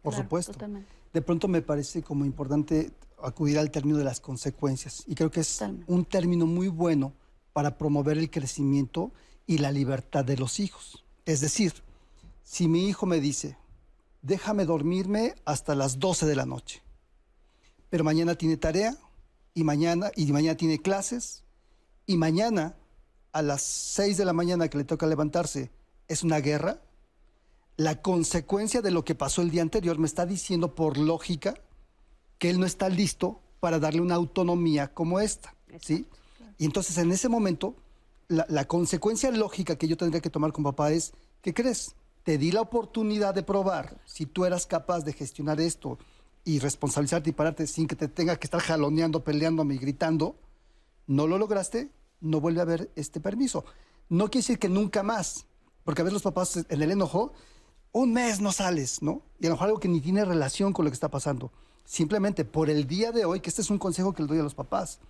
Por 0.02 0.14
supuesto. 0.14 0.52
Totalmente 0.52 0.99
de 1.12 1.22
pronto 1.22 1.48
me 1.48 1.62
parece 1.62 2.02
como 2.02 2.24
importante, 2.24 2.92
acudir 3.22 3.58
al 3.58 3.70
término 3.70 3.98
de 3.98 4.04
las 4.04 4.20
consecuencias. 4.20 5.04
Y 5.06 5.14
creo 5.14 5.30
que 5.30 5.40
es 5.40 5.60
un 5.86 6.04
término 6.04 6.46
muy 6.46 6.68
bueno 6.68 7.12
para 7.52 7.76
promover 7.76 8.16
el 8.18 8.30
crecimiento 8.30 9.12
y 9.46 9.58
la 9.58 9.72
libertad 9.72 10.24
de 10.24 10.36
los 10.36 10.60
hijos. 10.60 11.04
Es 11.26 11.40
decir, 11.40 11.74
si 12.44 12.68
mi 12.68 12.88
hijo 12.88 13.06
me 13.06 13.20
dice, 13.20 13.56
déjame 14.22 14.64
dormirme 14.64 15.34
hasta 15.44 15.74
las 15.74 15.98
12 15.98 16.26
de 16.26 16.36
la 16.36 16.46
noche, 16.46 16.82
pero 17.88 18.04
mañana 18.04 18.34
tiene 18.36 18.56
tarea 18.56 18.96
y 19.54 19.64
mañana, 19.64 20.10
y 20.16 20.30
mañana 20.32 20.56
tiene 20.56 20.78
clases 20.78 21.42
y 22.06 22.16
mañana 22.16 22.76
a 23.32 23.42
las 23.42 23.62
6 23.62 24.16
de 24.16 24.24
la 24.24 24.32
mañana 24.32 24.68
que 24.68 24.78
le 24.78 24.84
toca 24.84 25.06
levantarse 25.06 25.70
es 26.08 26.24
una 26.24 26.40
guerra, 26.40 26.80
la 27.80 28.02
consecuencia 28.02 28.82
de 28.82 28.90
lo 28.90 29.06
que 29.06 29.14
pasó 29.14 29.40
el 29.40 29.50
día 29.50 29.62
anterior 29.62 29.98
me 29.98 30.06
está 30.06 30.26
diciendo 30.26 30.74
por 30.74 30.98
lógica 30.98 31.54
que 32.36 32.50
él 32.50 32.60
no 32.60 32.66
está 32.66 32.90
listo 32.90 33.40
para 33.58 33.78
darle 33.78 34.02
una 34.02 34.16
autonomía 34.16 34.92
como 34.92 35.18
esta. 35.18 35.54
¿sí? 35.80 36.06
Y 36.58 36.66
entonces 36.66 36.98
en 36.98 37.10
ese 37.10 37.30
momento, 37.30 37.74
la, 38.28 38.44
la, 38.50 38.66
consecuencia 38.66 39.30
lógica 39.30 39.76
que 39.76 39.88
yo 39.88 39.96
tendría 39.96 40.20
que 40.20 40.28
tomar 40.28 40.52
con 40.52 40.62
papá 40.62 40.92
es, 40.92 41.14
¿qué 41.40 41.54
crees? 41.54 41.94
Te 42.22 42.36
di 42.36 42.52
la 42.52 42.60
oportunidad 42.60 43.32
de 43.34 43.42
probar 43.42 43.98
si 44.04 44.26
tú 44.26 44.44
eras 44.44 44.66
capaz 44.66 45.00
de 45.00 45.14
gestionar 45.14 45.58
esto 45.58 45.98
y 46.44 46.58
responsabilizarte 46.58 47.30
y 47.30 47.32
pararte 47.32 47.66
sin 47.66 47.86
que 47.86 47.96
te 47.96 48.08
tenga 48.08 48.36
que 48.36 48.46
estar 48.46 48.60
jaloneando, 48.60 49.24
peleándome 49.24 49.76
y 49.76 49.78
gritando. 49.78 50.36
No 51.06 51.26
lo 51.26 51.38
lograste, 51.38 51.90
no 52.20 52.42
vuelve 52.42 52.60
a 52.60 52.64
haber 52.64 52.90
este 52.94 53.20
permiso. 53.20 53.64
No 54.10 54.26
quiere 54.26 54.42
decir 54.42 54.58
que 54.58 54.68
nunca 54.68 55.02
más, 55.02 55.46
porque 55.82 56.02
a 56.02 56.04
veces 56.04 56.12
los 56.12 56.22
papás 56.22 56.58
en 56.58 56.82
el 56.82 56.90
enojo, 56.90 57.32
un 57.92 58.12
mes 58.12 58.40
no 58.40 58.52
sales, 58.52 59.02
¿no? 59.02 59.22
Y 59.38 59.46
a 59.46 59.48
lo 59.48 59.54
mejor 59.54 59.68
algo 59.68 59.80
que 59.80 59.88
ni 59.88 60.00
tiene 60.00 60.24
relación 60.24 60.72
con 60.72 60.84
lo 60.84 60.90
que 60.90 60.94
está 60.94 61.10
pasando. 61.10 61.52
Simplemente 61.84 62.44
por 62.44 62.70
el 62.70 62.86
día 62.86 63.10
de 63.10 63.24
hoy, 63.24 63.40
que 63.40 63.50
este 63.50 63.62
es 63.62 63.70
un 63.70 63.78
consejo 63.78 64.12
que 64.12 64.22
le 64.22 64.28
doy 64.28 64.38
a 64.38 64.44
los 64.44 64.54
papás, 64.54 65.00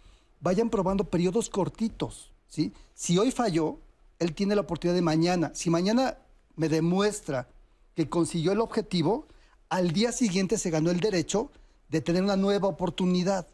vayan 0.40 0.70
probando 0.70 1.04
periodos 1.04 1.50
cortitos, 1.50 2.32
¿sí? 2.48 2.72
Si 2.94 3.18
hoy 3.18 3.30
falló, 3.30 3.78
él 4.18 4.34
tiene 4.34 4.54
la 4.54 4.62
oportunidad 4.62 4.94
de 4.94 5.02
mañana. 5.02 5.52
Si 5.54 5.68
mañana 5.68 6.18
me 6.56 6.68
demuestra 6.68 7.48
que 7.94 8.08
consiguió 8.08 8.52
el 8.52 8.60
objetivo, 8.60 9.26
al 9.68 9.92
día 9.92 10.12
siguiente 10.12 10.58
se 10.58 10.70
ganó 10.70 10.90
el 10.90 11.00
derecho 11.00 11.50
de 11.88 12.00
tener 12.00 12.22
una 12.22 12.36
nueva 12.36 12.68
oportunidad. 12.68 13.46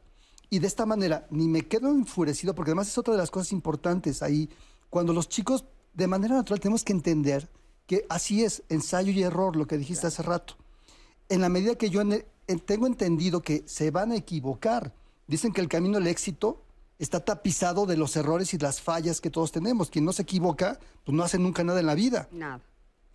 Y 0.50 0.60
de 0.60 0.66
esta 0.68 0.86
manera 0.86 1.26
ni 1.30 1.48
me 1.48 1.62
quedo 1.62 1.90
enfurecido, 1.90 2.54
porque 2.54 2.70
además 2.70 2.88
es 2.88 2.98
otra 2.98 3.14
de 3.14 3.18
las 3.18 3.30
cosas 3.30 3.52
importantes 3.52 4.22
ahí. 4.22 4.48
Cuando 4.90 5.12
los 5.12 5.28
chicos, 5.28 5.64
de 5.94 6.06
manera 6.06 6.36
natural, 6.36 6.60
tenemos 6.60 6.84
que 6.84 6.92
entender 6.92 7.48
que 7.86 8.04
así 8.08 8.44
es, 8.44 8.62
ensayo 8.68 9.12
y 9.12 9.22
error, 9.22 9.56
lo 9.56 9.66
que 9.66 9.78
dijiste 9.78 10.06
hace 10.06 10.22
rato. 10.22 10.56
En 11.28 11.40
la 11.40 11.48
medida 11.48 11.76
que 11.76 11.90
yo 11.90 12.02
tengo 12.64 12.86
entendido 12.86 13.42
que 13.42 13.62
se 13.66 13.90
van 13.90 14.12
a 14.12 14.16
equivocar, 14.16 14.92
dicen 15.26 15.52
que 15.52 15.60
el 15.60 15.68
camino 15.68 15.98
del 15.98 16.08
éxito 16.08 16.62
está 16.98 17.24
tapizado 17.24 17.86
de 17.86 17.96
los 17.96 18.16
errores 18.16 18.54
y 18.54 18.58
las 18.58 18.80
fallas 18.80 19.20
que 19.20 19.30
todos 19.30 19.52
tenemos. 19.52 19.90
Quien 19.90 20.04
no 20.04 20.12
se 20.12 20.22
equivoca, 20.22 20.78
pues 21.04 21.16
no 21.16 21.22
hace 21.22 21.38
nunca 21.38 21.62
nada 21.62 21.80
en 21.80 21.86
la 21.86 21.94
vida. 21.94 22.28
Nada. 22.32 22.60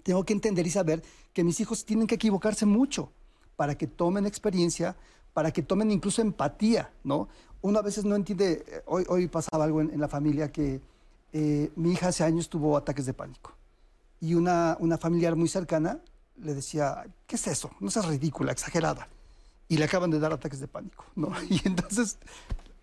Tengo 0.04 0.24
que 0.24 0.34
entender 0.34 0.66
y 0.66 0.72
saber 0.72 1.04
que 1.34 1.44
mis 1.44 1.60
hijos 1.60 1.86
tienen 1.86 2.08
que 2.08 2.16
equivocarse 2.16 2.66
mucho 2.66 3.12
para 3.56 3.78
que 3.78 3.88
tomen 3.88 4.26
experiencia, 4.26 4.96
para 5.34 5.52
que 5.52 5.62
tomen 5.62 5.92
incluso 5.92 6.22
empatía, 6.22 6.92
¿no? 7.04 7.30
Uno 7.62 7.78
a 7.80 7.82
veces 7.84 8.06
no 8.06 8.16
entiende, 8.16 8.66
eh, 8.68 8.82
hoy, 8.88 9.06
hoy 9.08 9.28
pasaba 9.28 9.66
algo 9.66 9.82
en, 9.82 10.00
la 10.00 10.08
familia 10.08 10.52
que 10.52 10.82
eh, 11.32 11.72
mi 11.76 11.92
hija 11.92 12.08
hace 12.08 12.24
años 12.24 12.50
tuvo 12.50 12.76
ataques 12.76 13.06
de 13.06 13.14
pánico 13.14 13.54
y 14.22 14.36
una, 14.36 14.78
una 14.80 14.98
familiar 14.98 15.36
muy 15.36 15.50
cercana 15.50 16.00
le 16.38 16.54
decía, 16.54 17.06
¿qué 17.28 17.36
es 17.36 17.48
eso? 17.48 17.72
No 17.82 17.92
seas 17.92 18.06
ridícula, 18.06 18.54
exagerada. 18.54 19.10
Y 19.68 19.78
le 19.78 19.86
acaban 19.86 20.10
de 20.10 20.20
dar 20.20 20.32
ataques 20.32 20.60
de 20.60 20.68
pánico, 20.68 21.06
¿no? 21.16 21.34
Y 21.50 21.60
entonces 21.66 22.18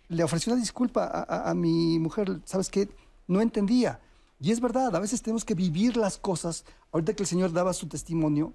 le 0.09 0.23
ofreció 0.23 0.53
una 0.53 0.61
disculpa 0.61 1.05
a, 1.05 1.49
a 1.49 1.53
mi 1.55 1.97
mujer, 1.97 2.41
¿sabes 2.45 2.69
qué? 2.69 2.87
No 3.27 3.41
entendía. 3.41 3.99
Y 4.39 4.51
es 4.51 4.59
verdad, 4.59 4.95
a 4.95 4.99
veces 4.99 5.21
tenemos 5.21 5.43
que 5.43 5.55
vivir 5.55 5.97
las 5.97 6.17
cosas. 6.17 6.65
Ahorita 6.91 7.13
que 7.13 7.23
el 7.23 7.27
Señor 7.27 7.51
daba 7.51 7.73
su 7.73 7.87
testimonio, 7.87 8.53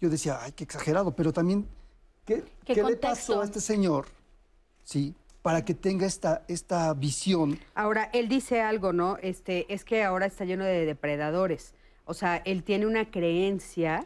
yo 0.00 0.08
decía, 0.08 0.38
ay, 0.40 0.52
qué 0.52 0.64
exagerado, 0.64 1.14
pero 1.14 1.32
también 1.32 1.68
¿Qué, 2.24 2.44
¿Qué, 2.64 2.82
le 2.82 2.96
pasó 2.96 3.40
a 3.40 3.44
este 3.44 3.60
señor? 3.60 4.06
Sí, 4.84 5.14
para 5.42 5.64
que 5.64 5.74
tenga 5.74 6.06
esta, 6.06 6.44
esta 6.48 6.92
visión. 6.94 7.58
Ahora, 7.74 8.10
él 8.12 8.28
dice 8.28 8.60
algo, 8.60 8.92
¿no? 8.92 9.16
Este, 9.22 9.72
es 9.72 9.84
que 9.84 10.04
ahora 10.04 10.26
está 10.26 10.44
lleno 10.44 10.64
de 10.64 10.84
depredadores. 10.86 11.74
O 12.10 12.14
sea, 12.14 12.38
él 12.38 12.64
tiene 12.64 12.86
una 12.86 13.08
creencia 13.08 14.04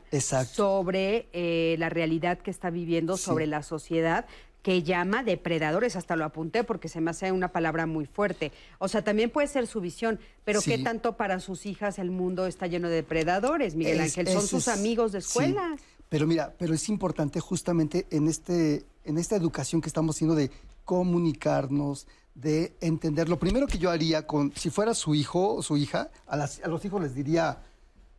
sobre 0.53 1.27
eh, 1.33 1.77
la 1.79 1.89
realidad 1.89 2.37
que 2.37 2.51
está 2.51 2.69
viviendo, 2.69 3.17
sobre 3.17 3.47
la 3.47 3.63
sociedad, 3.63 4.27
que 4.61 4.83
llama 4.83 5.23
depredadores, 5.23 5.97
hasta 5.97 6.15
lo 6.15 6.27
apunté 6.27 6.65
porque 6.65 6.91
se 6.91 7.01
me 7.01 7.13
hace 7.13 7.33
una 7.33 7.49
palabra 7.49 7.87
muy 7.87 8.05
fuerte. 8.05 8.53
O 8.79 8.89
sea, 8.89 9.03
también 9.03 9.31
puede 9.31 9.49
ser 9.49 9.67
su 9.67 9.81
visión, 9.81 10.21
pero 10.45 10.61
¿qué 10.61 10.77
tanto 10.77 11.17
para 11.17 11.41
sus 11.41 11.65
hijas 11.65 11.99
el 11.99 12.11
mundo 12.11 12.47
está 12.47 12.67
lleno 12.67 12.91
de 12.91 12.97
depredadores, 12.97 13.75
Miguel 13.75 14.01
Ángel? 14.01 14.29
Son 14.29 14.47
sus 14.47 14.69
amigos 14.69 15.13
de 15.13 15.21
escuela. 15.21 15.75
Pero 16.11 16.27
mira, 16.27 16.53
pero 16.59 16.75
es 16.75 16.91
importante 16.91 17.41
justamente 17.41 18.07
en, 18.11 18.29
este, 18.29 18.85
en 19.05 19.17
esta 19.17 19.35
educación 19.35 19.81
que 19.81 19.89
estamos 19.89 20.17
haciendo 20.17 20.35
de 20.35 20.51
comunicarnos, 20.85 22.07
de 22.35 22.75
entender. 22.83 23.31
Lo 23.31 23.39
primero 23.39 23.67
que 23.67 23.79
yo 23.79 23.89
haría 23.89 24.27
con, 24.27 24.53
si 24.55 24.69
fuera 24.69 24.93
su 24.93 25.15
hijo 25.15 25.55
o 25.55 25.63
su 25.63 25.79
hija, 25.79 26.11
a, 26.27 26.35
a 26.35 26.69
los 26.69 26.85
hijos 26.85 27.01
les 27.01 27.15
diría, 27.15 27.63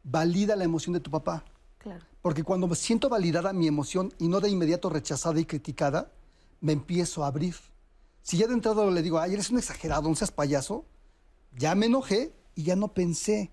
valida 0.06 0.56
la 0.56 0.64
emoción 0.64 0.93
de 0.93 1.01
tu 1.01 1.12
papá. 1.12 1.43
Claro. 1.78 2.06
Porque 2.22 2.43
cuando 2.43 2.68
me 2.68 2.76
siento 2.76 3.10
validada 3.10 3.51
mi 3.51 3.68
emoción 3.68 4.14
y 4.18 4.30
no 4.30 4.39
de 4.39 4.49
inmediato 4.49 4.89
rechazada 4.89 5.39
y 5.39 5.45
criticada, 5.45 6.12
me 6.62 6.72
empiezo 6.72 7.26
a 7.26 7.28
abrir. 7.28 7.56
Si 8.22 8.38
ya 8.38 8.47
de 8.47 8.53
entrada 8.53 8.89
le 8.89 9.01
digo, 9.01 9.20
ay, 9.20 9.34
eres 9.34 9.49
un 9.49 9.58
exagerado, 9.58 10.08
no 10.08 10.16
seas 10.16 10.32
payaso, 10.32 10.86
ya 11.58 11.76
me 11.76 11.88
enojé 11.88 12.34
y 12.56 12.64
ya 12.64 12.78
no 12.78 12.93
pensé. 12.93 13.51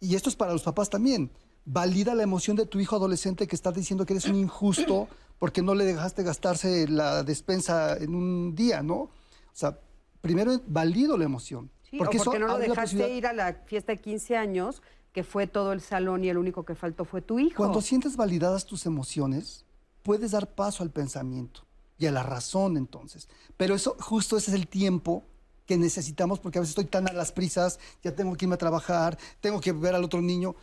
Y 0.00 0.16
esto 0.16 0.30
es 0.30 0.36
para 0.36 0.52
los 0.52 0.62
papás 0.62 0.88
también 0.88 1.30
valida 1.64 2.14
la 2.14 2.22
emoción 2.22 2.56
de 2.56 2.66
tu 2.66 2.80
hijo 2.80 2.96
adolescente 2.96 3.46
que 3.46 3.56
está 3.56 3.72
diciendo 3.72 4.04
que 4.04 4.14
eres 4.14 4.26
un 4.26 4.36
injusto 4.36 5.08
porque 5.38 5.62
no 5.62 5.74
le 5.74 5.84
dejaste 5.84 6.22
gastarse 6.22 6.88
la 6.88 7.22
despensa 7.22 7.96
en 7.96 8.14
un 8.14 8.54
día, 8.54 8.82
¿no? 8.82 8.94
O 8.94 9.10
sea, 9.52 9.78
primero 10.20 10.60
valido 10.66 11.16
la 11.16 11.24
emoción. 11.24 11.70
porque, 11.98 12.18
porque 12.18 12.38
no 12.38 12.46
lo 12.46 12.58
dejaste 12.58 13.14
ir 13.14 13.26
a 13.26 13.32
la 13.32 13.54
fiesta 13.66 13.92
de 13.92 14.00
15 14.00 14.36
años, 14.36 14.82
que 15.12 15.24
fue 15.24 15.46
todo 15.46 15.72
el 15.72 15.80
salón 15.80 16.24
y 16.24 16.28
el 16.28 16.38
único 16.38 16.64
que 16.64 16.74
faltó 16.74 17.04
fue 17.04 17.22
tu 17.22 17.38
hijo. 17.38 17.56
Cuando 17.56 17.80
sientes 17.80 18.16
validadas 18.16 18.66
tus 18.66 18.86
emociones, 18.86 19.64
puedes 20.02 20.30
dar 20.32 20.54
paso 20.54 20.82
al 20.82 20.90
pensamiento 20.90 21.62
y 21.98 22.06
a 22.06 22.12
la 22.12 22.22
razón 22.22 22.76
entonces. 22.76 23.28
Pero 23.56 23.74
eso, 23.74 23.96
justo 24.00 24.36
ese 24.36 24.50
es 24.50 24.56
el 24.56 24.68
tiempo 24.68 25.24
que 25.66 25.76
necesitamos 25.76 26.40
porque 26.40 26.58
a 26.58 26.60
veces 26.60 26.70
estoy 26.70 26.86
tan 26.86 27.08
a 27.08 27.12
las 27.12 27.30
prisas, 27.30 27.78
ya 28.02 28.14
tengo 28.14 28.34
que 28.34 28.46
irme 28.46 28.54
a 28.54 28.58
trabajar, 28.58 29.18
tengo 29.40 29.60
que 29.60 29.72
ver 29.72 29.94
al 29.94 30.04
otro 30.04 30.20
niño 30.20 30.56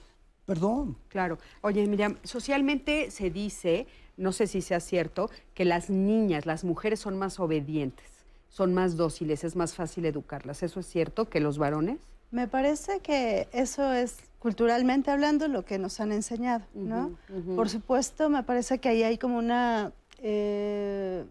Perdón. 0.50 0.98
Claro. 1.10 1.38
Oye, 1.62 1.86
Miriam, 1.86 2.18
socialmente 2.24 3.12
se 3.12 3.30
dice, 3.30 3.86
no 4.18 4.32
sé 4.32 4.48
si 4.48 4.64
sea 4.64 4.80
cierto, 4.80 5.30
que 5.54 5.64
las 5.64 5.92
niñas, 5.92 6.48
las 6.48 6.64
mujeres 6.64 7.00
son 7.00 7.20
más 7.20 7.40
obedientes, 7.40 8.08
son 8.50 8.74
más 8.74 8.98
dóciles, 8.98 9.44
es 9.44 9.56
más 9.56 9.76
fácil 9.76 10.06
educarlas. 10.06 10.64
¿Eso 10.64 10.80
es 10.80 10.88
cierto 10.88 11.30
que 11.30 11.40
los 11.40 11.60
varones? 11.60 12.00
Me 12.32 12.48
parece 12.48 13.00
que 13.02 13.48
eso 13.52 13.94
es 13.94 14.18
culturalmente 14.40 15.12
hablando 15.12 15.48
lo 15.48 15.66
que 15.66 15.78
nos 15.78 16.00
han 16.00 16.12
enseñado, 16.12 16.66
¿no? 16.74 17.18
Por 17.56 17.70
supuesto, 17.70 18.30
me 18.30 18.44
parece 18.44 18.80
que 18.80 18.90
ahí 18.90 19.04
hay 19.04 19.18
como 19.18 19.38
una... 19.38 19.92
Eh, 20.20 21.26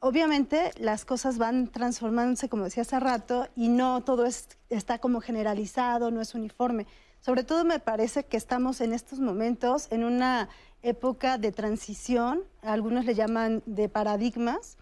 obviamente 0.00 0.72
las 0.78 1.04
cosas 1.04 1.38
van 1.38 1.68
transformándose, 1.68 2.48
como 2.48 2.64
decía 2.64 2.82
hace 2.82 2.98
rato, 2.98 3.48
y 3.54 3.68
no 3.68 4.02
todo 4.02 4.26
está 4.70 4.98
como 4.98 5.20
generalizado, 5.20 6.10
no 6.10 6.20
es 6.20 6.34
uniforme. 6.34 6.86
Sobre 7.20 7.44
todo 7.44 7.64
me 7.64 7.78
parece 7.78 8.24
que 8.24 8.36
estamos 8.36 8.80
en 8.80 8.92
estos 8.92 9.20
momentos 9.20 9.88
en 9.90 10.04
una 10.04 10.48
época 10.82 11.38
de 11.38 11.52
transición, 11.52 12.42
algunos 12.62 13.04
le 13.04 13.14
llaman 13.14 13.62
de 13.66 13.88
paradigmas, 13.88 14.78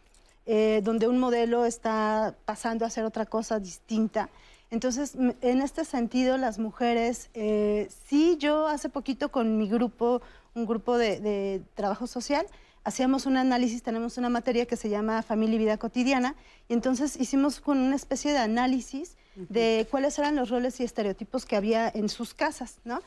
eh, 0.46 0.80
donde 0.82 1.08
un 1.08 1.18
modelo 1.18 1.66
está 1.66 2.36
pasando 2.46 2.86
a 2.86 2.90
ser 2.90 3.04
otra 3.04 3.26
cosa 3.26 3.58
distinta. 3.58 4.30
Entonces, 4.70 5.14
en 5.16 5.60
este 5.62 5.84
sentido, 5.84 6.36
las 6.36 6.58
mujeres, 6.58 7.30
eh, 7.34 7.88
sí, 8.06 8.36
yo 8.38 8.68
hace 8.68 8.88
poquito 8.88 9.30
con 9.30 9.56
mi 9.56 9.68
grupo, 9.68 10.20
un 10.54 10.66
grupo 10.66 10.98
de 10.98 11.62
trabajo 11.74 12.06
social, 12.06 12.46
hacíamos 12.88 13.26
un 13.26 13.36
análisis, 13.36 13.82
tenemos 13.82 14.16
una 14.16 14.30
materia 14.30 14.66
que 14.66 14.76
se 14.76 14.88
llama 14.88 15.22
Familia 15.22 15.56
y 15.56 15.58
Vida 15.58 15.76
Cotidiana, 15.76 16.34
y 16.68 16.72
entonces 16.72 17.16
hicimos 17.20 17.60
con 17.60 17.78
una 17.78 17.94
especie 17.94 18.32
de 18.32 18.38
análisis 18.38 19.16
de 19.36 19.86
cuáles 19.90 20.18
eran 20.18 20.34
los 20.34 20.48
roles 20.48 20.80
y 20.80 20.84
estereotipos 20.84 21.44
que 21.44 21.54
había 21.54 21.88
en 21.88 22.08
sus 22.08 22.34
casas, 22.34 22.78
¿no? 22.84 23.00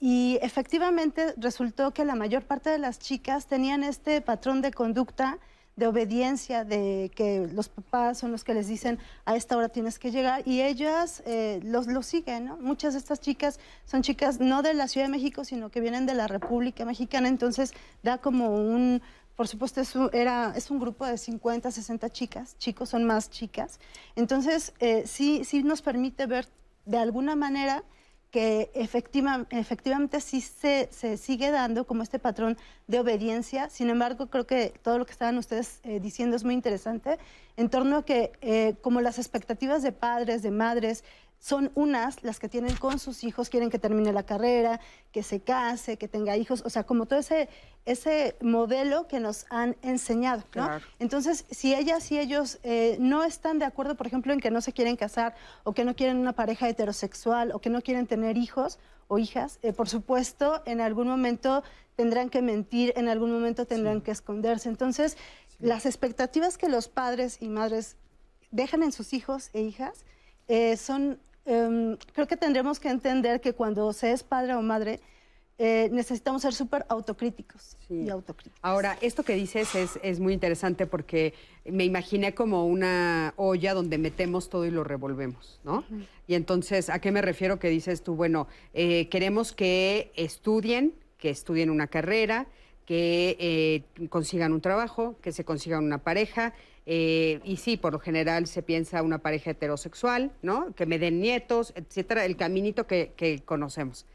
Y 0.00 0.38
efectivamente 0.42 1.34
resultó 1.36 1.92
que 1.92 2.04
la 2.04 2.14
mayor 2.14 2.42
parte 2.44 2.70
de 2.70 2.78
las 2.78 2.98
chicas 2.98 3.46
tenían 3.46 3.84
este 3.84 4.20
patrón 4.20 4.62
de 4.62 4.72
conducta, 4.72 5.38
de 5.76 5.86
obediencia, 5.86 6.64
de 6.64 7.10
que 7.14 7.46
los 7.52 7.68
papás 7.68 8.18
son 8.18 8.32
los 8.32 8.44
que 8.44 8.54
les 8.54 8.66
dicen 8.66 8.98
a 9.26 9.36
esta 9.36 9.56
hora 9.56 9.68
tienes 9.68 9.98
que 9.98 10.10
llegar 10.10 10.42
y 10.46 10.62
ellas 10.62 11.22
eh, 11.26 11.60
los, 11.62 11.86
lo 11.86 12.02
siguen, 12.02 12.46
¿no? 12.46 12.56
Muchas 12.56 12.94
de 12.94 12.98
estas 12.98 13.20
chicas 13.20 13.60
son 13.84 14.02
chicas 14.02 14.40
no 14.40 14.62
de 14.62 14.72
la 14.72 14.88
Ciudad 14.88 15.06
de 15.06 15.12
México, 15.12 15.44
sino 15.44 15.70
que 15.70 15.80
vienen 15.80 16.06
de 16.06 16.14
la 16.14 16.26
República 16.28 16.86
Mexicana, 16.86 17.28
entonces 17.28 17.74
da 18.02 18.18
como 18.18 18.56
un 18.56 19.02
por 19.36 19.48
supuesto, 19.48 19.82
es 19.82 19.94
un, 19.94 20.08
era, 20.14 20.54
es 20.56 20.70
un 20.70 20.80
grupo 20.80 21.04
de 21.04 21.18
50, 21.18 21.70
60 21.70 22.08
chicas, 22.08 22.56
chicos 22.56 22.88
son 22.88 23.04
más 23.04 23.28
chicas. 23.28 23.80
Entonces, 24.14 24.72
eh, 24.80 25.02
sí, 25.06 25.44
sí 25.44 25.62
nos 25.62 25.82
permite 25.82 26.24
ver 26.24 26.48
de 26.86 26.96
alguna 26.96 27.36
manera 27.36 27.84
que 28.30 28.70
efectiva, 28.74 29.46
efectivamente 29.50 30.20
sí 30.20 30.40
se, 30.40 30.88
se, 30.90 31.16
sigue 31.16 31.50
dando 31.50 31.86
como 31.86 32.02
este 32.02 32.18
patrón 32.18 32.58
de 32.86 33.00
obediencia. 33.00 33.70
Sin 33.70 33.88
embargo, 33.88 34.28
creo 34.28 34.46
que 34.46 34.74
todo 34.82 34.98
lo 34.98 35.06
que 35.06 35.12
estaban 35.12 35.38
ustedes 35.38 35.80
eh, 35.84 36.00
diciendo 36.00 36.36
es 36.36 36.44
muy 36.44 36.54
interesante 36.54 37.18
en 37.56 37.70
torno 37.70 37.98
a 37.98 38.04
que 38.04 38.32
eh, 38.40 38.74
como 38.80 39.00
las 39.00 39.18
expectativas 39.18 39.82
de 39.82 39.92
padres, 39.92 40.42
de 40.42 40.50
madres, 40.50 41.04
son 41.38 41.70
unas 41.74 42.22
las 42.22 42.38
que 42.38 42.48
tienen 42.48 42.74
con 42.76 42.98
sus 42.98 43.22
hijos, 43.24 43.50
quieren 43.50 43.70
que 43.70 43.78
termine 43.78 44.12
la 44.12 44.24
carrera, 44.24 44.80
que 45.12 45.22
se 45.22 45.40
case, 45.40 45.96
que 45.96 46.08
tenga 46.08 46.36
hijos, 46.36 46.62
o 46.64 46.70
sea, 46.70 46.84
como 46.84 47.06
todo 47.06 47.18
ese, 47.18 47.48
ese 47.84 48.36
modelo 48.40 49.06
que 49.06 49.20
nos 49.20 49.46
han 49.50 49.76
enseñado, 49.82 50.44
¿no? 50.54 50.68
Entonces, 50.98 51.44
si 51.50 51.74
ellas 51.74 52.10
y 52.10 52.18
ellos 52.18 52.58
eh, 52.62 52.96
no 52.98 53.22
están 53.22 53.58
de 53.58 53.64
acuerdo, 53.64 53.96
por 53.96 54.06
ejemplo, 54.06 54.32
en 54.32 54.40
que 54.40 54.50
no 54.50 54.60
se 54.60 54.72
quieren 54.72 54.96
casar 54.96 55.34
o 55.64 55.72
que 55.72 55.84
no 55.84 55.94
quieren 55.94 56.16
una 56.16 56.32
pareja 56.32 56.68
heterosexual 56.68 57.52
o 57.52 57.60
que 57.60 57.70
no 57.70 57.80
quieren 57.80 58.06
tener 58.06 58.36
hijos 58.36 58.78
o 59.08 59.18
hijas, 59.18 59.58
eh, 59.62 59.72
por 59.72 59.88
supuesto, 59.88 60.62
en 60.66 60.80
algún 60.80 61.06
momento 61.06 61.62
tendrán 61.94 62.28
que 62.28 62.42
mentir, 62.42 62.92
en 62.96 63.08
algún 63.08 63.30
momento 63.30 63.66
tendrán 63.66 64.00
que 64.00 64.10
esconderse. 64.10 64.68
Entonces, 64.68 65.16
las 65.58 65.86
expectativas 65.86 66.58
que 66.58 66.68
los 66.68 66.88
padres 66.88 67.38
y 67.40 67.48
madres 67.48 67.96
dejan 68.50 68.82
en 68.82 68.92
sus 68.92 69.12
hijos 69.12 69.50
e 69.52 69.62
hijas 69.62 70.04
eh, 70.48 70.76
son, 70.76 71.18
em, 71.46 71.96
creo 72.12 72.26
que 72.26 72.36
tendremos 72.36 72.78
que 72.78 72.88
entender 72.88 73.40
que 73.40 73.52
cuando 73.52 73.92
se 73.92 74.12
es 74.12 74.22
padre 74.22 74.54
o 74.54 74.62
madre, 74.62 75.00
eh, 75.58 75.88
necesitamos 75.90 76.42
ser 76.42 76.52
súper 76.52 76.84
autocríticos 76.90 77.78
y 77.88 78.10
autocríticos. 78.10 78.58
Ahora, 78.60 78.98
esto 79.00 79.22
que 79.22 79.34
dices 79.34 79.74
es, 79.74 79.98
es, 80.02 80.20
muy 80.20 80.34
interesante 80.34 80.86
porque 80.86 81.32
me 81.64 81.86
imaginé 81.86 82.34
como 82.34 82.66
una 82.66 83.32
olla 83.36 83.72
donde 83.72 83.96
metemos 83.96 84.50
todo 84.50 84.66
y 84.66 84.70
lo 84.70 84.84
revolvemos, 84.84 85.58
¿no? 85.64 85.82
Y 86.26 86.34
entonces, 86.34 86.90
¿a 86.90 86.98
qué 86.98 87.10
me 87.10 87.22
refiero 87.22 87.58
que 87.58 87.70
dices 87.70 88.02
tú? 88.02 88.16
Bueno, 88.16 88.48
eh, 88.74 89.08
queremos 89.08 89.52
que 89.52 90.12
estudien, 90.14 90.92
que 91.16 91.30
estudien 91.30 91.70
una 91.70 91.86
carrera, 91.86 92.48
que 92.84 93.82
consigan 94.10 94.52
un 94.52 94.60
trabajo, 94.60 95.16
que 95.22 95.32
se 95.32 95.44
consigan 95.44 95.84
una 95.84 95.98
pareja, 95.98 96.52
eh, 96.88 97.40
y 97.42 97.56
sí, 97.56 97.76
por 97.76 97.92
lo 97.92 97.98
general 97.98 98.46
se 98.46 98.62
piensa 98.62 99.02
una 99.02 99.18
pareja 99.18 99.50
heterosexual, 99.50 100.30
¿no? 100.40 100.72
Que 100.74 100.86
me 100.86 101.00
den 101.00 101.20
nietos, 101.20 101.72
etcétera, 101.74 102.24
el 102.24 102.36
caminito 102.36 102.86
que, 102.86 103.42
conocemos. 103.44 104.06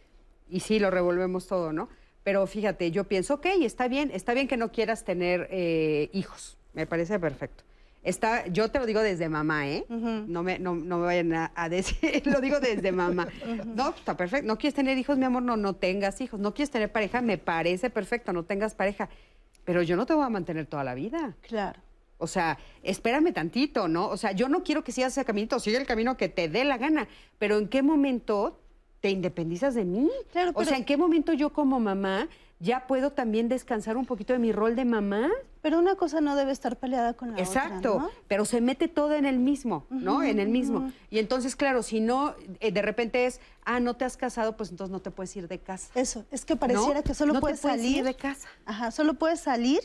Y 0.50 0.62
sí, 0.62 0.80
lo 0.80 0.90
revolvemos 0.90 1.48
todo, 1.48 1.74
¿no? 1.74 1.90
Pero 2.24 2.48
fíjate, 2.48 2.92
yo 2.92 3.04
pienso, 3.04 3.36
ok, 3.36 3.46
está 3.62 3.90
bien, 3.90 4.10
está 4.14 4.34
bien 4.34 4.48
que 4.48 4.56
no 4.56 4.72
quieras 4.72 5.04
tener 5.04 5.50
eh, 5.52 6.10
hijos, 6.14 6.58
me 6.74 6.88
parece 6.88 7.20
perfecto. 7.20 7.64
Está, 8.04 8.48
yo 8.48 8.70
te 8.70 8.80
lo 8.80 8.86
digo 8.86 9.02
desde 9.02 9.28
mamá, 9.30 9.68
¿eh? 9.70 9.86
no, 9.90 10.42
me, 10.42 10.58
no, 10.58 10.74
me 10.74 11.06
vayan 11.06 11.52
a, 11.54 11.70
decir, 11.70 12.24
lo 12.26 12.40
digo 12.40 12.60
desde 12.60 12.92
mamá. 12.92 13.28
No, 13.66 13.90
está 13.90 14.18
perfecto. 14.18 14.48
No 14.48 14.58
quieres 14.58 14.74
tener 14.74 14.98
hijos, 14.98 15.18
mi 15.18 15.26
amor, 15.26 15.44
no, 15.44 15.56
no 15.56 15.76
tengas 15.76 16.20
hijos. 16.20 16.40
No 16.40 16.54
quieres 16.54 16.72
tener 16.72 16.92
pareja, 16.92 17.22
me 17.22 17.38
parece 17.38 17.92
perfecto, 17.92 18.34
no 18.34 18.44
tengas 18.44 18.74
pareja. 18.74 19.08
Pero 19.66 19.84
yo 19.84 19.96
no 19.98 20.08
te 20.08 20.16
voy 20.16 20.26
a 20.26 20.30
mantener 20.30 20.66
toda 20.66 20.84
la 20.84 20.96
vida. 20.96 21.36
Claro. 21.42 21.80
O 22.22 22.28
sea, 22.28 22.58
espérame 22.84 23.34
tantito, 23.34 23.88
¿no? 23.88 24.08
O 24.08 24.16
sea, 24.16 24.32
yo 24.32 24.48
no 24.48 24.64
quiero 24.64 24.84
que 24.84 24.92
sigas 24.92 25.14
ese 25.14 25.26
caminito, 25.26 25.60
sigue 25.60 25.78
el 25.78 25.88
camino 25.88 26.18
que 26.18 26.30
te 26.30 26.48
dé 26.48 26.64
la 26.64 26.78
gana, 26.78 27.08
pero 27.40 27.58
¿en 27.58 27.68
qué 27.68 27.82
momento 27.82 28.60
te 29.00 29.10
independizas 29.10 29.74
de 29.74 29.86
mí? 29.86 30.10
Claro, 30.32 30.52
O 30.54 30.64
sea, 30.64 30.78
¿en 30.78 30.86
qué 30.86 30.98
momento 30.98 31.34
yo 31.34 31.52
como 31.52 31.80
mamá 31.80 32.30
ya 32.62 32.86
puedo 32.86 33.12
también 33.12 33.50
descansar 33.50 33.98
un 33.98 34.06
poquito 34.06 34.34
de 34.34 34.40
mi 34.40 34.52
rol 34.52 34.76
de 34.76 34.86
mamá. 34.86 35.30
Pero 35.62 35.78
una 35.78 35.96
cosa 35.96 36.22
no 36.22 36.36
debe 36.36 36.52
estar 36.52 36.78
peleada 36.78 37.14
con 37.14 37.32
la 37.32 37.40
Exacto, 37.40 37.96
otra. 37.96 38.06
Exacto, 38.06 38.24
pero 38.28 38.46
se 38.46 38.62
mete 38.62 38.88
todo 38.88 39.14
en 39.14 39.26
el 39.26 39.38
mismo, 39.38 39.86
¿no? 39.90 40.24
en 40.24 40.40
el 40.40 40.50
mismo. 40.50 40.92
Y 41.12 41.20
entonces, 41.20 41.56
claro, 41.56 41.84
si 41.84 42.00
no, 42.00 42.34
eh, 42.60 42.72
de 42.72 42.82
repente 42.82 43.26
es, 43.26 43.40
ah, 43.64 43.80
no 43.80 43.96
te 43.96 44.06
has 44.06 44.18
casado, 44.18 44.58
pues 44.58 44.72
entonces 44.72 44.92
no 44.92 45.02
te 45.02 45.12
puedes 45.12 45.36
ir 45.36 45.48
de 45.48 45.60
casa. 45.60 45.92
Eso, 45.94 46.26
es 46.32 46.46
que 46.46 46.56
pareciera 46.56 47.04
que 47.04 47.14
solo 47.14 47.40
puedes, 47.40 47.60
salir 47.60 48.04
de 48.04 48.16
casa. 48.16 48.48
Ajá, 48.66 48.90
solo 48.90 49.16
puedes 49.16 49.40
salir 49.40 49.82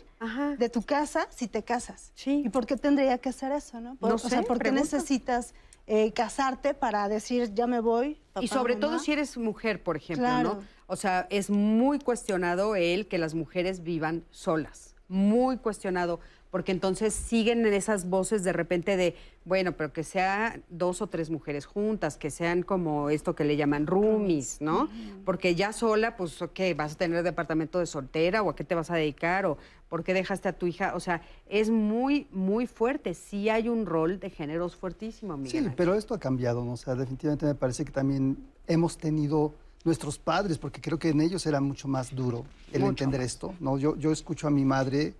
de 0.56 0.68
tu 0.70 0.82
casa 0.82 1.28
si 1.30 1.46
te 1.46 1.62
casas. 1.62 2.12
Sí. 2.14 2.42
¿Y 2.44 2.48
por 2.48 2.66
qué 2.66 2.76
tendría 2.76 3.18
que 3.18 3.28
hacer 3.28 3.52
eso, 3.52 3.80
no? 3.80 3.98
no 4.00 4.14
o 4.14 4.18
sea, 4.18 4.42
¿por 4.42 4.58
qué 4.58 4.72
necesitas 4.72 5.54
eh, 5.86 6.12
casarte 6.12 6.72
para 6.72 7.08
decir, 7.08 7.52
ya 7.52 7.66
me 7.66 7.80
voy? 7.80 8.18
y 8.40 8.48
sobre 8.48 8.76
todo 8.76 8.98
si 8.98 9.12
eres 9.12 9.36
mujer, 9.36 9.82
por 9.82 9.96
ejemplo, 9.96 10.42
¿no? 10.42 10.62
O 10.86 10.96
sea, 10.96 11.26
es 11.30 11.50
muy 11.50 11.98
cuestionado 11.98 12.76
el 12.76 13.06
que 13.06 13.18
las 13.18 13.34
mujeres 13.34 13.82
vivan 13.82 14.24
solas, 14.30 14.94
muy 15.08 15.56
cuestionado, 15.58 16.20
porque 16.50 16.72
entonces 16.72 17.12
siguen 17.12 17.66
en 17.66 17.74
esas 17.74 18.08
voces 18.08 18.44
de 18.44 18.52
repente 18.52 18.96
de, 18.96 19.16
bueno, 19.44 19.72
pero 19.72 19.92
que 19.92 20.04
sea 20.04 20.60
dos 20.70 21.02
o 21.02 21.08
tres 21.08 21.28
mujeres 21.28 21.66
juntas, 21.66 22.16
que 22.16 22.30
sean 22.30 22.62
como 22.62 23.10
esto 23.10 23.34
que 23.34 23.44
le 23.44 23.56
llaman 23.56 23.86
roomies, 23.86 24.60
¿no? 24.60 24.88
Porque 25.24 25.54
ya 25.54 25.72
sola, 25.72 26.16
pues, 26.16 26.40
ok, 26.40 26.60
vas 26.76 26.94
a 26.94 26.98
tener 26.98 27.24
departamento 27.24 27.78
de 27.80 27.86
soltera 27.86 28.42
o 28.42 28.50
a 28.50 28.56
qué 28.56 28.64
te 28.64 28.74
vas 28.74 28.90
a 28.90 28.94
dedicar 28.94 29.44
o 29.44 29.58
por 29.88 30.02
qué 30.02 30.14
dejaste 30.14 30.48
a 30.48 30.52
tu 30.52 30.66
hija, 30.66 30.94
o 30.94 31.00
sea, 31.00 31.20
es 31.48 31.68
muy, 31.68 32.26
muy 32.30 32.66
fuerte, 32.66 33.14
sí 33.14 33.48
hay 33.48 33.68
un 33.68 33.84
rol 33.84 34.18
de 34.18 34.30
géneros 34.30 34.76
fuertísimo, 34.76 35.36
Miguel. 35.36 35.64
Sí, 35.64 35.70
pero 35.76 35.94
esto 35.94 36.14
ha 36.14 36.18
cambiado, 36.18 36.64
¿no? 36.64 36.72
O 36.72 36.76
sea, 36.76 36.94
definitivamente 36.94 37.44
me 37.44 37.54
parece 37.54 37.84
que 37.84 37.92
también 37.92 38.38
hemos 38.66 38.98
tenido 38.98 39.54
nuestros 39.86 40.18
padres, 40.18 40.58
porque 40.58 40.80
creo 40.80 40.98
que 40.98 41.10
en 41.10 41.20
ellos 41.20 41.46
era 41.46 41.60
mucho 41.60 41.86
más 41.86 42.14
duro 42.14 42.44
el 42.72 42.82
entender 42.82 43.20
esto. 43.20 43.54
¿no? 43.60 43.78
Yo, 43.78 43.96
yo 43.96 44.10
escucho 44.10 44.48
a 44.48 44.50
mi 44.50 44.64
madre 44.64 45.14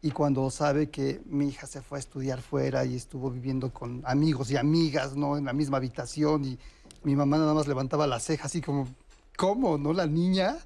y 0.00 0.10
cuando 0.10 0.50
sabe 0.50 0.88
que 0.88 1.20
mi 1.26 1.48
hija 1.48 1.66
se 1.66 1.82
fue 1.82 1.98
a 1.98 2.00
estudiar 2.00 2.40
fuera 2.40 2.86
y 2.86 2.96
estuvo 2.96 3.30
viviendo 3.30 3.72
con 3.72 4.02
amigos 4.06 4.50
y 4.50 4.56
amigas 4.56 5.14
¿no? 5.14 5.36
en 5.36 5.44
la 5.44 5.52
misma 5.52 5.76
habitación 5.76 6.46
y 6.46 6.58
mi 7.04 7.14
mamá 7.14 7.36
nada 7.36 7.52
más 7.52 7.68
levantaba 7.68 8.06
la 8.06 8.18
ceja 8.18 8.46
así 8.46 8.62
como, 8.62 8.88
¿cómo? 9.36 9.76
¿No? 9.76 9.92
La 9.92 10.06
niña. 10.06 10.56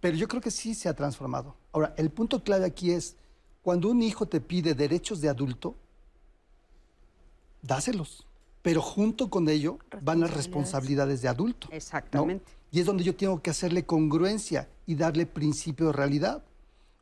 Pero 0.00 0.18
yo 0.18 0.28
creo 0.28 0.42
que 0.42 0.50
sí 0.50 0.74
se 0.74 0.90
ha 0.90 0.94
transformado. 0.94 1.56
Ahora, 1.72 1.94
el 1.96 2.10
punto 2.10 2.44
clave 2.44 2.66
aquí 2.66 2.90
es, 2.90 3.16
cuando 3.62 3.88
un 3.88 4.02
hijo 4.02 4.26
te 4.26 4.42
pide 4.42 4.74
derechos 4.74 5.22
de 5.22 5.30
adulto, 5.30 5.74
dáselos. 7.62 8.25
Pero 8.66 8.82
junto 8.82 9.30
con 9.30 9.48
ello 9.48 9.78
van 10.02 10.18
las 10.18 10.34
responsabilidades 10.34 11.22
de 11.22 11.28
adulto. 11.28 11.68
Exactamente. 11.70 12.50
Y 12.72 12.80
es 12.80 12.86
donde 12.86 13.04
yo 13.04 13.14
tengo 13.14 13.40
que 13.40 13.50
hacerle 13.50 13.86
congruencia 13.86 14.68
y 14.86 14.96
darle 14.96 15.24
principio 15.24 15.86
de 15.86 15.92
realidad. 15.92 16.42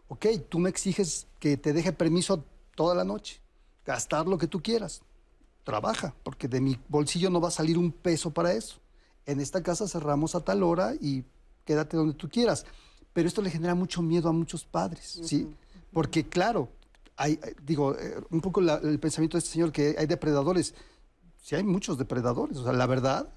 Ok, 0.09 0.27
tú 0.51 0.59
me 0.59 0.69
exiges 0.69 1.27
que 1.39 1.57
te 1.57 1.73
deje 1.73 1.95
permiso 1.95 2.45
toda 2.75 2.95
la 2.95 3.03
noche, 3.03 3.41
gastar 3.87 4.27
lo 4.27 4.37
que 4.37 4.47
tú 4.47 4.63
quieras. 4.63 5.01
Trabaja, 5.63 6.15
porque 6.23 6.49
de 6.49 6.61
mi 6.61 6.79
bolsillo 6.87 7.31
no 7.31 7.41
va 7.41 7.49
a 7.49 7.51
salir 7.51 7.79
un 7.79 7.93
peso 7.93 8.31
para 8.31 8.53
eso. 8.53 8.77
En 9.25 9.41
esta 9.41 9.63
casa 9.63 9.89
cerramos 9.89 10.35
a 10.35 10.45
tal 10.45 10.63
hora 10.65 10.93
y 11.01 11.25
quédate 11.65 11.97
donde 11.97 12.13
tú 12.13 12.29
quieras. 12.29 12.67
Pero 13.15 13.27
esto 13.27 13.41
le 13.41 13.49
genera 13.49 13.75
mucho 13.75 14.03
miedo 14.03 14.29
a 14.29 14.33
muchos 14.33 14.67
padres, 14.67 15.19
¿sí? 15.23 15.49
Porque 15.95 16.29
claro, 16.29 16.69
hay, 17.17 17.41
digo, 17.63 17.97
eh, 17.99 18.17
un 18.29 18.43
poco 18.43 18.61
el 18.61 19.01
pensamiento 19.01 19.37
de 19.37 19.39
este 19.39 19.53
señor 19.53 19.73
que 19.73 19.97
hay 19.99 20.05
depredadores. 20.05 20.75
Sí 21.45 21.55
hay 21.55 21.63
muchos 21.63 21.99
depredadores, 21.99 22.57
o 22.57 22.65
sea, 22.65 22.73
la 22.73 22.87
verdad 22.87 23.29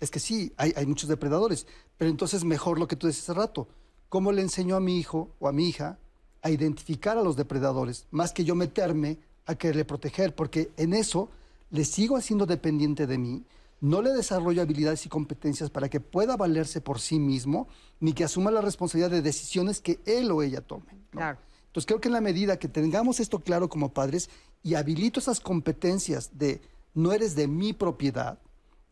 es 0.00 0.10
que 0.10 0.18
sí, 0.18 0.52
hay, 0.56 0.84
muchos 0.84 1.08
depredadores, 1.08 1.64
pero 1.96 2.10
entonces 2.10 2.42
mejor 2.42 2.76
lo 2.76 2.88
que 2.88 2.96
tú 2.96 3.06
decías 3.06 3.30
hace 3.30 3.38
rato. 3.38 3.68
¿Cómo 4.08 4.32
le 4.32 4.42
enseño 4.42 4.74
a 4.74 4.80
mi 4.80 4.98
hijo 4.98 5.30
o 5.38 5.46
a 5.46 5.52
mi 5.52 5.68
hija 5.68 5.96
a 6.42 6.50
identificar 6.50 7.18
a 7.18 7.22
los 7.22 7.36
depredadores, 7.36 8.08
más 8.10 8.32
que 8.32 8.42
yo 8.42 8.56
meterme 8.56 9.18
a 9.46 9.54
quererle 9.54 9.84
proteger? 9.84 10.34
Porque 10.34 10.72
en 10.76 10.92
eso 10.92 11.28
le 11.70 11.84
sigo 11.84 12.16
haciendo 12.16 12.46
dependiente 12.46 13.06
de 13.06 13.16
mí, 13.16 13.44
no 13.80 14.02
le 14.02 14.10
desarrollo 14.10 14.60
habilidades 14.60 15.06
y 15.06 15.08
competencias 15.08 15.70
para 15.70 15.88
que 15.88 16.00
pueda 16.00 16.36
valerse 16.36 16.80
por 16.80 16.98
sí 16.98 17.20
mismo, 17.20 17.68
ni 18.00 18.12
que 18.12 18.24
asuma 18.24 18.50
la 18.50 18.60
responsabilidad 18.60 19.10
de 19.12 19.22
decisiones 19.22 19.80
que 19.80 20.00
él 20.04 20.32
o 20.32 20.42
ella 20.42 20.62
tome. 20.62 20.98
Entonces 21.12 21.86
creo 21.86 22.00
que 22.00 22.08
en 22.08 22.14
la 22.14 22.20
medida 22.20 22.58
que 22.58 22.66
tengamos 22.66 23.20
esto 23.20 23.38
claro 23.38 23.68
como 23.68 23.92
padres 23.92 24.30
y 24.64 24.74
habilito 24.74 25.20
esas 25.20 25.38
competencias 25.38 26.36
de 26.36 26.60
no 26.94 27.12
eres 27.12 27.34
de 27.34 27.48
mi 27.48 27.72
propiedad, 27.72 28.38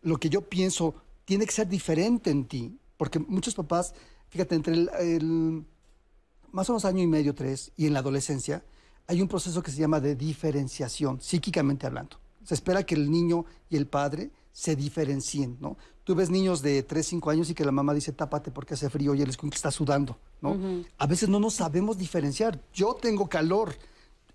lo 0.02 0.18
que 0.18 0.30
yo 0.30 0.42
pienso 0.42 0.94
tiene 1.24 1.46
que 1.46 1.52
ser 1.52 1.68
diferente 1.68 2.30
en 2.30 2.46
ti, 2.46 2.78
porque 2.96 3.18
muchos 3.18 3.54
papás, 3.54 3.94
fíjate, 4.28 4.54
entre 4.54 4.74
el, 4.74 5.64
más 6.52 6.68
o 6.68 6.72
menos 6.72 6.84
año 6.84 7.02
y 7.02 7.06
medio, 7.06 7.34
tres, 7.34 7.72
y 7.76 7.86
en 7.86 7.92
la 7.92 8.00
adolescencia, 8.00 8.64
hay 9.06 9.20
un 9.20 9.28
proceso 9.28 9.62
que 9.62 9.70
se 9.70 9.78
llama 9.78 10.00
de 10.00 10.14
diferenciación, 10.14 11.20
psíquicamente 11.20 11.86
hablando. 11.86 12.18
Se 12.44 12.54
espera 12.54 12.84
que 12.84 12.94
el 12.94 13.10
niño 13.10 13.44
y 13.68 13.76
el 13.76 13.86
padre 13.86 14.30
se 14.52 14.76
diferencien, 14.76 15.56
¿no? 15.60 15.76
Tú 16.04 16.14
ves 16.14 16.30
niños 16.30 16.62
de 16.62 16.82
3, 16.82 17.06
5 17.06 17.30
años 17.30 17.50
y 17.50 17.54
que 17.54 17.64
la 17.64 17.72
mamá 17.72 17.94
dice, 17.94 18.12
tápate 18.12 18.50
porque 18.50 18.74
hace 18.74 18.90
frío 18.90 19.14
y 19.14 19.22
el 19.22 19.30
escuincle 19.30 19.56
está 19.56 19.70
sudando, 19.70 20.18
¿no? 20.40 20.56
A 20.98 21.06
veces 21.06 21.28
no 21.28 21.38
nos 21.38 21.54
sabemos 21.54 21.98
diferenciar. 21.98 22.60
Yo 22.72 22.94
tengo 22.94 23.28
calor, 23.28 23.74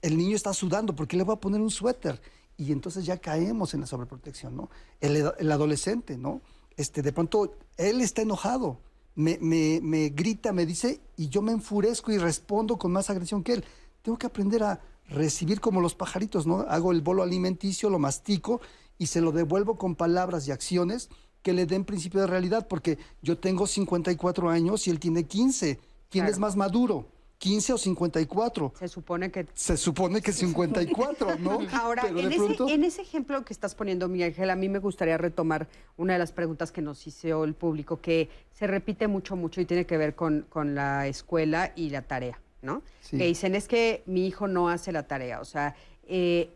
el 0.01 0.17
niño 0.17 0.35
está 0.35 0.53
sudando, 0.53 0.95
¿por 0.95 1.07
qué 1.07 1.17
le 1.17 1.23
voy 1.23 1.35
a 1.35 1.39
poner 1.39 1.59
un 1.59 1.71
suéter? 1.71 2.21
Y 2.57 2.71
entonces 2.71 3.05
ya 3.05 3.17
caemos 3.17 3.73
en 3.73 3.81
la 3.81 3.87
sobreprotección, 3.87 4.55
¿no? 4.55 4.69
El, 5.01 5.51
adolescente, 5.51 6.17
¿no? 6.17 6.41
Este, 6.77 7.01
de 7.01 7.11
pronto, 7.11 7.57
él 7.77 8.01
está 8.01 8.21
enojado, 8.21 8.79
me, 9.15 9.37
me, 9.41 9.79
me, 9.81 10.09
grita, 10.09 10.51
me 10.51 10.65
dice, 10.65 11.01
y 11.17 11.29
yo 11.29 11.41
me 11.41 11.51
enfurezco 11.51 12.11
y 12.11 12.17
respondo 12.17 12.77
con 12.77 12.91
más 12.91 13.09
agresión 13.09 13.43
que 13.43 13.53
él. 13.53 13.65
tengo 14.01 14.17
que 14.17 14.27
aprender 14.27 14.63
a 14.63 14.81
recibir 15.07 15.61
como 15.61 15.81
los 15.81 15.95
pajaritos, 15.95 16.47
¿no? 16.47 16.61
Hago 16.61 16.91
el 16.91 17.01
bolo 17.01 17.23
alimenticio, 17.23 17.89
lo 17.89 17.99
mastico 17.99 18.61
y 18.97 19.07
se 19.07 19.21
lo 19.21 19.31
devuelvo 19.31 19.75
con 19.75 19.95
palabras 19.95 20.47
y 20.47 20.51
acciones 20.51 21.09
que 21.41 21.53
le 21.53 21.65
den 21.65 21.85
principio 21.85 22.21
de 22.21 22.27
realidad, 22.27 22.67
porque 22.67 22.97
yo 23.21 23.37
tengo 23.37 23.67
54 23.67 24.49
años 24.49 24.87
y 24.87 24.89
él 24.89 24.99
tiene 24.99 25.25
15. 25.25 25.79
¿Quién 26.09 26.25
es 26.25 26.39
más 26.39 26.55
maduro? 26.55 27.07
15 27.37 27.73
o 27.73 27.77
54. 27.77 28.73
Se 28.79 28.87
supone 28.87 29.31
que... 29.31 29.45
Se 29.53 29.77
supone 29.77 30.21
que 30.21 30.31
54, 30.31 31.37
¿no? 31.39 31.59
Ahora, 31.73 32.07
en, 32.07 32.31
ese, 32.31 32.73
en, 32.73 32.83
ese, 32.83 33.01
ejemplo 33.01 33.43
que 33.43 33.53
estás 33.53 33.75
poniendo, 33.75 34.07
Miguel 34.07 34.29
Ángel, 34.29 34.49
a 34.49 34.55
mí 34.55 34.69
me 34.69 34.79
gustaría 34.79 35.17
retomar 35.17 35.67
una 35.97 36.13
de 36.13 36.19
las 36.19 36.31
preguntas 36.31 36.71
que 36.71 36.81
nos 36.81 37.05
hizo 37.07 37.43
el 37.43 37.53
público, 37.53 37.99
que 37.99 38.29
se 38.51 38.67
repite 38.67 39.07
mucho, 39.07 39.35
mucho 39.35 39.61
y 39.61 39.65
tiene 39.65 39.85
que 39.85 39.97
ver 39.97 40.15
con, 40.15 40.45
con 40.49 40.75
la 40.75 41.07
escuela 41.07 41.71
y 41.75 41.89
la 41.89 42.01
tarea, 42.01 42.39
¿no? 42.61 42.81
Que 43.09 43.25
dicen, 43.25 43.55
es 43.55 43.67
que 43.67 44.03
mi 44.05 44.25
hijo 44.27 44.47
no 44.47 44.69
hace 44.69 44.91
la 44.91 45.03
tarea. 45.07 45.41
O 45.41 45.45
sea, 45.45 45.75
eh, 46.07 46.49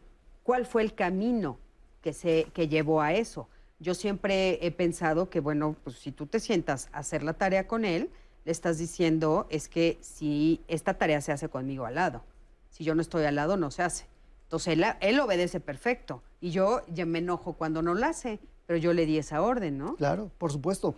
¿cuál 0.43 0.65
fue 0.65 0.81
el 0.81 0.93
camino 0.93 1.59
que, 2.01 2.13
se, 2.13 2.47
que 2.53 2.67
llevó 2.67 3.01
a 3.01 3.13
eso? 3.13 3.49
Yo 3.79 3.93
siempre 3.93 4.65
he 4.65 4.71
pensado 4.71 5.29
que, 5.29 5.39
bueno, 5.39 5.75
pues 5.83 5.97
si 5.97 6.11
tú 6.11 6.25
te 6.25 6.39
sientas 6.39 6.89
a 6.91 6.99
hacer 6.99 7.23
la 7.23 7.33
tarea 7.33 7.67
con 7.67 7.85
él, 7.85 8.09
le 8.45 8.51
estás 8.51 8.77
diciendo 8.77 9.47
es 9.49 9.67
que 9.69 9.97
si 10.01 10.61
esta 10.67 10.95
tarea 10.95 11.21
se 11.21 11.31
hace 11.31 11.49
conmigo 11.49 11.85
al 11.85 11.95
lado, 11.95 12.23
si 12.69 12.83
yo 12.83 12.95
no 12.95 13.01
estoy 13.01 13.25
al 13.25 13.35
lado, 13.35 13.57
no 13.57 13.71
se 13.71 13.83
hace. 13.83 14.05
Entonces 14.43 14.73
él, 14.73 14.85
él 15.01 15.19
obedece 15.19 15.59
perfecto 15.59 16.23
y 16.41 16.51
yo 16.51 16.81
ya 16.87 17.05
me 17.05 17.19
enojo 17.19 17.53
cuando 17.53 17.81
no 17.81 17.93
la 17.93 18.09
hace, 18.09 18.39
pero 18.65 18.77
yo 18.77 18.93
le 18.93 19.05
di 19.05 19.17
esa 19.17 19.41
orden, 19.41 19.77
¿no? 19.77 19.95
Claro, 19.95 20.31
por 20.37 20.51
supuesto. 20.51 20.95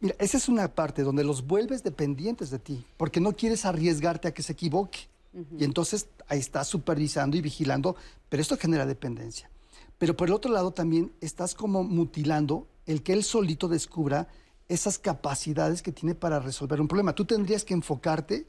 Mira, 0.00 0.14
esa 0.18 0.36
es 0.36 0.48
una 0.48 0.68
parte 0.74 1.02
donde 1.02 1.24
los 1.24 1.46
vuelves 1.46 1.82
dependientes 1.82 2.50
de 2.50 2.58
ti, 2.58 2.84
porque 2.96 3.20
no 3.20 3.32
quieres 3.32 3.64
arriesgarte 3.64 4.28
a 4.28 4.32
que 4.32 4.42
se 4.42 4.52
equivoque. 4.52 5.00
Y 5.56 5.62
entonces 5.62 6.08
ahí 6.26 6.40
estás 6.40 6.66
supervisando 6.66 7.36
y 7.36 7.40
vigilando, 7.40 7.94
pero 8.28 8.40
esto 8.40 8.56
genera 8.56 8.84
dependencia. 8.84 9.48
Pero 9.98 10.16
por 10.16 10.28
el 10.28 10.34
otro 10.34 10.52
lado 10.52 10.72
también 10.72 11.12
estás 11.20 11.54
como 11.54 11.84
mutilando 11.84 12.66
el 12.86 13.02
que 13.02 13.12
él 13.12 13.22
solito 13.22 13.68
descubra 13.68 14.26
esas 14.70 14.98
capacidades 14.98 15.82
que 15.82 15.92
tiene 15.92 16.14
para 16.14 16.40
resolver 16.40 16.80
un 16.80 16.88
problema. 16.88 17.14
Tú 17.14 17.24
tendrías 17.24 17.64
que 17.64 17.74
enfocarte, 17.74 18.46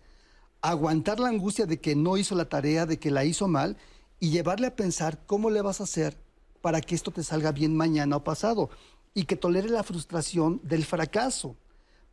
aguantar 0.62 1.20
la 1.20 1.28
angustia 1.28 1.66
de 1.66 1.80
que 1.80 1.96
no 1.96 2.16
hizo 2.16 2.36
la 2.36 2.48
tarea, 2.48 2.86
de 2.86 3.00
que 3.00 3.12
la 3.12 3.26
hizo 3.26 3.48
mal, 3.48 3.78
y 4.20 4.30
llevarle 4.30 4.68
a 4.68 4.76
pensar 4.76 5.26
cómo 5.26 5.50
le 5.50 5.62
vas 5.62 5.82
a 5.82 5.86
hacer 5.86 6.18
para 6.62 6.80
que 6.80 6.96
esto 6.96 7.12
te 7.12 7.24
salga 7.24 7.52
bien 7.52 7.76
mañana 7.76 8.16
o 8.16 8.24
pasado, 8.24 8.70
y 9.14 9.26
que 9.26 9.36
tolere 9.36 9.68
la 9.70 9.84
frustración 9.84 10.62
del 10.64 10.86
fracaso. 10.86 11.58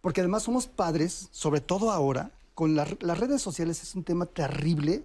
Porque 0.01 0.21
además 0.21 0.45
somos 0.45 0.67
padres, 0.67 1.29
sobre 1.31 1.61
todo 1.61 1.91
ahora, 1.91 2.33
con 2.55 2.75
las 2.75 3.19
redes 3.19 3.41
sociales 3.41 3.83
es 3.83 3.95
un 3.95 4.03
tema 4.03 4.27
terrible, 4.27 5.05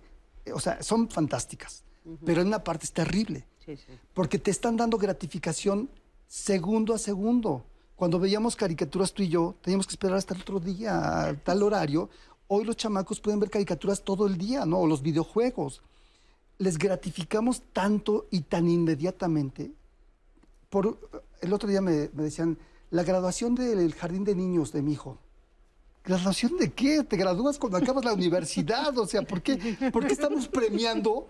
o 0.53 0.59
sea, 0.59 0.81
son 0.81 1.09
fantásticas, 1.09 1.83
pero 2.25 2.41
en 2.41 2.47
una 2.47 2.63
parte 2.63 2.85
es 2.85 2.93
terrible 2.93 3.45
porque 4.13 4.39
te 4.39 4.51
están 4.51 4.77
dando 4.77 4.97
gratificación 4.97 5.89
segundo 6.27 6.93
a 6.93 6.97
segundo. 6.97 7.65
Cuando 7.95 8.19
veíamos 8.19 8.55
caricaturas 8.55 9.13
tú 9.13 9.23
y 9.23 9.29
yo, 9.29 9.55
teníamos 9.61 9.87
que 9.87 9.93
esperar 9.93 10.17
hasta 10.17 10.33
el 10.33 10.41
otro 10.41 10.59
día, 10.59 11.39
tal 11.43 11.63
horario. 11.63 12.09
Hoy 12.47 12.65
los 12.65 12.75
chamacos 12.75 13.19
pueden 13.19 13.39
ver 13.39 13.49
caricaturas 13.49 14.03
todo 14.03 14.27
el 14.27 14.37
día, 14.37 14.65
¿no? 14.65 14.79
O 14.79 14.87
los 14.87 15.01
videojuegos. 15.01 15.81
Les 16.57 16.77
gratificamos 16.77 17.61
tanto 17.71 18.27
y 18.31 18.41
tan 18.41 18.67
inmediatamente. 18.67 19.71
Por, 20.69 20.97
el 21.41 21.53
otro 21.53 21.69
día 21.69 21.81
me, 21.81 22.09
decían, 22.09 22.57
la 22.89 23.03
graduación 23.03 23.55
del 23.55 23.93
jardín 23.93 24.23
de 24.23 24.35
niños 24.35 24.71
de 24.71 24.81
mi 24.81 24.93
hijo. 24.93 25.17
¿Graduación 26.03 26.57
de 26.57 26.71
qué? 26.71 27.03
Te 27.03 27.15
gradúas 27.15 27.57
cuando 27.57 27.77
acabas 27.77 28.03
la 28.03 28.13
universidad. 28.13 28.97
O 28.97 29.07
sea, 29.07 29.21
¿por 29.21 29.41
qué, 29.41 29.77
¿por 29.91 30.05
qué 30.05 30.13
estamos 30.13 30.47
premiando 30.47 31.27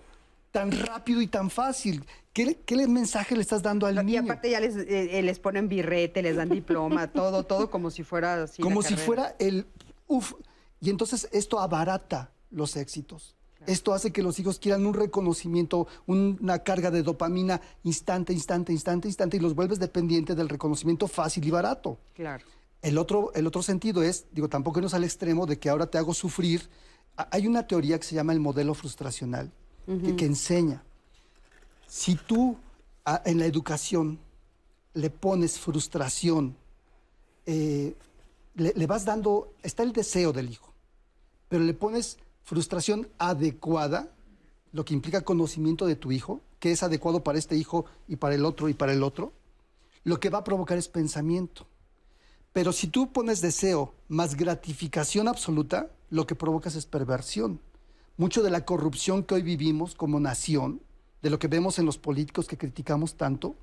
tan 0.54 0.72
rápido 0.72 1.20
y 1.22 1.28
tan 1.28 1.50
fácil? 1.50 2.06
¿Qué, 2.32 2.60
¿Qué, 2.66 2.88
mensaje 2.88 3.36
le 3.36 3.42
estás 3.42 3.62
dando 3.64 3.88
al 3.88 3.96
niño? 3.96 4.14
Y 4.14 4.18
aparte 4.18 4.52
ya 4.52 4.60
les, 4.60 4.78
eh, 4.78 5.22
les 5.22 5.40
ponen 5.40 5.68
birrete, 5.68 6.22
les 6.22 6.38
dan 6.38 6.50
diploma, 6.50 7.08
todo, 7.12 7.44
todo 7.44 7.70
como 7.70 7.90
si 7.90 8.04
fuera 8.04 8.44
así. 8.44 8.62
Como 8.62 8.82
si 8.84 8.96
fuera 8.96 9.36
el 9.40 9.66
uf. 10.08 10.34
Y 10.80 10.90
entonces 10.90 11.28
esto 11.32 11.60
abarata 11.60 12.32
los 12.52 12.78
éxitos. 12.78 13.36
Esto 13.66 13.94
hace 13.94 14.12
que 14.12 14.22
los 14.22 14.40
hijos 14.40 14.60
quieran 14.60 14.86
un 14.86 14.94
reconocimiento, 14.94 15.88
una 16.06 16.60
carga 16.60 16.92
de 16.92 17.02
dopamina 17.02 17.62
instante, 17.84 18.34
instante, 18.34 18.74
instante, 18.74 19.08
instante, 19.08 19.38
y 19.38 19.40
los 19.40 19.56
vuelves 19.56 19.80
dependientes 19.80 20.36
del 20.36 20.50
reconocimiento 20.50 21.08
fácil 21.08 21.46
y 21.48 21.50
barato. 21.50 21.98
Claro. 22.14 22.46
El 22.82 22.98
otro, 22.98 23.32
el 23.34 23.48
otro 23.48 23.64
sentido 23.64 24.04
es, 24.04 24.26
digo, 24.34 24.50
tampoco 24.50 24.82
no 24.82 24.88
es 24.88 24.94
al 24.94 25.06
extremo 25.06 25.46
de 25.46 25.60
que 25.60 25.70
ahora 25.70 25.88
te 25.88 25.98
hago 25.98 26.14
sufrir. 26.14 26.70
Hay 27.16 27.48
una 27.48 27.66
teoría 27.66 27.98
que 27.98 28.06
se 28.06 28.16
llama 28.16 28.34
el 28.34 28.42
modelo 28.42 28.74
frustracional, 28.74 29.50
que, 29.86 30.26
enseña. 30.26 30.84
Si 31.88 32.16
tú 32.16 32.58
en 33.26 33.40
la 33.40 33.46
educación 33.46 34.20
le 34.94 35.10
pones 35.10 35.60
frustración, 35.60 36.56
eh, 37.46 37.96
le, 38.56 38.88
vas 38.88 39.06
dando, 39.06 39.54
está 39.64 39.84
el 39.84 39.92
deseo 39.92 40.32
del 40.32 40.50
hijo, 40.50 40.74
pero 41.50 41.64
le 41.64 41.74
pones 41.74 42.18
frustración 42.44 43.08
adecuada, 43.18 44.12
lo 44.72 44.86
que 44.86 44.94
implica 44.94 45.22
conocimiento 45.22 45.86
de 45.86 45.96
tu 45.96 46.12
hijo, 46.12 46.42
que 46.60 46.72
es 46.72 46.84
adecuado 46.84 47.24
para 47.24 47.38
este 47.38 47.56
hijo 47.56 47.86
y 48.08 48.16
para 48.16 48.36
el 48.36 48.46
otro 48.46 48.70
y 48.70 48.74
para 48.74 48.94
el 48.94 49.04
otro, 49.04 49.34
lo 50.04 50.20
que 50.20 50.30
va 50.30 50.40
a 50.40 50.44
provocar 50.44 50.78
es 50.78 50.88
pensamiento. 50.88 51.68
Pero 52.54 52.72
si 52.72 52.88
tú 52.88 53.12
pones 53.12 53.42
deseo 53.42 53.94
más 54.08 54.36
gratificación 54.36 55.28
absoluta, 55.28 55.92
lo 56.10 56.28
que 56.28 56.36
provocas 56.36 56.76
es 56.76 56.86
perversión 56.86 57.60
mucho 58.18 58.44
de 58.44 58.50
la 58.50 58.66
corrupción 58.66 59.24
que 59.24 59.36
hoy 59.36 59.42
vivimos 59.42 59.96
como 59.96 60.20
nación, 60.20 60.82
de 61.22 61.30
lo 61.30 61.40
que 61.40 61.48
vemos 61.48 61.80
en 61.80 61.86
los 61.86 61.98
políticos 61.98 62.48
que 62.48 62.58
criticamos 62.58 63.16
tanto, 63.16 63.56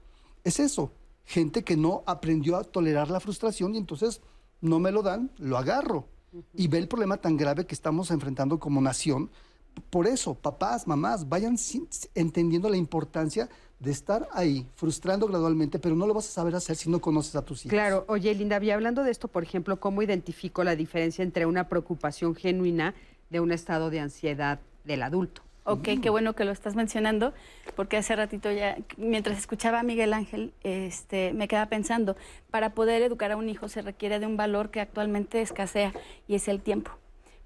es 0.45 0.59
eso, 0.61 0.93
gente 1.25 1.63
que 1.63 1.77
no 1.77 2.03
aprendió 2.07 2.57
a 2.57 2.65
tolerar 2.65 3.11
la 3.11 3.21
frustración 3.21 3.75
y 3.75 3.79
entonces 3.79 4.21
no 4.61 4.79
me 4.79 4.91
lo 4.91 5.03
dan, 5.03 5.31
lo 5.39 5.59
agarro. 5.59 6.07
Y 6.55 6.69
ve 6.69 6.79
el 6.79 6.89
problema 6.89 7.17
tan 7.17 7.37
grave 7.37 7.67
que 7.67 7.75
estamos 7.75 8.11
enfrentando 8.11 8.59
como 8.59 8.81
nación. 8.81 9.31
Por 9.91 10.07
eso, 10.07 10.35
papás, 10.35 10.87
mamás, 10.87 11.29
vayan 11.29 11.57
entendiendo 12.15 12.69
la 12.69 12.77
importancia 12.77 13.49
de 13.81 13.91
estar 13.91 14.29
ahí, 14.33 14.67
frustrando 14.77 15.27
gradualmente, 15.27 15.79
pero 15.79 15.97
no 15.97 16.07
lo 16.07 16.15
vas 16.15 16.29
a 16.29 16.33
saber 16.33 16.55
hacer 16.55 16.77
si 16.77 16.91
no 16.91 17.01
conoces 17.01 17.35
a 17.35 17.43
tus 17.43 17.61
hijos. 17.61 17.71
Claro, 17.71 18.05
oye, 18.09 18.35
Linda, 18.35 18.63
y 18.63 18.71
hablando 18.71 19.03
de 19.03 19.11
esto, 19.11 19.27
por 19.27 19.43
ejemplo, 19.43 19.81
¿cómo 19.81 20.03
identifico 20.03 20.63
la 20.63 20.77
diferencia 20.77 21.23
entre 21.23 21.47
una 21.47 21.69
preocupación 21.69 22.35
genuina 22.35 22.95
de 23.31 23.41
un 23.41 23.53
estado 23.53 23.91
de 23.91 24.01
ansiedad 24.01 24.61
del 24.85 25.03
adulto. 25.03 25.43
Ok, 25.65 25.89
qué 26.03 26.11
bueno 26.11 26.35
que 26.35 26.45
lo 26.45 26.51
estás 26.51 26.75
mencionando, 26.75 27.33
porque 27.77 27.97
hace 27.97 28.17
ratito 28.17 28.51
ya, 28.51 28.77
mientras 28.97 29.39
escuchaba 29.39 29.81
a 29.81 29.83
Miguel 29.83 30.13
Ángel, 30.15 30.53
este, 30.65 31.33
me 31.33 31.49
quedaba 31.49 31.67
pensando, 31.67 32.17
para 32.51 32.71
poder 32.71 33.03
educar 33.03 33.31
a 33.31 33.37
un 33.37 33.49
hijo 33.49 33.69
se 33.69 33.83
requiere 33.83 34.19
de 34.19 34.27
un 34.27 34.37
valor 34.37 34.71
que 34.71 34.81
actualmente 34.81 35.41
escasea 35.41 35.93
y 36.27 36.35
es 36.35 36.49
el 36.49 36.61
tiempo 36.61 36.93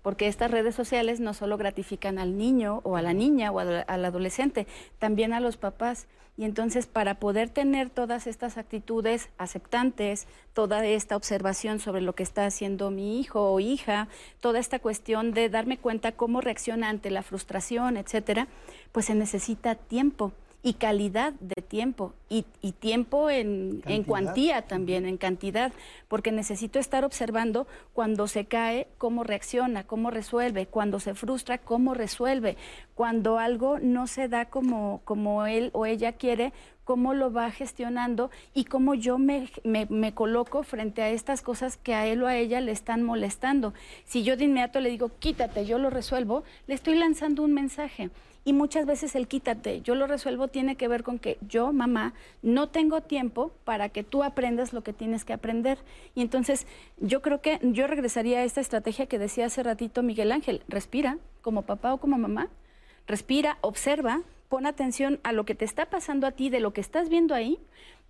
porque 0.05 0.29
estas 0.29 0.51
redes 0.51 0.75
sociales 0.75 1.19
no 1.19 1.33
solo 1.33 1.57
gratifican 1.57 2.19
al 2.19 2.37
niño 2.37 2.83
o 2.85 2.97
a 2.97 3.01
la 3.01 3.15
niña 3.15 3.51
o 3.51 3.59
al 3.59 4.05
adolescente, 4.05 4.67
también 4.99 5.33
a 5.33 5.41
los 5.41 5.57
papás. 5.57 6.07
Y 6.37 6.45
entonces 6.45 6.87
para 6.87 7.15
poder 7.21 7.49
tener 7.49 7.91
todas 7.91 8.27
estas 8.27 8.59
actitudes 8.59 9.29
aceptantes, 9.39 10.27
toda 10.53 10.85
esta 10.85 11.17
observación 11.17 11.79
sobre 11.79 12.01
lo 12.01 12.15
que 12.15 12.25
está 12.25 12.45
haciendo 12.45 12.91
mi 12.91 13.21
hijo 13.21 13.53
o 13.53 13.61
hija, 13.61 14.09
toda 14.41 14.59
esta 14.59 14.81
cuestión 14.81 15.33
de 15.33 15.49
darme 15.49 15.79
cuenta 15.79 16.13
cómo 16.13 16.41
reacciona 16.41 16.89
ante 16.89 17.11
la 17.11 17.23
frustración, 17.23 17.97
etcétera, 17.97 18.49
pues 18.91 19.07
se 19.07 19.15
necesita 19.15 19.77
tiempo 19.77 20.33
y 20.65 20.73
calidad 20.73 21.35
de 21.35 21.61
tiempo 21.61 22.15
y, 22.31 22.43
tiempo 22.73 23.29
en, 23.29 23.83
en, 23.87 24.03
cuantía 24.03 24.63
también, 24.63 25.05
en 25.05 25.19
cantidad, 25.19 25.73
porque 26.09 26.33
necesito 26.33 26.79
estar 26.79 27.05
observando 27.05 27.69
cuando 27.93 28.27
se 28.27 28.47
cae, 28.47 28.89
cómo 28.97 29.25
reacciona, 29.25 29.85
cómo 29.85 30.11
resuelve, 30.11 30.67
cuando 30.67 31.01
se 31.01 31.15
frustra, 31.15 31.59
cómo 31.59 31.93
resuelve, 31.93 32.57
cuando 32.95 33.39
algo 33.39 33.79
no 33.79 34.07
se 34.07 34.27
da 34.27 34.47
como, 34.47 35.03
como 35.05 35.47
él 35.47 35.69
o 35.75 35.85
ella 35.85 36.13
quiere, 36.13 36.55
cómo 36.85 37.15
lo 37.15 37.33
va 37.33 37.51
gestionando 37.51 38.31
y 38.53 38.65
cómo 38.65 38.95
yo 38.95 39.19
me, 39.19 39.49
me, 39.65 40.15
coloco 40.15 40.63
frente 40.63 41.03
a 41.03 41.11
estas 41.11 41.43
cosas 41.43 41.77
que 41.77 41.95
a 41.95 42.07
él 42.07 42.23
o 42.23 42.27
a 42.27 42.37
ella 42.37 42.61
le 42.61 42.73
están 42.73 43.03
molestando. 43.03 43.75
Si 44.05 44.23
yo 44.23 44.37
de 44.37 44.45
inmediato 44.45 44.81
le 44.81 44.91
digo, 44.91 45.11
quítate, 45.19 45.67
yo 45.67 45.79
lo 45.79 45.91
resuelvo, 45.91 46.45
le 46.67 46.75
estoy 46.75 46.95
lanzando 46.95 47.43
un 47.43 47.53
mensaje. 47.53 48.11
Y 48.47 48.53
muchas 48.53 48.85
veces 48.85 49.15
el 49.15 49.27
quítate, 49.27 49.81
yo 49.81 49.95
lo 49.95 50.07
resuelvo, 50.07 50.49
tiene 50.49 50.77
que 50.77 50.87
ver 50.87 51.03
con 51.03 51.19
que 51.19 51.39
yo, 51.49 51.73
mamá, 51.73 52.13
no 52.43 52.69
tengo 52.69 53.01
tiempo 53.01 53.53
para 53.65 53.89
que 53.89 54.05
tú 54.05 54.23
aprendas 54.23 54.75
lo 54.75 54.83
que 54.83 54.93
tienes 54.93 55.25
que 55.25 55.33
aprender. 55.33 55.79
Y 56.15 56.21
entonces 56.21 56.67
yo 56.99 57.23
creo 57.23 57.41
que 57.41 57.59
yo 57.63 57.87
regresaría 57.87 58.41
a 58.41 58.45
esta 58.45 58.61
estrategia 58.61 59.07
que 59.07 59.19
decía 59.19 59.47
hace 59.47 59.63
ratito 59.63 60.03
Miguel 60.03 60.31
Ángel, 60.31 60.63
respira 60.69 61.17
como 61.41 61.63
papá 61.63 61.95
o 61.95 61.99
como 61.99 62.19
mamá, 62.19 62.49
respira, 63.07 63.57
observa, 63.63 64.21
pon 64.49 64.67
atención 64.67 65.21
a 65.23 65.33
lo 65.33 65.45
que 65.45 65.55
te 65.55 65.65
está 65.65 65.87
pasando 65.87 66.27
a 66.27 66.33
ti, 66.33 66.51
de 66.51 66.61
lo 66.61 66.73
que 66.73 66.81
estás 66.81 67.09
viendo 67.09 67.35
ahí, 67.35 67.59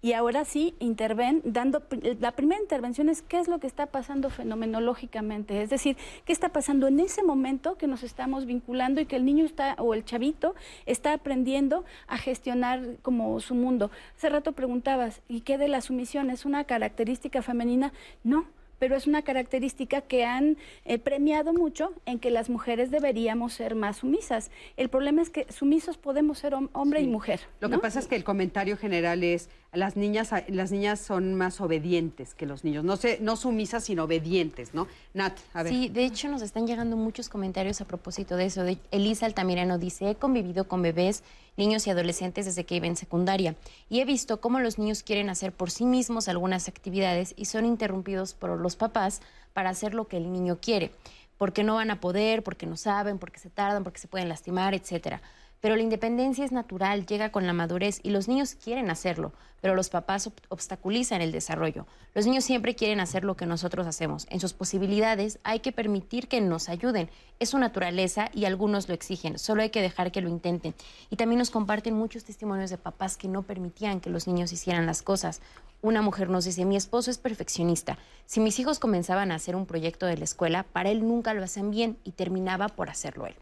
y 0.05 0.13
ahora 0.13 0.45
sí 0.45 0.75
interven 0.81 1.41
dando 1.45 1.83
la 2.21 2.33
primera 2.33 2.61
intervención 2.61 3.09
es 3.09 3.23
qué 3.23 3.39
es 3.39 3.49
lo 3.49 3.59
que 3.59 3.67
está 3.67 3.87
pasando 3.87 4.29
fenomenológicamente, 4.29 5.63
es 5.63 5.71
decir, 5.71 5.97
qué 6.27 6.33
está 6.35 6.51
pasando 6.51 6.89
en 6.89 7.01
ese 7.01 7.23
momento 7.23 7.79
que 7.79 7.87
nos 7.87 8.03
estamos 8.03 8.45
vinculando 8.45 9.01
y 9.01 9.07
que 9.07 9.17
el 9.17 9.25
niño 9.25 9.47
está 9.47 9.77
o 9.79 9.95
el 9.95 10.05
chavito 10.05 10.55
está 10.85 11.15
aprendiendo 11.15 11.87
a 12.07 12.19
gestionar 12.19 12.99
como 13.01 13.41
su 13.41 13.55
mundo. 13.55 13.91
Hace 14.15 14.29
rato 14.29 14.53
preguntabas, 14.53 15.23
¿y 15.27 15.41
qué 15.41 15.57
de 15.57 15.69
la 15.69 15.81
sumisión 15.81 16.29
es 16.29 16.45
una 16.45 16.65
característica 16.65 17.41
femenina? 17.41 17.95
No 18.25 18.45
pero 18.79 18.97
es 18.97 19.07
una 19.07 19.23
característica 19.23 20.01
que 20.01 20.25
han 20.25 20.57
eh, 20.85 20.99
premiado 20.99 21.53
mucho 21.53 21.93
en 22.07 22.19
que 22.19 22.31
las 22.31 22.51
mujeres 22.51 22.91
deberíamos 22.91 23.53
ser 23.53 23.75
más 23.75 23.99
sumisas. 23.99 24.51
El 24.77 24.89
problema 24.89 25.23
es 25.23 25.31
que 25.31 25.51
sumisos 25.53 25.97
podemos 25.97 26.39
ser 26.39 26.55
hombre 26.73 27.01
y 27.01 27.07
mujer. 27.07 27.41
Lo 27.61 27.71
que 27.71 27.79
pasa 27.79 27.99
es 27.99 28.07
que 28.07 28.17
el 28.17 28.25
comentario 28.25 28.77
general 28.77 29.25
es 29.25 29.49
las 29.75 29.97
niñas 29.97 30.31
las 30.49 30.71
niñas 30.71 31.01
son 31.01 31.35
más 31.35 31.61
obedientes 31.61 32.35
que 32.35 32.47
los 32.47 32.65
niños, 32.65 32.85
no 32.85 32.97
sé, 32.97 33.19
no 33.21 33.37
sumisas 33.37 33.85
sino 33.85 34.05
obedientes, 34.05 34.75
¿no? 34.75 34.87
Nat, 35.13 35.39
a 35.53 35.63
ver. 35.63 35.73
Sí, 35.73 35.89
de 35.89 36.05
hecho 36.05 36.29
nos 36.29 36.43
están 36.43 36.67
llegando 36.67 36.97
muchos 36.97 37.29
comentarios 37.29 37.81
a 37.81 37.87
propósito 37.87 38.37
de 38.37 38.47
eso. 38.47 38.63
De, 38.63 38.79
Elisa 38.91 39.27
Altamirano 39.27 39.79
dice, 39.79 40.11
"He 40.11 40.15
convivido 40.15 40.69
con 40.69 40.83
bebés 40.83 41.23
niños 41.57 41.87
y 41.87 41.91
adolescentes 41.91 42.47
desde 42.47 42.65
que 42.65 42.77
iba 42.77 42.87
en 42.87 42.97
secundaria 42.97 43.55
y 43.89 44.01
he 44.01 44.05
visto 44.05 44.41
cómo 44.41 44.61
los 44.61 44.79
niños 44.79 45.03
quieren 45.03 45.31
hacer 45.31 45.53
por 45.53 45.71
sí 45.71 45.85
mismos 45.85 46.29
algunas 46.29 46.69
actividades 46.69 47.35
y 47.37 47.47
son 47.47 47.65
interrumpidos 47.65 48.35
por 48.35 48.59
los 48.59 48.77
papás 48.77 49.21
para 49.53 49.71
hacer 49.71 49.95
lo 49.95 50.09
que 50.09 50.17
el 50.17 50.33
niño 50.33 50.59
quiere, 50.61 50.91
porque 51.39 51.63
no 51.63 51.77
van 51.77 51.91
a 51.91 52.01
poder, 52.01 52.43
porque 52.43 52.67
no 52.67 52.77
saben, 52.77 53.19
porque 53.19 53.39
se 53.39 53.51
tardan, 53.51 53.85
porque 53.85 54.01
se 54.01 54.09
pueden 54.09 54.29
lastimar, 54.29 54.75
etcétera. 54.75 55.23
Pero 55.65 55.77
la 55.77 55.83
independencia 55.83 56.45
es 56.45 56.53
natural, 56.53 57.07
llega 57.07 57.33
con 57.33 57.47
la 57.47 57.55
madurez 57.55 57.99
y 58.03 58.11
los 58.11 58.29
niños 58.29 58.55
quieren 58.55 58.91
hacerlo, 58.91 59.33
pero 59.63 59.75
los 59.75 59.89
papás 59.89 60.31
obstaculizan 60.51 61.23
el 61.23 61.33
desarrollo. 61.33 61.87
Los 62.13 62.27
niños 62.27 62.45
siempre 62.45 62.75
quieren 62.75 63.01
hacer 63.01 63.25
lo 63.25 63.35
que 63.35 63.47
nosotros 63.47 63.87
hacemos. 63.87 64.27
En 64.29 64.41
sus 64.41 64.53
posibilidades 64.53 65.39
hay 65.43 65.61
que 65.61 65.73
permitir 65.73 66.29
que 66.29 66.43
nos 66.43 66.69
ayuden. 66.69 67.09
Es 67.39 67.49
su 67.49 67.59
naturaleza 67.59 68.29
y 68.35 68.45
algunos 68.45 68.91
lo 68.91 68.95
exigen, 68.95 69.39
solo 69.39 69.63
hay 69.63 69.71
que 69.71 69.81
dejar 69.81 70.13
que 70.13 70.21
lo 70.21 70.29
intenten. 70.29 70.75
Y 71.09 71.17
también 71.17 71.39
nos 71.39 71.49
comparten 71.51 71.95
muchos 71.95 72.25
testimonios 72.25 72.69
de 72.69 72.77
papás 72.77 73.17
que 73.17 73.29
no 73.29 73.43
permitían 73.43 74.03
que 74.03 74.11
los 74.11 74.27
niños 74.27 74.53
hicieran 74.53 74.85
las 74.85 75.01
cosas. 75.01 75.41
Una 75.81 76.03
mujer 76.03 76.29
nos 76.29 76.45
dice, 76.45 76.67
mi 76.67 76.77
esposo 76.77 77.11
es 77.11 77.17
perfeccionista. 77.17 77.97
Si 78.27 78.39
mis 78.39 78.59
hijos 78.59 78.79
comenzaban 78.79 79.33
a 79.33 79.37
hacer 79.37 79.57
un 79.57 79.65
proyecto 79.65 80.05
de 80.05 80.19
la 80.19 80.25
escuela, 80.25 80.65
para 80.65 80.91
él 80.91 81.09
nunca 81.09 81.33
lo 81.33 81.43
hacían 81.43 81.71
bien 81.71 81.97
y 82.05 82.13
terminaba 82.13 82.69
por 82.69 82.91
hacerlo 82.91 83.27
él. 83.27 83.37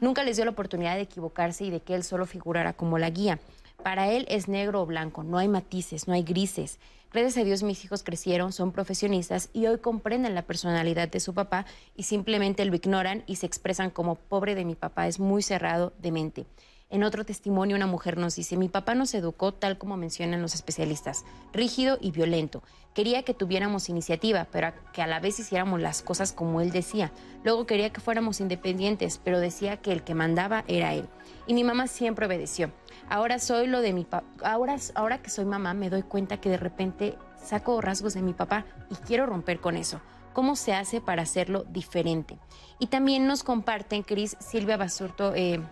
Nunca 0.00 0.24
les 0.24 0.36
dio 0.36 0.44
la 0.44 0.50
oportunidad 0.50 0.96
de 0.96 1.02
equivocarse 1.02 1.64
y 1.64 1.70
de 1.70 1.80
que 1.80 1.94
él 1.94 2.04
solo 2.04 2.26
figurara 2.26 2.74
como 2.74 2.98
la 2.98 3.10
guía. 3.10 3.38
Para 3.82 4.10
él 4.10 4.26
es 4.28 4.48
negro 4.48 4.82
o 4.82 4.86
blanco, 4.86 5.22
no 5.22 5.38
hay 5.38 5.48
matices, 5.48 6.06
no 6.06 6.14
hay 6.14 6.22
grises. 6.22 6.78
Gracias 7.12 7.38
a 7.38 7.44
Dios 7.44 7.62
mis 7.62 7.84
hijos 7.84 8.02
crecieron, 8.02 8.52
son 8.52 8.72
profesionistas 8.72 9.48
y 9.52 9.66
hoy 9.66 9.78
comprenden 9.78 10.34
la 10.34 10.42
personalidad 10.42 11.08
de 11.08 11.20
su 11.20 11.32
papá 11.32 11.64
y 11.94 12.02
simplemente 12.02 12.64
lo 12.64 12.74
ignoran 12.74 13.22
y 13.26 13.36
se 13.36 13.46
expresan 13.46 13.90
como 13.90 14.16
pobre 14.16 14.54
de 14.54 14.64
mi 14.64 14.74
papá, 14.74 15.06
es 15.06 15.18
muy 15.18 15.42
cerrado 15.42 15.92
de 15.98 16.12
mente. 16.12 16.46
En 16.88 17.02
otro 17.02 17.24
testimonio, 17.24 17.74
una 17.74 17.88
mujer 17.88 18.16
nos 18.16 18.36
dice, 18.36 18.56
mi 18.56 18.68
papá 18.68 18.94
nos 18.94 19.12
educó 19.12 19.52
tal 19.52 19.76
como 19.76 19.96
mencionan 19.96 20.40
los 20.40 20.54
especialistas, 20.54 21.24
rígido 21.52 21.98
y 22.00 22.12
violento. 22.12 22.62
Quería 22.94 23.24
que 23.24 23.34
tuviéramos 23.34 23.88
iniciativa, 23.88 24.46
pero 24.52 24.72
que 24.92 25.02
a 25.02 25.08
la 25.08 25.18
vez 25.18 25.40
hiciéramos 25.40 25.80
las 25.80 26.02
cosas 26.02 26.32
como 26.32 26.60
él 26.60 26.70
decía. 26.70 27.10
Luego 27.42 27.66
quería 27.66 27.90
que 27.90 28.00
fuéramos 28.00 28.40
independientes, 28.40 29.20
pero 29.22 29.40
decía 29.40 29.78
que 29.78 29.90
el 29.90 30.04
que 30.04 30.14
mandaba 30.14 30.64
era 30.68 30.94
él. 30.94 31.08
Y 31.48 31.54
mi 31.54 31.64
mamá 31.64 31.88
siempre 31.88 32.26
obedeció. 32.26 32.70
Ahora 33.08 33.40
soy 33.40 33.66
lo 33.66 33.80
de 33.80 33.92
mi 33.92 34.04
papá. 34.04 34.28
Ahora, 34.44 34.76
ahora 34.94 35.20
que 35.20 35.30
soy 35.30 35.44
mamá 35.44 35.74
me 35.74 35.90
doy 35.90 36.02
cuenta 36.02 36.40
que 36.40 36.50
de 36.50 36.56
repente 36.56 37.18
saco 37.42 37.80
rasgos 37.80 38.14
de 38.14 38.22
mi 38.22 38.32
papá 38.32 38.64
y 38.90 38.94
quiero 38.94 39.26
romper 39.26 39.60
con 39.60 39.76
eso. 39.76 40.00
¿Cómo 40.32 40.54
se 40.54 40.74
hace 40.74 41.00
para 41.00 41.22
hacerlo 41.22 41.64
diferente? 41.64 42.38
Y 42.78 42.88
también 42.88 43.26
nos 43.26 43.42
comparten, 43.42 44.02
Cris, 44.02 44.36
Silvia 44.38 44.76
Basurto, 44.76 45.34
eh, 45.34 45.62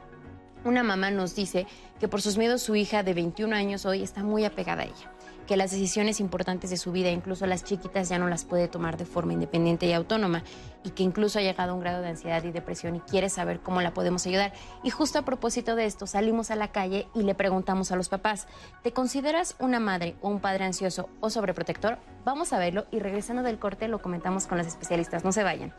una 0.64 0.82
mamá 0.82 1.10
nos 1.10 1.34
dice 1.34 1.66
que 2.00 2.08
por 2.08 2.22
sus 2.22 2.36
miedos 2.36 2.62
su 2.62 2.74
hija 2.74 3.02
de 3.02 3.14
21 3.14 3.54
años 3.54 3.86
hoy 3.86 4.02
está 4.02 4.22
muy 4.22 4.44
apegada 4.44 4.82
a 4.82 4.86
ella, 4.86 5.12
que 5.46 5.56
las 5.56 5.70
decisiones 5.70 6.20
importantes 6.20 6.70
de 6.70 6.76
su 6.76 6.92
vida, 6.92 7.10
incluso 7.10 7.46
las 7.46 7.64
chiquitas, 7.64 8.08
ya 8.08 8.18
no 8.18 8.28
las 8.28 8.44
puede 8.44 8.68
tomar 8.68 8.96
de 8.96 9.04
forma 9.04 9.32
independiente 9.32 9.86
y 9.86 9.92
autónoma 9.92 10.42
y 10.82 10.90
que 10.90 11.02
incluso 11.02 11.38
ha 11.38 11.42
llegado 11.42 11.72
a 11.72 11.74
un 11.74 11.80
grado 11.80 12.02
de 12.02 12.08
ansiedad 12.08 12.42
y 12.44 12.50
depresión 12.50 12.96
y 12.96 13.00
quiere 13.00 13.28
saber 13.28 13.60
cómo 13.60 13.82
la 13.82 13.94
podemos 13.94 14.26
ayudar. 14.26 14.52
Y 14.82 14.90
justo 14.90 15.18
a 15.18 15.24
propósito 15.24 15.76
de 15.76 15.86
esto, 15.86 16.06
salimos 16.06 16.50
a 16.50 16.56
la 16.56 16.72
calle 16.72 17.08
y 17.14 17.22
le 17.22 17.34
preguntamos 17.34 17.92
a 17.92 17.96
los 17.96 18.08
papás, 18.08 18.46
¿te 18.82 18.92
consideras 18.92 19.56
una 19.58 19.80
madre 19.80 20.16
o 20.20 20.28
un 20.28 20.40
padre 20.40 20.64
ansioso 20.64 21.08
o 21.20 21.30
sobreprotector? 21.30 21.98
Vamos 22.24 22.52
a 22.52 22.58
verlo 22.58 22.86
y 22.90 23.00
regresando 23.00 23.42
del 23.42 23.58
corte 23.58 23.88
lo 23.88 24.00
comentamos 24.00 24.46
con 24.46 24.58
las 24.58 24.66
especialistas. 24.66 25.24
No 25.24 25.32
se 25.32 25.42
vayan. 25.42 25.74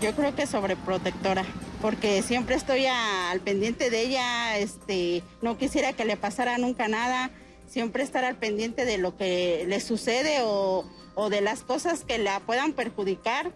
Yo 0.00 0.12
creo 0.14 0.34
que 0.34 0.46
sobreprotectora, 0.46 1.44
porque 1.80 2.22
siempre 2.22 2.56
estoy 2.56 2.86
al 2.86 3.40
pendiente 3.40 3.90
de 3.90 4.02
ella, 4.02 4.58
este, 4.58 5.22
no 5.40 5.56
quisiera 5.56 5.92
que 5.92 6.04
le 6.04 6.16
pasara 6.16 6.58
nunca 6.58 6.88
nada, 6.88 7.30
siempre 7.66 8.02
estar 8.02 8.24
al 8.24 8.36
pendiente 8.36 8.84
de 8.84 8.98
lo 8.98 9.16
que 9.16 9.64
le 9.68 9.80
sucede 9.80 10.40
o, 10.42 10.84
o 11.14 11.30
de 11.30 11.40
las 11.40 11.62
cosas 11.62 12.04
que 12.04 12.18
la 12.18 12.40
puedan 12.40 12.72
perjudicar. 12.72 13.52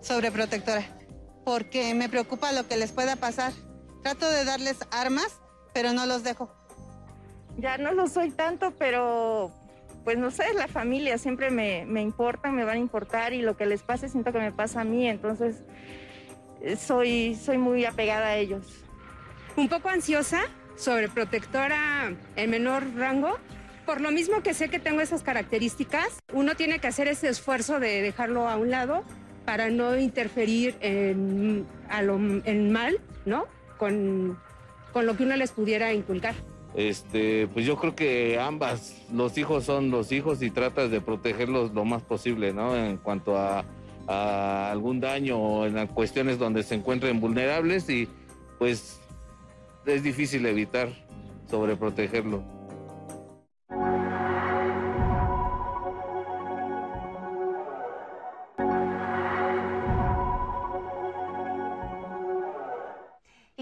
Sobreprotectora, 0.00 0.84
porque 1.44 1.94
me 1.94 2.08
preocupa 2.08 2.52
lo 2.52 2.66
que 2.68 2.76
les 2.76 2.92
pueda 2.92 3.16
pasar. 3.16 3.52
Trato 4.02 4.28
de 4.30 4.44
darles 4.44 4.76
armas, 4.92 5.40
pero 5.74 5.92
no 5.92 6.06
los 6.06 6.22
dejo. 6.22 6.52
Ya 7.58 7.76
no 7.76 7.92
lo 7.92 8.06
soy 8.06 8.30
tanto, 8.30 8.72
pero 8.78 9.52
pues 10.04 10.18
no 10.18 10.30
sé, 10.30 10.44
la 10.54 10.68
familia 10.68 11.18
siempre 11.18 11.50
me, 11.50 11.84
me 11.86 12.02
importan, 12.02 12.54
me 12.54 12.64
van 12.64 12.76
a 12.76 12.80
importar 12.80 13.32
y 13.32 13.42
lo 13.42 13.56
que 13.56 13.66
les 13.66 13.82
pase 13.82 14.08
siento 14.08 14.32
que 14.32 14.38
me 14.38 14.52
pasa 14.52 14.80
a 14.80 14.84
mí, 14.84 15.08
entonces 15.08 15.62
eh, 16.60 16.76
soy, 16.76 17.34
soy 17.34 17.58
muy 17.58 17.84
apegada 17.84 18.28
a 18.28 18.36
ellos. 18.36 18.84
Un 19.56 19.68
poco 19.68 19.88
ansiosa, 19.88 20.42
sobreprotectora 20.76 22.14
en 22.36 22.50
menor 22.50 22.84
rango, 22.96 23.38
por 23.84 24.00
lo 24.00 24.10
mismo 24.10 24.42
que 24.42 24.54
sé 24.54 24.68
que 24.68 24.78
tengo 24.78 25.00
esas 25.00 25.22
características, 25.22 26.22
uno 26.32 26.54
tiene 26.54 26.78
que 26.78 26.86
hacer 26.86 27.08
ese 27.08 27.28
esfuerzo 27.28 27.80
de 27.80 28.00
dejarlo 28.00 28.48
a 28.48 28.56
un 28.56 28.70
lado 28.70 29.04
para 29.44 29.70
no 29.70 29.96
interferir 29.98 30.76
en, 30.80 31.66
a 31.88 32.02
lo, 32.02 32.16
en 32.16 32.72
mal, 32.72 33.00
¿no? 33.24 33.46
Con, 33.76 34.38
con 34.92 35.06
lo 35.06 35.16
que 35.16 35.24
uno 35.24 35.36
les 35.36 35.50
pudiera 35.50 35.92
inculcar. 35.92 36.34
Este, 36.74 37.48
pues 37.48 37.66
yo 37.66 37.76
creo 37.76 37.94
que 37.94 38.38
ambas, 38.40 38.96
los 39.12 39.36
hijos 39.36 39.64
son 39.64 39.90
los 39.90 40.10
hijos 40.10 40.42
y 40.42 40.50
tratas 40.50 40.90
de 40.90 41.00
protegerlos 41.00 41.72
lo 41.74 41.84
más 41.84 42.02
posible, 42.02 42.54
¿no? 42.54 42.74
En 42.76 42.96
cuanto 42.96 43.36
a, 43.36 43.64
algún 44.08 45.00
daño 45.00 45.38
o 45.38 45.64
en 45.64 45.86
cuestiones 45.86 46.38
donde 46.38 46.64
se 46.64 46.74
encuentren 46.74 47.20
vulnerables 47.20 47.88
y 47.88 48.08
pues 48.58 49.00
es 49.86 50.02
difícil 50.02 50.44
evitar 50.44 50.90
sobreprotegerlo. 51.48 52.42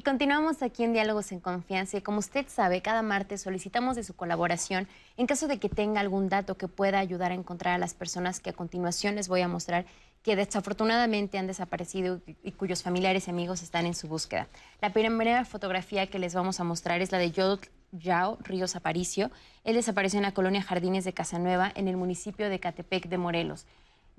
Y 0.01 0.03
continuamos 0.03 0.63
aquí 0.63 0.83
en 0.83 0.95
Diálogos 0.95 1.31
en 1.31 1.41
Confianza 1.41 1.99
y 1.99 2.01
como 2.01 2.21
usted 2.21 2.47
sabe, 2.49 2.81
cada 2.81 3.03
martes 3.03 3.43
solicitamos 3.43 3.97
de 3.97 4.03
su 4.03 4.17
colaboración 4.17 4.89
en 5.19 5.27
caso 5.27 5.47
de 5.47 5.59
que 5.59 5.69
tenga 5.69 6.01
algún 6.01 6.31
dato 6.31 6.57
que 6.57 6.69
pueda 6.69 6.99
ayudar 6.99 7.33
a 7.33 7.35
encontrar 7.35 7.75
a 7.75 7.79
las 7.79 7.93
personas 7.93 8.41
que 8.41 8.49
a 8.49 8.55
continuación 8.55 9.15
les 9.15 9.29
voy 9.29 9.43
a 9.43 9.49
mostrar 9.49 9.85
que 10.23 10.37
desafortunadamente 10.37 11.37
han 11.37 11.47
desaparecido 11.47 12.23
y 12.43 12.53
cuyos 12.53 12.83
familiares 12.83 13.29
y 13.29 13.31
amigos 13.31 13.63
están 13.63 13.85
en 13.85 13.93
su 13.93 14.09
búsqueda. 14.09 14.49
La 14.81 14.91
primera 14.91 15.45
fotografía 15.45 16.07
que 16.07 16.19
les 16.19 16.35
vamos 16.35 16.61
a 16.61 16.65
mostrar 16.65 17.03
es 17.03 17.13
la 17.13 17.19
de 17.19 17.33
Yodot 17.33 17.69
Yao 17.93 18.39
Ríos 18.41 18.77
Aparicio. 18.77 19.31
Él 19.65 19.75
desapareció 19.75 20.19
en 20.19 20.23
la 20.23 20.33
colonia 20.33 20.63
Jardines 20.63 21.05
de 21.05 21.13
Casanueva, 21.13 21.73
en 21.75 21.89
el 21.89 21.99
municipio 21.99 22.49
de 22.49 22.59
Catepec 22.59 23.07
de 23.11 23.19
Morelos. 23.19 23.67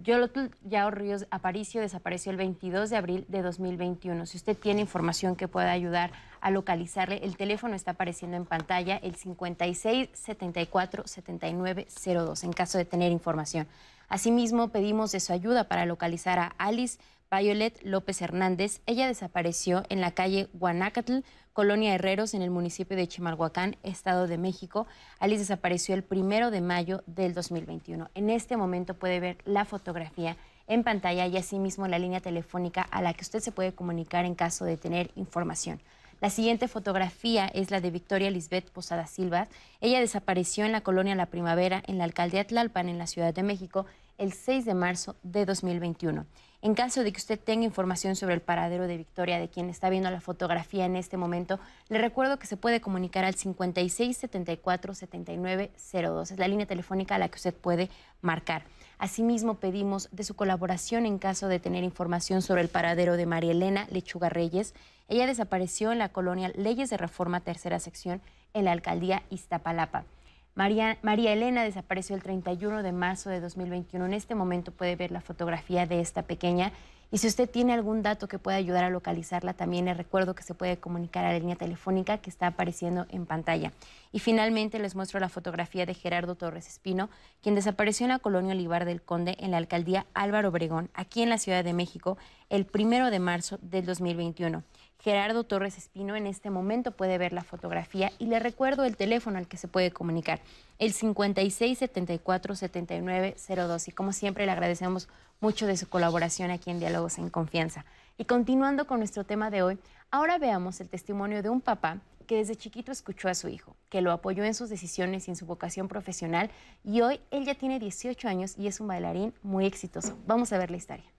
Yolotl 0.04 0.48
Yao 0.64 0.90
Ríos 0.90 1.28
Aparicio 1.30 1.80
desapareció 1.80 2.32
el 2.32 2.38
22 2.38 2.90
de 2.90 2.98
abril 2.98 3.26
de 3.28 3.42
2021. 3.42 4.26
Si 4.26 4.38
usted 4.38 4.58
tiene 4.58 4.82
información 4.82 5.36
que 5.36 5.48
pueda 5.48 5.72
ayudar 5.72 6.12
a 6.40 6.50
localizarle, 6.50 7.20
el 7.24 7.38
teléfono 7.38 7.76
está 7.76 7.92
apareciendo 7.92 8.36
en 8.36 8.46
pantalla, 8.46 8.98
el 8.98 9.16
56 9.16 10.10
74 10.14 11.08
79 11.08 11.88
02, 12.06 12.44
en 12.44 12.54
caso 12.54 12.78
de 12.78 12.86
tener 12.86 13.12
información. 13.12 13.68
Asimismo, 14.10 14.70
pedimos 14.70 15.12
de 15.12 15.20
su 15.20 15.34
ayuda 15.34 15.66
para 15.66 15.86
localizar 15.86 16.40
a 16.40 16.56
Alice 16.58 17.00
Violet 17.32 17.80
López 17.84 18.22
Hernández. 18.22 18.82
Ella 18.88 19.08
desapareció 19.08 19.84
en 19.90 20.02
la 20.02 20.12
calle 20.12 20.50
Guanacatl, 20.54 21.20
Colonia 21.54 21.94
Herreros, 21.94 22.34
en 22.34 22.42
el 22.42 22.50
municipio 22.50 22.96
de 22.96 23.08
Chimalhuacán, 23.08 23.76
Estado 23.84 24.28
de 24.28 24.38
México. 24.38 24.88
Alice 25.20 25.40
desapareció 25.40 25.94
el 25.96 26.04
primero 26.04 26.50
de 26.50 26.62
mayo 26.62 27.04
del 27.08 27.34
2021. 27.34 28.10
En 28.16 28.30
este 28.30 28.56
momento 28.56 28.94
puede 28.94 29.20
ver 29.20 29.38
la 29.44 29.66
fotografía 29.66 30.38
en 30.68 30.84
pantalla 30.84 31.28
y 31.28 31.36
asimismo 31.36 31.90
la 31.90 32.00
línea 32.00 32.22
telefónica 32.22 32.82
a 32.82 33.02
la 33.02 33.14
que 33.14 33.24
usted 33.24 33.42
se 33.42 33.52
puede 33.52 33.74
comunicar 33.74 34.24
en 34.24 34.36
caso 34.36 34.64
de 34.64 34.78
tener 34.78 35.12
información. 35.16 35.82
La 36.22 36.30
siguiente 36.30 36.70
fotografía 36.70 37.48
es 37.48 37.72
la 37.72 37.82
de 37.82 37.92
Victoria 37.92 38.32
Lisbeth 38.32 38.70
Posada 38.70 39.08
Silva. 39.08 39.48
Ella 39.82 40.00
desapareció 40.00 40.66
en 40.66 40.72
la 40.72 40.82
colonia 40.82 41.16
La 41.16 41.26
Primavera, 41.26 41.84
en 41.88 41.98
la 41.98 42.06
alcaldía 42.06 42.46
Tlalpan, 42.46 42.88
en 42.88 43.00
la 43.00 43.08
Ciudad 43.08 43.34
de 43.34 43.44
México, 43.44 43.88
el 44.22 44.34
6 44.34 44.66
de 44.66 44.76
marzo 44.76 45.16
de 45.24 45.48
2021. 45.48 46.28
En 46.62 46.76
caso 46.76 47.04
de 47.04 47.12
que 47.12 47.18
usted 47.18 47.40
tenga 47.40 47.66
información 47.66 48.16
sobre 48.16 48.36
el 48.36 48.42
paradero 48.42 48.86
de 48.86 48.96
Victoria, 48.96 49.40
de 49.40 49.50
quien 49.50 49.68
está 49.72 49.90
viendo 49.90 50.12
la 50.12 50.22
fotografía 50.22 50.86
en 50.86 50.96
este 50.96 51.18
momento, 51.18 51.60
le 51.90 51.98
recuerdo 51.98 52.38
que 52.38 52.46
se 52.46 52.56
puede 52.56 52.82
comunicar 52.82 53.26
al 53.26 53.34
56 53.34 54.16
74 54.16 54.94
79 54.94 55.72
02. 55.92 56.32
Es 56.32 56.38
la 56.38 56.48
línea 56.48 56.68
telefónica 56.68 57.16
a 57.16 57.18
la 57.18 57.30
que 57.30 57.38
usted 57.38 57.56
puede 57.56 57.90
marcar. 58.22 58.64
Asimismo, 59.00 59.56
pedimos 59.56 60.08
de 60.12 60.24
su 60.24 60.36
colaboración 60.36 61.08
en 61.08 61.18
caso 61.18 61.48
de 61.48 61.60
tener 61.60 61.84
información 61.84 62.44
sobre 62.44 62.62
el 62.62 62.70
paradero 62.70 63.18
de 63.18 63.26
María 63.26 63.54
Elena 63.54 63.88
Lechuga 63.90 64.30
Reyes. 64.30 64.76
Ella 65.10 65.26
desapareció 65.26 65.92
en 65.92 65.98
la 65.98 66.10
colonia 66.10 66.52
Leyes 66.56 66.92
de 66.92 66.98
Reforma, 66.98 67.40
tercera 67.40 67.80
sección, 67.80 68.22
en 68.54 68.66
la 68.66 68.72
alcaldía 68.72 69.24
Iztapalapa. 69.32 70.06
María, 70.54 70.98
María, 71.02 71.32
Elena 71.32 71.64
desapareció 71.64 72.16
el 72.16 72.24
31 72.24 72.84
de 72.84 72.92
marzo 72.92 73.30
de 73.30 73.40
2021. 73.40 74.06
En 74.06 74.14
este 74.14 74.36
momento 74.36 74.72
puede 74.72 74.98
ver 74.98 75.12
la 75.12 75.22
fotografía 75.22 75.86
de 75.86 76.02
esta 76.02 76.24
pequeña. 76.24 76.74
Y 77.14 77.18
si 77.18 77.28
usted 77.28 77.50
tiene 77.50 77.74
algún 77.74 78.04
dato 78.04 78.28
que 78.28 78.40
pueda 78.40 78.58
ayudar 78.58 78.86
a 78.86 78.90
localizarla, 78.90 79.54
también 79.54 79.86
le 79.86 79.94
recuerdo 79.94 80.34
que 80.34 80.44
se 80.44 80.54
puede 80.54 80.78
comunicar 80.78 81.26
a 81.26 81.34
la 81.34 81.40
línea 81.40 81.58
telefónica 81.58 82.20
que 82.20 82.30
está 82.30 82.48
apareciendo 82.48 83.06
en 83.10 83.26
pantalla. 83.26 83.74
Y 84.14 84.20
finalmente 84.20 84.80
les 84.80 84.96
muestro 84.96 85.20
la 85.20 85.28
fotografía 85.28 85.86
de 85.86 85.94
Gerardo 85.94 86.36
Torres 86.36 86.68
Espino, 86.68 87.10
quien 87.42 87.56
desapareció 87.56 88.06
en 88.06 88.12
la 88.12 88.20
colonia 88.20 88.54
Olivar 88.54 88.86
del 88.86 89.02
Conde, 89.02 89.36
en 89.40 89.52
la 89.52 89.58
alcaldía 89.58 90.06
Álvaro 90.14 90.50
Obregón, 90.50 90.90
aquí 90.94 91.22
en 91.22 91.30
la 91.30 91.38
Ciudad 91.38 91.66
de 91.66 91.74
México, 91.74 92.18
el 92.50 92.66
primero 92.66 93.10
de 93.10 93.20
marzo 93.20 93.58
del 93.62 93.86
2021. 93.86 94.64
Gerardo 95.02 95.44
Torres 95.44 95.80
Espino 95.80 96.16
en 96.16 96.28
este 96.28 96.52
momento 96.52 96.92
puede 96.92 97.18
ver 97.18 97.34
la 97.34 97.44
fotografía 97.44 98.12
y 98.20 98.28
le 98.28 98.40
recuerdo 98.40 98.86
el 98.86 98.96
teléfono 98.96 99.40
al 99.40 99.48
que 99.48 99.58
se 99.58 99.68
puede 99.68 99.90
comunicar, 99.90 100.42
el 100.78 100.94
56 100.94 101.78
74 101.78 102.56
79 102.56 103.36
02. 103.48 103.88
Y 103.88 103.92
como 103.92 104.14
siempre 104.14 104.46
le 104.46 104.52
agradecemos 104.52 105.10
mucho 105.40 105.66
de 105.66 105.76
su 105.76 105.90
colaboración 105.90 106.52
aquí 106.52 106.70
en 106.70 106.80
Diálogos 106.80 107.18
en 107.18 107.32
Confianza. 107.32 107.84
Y 108.20 108.26
continuando 108.26 108.86
con 108.86 109.00
nuestro 109.00 109.24
tema 109.24 109.50
de 109.50 109.64
hoy, 109.64 109.80
ahora 110.12 110.38
veamos 110.38 110.80
el 110.82 110.90
testimonio 110.90 111.42
de 111.42 111.50
un 111.50 111.62
papá 111.62 111.98
que 112.28 112.38
desde 112.38 112.56
chiquito 112.56 112.92
escuchó 112.92 113.28
a 113.28 113.34
su 113.34 113.50
hijo, 113.50 113.76
que 113.90 114.02
lo 114.02 114.12
apoyó 114.12 114.44
en 114.44 114.54
sus 114.54 114.70
decisiones 114.70 115.28
y 115.28 115.32
en 115.32 115.36
su 115.36 115.48
vocación 115.48 115.88
profesional 115.88 116.52
y 116.84 117.02
hoy 117.02 117.20
él 117.32 117.46
ya 117.46 117.56
tiene 117.56 117.80
18 117.80 118.28
años 118.28 118.56
y 118.56 118.68
es 118.68 118.80
un 118.80 118.88
bailarín 118.88 119.34
muy 119.42 119.66
exitoso. 119.66 120.16
Vamos 120.28 120.54
a 120.54 120.60
ver 120.60 120.70
la 120.70 120.78
historia. 120.78 121.12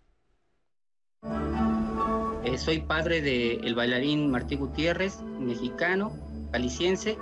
Eh, 2.45 2.59
soy 2.59 2.81
padre 2.81 3.23
del 3.23 3.73
bailarín 3.77 4.29
Martí 4.29 4.57
Gutiérrez, 4.57 5.23
mexicano, 5.23 6.13
caliciense. 6.51 7.17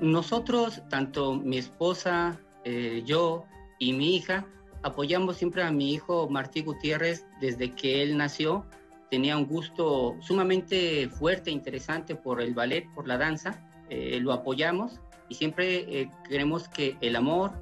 Nosotros, 0.00 0.82
tanto 0.90 1.36
mi 1.36 1.58
esposa, 1.58 2.40
eh, 2.64 3.04
yo 3.06 3.44
y 3.78 3.92
mi 3.92 4.16
hija, 4.16 4.44
apoyamos 4.82 5.36
siempre 5.36 5.62
a 5.62 5.70
mi 5.70 5.92
hijo 5.92 6.28
Martí 6.28 6.62
Gutiérrez 6.62 7.24
desde 7.40 7.70
que 7.70 8.02
él 8.02 8.16
nació. 8.16 8.66
Tenía 9.12 9.36
un 9.36 9.46
gusto 9.46 10.16
sumamente 10.20 11.08
fuerte 11.08 11.50
e 11.50 11.52
interesante 11.52 12.16
por 12.16 12.40
el 12.40 12.52
ballet, 12.52 12.84
por 12.96 13.06
la 13.06 13.16
danza. 13.16 13.64
Eh, 13.90 14.18
lo 14.20 14.32
apoyamos 14.32 14.98
y 15.28 15.36
siempre 15.36 16.10
queremos 16.28 16.68
que 16.68 16.96
el 17.00 17.14
amor, 17.14 17.52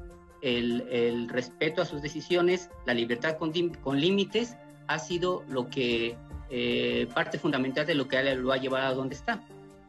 el, 0.41 1.29
respeto 1.29 1.83
a 1.83 1.85
sus 1.85 2.01
decisiones, 2.01 2.71
la 2.87 2.95
libertad 2.95 3.37
con, 3.37 3.53
con 3.83 4.01
límites, 4.01 4.57
ha 4.87 4.99
sido 4.99 5.45
lo 5.47 5.69
que 5.69 6.17
eh, 6.55 7.09
parte 7.15 7.39
fundamental 7.39 7.87
de 7.87 7.95
lo 7.95 8.07
que 8.09 8.23
lo 8.35 8.53
ha 8.53 8.59
llevado 8.59 8.87
a 8.87 8.95
donde 8.95 9.15
está. 9.15 9.43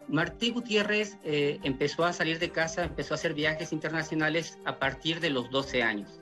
Martí 0.08 0.52
Gutiérrez 0.52 1.18
eh, 1.26 1.60
empezó 1.64 2.06
a 2.06 2.14
salir 2.14 2.40
de 2.40 2.52
casa, 2.52 2.86
empezó 2.86 3.14
a 3.14 3.16
hacer 3.16 3.34
viajes 3.34 3.74
internacionales 3.74 4.58
a 4.64 4.80
partir 4.80 5.20
de 5.20 5.30
los 5.30 5.50
12 5.52 5.84
años. 5.84 6.22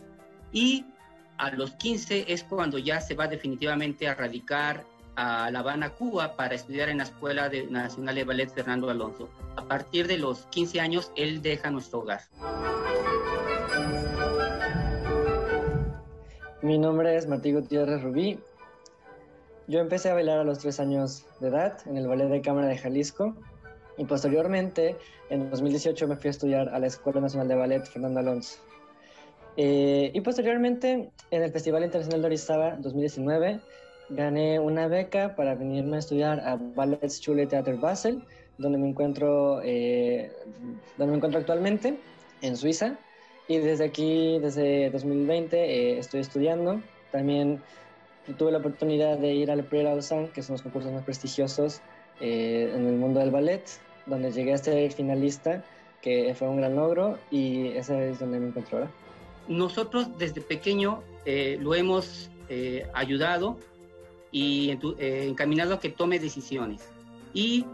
Y 0.51 0.87
a 1.37 1.51
los 1.51 1.73
15 1.75 2.25
es 2.27 2.43
cuando 2.43 2.79
ya 2.79 3.01
se 3.01 3.13
va 3.13 3.27
definitivamente 3.27 4.07
a 4.07 4.15
radicar 4.15 4.83
a 5.15 5.51
La 5.51 5.59
Habana, 5.59 5.91
Cuba, 5.91 6.35
para 6.35 6.55
estudiar 6.55 6.89
en 6.89 6.97
la 6.97 7.03
Escuela 7.03 7.51
Nacional 7.69 8.15
de 8.15 8.23
Ballet 8.23 8.49
Fernando 8.51 8.89
Alonso. 8.89 9.29
A 9.57 9.67
partir 9.67 10.07
de 10.07 10.17
los 10.17 10.47
15 10.47 10.79
años, 10.79 11.11
él 11.15 11.43
deja 11.43 11.69
nuestro 11.69 11.99
hogar. 11.99 12.21
Mi 16.63 16.79
nombre 16.79 17.15
es 17.15 17.27
Martí 17.27 17.51
Gutiérrez 17.51 18.01
Rubí, 18.01 18.39
yo 19.71 19.79
empecé 19.79 20.09
a 20.09 20.13
bailar 20.13 20.39
a 20.39 20.43
los 20.43 20.59
tres 20.59 20.81
años 20.81 21.25
de 21.39 21.47
edad 21.47 21.77
en 21.85 21.95
el 21.95 22.05
Ballet 22.05 22.27
de 22.27 22.41
Cámara 22.41 22.67
de 22.67 22.77
Jalisco 22.77 23.33
y 23.97 24.03
posteriormente, 24.03 24.97
en 25.29 25.49
2018, 25.49 26.09
me 26.09 26.17
fui 26.17 26.27
a 26.27 26.31
estudiar 26.31 26.67
a 26.67 26.77
la 26.77 26.87
Escuela 26.87 27.21
Nacional 27.21 27.47
de 27.47 27.55
Ballet 27.55 27.85
Fernando 27.85 28.19
Alonso. 28.19 28.59
Eh, 29.55 30.11
y 30.13 30.19
posteriormente, 30.19 31.09
en 31.31 31.41
el 31.41 31.51
Festival 31.53 31.85
Internacional 31.85 32.19
de 32.19 32.27
Orizaba 32.27 32.75
2019, 32.79 33.61
gané 34.09 34.59
una 34.59 34.87
beca 34.87 35.37
para 35.37 35.55
venirme 35.55 35.95
a 35.95 35.99
estudiar 35.99 36.41
a 36.41 36.57
Ballet 36.57 37.07
Schule 37.07 37.47
Theater 37.47 37.77
Basel, 37.77 38.25
donde 38.57 38.77
me 38.77 38.89
encuentro, 38.89 39.61
eh, 39.63 40.33
donde 40.97 41.11
me 41.11 41.17
encuentro 41.17 41.39
actualmente, 41.39 41.97
en 42.41 42.57
Suiza. 42.57 42.97
Y 43.47 43.59
desde 43.59 43.85
aquí, 43.85 44.37
desde 44.39 44.89
2020, 44.89 45.57
eh, 45.57 45.97
estoy 45.97 46.19
estudiando. 46.19 46.81
También 47.11 47.61
tuve 48.37 48.51
la 48.51 48.59
oportunidad 48.59 49.17
de 49.17 49.33
ir 49.33 49.51
al 49.51 49.63
Prix 49.63 49.83
Lausanne, 49.83 50.29
que 50.29 50.43
son 50.43 50.53
los 50.53 50.61
concursos 50.61 50.91
más 50.91 51.03
prestigiosos 51.03 51.81
eh, 52.19 52.71
en 52.75 52.85
el 52.85 52.95
mundo 52.95 53.19
del 53.19 53.31
ballet, 53.31 53.63
donde 54.05 54.31
llegué 54.31 54.53
a 54.53 54.57
ser 54.57 54.91
finalista, 54.91 55.63
que 56.01 56.33
fue 56.35 56.47
un 56.47 56.57
gran 56.57 56.75
logro 56.75 57.17
y 57.29 57.67
ese 57.69 58.11
es 58.11 58.19
donde 58.19 58.39
me 58.39 58.47
encuentro 58.47 58.79
ahora. 58.79 58.91
Nosotros 59.47 60.17
desde 60.17 60.41
pequeño 60.41 61.03
eh, 61.25 61.57
lo 61.59 61.75
hemos 61.75 62.29
eh, 62.49 62.87
ayudado 62.93 63.57
y 64.31 64.77
encaminado 64.99 65.73
a 65.73 65.79
que 65.81 65.89
tome 65.89 66.17
decisiones 66.17 66.87
y 67.33 67.65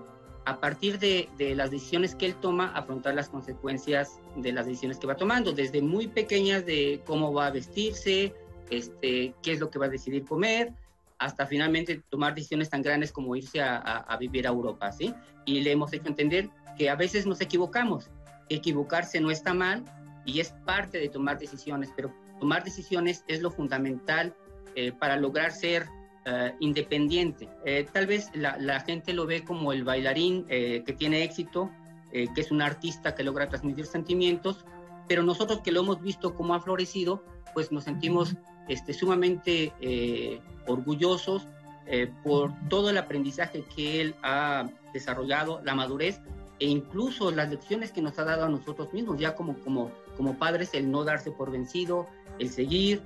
a 0.45 0.59
partir 0.59 0.97
de, 0.97 1.29
de, 1.37 1.53
las 1.53 1.69
decisiones 1.69 2.15
que 2.15 2.25
él 2.25 2.35
toma, 2.35 2.71
afrontar 2.73 3.13
las 3.13 3.29
consecuencias 3.29 4.19
de 4.37 4.53
las 4.53 4.65
decisiones 4.65 4.97
que 4.97 5.05
va 5.05 5.15
tomando, 5.15 5.51
desde 5.51 5.81
muy 5.81 6.07
pequeñas 6.07 6.65
de 6.65 7.01
cómo 7.05 7.31
va 7.31 7.47
a 7.47 7.51
vestirse, 7.51 8.33
este, 8.69 9.33
qué 9.41 9.51
es 9.51 9.59
lo 9.59 9.69
que 9.69 9.79
va 9.79 9.85
a 9.85 9.89
decidir 9.89 10.25
comer, 10.25 10.73
hasta 11.19 11.47
finalmente 11.47 12.01
tomar 12.09 12.35
decisiones 12.35 12.69
tan 12.69 12.81
grandes 12.81 13.11
como 13.11 13.35
irse 13.35 13.61
a, 13.61 14.15
vivir 14.19 14.47
a 14.47 14.51
Europa, 14.51 14.91
¿sí? 14.91 15.13
Y 15.45 15.61
le 15.61 15.71
hemos 15.71 15.91
hecho 15.93 16.07
entender 16.07 16.49
que 16.77 16.89
a 16.89 16.95
veces 16.95 17.25
nos 17.25 17.41
equivocamos, 17.41 18.09
equivocarse 18.49 19.19
no 19.19 19.31
está 19.31 19.53
mal 19.53 19.83
y 20.25 20.39
es 20.39 20.53
parte 20.65 20.99
de 20.99 21.09
tomar 21.09 21.39
decisiones, 21.39 21.91
pero 21.95 22.13
tomar 22.39 22.63
decisiones 22.63 23.23
es 23.27 23.41
lo 23.41 23.49
fundamental 23.49 24.35
eh, 24.75 24.91
para 24.91 25.17
lograr 25.17 25.51
ser 25.51 25.87
eh, 26.25 26.53
independiente. 26.59 27.49
Eh, 27.65 27.87
tal 27.91 28.05
vez 28.05 28.29
la, 28.35 28.57
la, 28.57 28.79
gente 28.81 29.13
lo 29.13 29.25
ve 29.25 29.43
como 29.43 29.73
el 29.73 29.83
bailarín 29.83 30.45
que 30.45 30.95
tiene 30.97 31.23
éxito, 31.23 31.71
que 32.11 32.29
es 32.35 32.51
un 32.51 32.61
artista 32.61 33.15
que 33.15 33.23
logra 33.23 33.49
transmitir 33.49 33.85
sentimientos, 33.85 34.65
pero 35.07 35.23
nosotros 35.23 35.61
que 35.61 35.71
lo 35.71 35.81
hemos 35.81 36.01
visto 36.01 36.35
como 36.35 36.55
ha 36.55 36.61
florecido, 36.61 37.23
pues 37.53 37.71
nos 37.71 37.83
sentimos 37.83 38.35
este, 38.67 38.93
sumamente 38.93 39.73
eh, 39.81 40.39
orgullosos 40.65 41.47
eh, 41.85 42.11
por 42.23 42.51
todo 42.69 42.89
el 42.89 42.97
aprendizaje 42.97 43.63
que 43.75 44.01
él 44.01 44.15
ha 44.21 44.69
desarrollado, 44.93 45.61
la 45.63 45.75
madurez 45.75 46.19
e 46.59 46.65
incluso 46.65 47.31
las 47.31 47.49
lecciones 47.49 47.91
que 47.91 48.01
nos 48.01 48.17
ha 48.19 48.23
dado 48.23 48.45
a 48.45 48.49
nosotros 48.49 48.91
mismos, 48.91 49.19
ya 49.19 49.35
como, 49.35 49.57
como, 49.59 49.91
como 50.15 50.37
padres, 50.37 50.73
el 50.73 50.89
no 50.89 51.03
darse 51.03 51.31
por 51.31 51.51
vencido, 51.51 52.07
el 52.39 52.49
seguir, 52.49 53.01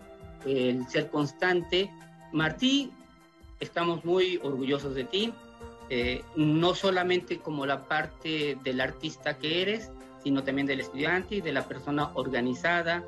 el 0.45 0.87
ser 0.87 1.09
constante. 1.09 1.91
Martí, 2.31 2.91
estamos 3.59 4.05
muy 4.05 4.39
orgullosos 4.41 4.95
de 4.95 5.03
ti, 5.03 5.33
eh, 5.89 6.23
no 6.35 6.73
solamente 6.73 7.39
como 7.39 7.65
la 7.65 7.87
parte 7.87 8.57
del 8.63 8.79
artista 8.79 9.37
que 9.37 9.61
eres, 9.61 9.91
sino 10.23 10.43
también 10.43 10.67
del 10.67 10.79
estudiante 10.79 11.35
y 11.35 11.41
de 11.41 11.51
la 11.51 11.67
persona 11.67 12.11
organizada, 12.13 13.03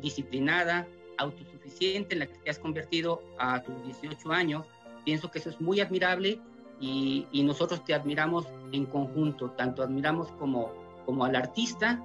disciplinada, 0.00 0.86
autosuficiente 1.18 2.14
en 2.14 2.20
la 2.20 2.26
que 2.26 2.38
te 2.38 2.50
has 2.50 2.58
convertido 2.58 3.22
a 3.38 3.62
tus 3.62 3.74
18 3.84 4.32
años. 4.32 4.66
Pienso 5.04 5.30
que 5.30 5.38
eso 5.38 5.50
es 5.50 5.60
muy 5.60 5.80
admirable 5.80 6.40
y, 6.80 7.26
nosotros 7.44 7.84
te 7.84 7.94
admiramos 7.94 8.46
en 8.72 8.86
conjunto, 8.86 9.50
tanto 9.50 9.82
admiramos 9.82 10.30
como, 10.32 10.72
como 11.04 11.24
al 11.24 11.36
artista, 11.36 12.04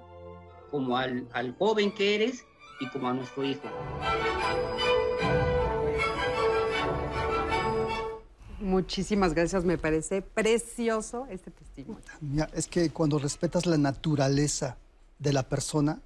como 0.70 0.97
al, 0.97 1.28
al 1.34 1.55
joven 1.57 1.91
que 1.91 2.16
eres 2.16 2.45
y 2.80 2.88
como 2.89 3.09
a 3.09 3.14
nuestro 3.14 3.43
hijo. 3.43 3.68
Muchísimas 8.62 9.34
gracias, 9.34 9.66
me 9.66 9.78
parece 9.78 10.22
precioso 10.22 11.26
este 11.30 11.51
testimonio. 11.51 12.01
es 12.53 12.68
que 12.68 12.89
cuando 12.91 13.18
respetas 13.18 13.66
la 13.66 13.78
naturaleza 13.78 14.78
de 15.20 15.34
la 15.34 15.43
persona 15.43 15.99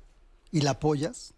y 0.52 0.62
la 0.62 0.72
apoyas, 0.72 1.35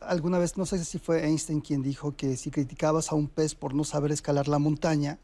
alguna 0.00 0.38
vez, 0.38 0.56
no 0.56 0.66
sé 0.66 0.84
si 0.84 0.98
fue 0.98 1.24
Einstein 1.24 1.60
quien 1.60 1.82
dijo 1.82 2.14
que 2.14 2.36
si 2.36 2.50
criticabas 2.50 3.10
a 3.10 3.14
un 3.14 3.28
pez 3.28 3.54
por 3.54 3.74
no 3.74 3.84
saber 3.84 4.12
escalar 4.12 4.48
la 4.48 4.58
montaña, 4.58 5.18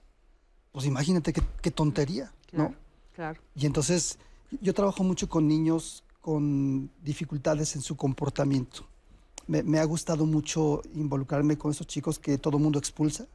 pues 0.72 0.86
imagínate 0.86 1.32
qué, 1.32 1.70
tontería, 1.70 2.32
¿no? 2.52 2.74
Claro. 3.14 3.40
Y 3.54 3.66
entonces 3.66 4.18
yo 4.60 4.74
trabajo 4.74 5.04
mucho 5.04 5.28
con 5.28 5.46
niños 5.46 6.02
con 6.20 6.90
dificultades 7.02 7.76
en 7.76 7.82
su 7.82 7.96
comportamiento. 7.96 8.86
Me, 9.46 9.62
me 9.62 9.78
ha 9.78 9.84
gustado 9.84 10.24
mucho 10.24 10.80
involucrarme 10.94 11.58
con 11.58 11.70
esos 11.70 11.86
chicos 11.86 12.18
que 12.18 12.38
todo 12.38 12.58
mundo 12.58 12.78
expulsa. 12.78 13.26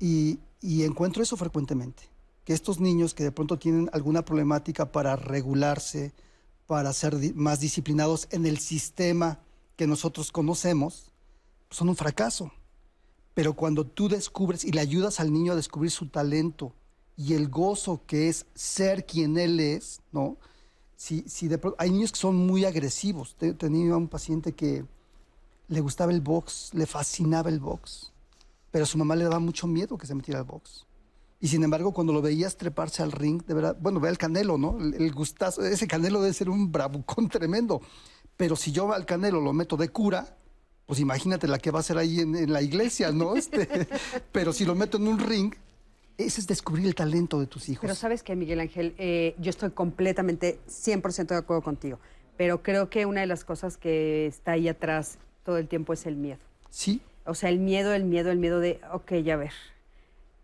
Y, 0.00 0.40
y 0.60 0.82
encuentro 0.82 1.22
eso 1.22 1.36
frecuentemente, 1.36 2.02
que 2.44 2.52
estos 2.52 2.80
niños 2.80 3.14
que 3.14 3.22
de 3.22 3.32
pronto 3.32 3.58
tienen 3.58 3.88
alguna 3.92 4.24
problemática 4.24 4.90
para 4.90 5.14
regularse, 5.16 6.12
para 6.66 6.92
ser 6.92 7.16
más 7.34 7.60
disciplinados 7.60 8.26
en 8.30 8.44
el 8.44 8.58
sistema 8.58 9.38
que 9.78 9.86
nosotros 9.86 10.30
conocemos, 10.32 11.12
son 11.70 11.88
un 11.88 11.96
fracaso. 11.96 12.50
Pero 13.32 13.54
cuando 13.54 13.86
tú 13.86 14.08
descubres 14.08 14.64
y 14.64 14.72
le 14.72 14.80
ayudas 14.80 15.20
al 15.20 15.32
niño 15.32 15.52
a 15.52 15.56
descubrir 15.56 15.92
su 15.92 16.08
talento 16.08 16.74
y 17.16 17.34
el 17.34 17.48
gozo 17.48 18.02
que 18.06 18.28
es 18.28 18.44
ser 18.54 19.06
quien 19.06 19.38
él 19.38 19.60
es, 19.60 20.00
¿no? 20.12 20.36
Si, 20.96 21.22
si 21.28 21.46
de 21.46 21.60
hay 21.78 21.90
niños 21.92 22.10
que 22.10 22.18
son 22.18 22.34
muy 22.36 22.64
agresivos. 22.64 23.36
Te- 23.38 23.54
Tenía 23.54 23.96
un 23.96 24.08
paciente 24.08 24.52
que 24.52 24.84
le 25.68 25.80
gustaba 25.80 26.10
el 26.10 26.20
box, 26.20 26.70
le 26.74 26.86
fascinaba 26.86 27.48
el 27.48 27.60
box, 27.60 28.12
pero 28.72 28.84
su 28.84 28.98
mamá 28.98 29.14
le 29.14 29.24
daba 29.24 29.38
mucho 29.38 29.68
miedo 29.68 29.96
que 29.96 30.08
se 30.08 30.14
metiera 30.16 30.40
al 30.40 30.46
box. 30.46 30.86
Y 31.40 31.46
sin 31.46 31.62
embargo, 31.62 31.92
cuando 31.92 32.12
lo 32.12 32.20
veías 32.20 32.56
treparse 32.56 33.04
al 33.04 33.12
ring, 33.12 33.44
de 33.46 33.54
verdad, 33.54 33.76
bueno, 33.80 34.00
ve 34.00 34.08
al 34.08 34.18
Canelo, 34.18 34.58
¿no? 34.58 34.76
El, 34.80 34.94
el 34.94 35.12
gustazo, 35.14 35.62
ese 35.64 35.86
Canelo 35.86 36.20
debe 36.20 36.34
ser 36.34 36.50
un 36.50 36.72
bravucón 36.72 37.28
tremendo. 37.28 37.80
Pero 38.38 38.56
si 38.56 38.72
yo 38.72 38.90
al 38.94 39.04
Canelo 39.04 39.40
lo 39.40 39.52
meto 39.52 39.76
de 39.76 39.90
cura, 39.90 40.36
pues 40.86 41.00
imagínate 41.00 41.46
la 41.48 41.58
que 41.58 41.70
va 41.70 41.80
a 41.80 41.82
ser 41.82 41.98
ahí 41.98 42.20
en, 42.20 42.34
en 42.34 42.52
la 42.52 42.62
iglesia, 42.62 43.12
¿no? 43.12 43.36
Este, 43.36 43.68
pero 44.32 44.54
si 44.54 44.64
lo 44.64 44.74
meto 44.74 44.96
en 44.96 45.08
un 45.08 45.18
ring, 45.18 45.52
ese 46.16 46.40
es 46.40 46.46
descubrir 46.46 46.86
el 46.86 46.94
talento 46.94 47.38
de 47.40 47.46
tus 47.46 47.68
hijos. 47.68 47.82
Pero 47.82 47.94
sabes 47.94 48.22
que, 48.22 48.34
Miguel 48.36 48.60
Ángel, 48.60 48.94
Eh, 48.96 49.34
yo 49.38 49.50
estoy 49.50 49.70
completamente 49.72 50.60
100% 50.68 51.26
de 51.26 51.36
acuerdo 51.36 51.62
contigo, 51.62 51.98
pero 52.36 52.62
creo 52.62 52.88
que 52.88 53.06
una 53.06 53.20
de 53.20 53.26
las 53.26 53.44
cosas 53.44 53.76
que 53.76 54.26
está 54.26 54.52
ahí 54.52 54.68
atrás 54.68 55.18
todo 55.44 55.58
el 55.58 55.66
tiempo 55.66 55.92
es 55.92 56.06
el 56.06 56.16
miedo. 56.16 56.40
Sí. 56.70 57.00
O 57.26 57.34
sea, 57.34 57.50
el 57.50 57.58
miedo, 57.58 57.92
el 57.92 58.04
miedo, 58.04 58.30
el 58.30 58.38
miedo 58.38 58.60
de, 58.60 58.80
ok, 58.92 59.14
ya 59.24 59.36
ver, 59.36 59.52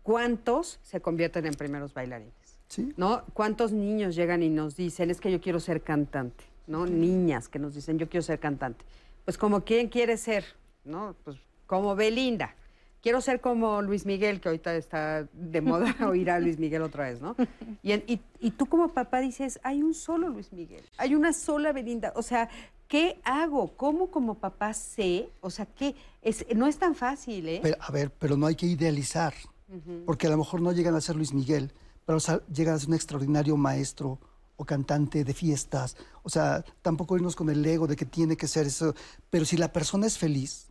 ¿cuántos 0.03 0.79
se 0.83 0.99
convierten 0.99 1.45
en 1.45 1.53
primeros 1.53 1.93
bailarines? 1.93 2.33
Sí. 2.67 2.93
¿No? 2.97 3.23
¿Cuántos 3.33 3.71
niños 3.71 4.15
llegan 4.15 4.43
y 4.43 4.49
nos 4.49 4.75
dicen, 4.75 5.09
es 5.09 5.21
que 5.21 5.31
yo 5.31 5.39
quiero 5.39 5.59
ser 5.59 5.81
cantante? 5.81 6.43
¿No? 6.67 6.85
Niñas 6.85 7.47
que 7.47 7.59
nos 7.59 7.75
dicen, 7.75 7.97
yo 7.99 8.09
quiero 8.09 8.23
ser 8.23 8.39
cantante. 8.39 8.83
Pues 9.23 9.37
como 9.37 9.63
quién 9.63 9.87
quiere 9.89 10.17
ser, 10.17 10.45
¿no? 10.83 11.15
Pues 11.23 11.37
como 11.67 11.95
Belinda. 11.95 12.55
Quiero 13.01 13.21
ser 13.21 13.39
como 13.39 13.83
Luis 13.83 14.05
Miguel, 14.07 14.41
que 14.41 14.49
ahorita 14.49 14.75
está 14.75 15.27
de 15.31 15.61
moda 15.61 15.95
oír 16.09 16.31
a 16.31 16.39
Luis 16.39 16.57
Miguel 16.57 16.81
otra 16.81 17.03
vez, 17.03 17.21
¿no? 17.21 17.35
Y, 17.83 17.91
en- 17.91 18.03
y- 18.07 18.19
y 18.39 18.51
tú 18.51 18.65
como 18.65 18.87
papá 18.89 19.19
dices, 19.19 19.59
hay 19.63 19.83
un 19.83 19.93
solo 19.93 20.27
Luis 20.29 20.51
Miguel, 20.51 20.83
hay 20.97 21.13
una 21.13 21.31
sola 21.33 21.71
Belinda. 21.71 22.13
O 22.15 22.23
sea, 22.23 22.49
¿qué 22.87 23.19
hago? 23.23 23.75
¿Cómo 23.77 24.09
como 24.09 24.35
papá 24.39 24.73
sé? 24.73 25.29
O 25.41 25.51
sea, 25.51 25.67
¿qué? 25.67 25.93
Es, 26.23 26.45
no 26.55 26.65
es 26.65 26.79
tan 26.79 26.95
fácil, 26.95 27.47
¿eh? 27.47 27.59
Pero, 27.61 27.77
a 27.79 27.91
ver, 27.91 28.09
pero 28.11 28.37
no 28.37 28.47
hay 28.47 28.55
que 28.55 28.65
idealizar, 28.65 29.35
porque 30.07 30.25
a 30.25 30.31
lo 30.31 30.37
mejor 30.37 30.61
no 30.61 30.71
llegan 30.71 30.95
a 30.95 31.01
ser 31.01 31.15
Luis 31.15 31.31
Miguel, 31.33 31.71
pero 32.07 32.17
o 32.17 32.21
sea, 32.21 32.41
llegan 32.51 32.73
a 32.75 32.79
ser 32.79 32.89
un 32.89 32.95
extraordinario 32.95 33.55
maestro 33.55 34.19
o 34.57 34.65
cantante 34.65 35.23
de 35.23 35.33
fiestas. 35.33 35.97
O 36.23 36.29
sea, 36.29 36.63
tampoco 36.81 37.15
irnos 37.15 37.35
con 37.35 37.49
el 37.49 37.65
ego 37.65 37.87
de 37.87 37.95
que 37.95 38.05
tiene 38.05 38.37
que 38.37 38.47
ser 38.47 38.67
eso. 38.67 38.93
Pero 39.29 39.45
si 39.45 39.57
la 39.57 39.71
persona 39.71 40.07
es 40.07 40.17
feliz, 40.17 40.67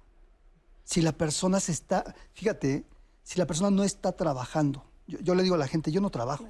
si 0.84 1.02
la 1.02 1.12
persona 1.12 1.60
se 1.60 1.72
está, 1.72 2.14
fíjate, 2.32 2.84
si 3.22 3.38
la 3.38 3.46
persona 3.46 3.70
no 3.70 3.84
está 3.84 4.12
trabajando, 4.12 4.84
yo, 5.06 5.18
yo 5.20 5.34
le 5.34 5.42
digo 5.42 5.54
a 5.54 5.58
la 5.58 5.68
gente, 5.68 5.92
yo 5.92 6.00
no 6.00 6.10
trabajo. 6.10 6.46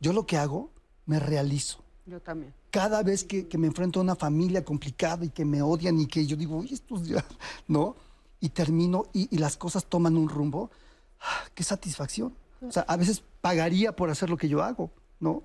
Yo 0.00 0.12
lo 0.12 0.26
que 0.26 0.36
hago, 0.36 0.70
me 1.06 1.20
realizo. 1.20 1.82
Yo 2.06 2.20
también. 2.20 2.54
Cada 2.70 3.02
vez 3.02 3.24
que, 3.24 3.46
que 3.46 3.58
me 3.58 3.66
enfrento 3.66 4.00
a 4.00 4.02
una 4.02 4.16
familia 4.16 4.64
complicada 4.64 5.24
y 5.24 5.30
que 5.30 5.44
me 5.44 5.62
odian 5.62 6.00
y 6.00 6.06
que 6.06 6.26
yo 6.26 6.36
digo, 6.36 6.58
oye, 6.58 6.74
estos 6.74 7.06
ya, 7.06 7.24
¿no? 7.68 7.96
Y 8.40 8.48
termino 8.48 9.06
y, 9.12 9.34
y 9.34 9.38
las 9.38 9.56
cosas 9.56 9.84
toman 9.84 10.16
un 10.16 10.28
rumbo, 10.28 10.70
¡ah! 11.20 11.44
qué 11.54 11.62
satisfacción. 11.62 12.34
O 12.60 12.70
sea, 12.70 12.84
a 12.86 12.96
veces 12.96 13.22
pagaría 13.40 13.94
por 13.94 14.10
hacer 14.10 14.30
lo 14.30 14.36
que 14.36 14.48
yo 14.48 14.62
hago, 14.62 14.90
¿no? 15.20 15.42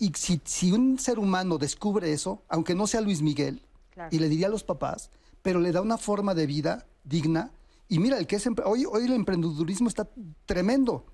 Y 0.00 0.12
si, 0.16 0.40
si 0.44 0.72
un 0.72 0.98
ser 0.98 1.18
humano 1.20 1.58
descubre 1.58 2.12
eso, 2.12 2.42
aunque 2.48 2.74
no 2.74 2.88
sea 2.88 3.00
Luis 3.02 3.22
Miguel, 3.22 3.62
Claro. 3.90 4.08
y 4.14 4.18
le 4.18 4.28
diría 4.28 4.46
a 4.46 4.50
los 4.50 4.64
papás, 4.64 5.10
pero 5.42 5.60
le 5.60 5.70
da 5.72 5.80
una 5.82 5.98
forma 5.98 6.34
de 6.34 6.46
vida 6.46 6.86
digna. 7.04 7.50
Y 7.88 7.98
mira, 7.98 8.18
el 8.18 8.26
que 8.26 8.36
es 8.36 8.46
hoy, 8.64 8.84
hoy 8.86 9.04
el 9.04 9.12
emprendedurismo 9.12 9.88
está 9.88 10.08
tremendo, 10.46 11.04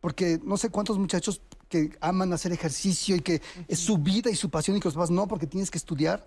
porque 0.00 0.38
no 0.44 0.56
sé 0.56 0.68
cuántos 0.68 0.98
muchachos 0.98 1.40
que 1.68 1.96
aman 2.00 2.32
hacer 2.32 2.52
ejercicio 2.52 3.16
y 3.16 3.20
que 3.20 3.40
es 3.66 3.78
su 3.78 3.96
vida 3.98 4.30
y 4.30 4.36
su 4.36 4.50
pasión 4.50 4.76
y 4.76 4.80
que 4.80 4.88
los 4.88 4.94
papás 4.94 5.10
no, 5.10 5.26
porque 5.26 5.46
tienes 5.46 5.70
que 5.70 5.78
estudiar. 5.78 6.26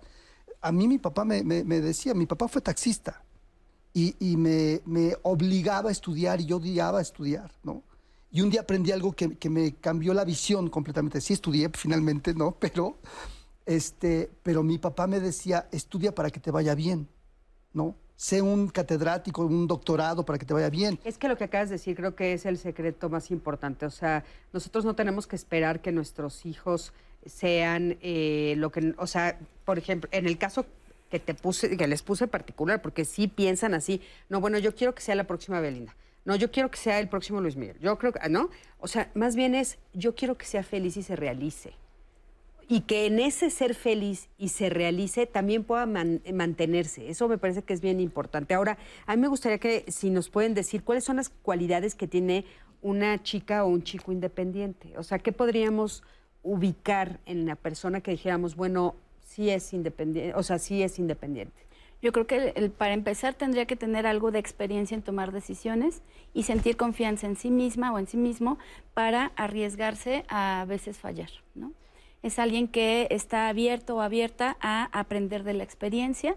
A 0.60 0.72
mí 0.72 0.88
mi 0.88 0.98
papá 0.98 1.24
me, 1.24 1.44
me- 1.44 1.62
me 1.62 1.80
decía, 1.80 2.14
mi 2.14 2.26
papá 2.26 2.48
fue 2.48 2.60
taxista 2.62 3.22
y, 3.94 4.16
y 4.18 4.36
me, 4.36 4.80
me 4.86 5.14
obligaba 5.22 5.90
a 5.90 5.92
estudiar 5.92 6.40
y 6.40 6.46
yo 6.46 6.56
odiaba 6.56 7.00
estudiar, 7.00 7.52
¿no? 7.62 7.82
Y 8.30 8.42
un 8.42 8.50
día 8.50 8.60
aprendí 8.60 8.92
algo 8.92 9.12
que, 9.12 9.36
que 9.36 9.48
me 9.48 9.74
cambió 9.76 10.12
la 10.12 10.24
visión 10.24 10.68
completamente. 10.68 11.20
Sí 11.20 11.32
estudié 11.32 11.70
finalmente, 11.74 12.34
¿no? 12.34 12.52
Pero, 12.60 12.98
este, 13.66 14.30
pero 14.42 14.62
mi 14.62 14.78
papá 14.78 15.06
me 15.06 15.20
decía, 15.20 15.68
estudia 15.72 16.14
para 16.14 16.30
que 16.30 16.40
te 16.40 16.50
vaya 16.50 16.74
bien, 16.74 17.06
¿no? 17.74 17.96
Sé 18.16 18.40
un 18.40 18.68
catedrático, 18.68 19.44
un 19.44 19.66
doctorado 19.66 20.24
para 20.24 20.38
que 20.38 20.46
te 20.46 20.54
vaya 20.54 20.70
bien. 20.70 20.98
Es 21.04 21.18
que 21.18 21.28
lo 21.28 21.36
que 21.36 21.44
acabas 21.44 21.68
de 21.68 21.74
decir 21.74 21.94
creo 21.94 22.16
que 22.16 22.32
es 22.32 22.46
el 22.46 22.56
secreto 22.56 23.10
más 23.10 23.30
importante. 23.30 23.84
O 23.84 23.90
sea, 23.90 24.24
nosotros 24.52 24.84
no 24.84 24.94
tenemos 24.94 25.26
que 25.26 25.36
esperar 25.36 25.80
que 25.80 25.92
nuestros 25.92 26.46
hijos 26.46 26.94
sean 27.26 27.98
eh, 28.00 28.54
lo 28.56 28.72
que, 28.72 28.94
o 28.96 29.06
sea, 29.06 29.38
por 29.64 29.78
ejemplo, 29.78 30.08
en 30.12 30.26
el 30.26 30.38
caso 30.38 30.64
que 31.10 31.20
te 31.20 31.34
puse, 31.34 31.76
que 31.76 31.86
les 31.86 32.02
puse 32.02 32.26
particular, 32.26 32.82
porque 32.82 33.04
sí 33.04 33.28
piensan 33.28 33.74
así, 33.74 34.00
no, 34.28 34.40
bueno, 34.40 34.58
yo 34.58 34.74
quiero 34.74 34.94
que 34.94 35.02
sea 35.02 35.14
la 35.14 35.24
próxima 35.24 35.60
Belinda. 35.60 35.94
No, 36.28 36.36
yo 36.36 36.50
quiero 36.50 36.70
que 36.70 36.76
sea 36.76 37.00
el 37.00 37.08
próximo 37.08 37.40
Luis 37.40 37.56
Miguel. 37.56 37.78
Yo 37.80 37.96
creo 37.96 38.12
que, 38.12 38.28
¿no? 38.28 38.50
O 38.80 38.86
sea, 38.86 39.10
más 39.14 39.34
bien 39.34 39.54
es, 39.54 39.78
yo 39.94 40.14
quiero 40.14 40.36
que 40.36 40.44
sea 40.44 40.62
feliz 40.62 40.98
y 40.98 41.02
se 41.02 41.16
realice. 41.16 41.72
Y 42.68 42.82
que 42.82 43.06
en 43.06 43.18
ese 43.18 43.48
ser 43.48 43.74
feliz 43.74 44.28
y 44.36 44.50
se 44.50 44.68
realice 44.68 45.24
también 45.24 45.64
pueda 45.64 45.86
man- 45.86 46.20
mantenerse. 46.34 47.08
Eso 47.08 47.28
me 47.28 47.38
parece 47.38 47.62
que 47.62 47.72
es 47.72 47.80
bien 47.80 47.98
importante. 47.98 48.52
Ahora, 48.52 48.76
a 49.06 49.16
mí 49.16 49.22
me 49.22 49.28
gustaría 49.28 49.56
que 49.56 49.86
si 49.88 50.10
nos 50.10 50.28
pueden 50.28 50.52
decir 50.52 50.84
cuáles 50.84 51.04
son 51.04 51.16
las 51.16 51.30
cualidades 51.30 51.94
que 51.94 52.06
tiene 52.06 52.44
una 52.82 53.22
chica 53.22 53.64
o 53.64 53.68
un 53.68 53.82
chico 53.82 54.12
independiente. 54.12 54.98
O 54.98 55.04
sea, 55.04 55.18
¿qué 55.20 55.32
podríamos 55.32 56.02
ubicar 56.42 57.20
en 57.24 57.46
la 57.46 57.56
persona 57.56 58.02
que 58.02 58.10
dijéramos, 58.10 58.54
bueno, 58.54 58.96
sí 59.24 59.48
es 59.48 59.72
independiente, 59.72 60.34
o 60.34 60.42
sea, 60.42 60.58
sí 60.58 60.82
es 60.82 60.98
independiente? 60.98 61.67
Yo 62.00 62.12
creo 62.12 62.26
que 62.26 62.72
para 62.78 62.94
empezar 62.94 63.34
tendría 63.34 63.66
que 63.66 63.74
tener 63.74 64.06
algo 64.06 64.30
de 64.30 64.38
experiencia 64.38 64.94
en 64.94 65.02
tomar 65.02 65.32
decisiones 65.32 66.02
y 66.32 66.44
sentir 66.44 66.76
confianza 66.76 67.26
en 67.26 67.36
sí 67.36 67.50
misma 67.50 67.92
o 67.92 67.98
en 67.98 68.06
sí 68.06 68.16
mismo 68.16 68.58
para 68.94 69.32
arriesgarse 69.34 70.24
a 70.28 70.64
veces 70.68 70.98
fallar, 70.98 71.30
¿no? 71.54 71.72
Es 72.22 72.38
alguien 72.38 72.68
que 72.68 73.08
está 73.10 73.48
abierto 73.48 73.96
o 73.96 74.00
abierta 74.00 74.56
a 74.60 74.88
aprender 74.98 75.44
de 75.44 75.54
la 75.54 75.64
experiencia, 75.64 76.36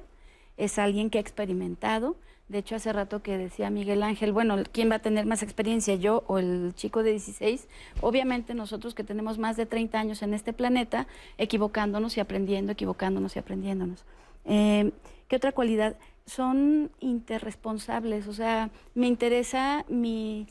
es 0.57 0.77
alguien 0.79 1.09
que 1.09 1.17
ha 1.17 1.21
experimentado. 1.21 2.15
De 2.49 2.59
hecho, 2.59 2.75
hace 2.75 2.91
rato 2.91 3.23
que 3.23 3.37
decía 3.37 3.69
Miguel 3.69 4.03
Ángel, 4.03 4.33
bueno, 4.33 4.57
¿quién 4.71 4.91
va 4.91 4.95
a 4.95 4.99
tener 4.99 5.25
más 5.25 5.41
experiencia, 5.41 5.95
yo 5.95 6.23
o 6.27 6.37
el 6.37 6.73
chico 6.75 7.01
de 7.01 7.11
16? 7.11 7.67
Obviamente 8.01 8.53
nosotros 8.53 8.93
que 8.93 9.03
tenemos 9.03 9.37
más 9.37 9.57
de 9.57 9.65
30 9.65 9.99
años 9.99 10.21
en 10.21 10.33
este 10.33 10.53
planeta, 10.53 11.07
equivocándonos 11.37 12.17
y 12.17 12.19
aprendiendo, 12.19 12.73
equivocándonos 12.73 13.35
y 13.35 13.39
aprendiéndonos. 13.39 14.03
Eh, 14.45 14.91
¿Qué 15.27 15.35
otra 15.35 15.51
cualidad? 15.51 15.95
Son 16.25 16.91
interresponsables, 16.99 18.27
o 18.27 18.33
sea, 18.33 18.69
me 18.95 19.07
interesa 19.07 19.85
mi 19.87 20.47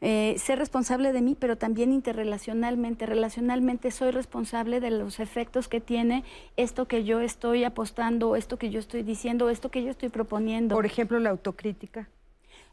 eh, 0.00 0.36
ser 0.38 0.60
responsable 0.60 1.12
de 1.12 1.20
mí, 1.22 1.36
pero 1.38 1.58
también 1.58 1.92
interrelacionalmente. 1.92 3.04
Relacionalmente 3.04 3.90
soy 3.90 4.12
responsable 4.12 4.80
de 4.80 4.90
los 4.90 5.18
efectos 5.18 5.66
que 5.66 5.80
tiene 5.80 6.24
esto 6.56 6.86
que 6.86 7.04
yo 7.04 7.20
estoy 7.20 7.64
apostando, 7.64 8.36
esto 8.36 8.58
que 8.58 8.70
yo 8.70 8.78
estoy 8.78 9.02
diciendo, 9.02 9.50
esto 9.50 9.70
que 9.70 9.82
yo 9.82 9.90
estoy 9.90 10.08
proponiendo. 10.08 10.76
Por 10.76 10.86
ejemplo, 10.86 11.18
la 11.18 11.30
autocrítica. 11.30 12.08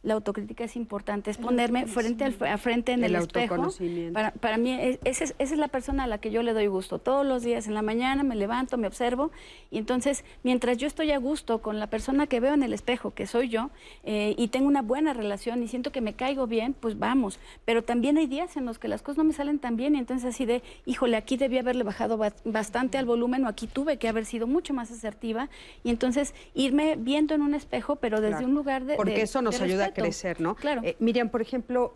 La 0.06 0.14
autocrítica 0.14 0.64
es 0.64 0.76
importante, 0.76 1.32
es 1.32 1.38
ponerme 1.38 1.88
frente 1.88 2.24
al, 2.26 2.36
a 2.47 2.58
frente 2.58 2.91
en 2.93 3.03
El 3.03 3.16
el, 3.16 3.22
espejo. 3.24 3.70
Para, 4.14 4.32
para 4.32 4.58
mí, 4.58 4.72
es- 4.72 4.99
esa 5.03 5.24
es, 5.24 5.36
esa 5.39 5.53
es 5.56 5.60
la 5.60 5.68
persona 5.68 6.03
a 6.03 6.08
la 6.08 6.20
que 6.20 6.30
yo 6.30 6.43
le 6.43 6.53
doy 6.53 6.68
gusto. 6.68 6.99
Todos 6.99 7.26
los 7.26 7.41
días 7.41 7.68
en 7.68 7.74
la 7.74 7.82
mañana 7.82 8.22
me 8.24 8.36
levanto, 8.36 8.78
me 8.78 8.86
observo, 8.88 9.32
y 9.72 9.80
entonces, 9.80 10.24
mientras 10.43 10.78
yo 10.78 10.86
estoy 10.86 11.12
a 11.12 11.18
gusto 11.18 11.60
con 11.64 11.80
la 11.80 11.88
persona 11.88 12.28
que 12.28 12.39
veo 12.39 12.53
en 12.53 12.62
el 12.62 12.72
espejo, 12.72 13.16
que 13.16 13.26
soy 13.26 13.49
yo, 13.49 13.72
eh, 14.03 14.36
y 14.38 14.49
tengo 14.49 14.68
una 14.68 14.84
buena 14.84 15.14
relación 15.14 15.64
y 15.64 15.68
siento 15.68 15.91
que 15.91 16.01
me 16.01 16.14
caigo 16.14 16.45
bien, 16.45 16.76
pues 16.80 16.99
vamos. 16.99 17.39
Pero 17.66 17.84
también 17.84 18.18
hay 18.20 18.28
días 18.28 18.58
en 18.58 18.66
los 18.66 18.78
que 18.78 18.88
las 18.88 19.01
cosas 19.01 19.18
no 19.18 19.24
me 19.24 19.34
salen 19.34 19.58
tan 19.58 19.76
bien, 19.76 19.95
y 19.95 19.97
entonces 19.97 20.36
así 20.36 20.45
de, 20.45 20.62
híjole, 20.86 21.18
aquí 21.18 21.36
debí 21.36 21.58
haberle 21.58 21.84
bajado 21.84 22.18
ba- 22.18 22.32
bastante 22.45 22.99
al 22.99 23.06
volumen, 23.06 23.43
o 23.43 23.47
aquí 23.47 23.66
tuve 23.66 23.97
que 23.97 24.08
haber 24.08 24.26
sido 24.26 24.45
mucho 24.45 24.72
más 24.76 24.91
asertiva, 24.91 25.49
y 25.84 25.89
entonces 25.89 26.36
irme 26.53 26.95
viendo 26.95 27.34
en 27.34 27.41
un 27.41 27.56
espejo, 27.56 27.95
pero 27.95 28.22
desde 28.22 28.36
Claro. 28.36 28.47
un 28.49 28.53
lugar 28.53 28.86
de... 28.86 28.95
Porque 28.97 29.14
de- 29.16 29.22
eso 29.24 29.41
nos 29.41 29.60
ayuda 29.62 29.86
a 29.86 29.95
crecer, 29.96 30.41
¿no? 30.41 30.56
Claro. 30.56 30.82
Eh, 30.84 30.96
Miriam, 31.00 31.30
por 31.30 31.41
ejemplo, 31.41 31.96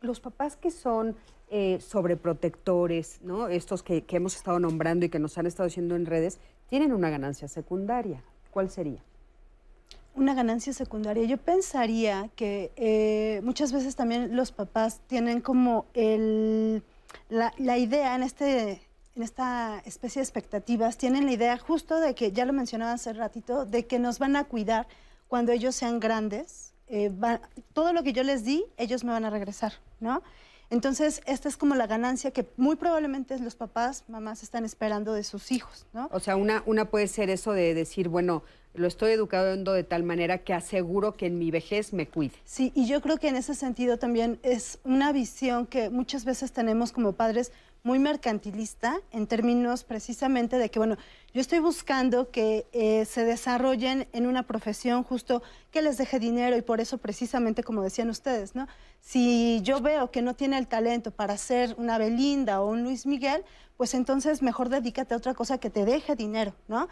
los 0.00 0.20
papás 0.20 0.56
que 0.56 0.70
son 0.70 1.16
eh, 1.50 1.78
sobreprotectores, 1.80 3.20
¿no? 3.22 3.48
Estos 3.48 3.82
que, 3.82 4.04
que 4.04 4.16
hemos 4.16 4.36
estado 4.36 4.58
nombrando 4.58 5.04
y 5.04 5.08
que 5.08 5.18
nos 5.18 5.36
han 5.36 5.46
estado 5.46 5.66
diciendo 5.66 5.96
en 5.96 6.06
redes, 6.06 6.38
tienen 6.68 6.92
una 6.92 7.10
ganancia 7.10 7.48
secundaria. 7.48 8.22
¿Cuál 8.50 8.70
sería? 8.70 9.02
Una 10.14 10.34
ganancia 10.34 10.72
secundaria. 10.72 11.24
Yo 11.24 11.36
pensaría 11.36 12.30
que 12.36 12.72
eh, 12.76 13.40
muchas 13.42 13.72
veces 13.72 13.96
también 13.96 14.34
los 14.34 14.52
papás 14.52 15.00
tienen 15.06 15.40
como 15.40 15.86
el, 15.94 16.82
la, 17.28 17.52
la 17.58 17.78
idea 17.78 18.14
en 18.14 18.22
este 18.22 18.80
en 19.16 19.22
esta 19.24 19.82
especie 19.84 20.20
de 20.20 20.24
expectativas, 20.24 20.96
tienen 20.96 21.26
la 21.26 21.32
idea 21.32 21.58
justo 21.58 22.00
de 22.00 22.14
que, 22.14 22.32
ya 22.32 22.44
lo 22.44 22.52
mencionaba 22.52 22.92
hace 22.92 23.12
ratito, 23.12 23.64
de 23.66 23.86
que 23.86 23.98
nos 23.98 24.18
van 24.18 24.36
a 24.36 24.44
cuidar 24.44 24.86
cuando 25.28 25.52
ellos 25.52 25.74
sean 25.74 26.00
grandes. 26.00 26.69
Eh, 26.90 27.08
va- 27.10 27.40
todo 27.72 27.92
lo 27.92 28.02
que 28.02 28.12
yo 28.12 28.22
les 28.22 28.44
di, 28.44 28.64
ellos 28.76 29.04
me 29.04 29.12
van 29.12 29.24
a 29.24 29.30
regresar, 29.30 29.72
¿no? 30.00 30.22
Entonces, 30.70 31.20
esta 31.26 31.48
es 31.48 31.56
como 31.56 31.74
la 31.74 31.88
ganancia 31.88 32.30
que 32.30 32.46
muy 32.56 32.76
probablemente 32.76 33.36
los 33.40 33.56
papás, 33.56 34.04
mamás 34.08 34.44
están 34.44 34.64
esperando 34.64 35.12
de 35.14 35.24
sus 35.24 35.50
hijos, 35.50 35.86
¿no? 35.92 36.08
O 36.12 36.20
sea, 36.20 36.36
una, 36.36 36.62
una 36.64 36.84
puede 36.90 37.08
ser 37.08 37.28
eso 37.28 37.50
de 37.52 37.74
decir, 37.74 38.08
bueno, 38.08 38.44
lo 38.74 38.86
estoy 38.86 39.10
educando 39.12 39.72
de 39.72 39.82
tal 39.82 40.04
manera 40.04 40.38
que 40.38 40.54
aseguro 40.54 41.16
que 41.16 41.26
en 41.26 41.40
mi 41.40 41.50
vejez 41.50 41.92
me 41.92 42.06
cuide. 42.06 42.34
Sí, 42.44 42.70
y 42.76 42.86
yo 42.86 43.00
creo 43.00 43.16
que 43.18 43.26
en 43.26 43.34
ese 43.34 43.56
sentido 43.56 43.98
también 43.98 44.38
es 44.44 44.78
una 44.84 45.10
visión 45.12 45.66
que 45.66 45.90
muchas 45.90 46.24
veces 46.24 46.52
tenemos 46.52 46.92
como 46.92 47.14
padres 47.14 47.50
muy 47.82 47.98
mercantilista 47.98 49.00
en 49.10 49.26
términos 49.26 49.84
precisamente 49.84 50.58
de 50.58 50.70
que, 50.70 50.78
bueno, 50.78 50.96
yo 51.32 51.40
estoy 51.40 51.60
buscando 51.60 52.30
que 52.30 52.66
eh, 52.72 53.04
se 53.04 53.24
desarrollen 53.24 54.08
en 54.12 54.26
una 54.26 54.42
profesión 54.42 55.02
justo 55.02 55.42
que 55.70 55.82
les 55.82 55.96
deje 55.96 56.18
dinero 56.18 56.56
y 56.56 56.62
por 56.62 56.80
eso 56.80 56.98
precisamente, 56.98 57.62
como 57.62 57.82
decían 57.82 58.10
ustedes, 58.10 58.54
¿no? 58.54 58.66
Si 59.00 59.60
yo 59.62 59.80
veo 59.80 60.10
que 60.10 60.22
no 60.22 60.34
tiene 60.34 60.58
el 60.58 60.66
talento 60.66 61.10
para 61.10 61.36
ser 61.36 61.74
una 61.78 61.98
Belinda 61.98 62.60
o 62.60 62.68
un 62.68 62.82
Luis 62.82 63.06
Miguel, 63.06 63.44
pues 63.76 63.94
entonces 63.94 64.42
mejor 64.42 64.68
dedícate 64.68 65.14
a 65.14 65.16
otra 65.16 65.34
cosa 65.34 65.58
que 65.58 65.70
te 65.70 65.84
deje 65.84 66.16
dinero, 66.16 66.54
¿no? 66.68 66.88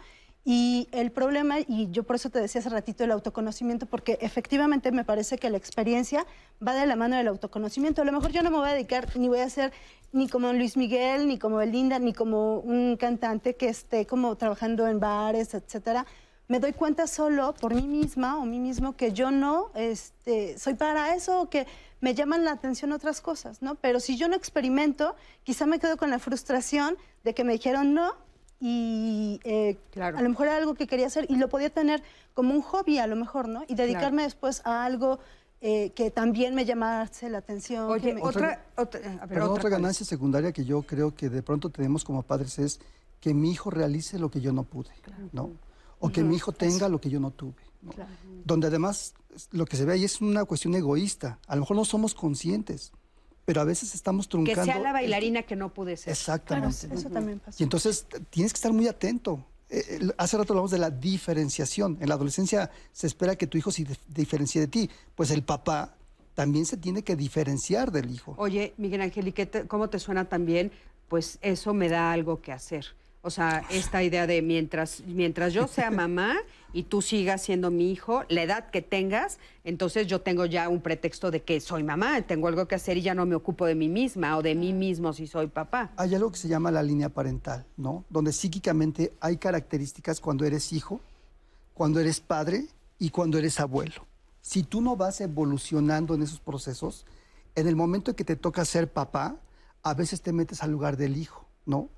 Y 0.51 0.87
el 0.93 1.11
problema, 1.11 1.59
y 1.59 1.91
yo 1.91 2.01
por 2.01 2.15
eso 2.15 2.31
te 2.31 2.41
decía 2.41 2.57
hace 2.57 2.71
ratito 2.71 3.03
el 3.03 3.11
autoconocimiento, 3.11 3.85
porque 3.85 4.17
efectivamente 4.19 4.91
me 4.91 5.05
parece 5.05 5.37
que 5.37 5.47
la 5.51 5.57
experiencia 5.57 6.25
va 6.67 6.73
de 6.73 6.87
la 6.87 6.95
mano 6.95 7.15
del 7.17 7.27
autoconocimiento. 7.27 8.01
A 8.01 8.05
lo 8.05 8.11
mejor 8.11 8.31
yo 8.31 8.41
no 8.41 8.49
me 8.49 8.57
voy 8.57 8.67
a 8.67 8.73
dedicar, 8.73 9.15
ni 9.15 9.27
voy 9.27 9.41
a 9.41 9.49
ser 9.51 9.71
ni 10.11 10.27
como 10.27 10.51
Luis 10.51 10.75
Miguel, 10.75 11.27
ni 11.27 11.37
como 11.37 11.57
Belinda, 11.57 11.99
ni 11.99 12.13
como 12.13 12.61
un 12.61 12.97
cantante 12.97 13.57
que 13.57 13.69
esté 13.69 14.07
como 14.07 14.35
trabajando 14.37 14.87
en 14.87 14.99
bares, 14.99 15.53
etcétera. 15.53 16.07
Me 16.47 16.59
doy 16.59 16.73
cuenta 16.73 17.05
solo 17.05 17.53
por 17.53 17.75
mí 17.75 17.85
misma 17.87 18.39
o 18.39 18.45
mí 18.47 18.57
mismo 18.57 18.97
que 18.97 19.11
yo 19.11 19.29
no 19.29 19.69
este, 19.75 20.57
soy 20.57 20.73
para 20.73 21.13
eso 21.13 21.47
que 21.51 21.67
me 22.01 22.15
llaman 22.15 22.43
la 22.43 22.53
atención 22.53 22.91
otras 22.91 23.21
cosas, 23.21 23.61
¿no? 23.61 23.75
Pero 23.75 23.99
si 23.99 24.17
yo 24.17 24.27
no 24.27 24.35
experimento, 24.35 25.15
quizá 25.43 25.67
me 25.67 25.77
quedo 25.77 25.95
con 25.95 26.09
la 26.09 26.17
frustración 26.17 26.97
de 27.23 27.35
que 27.35 27.43
me 27.43 27.53
dijeron 27.53 27.93
no 27.93 28.15
y 28.59 29.39
eh, 29.43 29.77
a 30.01 30.21
lo 30.21 30.29
mejor 30.29 30.47
era 30.47 30.57
algo 30.57 30.75
que 30.75 30.85
quería 30.87 31.07
hacer 31.07 31.25
y 31.29 31.35
lo 31.37 31.47
podía 31.49 31.69
tener 31.69 32.03
como 32.33 32.53
un 32.53 32.61
hobby 32.61 32.97
a 32.97 33.07
lo 33.07 33.15
mejor, 33.15 33.47
¿no? 33.47 33.63
Y 33.67 33.75
dedicarme 33.75 34.23
después 34.23 34.61
a 34.65 34.83
algo 34.85 35.19
eh, 35.61 35.91
que 35.95 36.11
también 36.11 36.55
me 36.55 36.65
llamase 36.65 37.29
la 37.29 37.39
atención. 37.39 37.89
Oye, 37.89 38.09
que 38.09 38.13
me- 38.15 38.21
otra, 38.21 38.65
otra, 38.77 38.99
a 38.99 39.25
ver, 39.25 39.29
Perdón, 39.29 39.49
otra, 39.51 39.61
cuál 39.61 39.73
es? 39.73 39.79
ganancia 39.79 40.05
secundaria 40.05 40.51
que 40.51 40.63
yo 40.65 40.81
creo 40.83 41.13
que 41.15 41.29
de 41.29 41.41
pronto 41.43 41.69
tenemos 41.69 42.03
como 42.03 42.23
padres 42.23 42.59
es 42.59 42.79
que 43.19 43.33
mi 43.33 43.51
hijo 43.51 43.69
realice 43.69 44.17
lo 44.19 44.29
que 44.31 44.39
yo 44.41 44.53
no 44.53 44.63
pude, 44.63 44.89
¿no? 45.33 45.51
O 45.99 46.09
que 46.09 46.23
mi 46.23 46.35
hijo 46.35 46.53
tenga 46.53 46.87
lo 46.87 47.01
que 47.01 47.09
yo 47.09 47.19
no 47.19 47.31
tuve. 47.31 47.55
¿no? 47.81 47.91
Donde 48.45 48.67
además 48.67 49.13
lo 49.51 49.65
que 49.65 49.75
se 49.77 49.83
ve 49.85 49.93
ahí 49.93 50.03
es 50.05 50.21
una 50.21 50.43
cuestión 50.45 50.75
egoísta. 50.75 51.39
A 51.47 51.55
lo 51.55 51.61
mejor 51.61 51.75
no 51.77 51.83
somos 51.85 52.13
conscientes, 52.13 52.91
pero 53.49 53.61
a 53.61 53.63
veces 53.63 53.95
estamos 53.95 54.27
Que 54.27 54.31
truncando. 54.33 54.63
sea 54.63 54.77
la 54.79 54.91
bailarina 54.93 55.41
que 55.41 55.55
no 55.55 55.73
pude 55.73 55.97
ser. 55.97 56.11
Exactamente. 56.11 56.77
Claro, 56.85 56.99
eso 56.99 57.09
también 57.09 57.39
pasa. 57.39 57.57
Y 57.59 57.63
entonces 57.63 58.05
tienes 58.29 58.53
que 58.53 58.57
estar 58.57 58.71
muy 58.71 58.87
atento. 58.87 59.43
Eh, 59.71 59.83
eh, 59.89 60.07
hace 60.19 60.37
rato 60.37 60.53
hablamos 60.53 60.69
de 60.69 60.77
la 60.77 60.91
diferenciación. 60.91 61.97
En 61.99 62.09
la 62.09 62.13
adolescencia 62.13 62.69
se 62.91 63.07
espera 63.07 63.35
que 63.35 63.47
tu 63.47 63.57
hijo 63.57 63.71
se 63.71 63.87
dif- 63.87 63.97
diferencie 64.07 64.61
de 64.61 64.67
ti. 64.67 64.87
Pues 65.15 65.31
el 65.31 65.41
papá 65.41 65.95
también 66.35 66.67
se 66.67 66.77
tiene 66.77 67.01
que 67.03 67.15
diferenciar 67.15 67.91
del 67.91 68.11
hijo. 68.11 68.35
Oye, 68.37 68.75
Miguel 68.77 69.01
Ángel, 69.01 69.27
¿y 69.27 69.31
qué 69.31 69.47
te- 69.47 69.65
cómo 69.65 69.89
te 69.89 69.97
suena 69.97 70.25
también? 70.25 70.71
Pues 71.07 71.39
eso 71.41 71.73
me 71.73 71.89
da 71.89 72.11
algo 72.11 72.41
que 72.41 72.51
hacer. 72.51 72.85
O 73.21 73.29
sea, 73.29 73.65
esta 73.69 74.01
idea 74.01 74.27
de 74.27 74.41
mientras, 74.41 75.01
mientras 75.05 75.51
yo 75.53 75.67
sea 75.67 75.91
mamá 75.91 76.37
y 76.71 76.83
tú 76.83 77.01
sigas 77.01 77.41
siendo 77.41 77.69
mi 77.69 77.91
hijo, 77.91 78.23
la 78.29 78.43
edad 78.43 78.69
que 78.69 78.81
tengas, 78.81 79.39
entonces 79.65 80.07
yo 80.07 80.21
tengo 80.21 80.45
ya 80.45 80.69
un 80.69 80.81
pretexto 80.81 81.29
de 81.29 81.43
que 81.43 81.59
soy 81.59 81.83
mamá, 81.83 82.21
tengo 82.21 82.47
algo 82.47 82.65
que 82.67 82.75
hacer 82.75 82.97
y 82.97 83.01
ya 83.01 83.13
no 83.13 83.25
me 83.25 83.35
ocupo 83.35 83.65
de 83.65 83.75
mí 83.75 83.89
misma 83.89 84.37
o 84.37 84.41
de 84.41 84.55
mí 84.55 84.71
mismo 84.71 85.11
si 85.11 85.27
soy 85.27 85.47
papá. 85.47 85.91
Hay 85.97 86.15
algo 86.15 86.31
que 86.31 86.37
se 86.37 86.47
llama 86.47 86.71
la 86.71 86.81
línea 86.81 87.09
parental, 87.09 87.65
¿no? 87.75 88.05
Donde 88.09 88.31
psíquicamente 88.31 89.11
hay 89.19 89.35
características 89.35 90.21
cuando 90.21 90.45
eres 90.45 90.71
hijo, 90.71 91.01
cuando 91.73 91.99
eres 91.99 92.21
padre 92.21 92.67
y 92.99 93.09
cuando 93.09 93.37
eres 93.37 93.59
abuelo. 93.59 94.07
Si 94.41 94.63
tú 94.63 94.79
no 94.79 94.95
vas 94.95 95.19
evolucionando 95.19 96.15
en 96.15 96.21
esos 96.21 96.39
procesos, 96.39 97.05
en 97.55 97.67
el 97.67 97.75
momento 97.75 98.11
en 98.11 98.15
que 98.15 98.23
te 98.23 98.37
toca 98.37 98.63
ser 98.63 98.91
papá, 98.91 99.35
a 99.83 99.93
veces 99.93 100.21
te 100.21 100.31
metes 100.31 100.63
al 100.63 100.71
lugar 100.71 100.95
del 100.95 101.17
hijo, 101.17 101.45
¿no? 101.65 101.89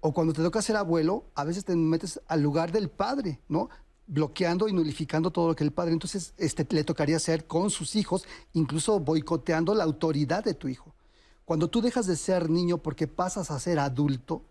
O 0.00 0.12
cuando 0.12 0.32
te 0.32 0.42
toca 0.42 0.62
ser 0.62 0.76
abuelo, 0.76 1.24
a 1.34 1.44
veces 1.44 1.64
te 1.64 1.74
metes 1.74 2.20
al 2.28 2.42
lugar 2.42 2.72
del 2.72 2.88
padre, 2.90 3.40
¿no? 3.48 3.68
bloqueando 4.06 4.68
y 4.68 4.72
nulificando 4.72 5.30
todo 5.30 5.48
lo 5.48 5.56
que 5.56 5.64
el 5.64 5.72
padre 5.72 5.92
entonces 5.92 6.32
este, 6.36 6.66
le 6.70 6.84
tocaría 6.84 7.16
hacer 7.16 7.46
con 7.46 7.70
sus 7.70 7.96
hijos, 7.96 8.24
incluso 8.52 9.00
boicoteando 9.00 9.74
la 9.74 9.84
autoridad 9.84 10.44
de 10.44 10.54
tu 10.54 10.68
hijo. 10.68 10.94
Cuando 11.44 11.68
tú 11.68 11.80
dejas 11.80 12.06
de 12.06 12.16
ser 12.16 12.50
niño 12.50 12.78
porque 12.78 13.06
pasas 13.06 13.50
a 13.50 13.60
ser 13.60 13.78
adulto, 13.78 14.42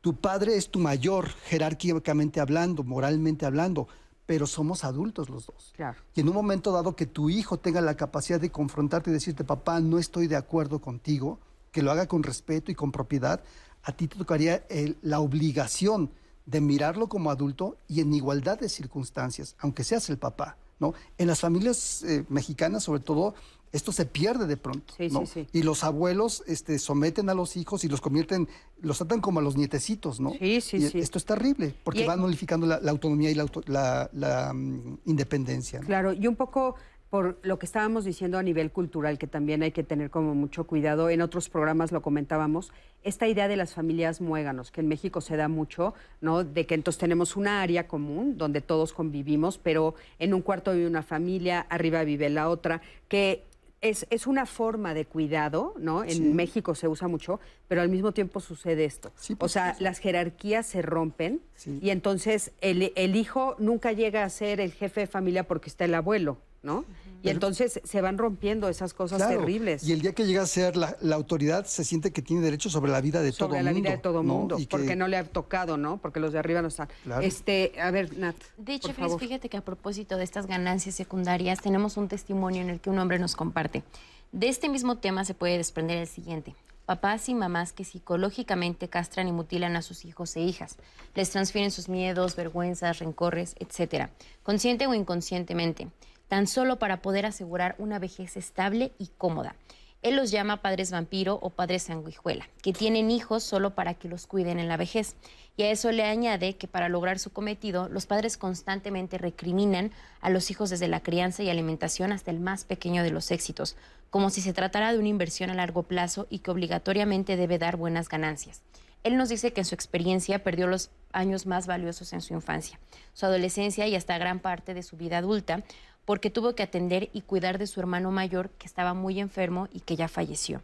tu 0.00 0.16
padre 0.16 0.56
es 0.56 0.70
tu 0.70 0.78
mayor 0.78 1.28
jerárquicamente 1.28 2.40
hablando, 2.40 2.84
moralmente 2.84 3.46
hablando, 3.46 3.88
pero 4.26 4.46
somos 4.46 4.84
adultos 4.84 5.28
los 5.28 5.46
dos. 5.46 5.72
Claro. 5.74 5.98
Y 6.14 6.20
en 6.20 6.28
un 6.28 6.34
momento 6.34 6.70
dado 6.70 6.94
que 6.94 7.06
tu 7.06 7.30
hijo 7.30 7.58
tenga 7.58 7.80
la 7.80 7.96
capacidad 7.96 8.40
de 8.40 8.50
confrontarte 8.50 9.10
y 9.10 9.14
decirte, 9.14 9.44
papá, 9.44 9.80
no 9.80 9.98
estoy 9.98 10.26
de 10.26 10.36
acuerdo 10.36 10.80
contigo, 10.80 11.40
que 11.72 11.82
lo 11.82 11.90
haga 11.90 12.06
con 12.06 12.22
respeto 12.22 12.70
y 12.70 12.74
con 12.74 12.92
propiedad, 12.92 13.42
a 13.88 13.92
ti 13.92 14.06
te 14.06 14.16
tocaría 14.18 14.64
el- 14.68 14.98
la 15.00 15.18
obligación 15.20 16.10
de 16.44 16.60
mirarlo 16.60 17.08
como 17.08 17.30
adulto 17.30 17.78
y 17.88 18.00
en 18.00 18.12
igualdad 18.12 18.60
de 18.60 18.68
circunstancias, 18.68 19.56
aunque 19.60 19.82
seas 19.82 20.10
el 20.10 20.18
papá, 20.18 20.58
¿no? 20.78 20.92
En 21.16 21.26
las 21.26 21.40
familias 21.40 22.02
eh, 22.02 22.24
mexicanas, 22.28 22.84
sobre 22.84 23.00
todo, 23.00 23.34
esto 23.72 23.90
se 23.92 24.04
pierde 24.04 24.46
de 24.46 24.56
pronto, 24.58 24.92
Sí, 24.96 25.08
¿no? 25.10 25.20
sí, 25.26 25.44
sí. 25.44 25.46
Y 25.52 25.62
los 25.62 25.84
abuelos 25.84 26.42
este, 26.46 26.78
someten 26.78 27.30
a 27.30 27.34
los 27.34 27.56
hijos 27.56 27.82
y 27.84 27.88
los 27.88 28.00
convierten, 28.02 28.46
los 28.80 28.98
tratan 28.98 29.20
como 29.22 29.40
a 29.40 29.42
los 29.42 29.56
nietecitos, 29.56 30.20
¿no? 30.20 30.32
Sí, 30.38 30.60
sí, 30.60 30.76
Y 30.78 30.88
sí. 30.88 30.98
Esto 30.98 31.16
es 31.18 31.24
terrible, 31.24 31.74
porque 31.84 32.02
Y- 32.02 32.06
va 32.06 32.16
nulificando 32.16 32.66
la, 32.66 32.80
la 32.80 32.90
autonomía 32.90 33.30
y 33.30 33.34
la, 33.34 33.42
auto- 33.44 33.62
la- 33.66 34.08
la, 34.12 34.52
mm, 34.54 34.98
independencia. 35.06 35.80
¿no? 35.80 35.86
Claro, 35.86 36.12
y 36.12 36.26
un 36.26 36.36
poco 36.36 36.76
por 37.10 37.38
lo 37.42 37.58
que 37.58 37.66
estábamos 37.66 38.04
diciendo 38.04 38.38
a 38.38 38.42
nivel 38.42 38.70
cultural, 38.70 39.18
que 39.18 39.26
también 39.26 39.62
hay 39.62 39.72
que 39.72 39.82
tener 39.82 40.10
como 40.10 40.34
mucho 40.34 40.66
cuidado, 40.66 41.08
en 41.08 41.22
otros 41.22 41.48
programas 41.48 41.90
lo 41.90 42.02
comentábamos, 42.02 42.70
esta 43.02 43.26
idea 43.26 43.48
de 43.48 43.56
las 43.56 43.72
familias 43.74 44.20
muéganos, 44.20 44.70
que 44.70 44.80
en 44.82 44.88
México 44.88 45.20
se 45.20 45.36
da 45.36 45.48
mucho, 45.48 45.94
¿no? 46.20 46.44
De 46.44 46.66
que 46.66 46.74
entonces 46.74 46.98
tenemos 47.00 47.36
una 47.36 47.62
área 47.62 47.86
común 47.88 48.36
donde 48.36 48.60
todos 48.60 48.92
convivimos, 48.92 49.56
pero 49.58 49.94
en 50.18 50.34
un 50.34 50.42
cuarto 50.42 50.72
vive 50.72 50.86
una 50.86 51.02
familia, 51.02 51.60
arriba 51.70 52.04
vive 52.04 52.28
la 52.28 52.48
otra, 52.50 52.82
que 53.08 53.44
es, 53.80 54.06
es 54.10 54.26
una 54.26 54.44
forma 54.44 54.92
de 54.92 55.04
cuidado, 55.06 55.72
¿no? 55.78 56.02
En 56.02 56.10
Sí. 56.10 56.20
México 56.20 56.74
se 56.74 56.88
usa 56.88 57.06
mucho, 57.06 57.38
pero 57.68 57.80
al 57.80 57.88
mismo 57.88 58.10
tiempo 58.12 58.40
sucede 58.40 58.84
esto. 58.84 59.12
o 59.38 59.48
sea, 59.48 59.76
las 59.78 60.00
jerarquías 60.00 60.66
se 60.66 60.82
rompen 60.82 61.40
y 61.80 61.90
entonces 61.90 62.50
el, 62.60 62.92
el 62.96 63.14
hijo 63.16 63.54
nunca 63.60 63.92
llega 63.92 64.24
a 64.24 64.28
ser 64.30 64.60
el 64.60 64.72
jefe 64.72 65.02
de 65.02 65.06
familia 65.06 65.44
porque 65.44 65.68
está 65.70 65.84
el 65.84 65.94
abuelo, 65.94 66.38
¿no? 66.62 66.84
Y 67.22 67.30
entonces 67.30 67.80
se 67.84 68.00
van 68.00 68.16
rompiendo 68.16 68.68
esas 68.68 68.94
cosas 68.94 69.18
Claro, 69.18 69.40
terribles. 69.40 69.82
Y 69.82 69.92
el 69.92 70.00
día 70.02 70.12
que 70.12 70.24
llega 70.24 70.42
a 70.42 70.46
ser 70.46 70.76
la, 70.76 70.96
la 71.00 71.16
autoridad, 71.16 71.66
se 71.66 71.82
siente 71.84 72.12
que 72.12 72.22
tiene 72.22 72.42
derecho 72.42 72.70
sobre 72.70 72.92
la 72.92 73.00
vida 73.00 73.22
de 73.22 73.32
todo 73.32 73.48
sobre 73.48 73.58
mundo. 73.58 73.70
la 73.72 73.76
vida 73.80 73.90
de 73.90 73.98
todo 73.98 74.22
¿no? 74.22 74.34
mundo, 74.34 74.56
Y 74.58 74.66
que- 74.66 74.70
porque 74.70 74.94
no 74.94 75.08
le 75.08 75.16
ha 75.16 75.24
tocado, 75.24 75.76
¿no? 75.76 75.98
Porque 75.98 76.20
los 76.20 76.32
de 76.32 76.38
arriba 76.38 76.62
no 76.62 76.68
están. 76.68 76.88
Claro. 77.04 77.22
Este, 77.22 77.72
a 77.80 77.90
ver, 77.90 78.16
Nat. 78.18 78.36
De 78.56 78.74
hecho, 78.74 78.88
por 78.88 78.96
favor. 78.96 79.20
fíjate 79.20 79.48
que 79.48 79.56
a 79.56 79.62
propósito 79.64 80.16
de 80.16 80.22
estas 80.24 80.46
ganancias 80.46 80.94
secundarias, 80.94 81.60
tenemos 81.60 81.96
un 81.96 82.06
testimonio 82.08 82.62
en 82.62 82.70
el 82.70 82.80
que 82.80 82.88
un 82.90 82.98
hombre 83.00 83.18
nos 83.18 83.34
comparte. 83.34 83.82
De 84.30 84.48
este 84.48 84.68
mismo 84.68 84.98
tema 84.98 85.24
se 85.24 85.34
puede 85.34 85.56
desprender 85.56 85.98
el 85.98 86.06
siguiente. 86.06 86.54
Papás 86.86 87.28
y 87.28 87.34
mamás 87.34 87.72
que 87.72 87.84
psicológicamente 87.84 88.88
castran 88.88 89.28
y 89.28 89.32
mutilan 89.32 89.76
a 89.76 89.82
sus 89.82 90.04
hijos 90.04 90.34
e 90.36 90.40
hijas. 90.40 90.76
Les 91.14 91.30
transfieren 91.30 91.70
sus 91.70 91.88
miedos, 91.88 92.34
vergüenzas, 92.36 92.98
rencores, 93.00 93.54
etc. 93.58 94.08
Consciente 94.42 94.86
o 94.86 94.94
inconscientemente. 94.94 95.88
Tan 96.28 96.46
solo 96.46 96.78
para 96.78 97.02
poder 97.02 97.26
asegurar 97.26 97.74
una 97.78 97.98
vejez 97.98 98.36
estable 98.36 98.92
y 98.98 99.08
cómoda. 99.18 99.56
Él 100.02 100.14
los 100.14 100.30
llama 100.30 100.62
padres 100.62 100.92
vampiro 100.92 101.40
o 101.42 101.50
padres 101.50 101.82
sanguijuela, 101.84 102.48
que 102.62 102.72
tienen 102.72 103.10
hijos 103.10 103.42
solo 103.42 103.74
para 103.74 103.94
que 103.94 104.08
los 104.08 104.28
cuiden 104.28 104.60
en 104.60 104.68
la 104.68 104.76
vejez. 104.76 105.16
Y 105.56 105.64
a 105.64 105.70
eso 105.72 105.90
le 105.90 106.04
añade 106.04 106.56
que 106.56 106.68
para 106.68 106.88
lograr 106.88 107.18
su 107.18 107.30
cometido, 107.30 107.88
los 107.88 108.06
padres 108.06 108.36
constantemente 108.36 109.18
recriminan 109.18 109.90
a 110.20 110.30
los 110.30 110.52
hijos 110.52 110.70
desde 110.70 110.86
la 110.86 111.00
crianza 111.02 111.42
y 111.42 111.50
alimentación 111.50 112.12
hasta 112.12 112.30
el 112.30 112.38
más 112.38 112.64
pequeño 112.64 113.02
de 113.02 113.10
los 113.10 113.32
éxitos, 113.32 113.76
como 114.10 114.30
si 114.30 114.40
se 114.40 114.52
tratara 114.52 114.92
de 114.92 115.00
una 115.00 115.08
inversión 115.08 115.50
a 115.50 115.54
largo 115.54 115.82
plazo 115.82 116.28
y 116.30 116.38
que 116.38 116.52
obligatoriamente 116.52 117.36
debe 117.36 117.58
dar 117.58 117.76
buenas 117.76 118.08
ganancias. 118.08 118.62
Él 119.02 119.16
nos 119.16 119.28
dice 119.28 119.52
que 119.52 119.62
en 119.62 119.64
su 119.64 119.74
experiencia 119.74 120.44
perdió 120.44 120.66
los 120.66 120.90
años 121.12 121.46
más 121.46 121.66
valiosos 121.66 122.12
en 122.12 122.20
su 122.20 122.34
infancia, 122.34 122.78
su 123.14 123.26
adolescencia 123.26 123.86
y 123.86 123.96
hasta 123.96 124.18
gran 124.18 124.40
parte 124.40 124.74
de 124.74 124.82
su 124.82 124.96
vida 124.96 125.18
adulta, 125.18 125.64
porque 126.08 126.30
tuvo 126.30 126.54
que 126.54 126.62
atender 126.62 127.10
y 127.12 127.20
cuidar 127.20 127.58
de 127.58 127.66
su 127.66 127.80
hermano 127.80 128.10
mayor 128.10 128.48
que 128.48 128.66
estaba 128.66 128.94
muy 128.94 129.20
enfermo 129.20 129.68
y 129.74 129.80
que 129.80 129.94
ya 129.94 130.08
falleció. 130.08 130.62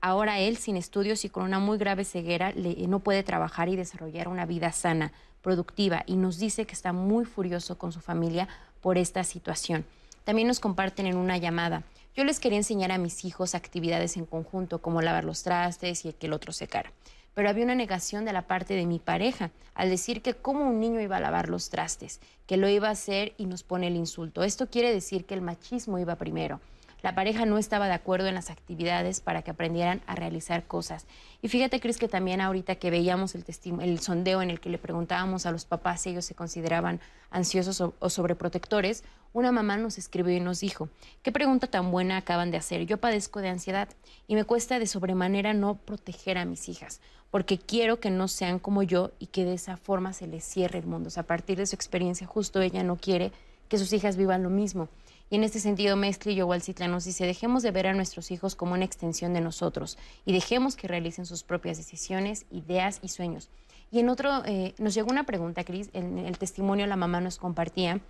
Ahora 0.00 0.38
él, 0.38 0.56
sin 0.56 0.76
estudios 0.76 1.24
y 1.24 1.30
con 1.30 1.42
una 1.42 1.58
muy 1.58 1.78
grave 1.78 2.04
ceguera, 2.04 2.52
no 2.54 3.00
puede 3.00 3.24
trabajar 3.24 3.68
y 3.68 3.74
desarrollar 3.74 4.28
una 4.28 4.46
vida 4.46 4.70
sana, 4.70 5.12
productiva, 5.42 6.04
y 6.06 6.14
nos 6.14 6.38
dice 6.38 6.64
que 6.64 6.74
está 6.74 6.92
muy 6.92 7.24
furioso 7.24 7.76
con 7.76 7.90
su 7.90 7.98
familia 7.98 8.46
por 8.80 8.96
esta 8.96 9.24
situación. 9.24 9.84
También 10.22 10.46
nos 10.46 10.60
comparten 10.60 11.06
en 11.06 11.16
una 11.16 11.38
llamada. 11.38 11.82
Yo 12.14 12.22
les 12.22 12.38
quería 12.38 12.58
enseñar 12.58 12.92
a 12.92 12.98
mis 12.98 13.24
hijos 13.24 13.56
actividades 13.56 14.16
en 14.16 14.26
conjunto, 14.26 14.80
como 14.80 15.02
lavar 15.02 15.24
los 15.24 15.42
trastes 15.42 16.04
y 16.04 16.12
que 16.12 16.28
el 16.28 16.32
otro 16.32 16.52
secara 16.52 16.92
pero 17.34 17.48
había 17.48 17.64
una 17.64 17.74
negación 17.74 18.24
de 18.24 18.32
la 18.32 18.42
parte 18.42 18.74
de 18.74 18.86
mi 18.86 18.98
pareja 18.98 19.50
al 19.74 19.90
decir 19.90 20.22
que 20.22 20.34
cómo 20.34 20.68
un 20.68 20.80
niño 20.80 21.00
iba 21.00 21.16
a 21.16 21.20
lavar 21.20 21.48
los 21.48 21.68
trastes, 21.68 22.20
que 22.46 22.56
lo 22.56 22.68
iba 22.68 22.88
a 22.88 22.92
hacer 22.92 23.34
y 23.36 23.46
nos 23.46 23.62
pone 23.62 23.88
el 23.88 23.96
insulto. 23.96 24.44
Esto 24.44 24.68
quiere 24.68 24.92
decir 24.92 25.24
que 25.24 25.34
el 25.34 25.42
machismo 25.42 25.98
iba 25.98 26.14
primero. 26.16 26.60
La 27.04 27.14
pareja 27.14 27.44
no 27.44 27.58
estaba 27.58 27.86
de 27.86 27.92
acuerdo 27.92 28.28
en 28.28 28.34
las 28.34 28.48
actividades 28.48 29.20
para 29.20 29.42
que 29.42 29.50
aprendieran 29.50 30.00
a 30.06 30.14
realizar 30.14 30.64
cosas. 30.64 31.04
Y 31.42 31.48
fíjate, 31.48 31.78
Cris, 31.78 31.98
que 31.98 32.08
también 32.08 32.40
ahorita 32.40 32.76
que 32.76 32.90
veíamos 32.90 33.34
el, 33.34 33.44
el 33.82 34.00
sondeo 34.00 34.40
en 34.40 34.48
el 34.48 34.58
que 34.58 34.70
le 34.70 34.78
preguntábamos 34.78 35.44
a 35.44 35.50
los 35.50 35.66
papás 35.66 36.00
si 36.00 36.08
ellos 36.08 36.24
se 36.24 36.34
consideraban 36.34 37.00
ansiosos 37.30 37.82
o, 37.82 37.92
o 37.98 38.08
sobreprotectores, 38.08 39.04
una 39.34 39.52
mamá 39.52 39.76
nos 39.76 39.98
escribió 39.98 40.34
y 40.34 40.40
nos 40.40 40.60
dijo, 40.60 40.88
¿qué 41.22 41.30
pregunta 41.30 41.66
tan 41.66 41.90
buena 41.90 42.16
acaban 42.16 42.50
de 42.50 42.56
hacer? 42.56 42.86
Yo 42.86 42.96
padezco 42.96 43.42
de 43.42 43.50
ansiedad 43.50 43.90
y 44.26 44.34
me 44.34 44.44
cuesta 44.44 44.78
de 44.78 44.86
sobremanera 44.86 45.52
no 45.52 45.74
proteger 45.74 46.38
a 46.38 46.46
mis 46.46 46.70
hijas 46.70 47.02
porque 47.30 47.58
quiero 47.58 48.00
que 48.00 48.10
no 48.10 48.28
sean 48.28 48.58
como 48.58 48.82
yo 48.82 49.10
y 49.18 49.26
que 49.26 49.44
de 49.44 49.52
esa 49.52 49.76
forma 49.76 50.14
se 50.14 50.26
les 50.26 50.42
cierre 50.42 50.78
el 50.78 50.86
mundo. 50.86 51.10
A 51.16 51.22
partir 51.24 51.58
de 51.58 51.66
su 51.66 51.74
experiencia, 51.74 52.26
justo 52.26 52.62
ella 52.62 52.82
no 52.82 52.96
quiere 52.96 53.30
que 53.68 53.76
sus 53.76 53.92
hijas 53.92 54.16
vivan 54.16 54.42
lo 54.42 54.48
mismo. 54.48 54.88
Y 55.30 55.36
en 55.36 55.44
este 55.44 55.58
sentido, 55.58 55.96
Mezcli 55.96 56.34
Yowalcitla 56.34 56.86
nos 56.86 57.04
dice, 57.04 57.26
dejemos 57.26 57.62
de 57.62 57.70
ver 57.70 57.86
a 57.86 57.94
nuestros 57.94 58.30
hijos 58.30 58.54
como 58.54 58.74
una 58.74 58.84
extensión 58.84 59.32
de 59.32 59.40
nosotros 59.40 59.98
y 60.24 60.32
dejemos 60.32 60.76
que 60.76 60.86
realicen 60.86 61.26
sus 61.26 61.42
propias 61.42 61.76
decisiones, 61.76 62.46
ideas 62.50 62.98
y 63.02 63.08
sueños. 63.08 63.48
Y 63.90 64.00
en 64.00 64.08
otro, 64.08 64.44
eh, 64.44 64.74
nos 64.78 64.94
llegó 64.94 65.10
una 65.10 65.24
pregunta, 65.24 65.64
Cris, 65.64 65.90
en 65.92 66.18
el 66.18 66.38
testimonio 66.38 66.86
la 66.86 66.96
mamá 66.96 67.20
nos 67.20 67.38
compartía 67.38 68.00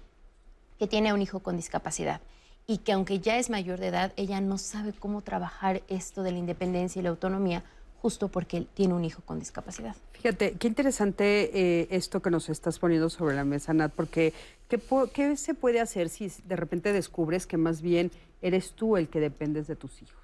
que 0.79 0.87
tiene 0.87 1.11
a 1.11 1.15
un 1.15 1.23
hijo 1.23 1.41
con 1.41 1.57
discapacidad 1.57 2.21
y 2.67 2.79
que 2.79 2.93
aunque 2.93 3.21
ya 3.21 3.37
es 3.39 3.51
mayor 3.51 3.79
de 3.79 3.89
edad, 3.89 4.13
ella 4.17 4.41
no 4.41 4.59
sabe 4.59 4.93
cómo 4.93 5.23
trabajar 5.23 5.83
esto 5.89 6.23
de 6.23 6.33
la 6.33 6.39
independencia 6.39 7.01
y 7.01 7.03
la 7.03 7.11
autonomía 7.11 7.65
justo 8.05 8.29
porque 8.29 8.59
él 8.59 8.69
tiene 8.75 8.93
un 8.93 9.03
hijo 9.03 9.23
con 9.25 9.39
discapacidad. 9.39 9.97
Fíjate, 10.13 10.57
qué 10.59 10.69
interesante 10.69 11.25
eh, 11.59 11.89
esto 11.91 12.21
que 12.21 12.29
nos 12.29 12.51
estás 12.51 12.79
poniendo 12.79 13.09
sobre 13.09 13.35
la 13.35 13.47
mesa, 13.47 13.73
Nat, 13.73 13.95
porque 13.95 14.35
¿qué, 14.69 15.37
se 15.39 15.55
puede 15.55 15.81
hacer 15.81 16.11
si 16.11 16.31
de 16.47 16.55
repente 16.55 16.93
descubres 16.93 17.47
que 17.47 17.57
más 17.57 17.81
bien 17.81 18.11
eres 18.43 18.73
tú 18.73 18.99
el 18.99 19.09
que 19.09 19.21
dependes 19.21 19.69
de 19.69 19.77
tus 19.77 20.03
hijos? 20.03 20.21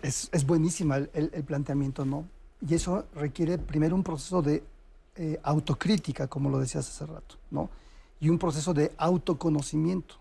Es, 0.00 0.46
buenísima 0.46 0.98
el, 0.98 1.42
planteamiento, 1.44 2.04
¿no? 2.04 2.28
Y 2.64 2.72
eso 2.74 3.04
requiere 3.16 3.58
primero 3.58 3.96
un 3.96 4.04
proceso 4.04 4.42
de 4.42 4.62
eh, 5.16 5.40
autocrítica, 5.42 6.28
como 6.28 6.50
lo 6.50 6.60
decías 6.60 6.88
hace 6.88 7.04
rato, 7.04 7.34
¿no? 7.50 7.68
Y 8.20 8.28
un 8.28 8.38
proceso 8.38 8.72
de 8.72 8.92
autoconocimiento. 8.96 10.14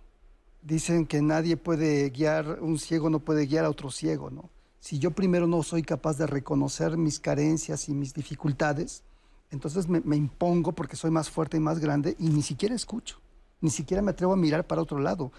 Dicen 0.64 1.06
que 1.06 1.22
nadie 1.22 1.58
puede 1.58 2.10
guiar, 2.10 2.58
un 2.60 2.80
ciego 2.80 3.12
no 3.12 3.20
puede 3.20 3.46
guiar 3.46 3.66
a 3.66 3.70
otro 3.70 3.92
ciego, 3.92 4.32
¿no? 4.32 4.50
Si 4.82 4.98
yo 4.98 5.12
primero 5.12 5.46
no 5.46 5.62
soy 5.62 5.84
capaz 5.84 6.18
de 6.18 6.26
reconocer 6.26 6.98
mis 6.98 7.20
carencias 7.20 7.88
y 7.88 7.94
mis 7.94 8.16
dificultades, 8.16 9.04
entonces 9.52 9.88
me, 9.88 10.16
impongo 10.16 10.72
porque 10.72 10.96
soy 10.96 11.12
más 11.12 11.30
fuerte 11.30 11.58
y 11.58 11.60
más 11.60 11.80
grande 11.80 12.16
y 12.18 12.30
ni 12.30 12.42
siquiera 12.42 12.74
escucho, 12.74 13.20
ni 13.62 13.70
siquiera 13.70 14.02
me 14.02 14.10
atrevo 14.10 14.34
a 14.34 14.38
mirar 14.38 14.66
para 14.66 14.82
otro 14.82 15.00
lado. 15.00 15.32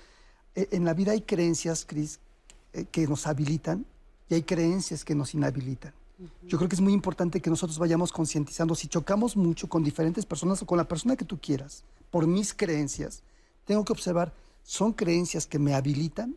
E, 0.54 0.68
en 0.70 0.84
la 0.84 0.94
vida 0.94 1.10
hay 1.10 1.22
creencias, 1.22 1.84
Cris, 1.84 2.20
eh, 2.72 2.84
que 2.84 3.08
nos 3.08 3.26
habilitan 3.26 3.84
y 4.28 4.34
hay 4.34 4.44
creencias 4.44 5.04
que 5.04 5.16
nos 5.16 5.34
inhabilitan. 5.34 5.92
Yo 6.46 6.56
creo 6.56 6.68
que 6.68 6.76
es 6.76 6.80
muy 6.80 6.92
importante 6.92 7.40
que 7.40 7.50
nosotros 7.50 7.80
vayamos 7.80 8.12
concientizando. 8.12 8.76
Si 8.76 8.86
chocamos 8.86 9.36
mucho 9.36 9.68
con 9.68 9.82
diferentes 9.82 10.24
personas 10.24 10.62
o 10.62 10.66
con 10.66 10.78
la 10.78 10.86
persona 10.86 11.16
que 11.16 11.24
tú 11.24 11.40
quieras, 11.40 11.82
por 12.12 12.28
mis 12.28 12.54
creencias, 12.54 13.24
tengo 13.64 13.84
que 13.84 13.92
observar, 13.92 14.32
¿son 14.62 14.92
creencias 14.92 15.48
que 15.48 15.58
me 15.58 15.74
habilitan 15.74 16.36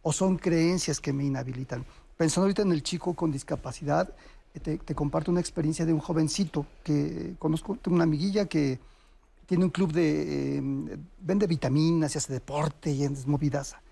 o 0.00 0.14
son 0.14 0.38
creencias 0.38 1.00
que 1.00 1.12
me 1.12 1.24
inhabilitan? 1.24 1.84
Pensando 2.16 2.44
ahorita 2.46 2.62
en 2.62 2.72
el 2.72 2.82
chico 2.82 3.14
con 3.14 3.30
discapacidad, 3.30 4.14
eh, 4.54 4.78
te, 4.78 4.94
comparto 4.94 5.30
una 5.30 5.40
experiencia 5.40 5.84
de 5.84 5.92
un 5.92 6.00
jovencito 6.00 6.66
que 6.82 7.34
conozco, 7.38 7.76
tengo 7.76 7.94
una 7.94 8.04
amiguilla 8.04 8.46
que 8.46 8.78
tiene 9.44 9.64
un 9.64 9.70
club 9.70 9.92
de, 9.92 10.58
eh, 10.58 10.62
vende 11.20 11.46
vitaminas 11.46 12.14
y 12.14 12.18
hace 12.18 12.32
deporte 12.32 12.90
y 12.90 13.04
es 13.04 13.26
movidaza. 13.26 13.82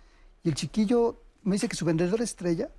Y 0.42 0.48
el 0.48 0.55
chiquillo 0.55 1.20
me 1.42 1.56
dice 1.56 1.68
que 1.68 1.76
su 1.76 1.84
vendedor 1.84 2.22
estrella 2.22 2.70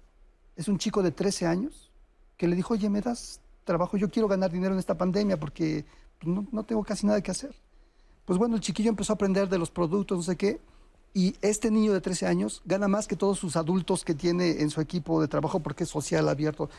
es 0.55 0.67
un 0.67 0.79
chico 0.79 1.03
de 1.03 1.11
13 1.11 1.45
años 1.45 1.91
que 2.37 2.47
le 2.47 2.55
dijo, 2.55 2.73
oye, 2.73 2.89
me 2.89 3.01
das 3.01 3.39
trabajo, 3.65 3.97
yo 3.97 4.09
quiero 4.09 4.27
ganar 4.27 4.51
dinero 4.51 4.73
en 4.73 4.79
esta 4.79 4.97
pandemia 4.97 5.39
porque 5.39 5.85
no, 6.23 6.47
no 6.51 6.63
tengo 6.63 6.83
casi 6.83 7.05
nada 7.05 7.21
que 7.21 7.31
hacer. 7.31 7.55
Pues 8.25 8.39
bueno, 8.39 8.55
el 8.55 8.61
chiquillo 8.61 8.89
empezó 8.89 9.13
a 9.13 9.15
aprender 9.15 9.47
de 9.47 9.59
los 9.59 9.69
productos, 9.69 10.17
no 10.17 10.23
sé 10.23 10.35
qué, 10.35 10.59
y 11.15 11.33
este 11.41 11.71
niño 11.71 11.93
de 11.93 12.01
13 12.01 12.27
años 12.27 12.61
gana 12.65 12.89
más 12.89 13.07
que 13.07 13.15
todos 13.15 13.39
sus 13.39 13.55
adultos 13.55 14.03
que 14.03 14.13
tiene 14.13 14.61
en 14.61 14.69
su 14.69 14.81
equipo 14.81 15.21
de 15.21 15.29
trabajo 15.29 15.61
porque 15.61 15.85
es 15.85 15.89
social, 15.89 16.27
abierto. 16.27 16.69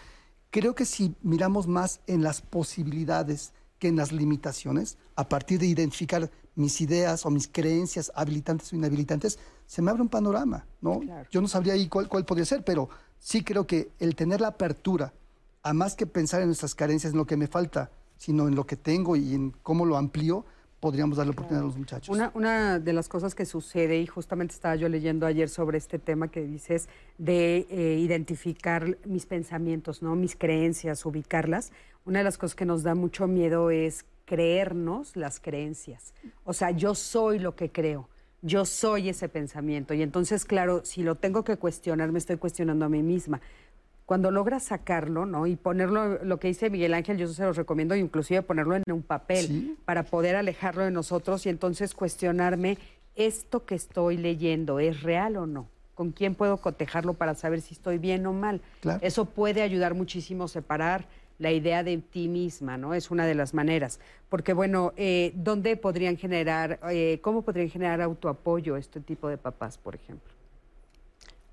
Creo 0.51 0.75
que 0.75 0.85
si 0.85 1.17
miramos 1.23 1.67
más 1.67 2.01
en 2.07 2.23
las 2.23 2.43
posibilidades 2.43 3.55
que 3.79 3.89
en 3.89 3.97
las 3.97 4.13
limitaciones, 4.13 4.99
a 5.17 5.27
partir 5.27 5.59
de 5.59 5.67
identificar 5.67 6.31
mis 6.55 6.83
ideas 6.83 7.25
o 7.25 7.31
mis 7.31 7.49
creencias 7.49 8.13
habilitantes 8.15 8.71
o 8.75 8.77
inhabilitantes, 8.77 9.39
se 9.65 9.81
me 9.81 9.91
abre 9.91 10.03
un 10.03 10.11
panorama, 10.11 10.67
¿no? 10.83 11.01
Yo 11.31 11.41
no 11.41 11.49
sabría 11.49 11.73
ahí 11.73 11.89
cuál, 11.89 12.07
cuál 12.07 12.27
podría 12.27 12.45
ser, 12.45 12.63
pero 12.63 12.91
sí 13.19 13.43
creo 13.43 13.67
que 13.67 13.91
el 14.01 14.15
tener 14.15 14.43
la 14.43 14.49
apertura, 14.49 15.15
a 15.63 15.73
más 15.73 15.97
que 15.97 16.07
pensar 16.07 16.43
en 16.43 16.49
nuestras 16.49 16.75
carencias, 16.75 17.15
en 17.15 17.19
lo 17.19 17.27
que 17.27 17.39
me 17.39 17.47
falta, 17.47 17.91
sino 18.19 18.49
en 18.49 18.55
lo 18.55 18.67
que 18.67 18.77
tengo 18.77 19.17
y 19.17 19.35
en 19.35 19.53
cómo 19.63 19.87
lo 19.87 19.97
amplío, 19.97 20.45
podríamos 20.87 21.17
darle 21.17 21.33
oportunidad 21.33 21.65
a 21.65 21.67
los 21.67 21.77
muchachos. 21.77 22.15
Una, 22.15 22.31
una, 22.35 22.79
de 22.79 22.93
las 22.93 23.09
cosas 23.09 23.35
que 23.35 23.45
sucede, 23.45 23.99
y 23.99 24.07
justamente 24.07 24.55
estaba 24.55 24.77
yo 24.77 24.89
leyendo 24.89 25.27
ayer 25.27 25.49
sobre 25.49 25.79
este 25.79 25.99
tema 25.99 26.29
que 26.29 26.43
dices, 26.43 26.89
de 27.19 27.67
eh, 27.69 27.99
identificar 27.99 28.97
mis 29.05 29.27
pensamientos, 29.27 30.01
¿no? 30.01 30.15
mis 30.15 30.37
creencias, 30.37 31.05
ubicarlas, 31.05 31.73
una 32.05 32.21
de 32.21 32.25
las 32.25 32.39
cosas 32.39 32.55
que 32.55 32.67
nos 32.67 32.85
da 32.85 32.95
mucho 32.95 33.27
miedo 33.27 33.71
es 33.71 34.05
creernos 34.27 35.17
las 35.17 35.41
creencias. 35.41 36.15
O 36.45 36.53
sea, 36.53 36.71
yo 36.71 36.95
soy 36.95 37.41
lo 37.41 37.57
que 37.57 37.73
creo, 37.73 38.09
yo 38.43 38.65
soy 38.65 39.09
ese 39.09 39.29
pensamiento. 39.29 39.93
Y 39.93 40.03
entonces, 40.03 40.45
claro, 40.45 40.85
si 40.85 41.03
lo 41.03 41.17
tengo 41.17 41.43
que 41.43 41.57
cuestionar, 41.57 42.13
me 42.13 42.21
estoy 42.21 42.37
cuestionando 42.37 42.85
a 42.85 42.89
mí 42.89 43.03
misma 43.03 43.41
cuando 44.07 44.31
logras 44.31 44.63
sacarlo, 44.63 45.27
¿no? 45.27 45.49
Y 45.49 45.57
ponerlo, 45.57 46.25
lo 46.25 46.39
que 46.39 46.49
dice 46.49 46.71
Miguel 46.71 46.95
Ángel, 46.95 47.19
yo 47.19 47.27
se 47.27 47.43
los 47.43 47.57
recomiendo, 47.57 47.97
inclusive 47.97 48.41
ponerlo 48.41 48.77
en 48.77 48.85
un 48.91 49.03
papel 49.03 49.77
para 49.85 50.05
poder 50.05 50.37
alejarlo 50.37 50.85
de 50.85 50.93
nosotros 50.93 51.45
y 51.45 51.49
entonces 51.49 51.93
cuestionarme, 51.93 52.79
¿esto 53.17 53.67
que 53.67 53.75
estoy 53.75 54.17
leyendo 54.17 54.79
es 54.79 55.03
real 55.03 55.37
o 55.37 55.47
no? 55.47 55.69
¿Con 55.95 56.13
quién 56.13 56.37
puedo 56.37 56.59
cotejarlo 56.59 57.15
para 57.15 57.35
saber 57.35 57.61
si 57.61 57.75
estoy 57.75 57.99
bien 57.99 58.25
o 58.27 58.33
mal? 58.33 58.61
Eso 59.01 59.25
puede 59.25 59.63
ayudar 59.63 59.95
muchísimo 59.95 60.45
a 60.45 60.49
separar 60.49 61.07
la 61.39 61.51
idea 61.51 61.83
de 61.83 61.99
ti 61.99 62.29
misma, 62.29 62.79
¿no? 62.79 62.95
Es 62.95 63.11
una 63.11 63.27
de 63.27 63.35
las 63.35 63.55
maneras. 63.55 63.99
Porque, 64.29 64.53
bueno, 64.53 64.93
eh, 64.97 65.33
¿dónde 65.35 65.77
podrían 65.77 66.17
generar, 66.17 66.79
eh, 66.91 67.19
cómo 67.23 67.43
podrían 67.43 67.71
generar 67.71 68.01
autoapoyo 68.01 68.77
este 68.77 69.01
tipo 69.01 69.29
de 69.29 69.37
papás, 69.37 69.79
por 69.79 69.97
ejemplo? 69.97 70.36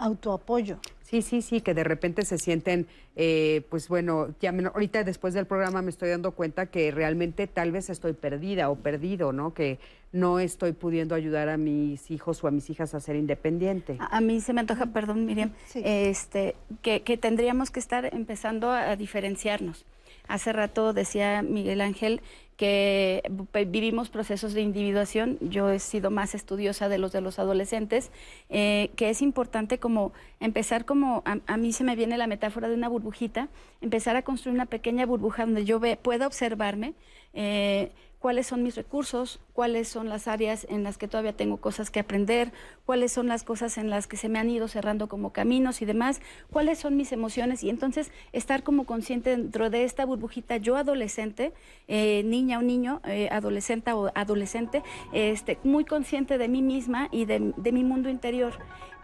Autoapoyo. 0.03 0.80
Sí, 1.01 1.21
sí, 1.21 1.41
sí, 1.41 1.61
que 1.61 1.73
de 1.73 1.84
repente 1.84 2.25
se 2.25 2.38
sienten, 2.38 2.88
eh, 3.15 3.61
pues 3.69 3.88
bueno, 3.88 4.34
ya 4.41 4.51
ahorita 4.51 5.03
después 5.03 5.34
del 5.34 5.45
programa 5.45 5.81
me 5.81 5.91
estoy 5.91 6.09
dando 6.09 6.31
cuenta 6.31 6.65
que 6.65 6.91
realmente 6.91 7.47
tal 7.47 7.71
vez 7.71 7.89
estoy 7.89 8.13
perdida 8.13 8.69
o 8.69 8.75
perdido, 8.75 9.31
¿no? 9.31 9.53
Que 9.53 9.80
no 10.11 10.39
estoy 10.39 10.73
pudiendo 10.73 11.15
ayudar 11.15 11.49
a 11.49 11.57
mis 11.57 12.09
hijos 12.11 12.43
o 12.43 12.47
a 12.47 12.51
mis 12.51 12.69
hijas 12.69 12.93
a 12.95 12.99
ser 12.99 13.15
independiente. 13.15 13.97
A, 13.99 14.21
mí 14.21 14.41
se 14.41 14.53
me 14.53 14.61
antoja, 14.61 14.88
perdón 14.88 15.25
Miriam, 15.25 15.51
este, 15.75 16.55
que, 16.81 16.99
tendríamos 17.17 17.71
que 17.71 17.80
estar 17.80 18.13
empezando 18.13 18.71
a, 18.71 18.95
diferenciarnos. 18.95 19.85
Hace 20.27 20.53
rato 20.53 20.93
decía 20.93 21.41
Miguel 21.41 21.81
Ángel 21.81 22.21
que 22.57 23.23
vivimos 23.67 24.09
procesos 24.09 24.53
de 24.53 24.61
individuación, 24.61 25.38
yo 25.41 25.69
he 25.69 25.80
sido 25.80 26.11
más 26.11 26.35
estudiosa 26.35 26.89
de 26.89 26.97
los 26.97 27.11
de 27.11 27.21
los 27.21 27.39
adolescentes, 27.39 28.11
eh, 28.49 28.91
que 28.95 29.09
es 29.09 29.21
importante 29.21 29.80
como 29.80 30.13
empezar 30.39 30.85
como, 30.85 31.23
a, 31.25 31.57
mí 31.57 31.73
se 31.73 31.84
me 31.84 31.95
viene 31.95 32.17
la 32.17 32.27
metáfora 32.27 32.69
de 32.69 32.75
una 32.75 32.89
burbujita, 32.89 33.49
empezar 33.81 34.15
a 34.15 34.21
construir 34.21 34.55
una 34.55 34.65
pequeña 34.65 35.05
burbuja 35.05 35.45
donde 35.45 35.65
yo 35.65 35.80
ve, 35.80 35.97
pueda 35.97 36.27
observarme, 36.27 36.93
eh, 37.34 37.91
cuáles 38.24 38.48
son 38.48 38.64
mis 38.64 38.76
recursos, 38.76 39.41
cuáles 39.52 39.90
son 39.90 40.08
las 40.08 40.30
áreas 40.30 40.66
en 40.70 40.82
las 40.84 40.98
que 40.98 41.10
todavía 41.10 41.36
tengo 41.36 41.58
cosas 41.58 41.91
que 41.91 42.00
aprender, 42.00 42.54
cuáles 42.86 43.12
son 43.12 43.28
las 43.28 43.44
cosas 43.44 43.78
en 43.78 43.90
las 43.90 44.08
que 44.08 44.16
se 44.16 44.30
me 44.30 44.40
han 44.40 44.50
ido 44.50 44.70
cerrando 44.70 45.10
como 45.10 45.34
caminos 45.34 45.82
y 45.82 45.86
demás, 45.86 46.22
cuáles 46.50 46.80
son 46.80 46.95
mis 46.95 47.12
emociones 47.12 47.66
y 47.66 47.70
entonces 47.70 48.12
estar 48.32 48.64
como 48.64 48.86
consciente 48.86 49.32
dentro 49.32 49.70
de 49.70 49.84
esta 49.84 50.06
burbujita, 50.06 50.56
yo 50.56 50.78
adolescente, 50.78 51.52
eh, 51.90 52.24
niña 52.24 52.60
o 52.60 52.62
niño, 52.62 53.02
eh, 53.04 53.28
adolescente 53.30 53.91
o 53.91 54.10
adolescente, 54.16 54.84
este, 55.12 55.58
muy 55.66 55.84
consciente 55.84 56.38
de 56.38 56.48
mí 56.48 56.62
misma 56.62 57.10
y 57.12 57.26
de, 57.26 57.52
de 57.58 57.72
mi 57.74 57.84
mundo 57.84 58.08
interior 58.08 58.54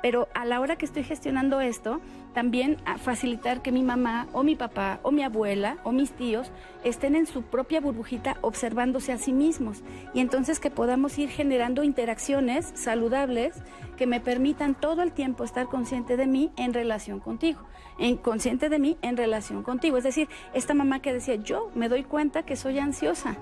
pero 0.01 0.27
a 0.33 0.45
la 0.45 0.59
hora 0.59 0.77
que 0.77 0.85
estoy 0.85 1.03
gestionando 1.03 1.61
esto, 1.61 2.01
también 2.33 2.77
a 2.85 2.97
facilitar 2.97 3.61
que 3.61 3.71
mi 3.71 3.83
mamá 3.83 4.27
o 4.33 4.43
mi 4.43 4.55
papá 4.55 4.99
o 5.03 5.11
mi 5.11 5.23
abuela 5.23 5.77
o 5.83 5.91
mis 5.91 6.11
tíos 6.11 6.51
estén 6.83 7.15
en 7.15 7.25
su 7.25 7.41
propia 7.41 7.81
burbujita 7.81 8.37
observándose 8.41 9.11
a 9.11 9.17
sí 9.17 9.33
mismos 9.33 9.81
y 10.13 10.19
entonces 10.19 10.59
que 10.59 10.69
podamos 10.69 11.17
ir 11.17 11.29
generando 11.29 11.83
interacciones 11.83 12.71
saludables 12.75 13.55
que 13.97 14.07
me 14.07 14.21
permitan 14.21 14.75
todo 14.75 15.01
el 15.01 15.11
tiempo 15.11 15.43
estar 15.43 15.67
consciente 15.67 16.17
de 16.17 16.27
mí 16.27 16.51
en 16.55 16.73
relación 16.73 17.19
contigo, 17.19 17.61
en 17.97 18.15
consciente 18.15 18.69
de 18.69 18.79
mí 18.79 18.97
en 19.01 19.17
relación 19.17 19.63
contigo. 19.63 19.97
Es 19.97 20.03
decir, 20.03 20.29
esta 20.53 20.73
mamá 20.73 21.01
que 21.01 21.11
decía, 21.11 21.35
yo 21.35 21.69
me 21.75 21.89
doy 21.89 22.03
cuenta 22.03 22.43
que 22.43 22.55
soy 22.55 22.79
ansiosa 22.79 23.35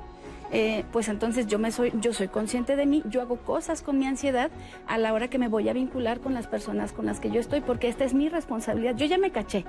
eh, 0.52 0.86
pues 0.92 1.10
entonces 1.10 1.48
yo, 1.48 1.60
me 1.60 1.72
soy, 1.72 1.92
yo 2.00 2.14
soy 2.14 2.28
consciente 2.28 2.76
de 2.76 2.86
mí, 2.86 3.04
yo 3.06 3.22
hago 3.22 3.38
cosas 3.38 3.82
con 3.82 4.00
mi 4.00 4.06
ansiedad 4.06 4.50
a 4.88 4.98
la 4.98 5.14
hora 5.14 5.30
que 5.30 5.38
me 5.38 5.48
voy 5.48 5.68
a 5.70 5.74
vincular 5.74 6.20
con 6.20 6.34
las 6.34 6.48
personas 6.48 6.94
con 6.94 7.06
las 7.06 7.20
que 7.20 7.30
yo 7.30 7.40
estoy, 7.40 7.62
porque 7.62 7.88
esta 7.88 8.06
es 8.06 8.14
mi 8.14 8.30
responsabilidad. 8.30 8.96
Yo 8.96 9.06
ya 9.06 9.18
me 9.18 9.32
caché, 9.32 9.66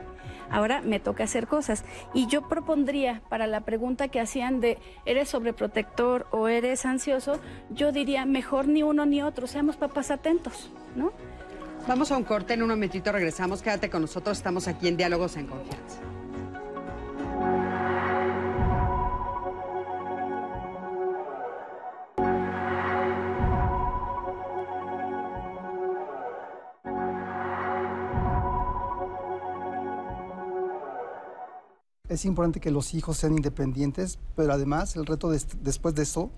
ahora 0.51 0.81
me 0.83 1.01
toca 1.01 1.25
hacer 1.25 1.47
cosas. 1.47 1.85
Y 2.15 2.27
yo 2.27 2.49
propondría 2.49 3.23
para 3.29 3.47
la 3.47 3.63
pregunta 3.63 4.09
que 4.09 4.21
hacían 4.21 4.61
de, 4.61 4.79
¿eres 5.05 5.29
sobreprotector 5.29 6.27
o 6.31 6.49
eres 6.49 6.87
ansioso? 6.87 7.41
Yo 7.71 7.93
diría, 7.93 8.25
mejor 8.25 8.69
ni 8.69 8.83
uno 8.83 9.07
ni 9.07 9.23
otro, 9.23 9.47
seamos 9.47 9.77
papás 9.77 10.11
atentos, 10.11 10.71
¿no? 10.95 11.13
Vamos 11.87 12.13
a 12.13 12.17
un 12.17 12.25
corte, 12.25 12.55
en 12.55 12.63
un 12.63 12.69
momentito 12.69 13.11
regresamos, 13.13 13.63
quédate 13.63 13.89
con 13.89 14.03
nosotros, 14.03 14.37
estamos 14.37 14.69
aquí 14.69 14.89
en 14.89 14.97
Diálogos 14.97 15.37
en 15.37 15.47
Confianza. 15.47 16.01
Es 32.09 32.25
importante 32.25 32.61
que 32.61 32.71
los 32.71 32.95
hijos 32.95 33.19
sean 33.19 33.35
independientes, 33.35 34.19
pero 34.35 34.53
además 34.53 34.97
el 34.97 35.07
reto 35.07 35.31
después 35.31 35.95
de 35.95 36.03
eso 36.03 36.31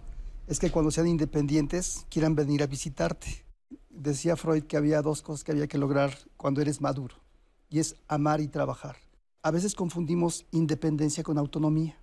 es 0.48 0.58
que 0.58 0.70
cuando 0.70 0.90
sean 0.90 1.06
independientes 1.06 2.06
quieran 2.10 2.34
venir 2.34 2.62
a 2.62 2.66
visitarte. 2.66 3.44
Decía 3.88 4.36
Freud 4.36 4.64
que 4.64 4.76
había 4.76 5.00
dos 5.02 5.22
cosas 5.22 5.44
que 5.44 5.52
había 5.52 5.68
que 5.68 5.78
lograr 5.78 6.16
cuando 6.36 6.60
eres 6.60 6.80
maduro, 6.80 7.14
y 7.68 7.78
es 7.78 7.96
amar 8.08 8.40
y 8.40 8.48
trabajar. 8.48 8.96
A 9.42 9.50
veces 9.50 9.74
confundimos 9.74 10.44
independencia 10.50 11.22
con 11.22 11.38
autonomía. 11.38 11.96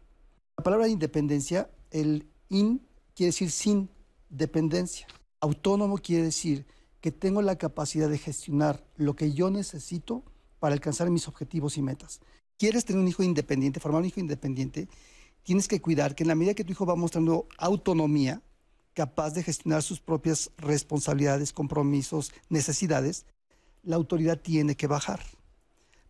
La 0.57 0.63
palabra 0.63 0.87
independencia, 0.87 1.69
el 1.91 2.27
in 2.49 2.81
quiere 3.15 3.29
decir 3.29 3.51
sin 3.51 3.89
dependencia. 4.29 5.07
Autónomo 5.41 5.97
quiere 5.97 6.23
decir 6.23 6.65
que 7.01 7.11
tengo 7.11 7.41
la 7.41 7.57
capacidad 7.57 8.09
de 8.09 8.17
gestionar 8.17 8.85
lo 8.95 9.15
que 9.15 9.33
yo 9.33 9.51
necesito 9.51 10.23
para 10.59 10.73
alcanzar 10.73 11.09
mis 11.09 11.27
objetivos 11.27 11.77
y 11.77 11.81
metas 11.81 12.21
quieres 12.57 12.85
tener 12.85 13.01
un 13.01 13.07
hijo 13.07 13.23
independiente, 13.23 13.79
formar 13.79 14.01
un 14.01 14.07
hijo 14.07 14.19
independiente, 14.19 14.87
tienes 15.43 15.67
que 15.67 15.81
cuidar 15.81 16.15
que 16.15 16.23
en 16.23 16.29
la 16.29 16.35
medida 16.35 16.53
que 16.53 16.63
tu 16.63 16.71
hijo 16.71 16.85
va 16.85 16.95
mostrando 16.95 17.47
autonomía, 17.57 18.41
capaz 18.93 19.31
de 19.31 19.43
gestionar 19.43 19.83
sus 19.83 19.99
propias 19.99 20.51
responsabilidades, 20.57 21.53
compromisos, 21.53 22.31
necesidades, 22.49 23.25
la 23.83 23.95
autoridad 23.95 24.39
tiene 24.39 24.75
que 24.75 24.87
bajar. 24.87 25.21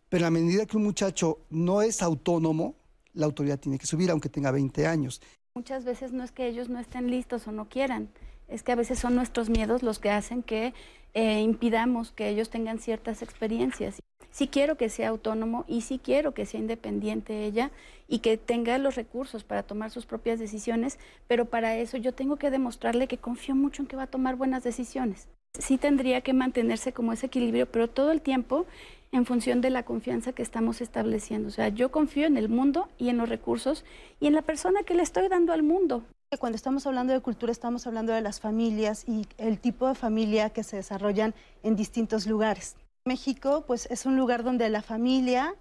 Pero 0.08 0.26
a 0.26 0.30
medida 0.30 0.64
que 0.64 0.76
un 0.76 0.84
muchacho 0.84 1.40
no 1.50 1.82
es 1.82 2.02
autónomo, 2.02 2.76
la 3.12 3.26
autoridad 3.26 3.60
tiene 3.60 3.78
que 3.78 3.86
subir, 3.86 4.10
aunque 4.10 4.28
tenga 4.28 4.50
20 4.50 4.86
años. 4.86 5.20
Muchas 5.54 5.84
veces 5.84 6.12
no 6.12 6.24
es 6.24 6.32
que 6.32 6.48
ellos 6.48 6.68
no 6.68 6.78
estén 6.78 7.10
listos 7.10 7.46
o 7.46 7.52
no 7.52 7.68
quieran, 7.68 8.10
es 8.48 8.62
que 8.62 8.72
a 8.72 8.76
veces 8.76 8.98
son 8.98 9.14
nuestros 9.14 9.50
miedos 9.50 9.82
los 9.82 9.98
que 9.98 10.10
hacen 10.10 10.42
que 10.42 10.72
eh, 11.14 11.40
impidamos 11.40 12.12
que 12.12 12.28
ellos 12.28 12.50
tengan 12.50 12.78
ciertas 12.78 13.22
experiencias 13.22 14.00
sí 14.38 14.46
quiero 14.46 14.76
que 14.76 14.88
sea 14.88 15.08
autónomo 15.08 15.64
y 15.66 15.80
sí 15.80 16.00
quiero 16.02 16.32
que 16.32 16.46
sea 16.46 16.60
independiente 16.60 17.44
ella 17.44 17.72
y 18.06 18.20
que 18.20 18.36
tenga 18.36 18.78
los 18.78 18.94
recursos 18.94 19.42
para 19.42 19.64
tomar 19.64 19.90
sus 19.90 20.06
propias 20.06 20.38
decisiones, 20.38 20.98
pero 21.26 21.46
para 21.46 21.76
eso 21.76 21.96
yo 21.96 22.12
tengo 22.14 22.36
que 22.36 22.50
demostrarle 22.50 23.08
que 23.08 23.18
confío 23.18 23.56
mucho 23.56 23.82
en 23.82 23.88
que 23.88 23.96
va 23.96 24.04
a 24.04 24.06
tomar 24.06 24.36
buenas 24.36 24.62
decisiones. 24.62 25.28
Sí 25.58 25.76
tendría 25.76 26.20
que 26.20 26.34
mantenerse 26.34 26.92
como 26.92 27.12
ese 27.12 27.26
equilibrio, 27.26 27.66
pero 27.66 27.88
todo 27.88 28.12
el 28.12 28.20
tiempo 28.20 28.66
en 29.10 29.26
función 29.26 29.60
de 29.60 29.70
la 29.70 29.82
confianza 29.82 30.32
que 30.32 30.42
estamos 30.42 30.80
estableciendo. 30.80 31.48
O 31.48 31.50
sea, 31.50 31.68
yo 31.70 31.90
confío 31.90 32.26
en 32.26 32.36
el 32.36 32.48
mundo 32.48 32.88
y 32.96 33.08
en 33.08 33.16
los 33.16 33.28
recursos 33.28 33.84
y 34.20 34.28
en 34.28 34.34
la 34.34 34.42
persona 34.42 34.84
que 34.84 34.94
le 34.94 35.02
estoy 35.02 35.28
dando 35.28 35.52
al 35.52 35.62
mundo. 35.62 36.04
Cuando 36.36 36.56
estamos 36.56 36.86
hablando 36.86 37.14
de 37.14 37.20
cultura, 37.20 37.50
estamos 37.50 37.86
hablando 37.86 38.12
de 38.12 38.20
las 38.20 38.38
familias 38.38 39.04
y 39.08 39.26
el 39.38 39.58
tipo 39.58 39.88
de 39.88 39.94
familia 39.94 40.50
que 40.50 40.62
se 40.62 40.76
desarrollan 40.76 41.34
en 41.62 41.74
distintos 41.74 42.26
lugares. 42.26 42.76
México 43.06 43.64
pues 43.66 43.86
es 43.90 44.04
un 44.04 44.18
lugar 44.18 44.44
donde 44.44 44.68
la 44.68 44.82
familia 44.82 45.54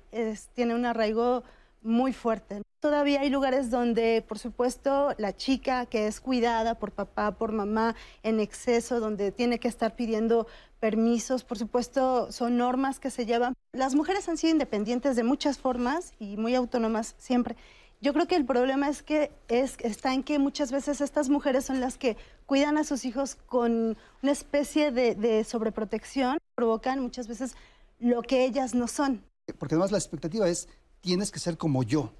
tiene 0.53 0.76
un 0.76 0.85
arraigo 0.85 1.44
muy 1.84 2.11
fuerte. 2.11 2.64
Todavía 2.81 3.22
hay 3.22 3.30
lugares 3.30 3.72
donde, 3.72 4.23
por 4.27 4.39
supuesto, 4.39 5.15
la 5.18 5.35
chica 5.35 5.85
que 5.85 6.06
es 6.06 6.19
cuidada 6.19 6.76
por 6.76 6.91
papá, 6.91 7.31
por 7.31 7.53
mamá, 7.53 7.95
en 8.22 8.41
exceso, 8.41 8.99
donde 8.99 9.31
tiene 9.31 9.60
que 9.60 9.69
estar 9.69 9.95
pidiendo 9.95 10.48
permisos, 10.81 11.45
por 11.45 11.57
supuesto, 11.57 12.30
son 12.31 12.57
normas 12.57 12.99
que 12.99 13.10
se 13.10 13.26
llevan. 13.26 13.53
Las 13.72 13.95
mujeres 13.95 14.27
han 14.27 14.38
sido 14.38 14.52
independientes 14.52 15.15
de 15.15 15.23
muchas 15.23 15.57
formas 15.57 16.14
y 16.19 16.35
muy 16.35 16.56
autónomas 16.56 17.15
siempre. 17.18 17.56
Yo 17.99 18.14
creo 18.14 18.28
que 18.28 18.36
el 18.36 18.45
problema 18.45 18.90
es 18.90 19.02
que 19.02 19.32
es, 19.48 19.78
está 19.80 20.14
en 20.14 20.24
que 20.24 20.38
muchas 20.38 20.72
veces 20.72 21.02
estas 21.02 21.30
mujeres 21.30 21.65
son 21.65 21.80
las 21.80 21.98
que 21.98 22.15
cuidan 22.45 22.78
a 22.78 22.84
sus 22.84 23.06
hijos 23.06 23.36
con 23.36 23.98
una 24.22 24.32
especie 24.32 24.91
de, 24.91 25.44
sobreprotección, 25.44 26.38
provocan 26.56 26.99
muchas 26.99 27.28
veces 27.28 27.56
lo 27.99 28.22
que 28.22 28.45
ellas 28.45 28.76
no 28.76 28.88
son. 28.88 29.24
Porque 29.57 29.76
además 29.76 29.91
la 29.91 29.98
expectativa 29.98 30.48
es, 30.48 30.68
tienes 31.02 31.32
que 31.32 31.40
ser 31.40 31.57
como 31.57 31.82
yo. 31.82 32.11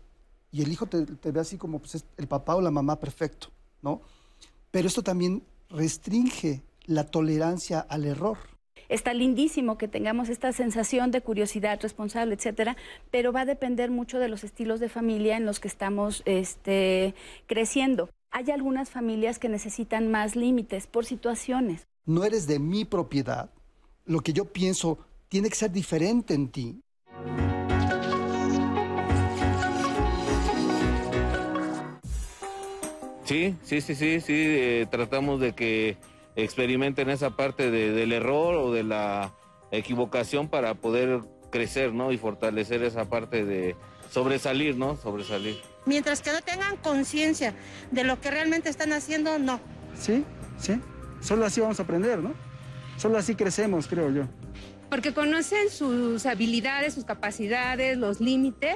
Y 0.52 0.64
el 0.64 0.72
hijo 0.72 0.88
te, 0.88 1.06
ve 1.32 1.40
así 1.40 1.58
como 1.58 1.80
pues, 1.80 2.04
el 2.18 2.28
papá 2.28 2.56
o 2.56 2.62
la 2.62 2.72
mamá 2.72 3.00
perfecto, 3.00 3.50
¿no? 3.84 4.02
Pero 4.72 4.88
esto 4.88 5.04
también 5.04 5.44
restringe 5.70 6.64
la 6.86 7.06
tolerancia 7.06 7.82
al 7.82 8.06
error 8.06 8.38
está 8.90 9.14
lindísimo 9.14 9.78
que 9.78 9.88
tengamos 9.88 10.30
esta 10.30 10.52
sensación 10.52 11.12
de 11.12 11.22
curiosidad 11.22 11.80
responsable, 11.82 12.36
etcétera, 12.36 12.78
pero 13.12 13.32
va 13.32 13.42
a 13.42 13.46
depender 13.46 13.92
mucho 13.92 14.20
de 14.20 14.30
los 14.30 14.44
estilos 14.44 14.80
de 14.80 14.90
familia 14.90 15.38
en 15.38 15.46
los 15.46 15.60
que 15.60 15.68
estamos 15.68 16.24
este, 16.26 17.14
creciendo. 17.46 18.10
Hay 18.32 18.52
algunas 18.52 18.90
familias 18.90 19.40
que 19.40 19.50
necesitan 19.50 20.12
más 20.12 20.36
límites 20.36 20.88
por 20.88 21.06
situaciones. 21.06 21.88
No 22.06 22.24
eres 22.24 22.48
de 22.48 22.60
mi 22.60 22.86
propiedad. 22.86 23.50
Lo 24.06 24.20
que 24.22 24.34
yo 24.34 24.46
pienso 24.46 25.00
tiene 25.30 25.50
que 25.50 25.56
ser 25.56 25.72
diferente 25.72 26.34
en 26.34 26.50
ti. 26.50 26.82
Sí, 33.28 33.56
sí, 33.62 33.82
sí, 33.82 33.94
sí, 33.94 34.22
sí. 34.22 34.34
Eh, 34.34 34.88
tratamos 34.90 35.42
de 35.42 35.52
que 35.52 35.98
experimenten 36.38 37.10
esa 37.10 37.32
parte 37.32 37.72
del 37.72 38.14
error 38.14 38.56
o 38.56 38.72
de 38.72 38.84
la 38.84 39.34
equivocación 39.72 40.48
para 40.48 40.76
poder 40.76 41.22
crecer, 41.52 41.94
¿no? 41.94 42.12
Y 42.12 42.18
fortalecer 42.18 42.84
esa 42.84 43.10
parte 43.10 43.44
de 43.44 43.76
sobresalir, 44.12 44.78
¿no? 44.78 44.96
Sobresalir. 44.96 45.60
Mientras 45.86 46.22
que 46.22 46.32
no 46.32 46.42
tengan 46.42 46.78
conciencia 46.78 47.56
de 47.92 48.04
lo 48.04 48.22
que 48.22 48.30
realmente 48.30 48.70
están 48.70 48.94
haciendo, 48.94 49.40
no. 49.40 49.60
Sí, 50.00 50.24
sí. 50.60 50.80
Solo 51.22 51.46
así 51.46 51.60
vamos 51.60 51.80
a 51.80 51.84
aprender, 51.84 52.20
¿no? 52.20 52.34
Solo 52.98 53.18
así 53.18 53.36
crecemos, 53.36 53.88
creo 53.88 54.12
yo. 54.12 54.24
Porque 54.90 55.14
conocen 55.14 55.70
sus 55.70 56.26
habilidades, 56.26 56.94
sus 56.94 57.04
capacidades, 57.04 57.98
los 57.98 58.22
límites. 58.22 58.76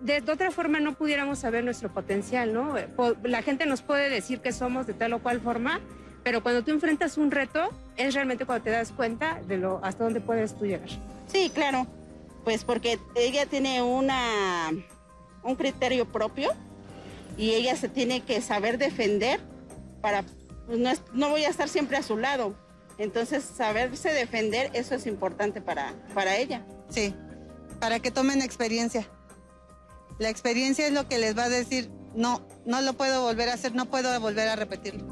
De, 0.00 0.20
de, 0.20 0.32
otra 0.32 0.50
forma 0.50 0.80
no 0.80 0.94
pudiéramos 0.94 1.38
saber 1.38 1.64
nuestro 1.64 1.92
potencial, 1.92 2.52
¿no? 2.52 2.74
La 3.22 3.42
gente 3.42 3.64
nos 3.64 3.80
puede 3.80 4.10
decir 4.10 4.40
que 4.40 4.52
somos 4.52 4.86
de 4.86 4.92
tal 4.92 5.14
o 5.14 5.22
cual 5.22 5.40
forma, 5.40 5.80
pero 6.24 6.42
cuando 6.42 6.64
tú 6.64 6.70
enfrentas 6.72 7.16
un 7.18 7.30
reto, 7.30 7.70
es 7.96 8.14
realmente 8.14 8.44
cuando 8.46 8.64
te 8.64 8.70
das 8.70 8.90
cuenta 8.90 9.40
de 9.46 9.58
lo 9.58 9.78
hasta 9.84 10.02
dónde 10.04 10.20
puedes 10.20 10.56
tú 10.58 10.64
llegar. 10.66 10.88
Sí, 11.28 11.50
claro. 11.54 11.86
Pues 12.42 12.64
porque 12.64 12.98
ella 13.14 13.46
tiene 13.46 13.80
una 13.82 14.70
un 15.42 15.54
criterio 15.56 16.06
propio 16.10 16.50
y 17.36 17.50
ella 17.50 17.76
se 17.76 17.88
tiene 17.88 18.22
que 18.22 18.40
saber 18.40 18.78
defender 18.78 19.40
para, 20.00 20.24
pues, 20.66 20.78
no, 20.78 20.90
es- 20.90 21.02
no 21.12 21.28
voy 21.28 21.44
a 21.44 21.48
estar 21.50 21.68
siempre 21.68 21.96
a 21.98 22.02
su 22.02 22.16
lado. 22.16 22.54
Entonces, 22.96 23.44
saberse 23.44 24.10
defender, 24.12 24.70
eso 24.72 24.94
es 24.94 25.06
importante 25.06 25.60
para, 25.60 25.92
para 26.14 26.36
ella. 26.36 26.64
Sí, 26.90 27.14
para 27.80 27.98
que 28.00 28.10
tomen 28.10 28.40
experiencia. 28.40 29.06
La 30.18 30.28
experiencia 30.28 30.86
es 30.86 30.92
lo 30.92 31.08
que 31.08 31.18
les 31.18 31.36
va 31.36 31.44
a 31.44 31.48
decir, 31.48 31.90
no, 32.14 32.46
no 32.64 32.80
lo 32.82 32.92
puedo 32.92 33.22
volver 33.22 33.48
a 33.48 33.54
hacer, 33.54 33.74
no 33.74 33.86
puedo 33.86 34.18
volver 34.20 34.48
a 34.48 34.54
repetirlo. 34.56 35.04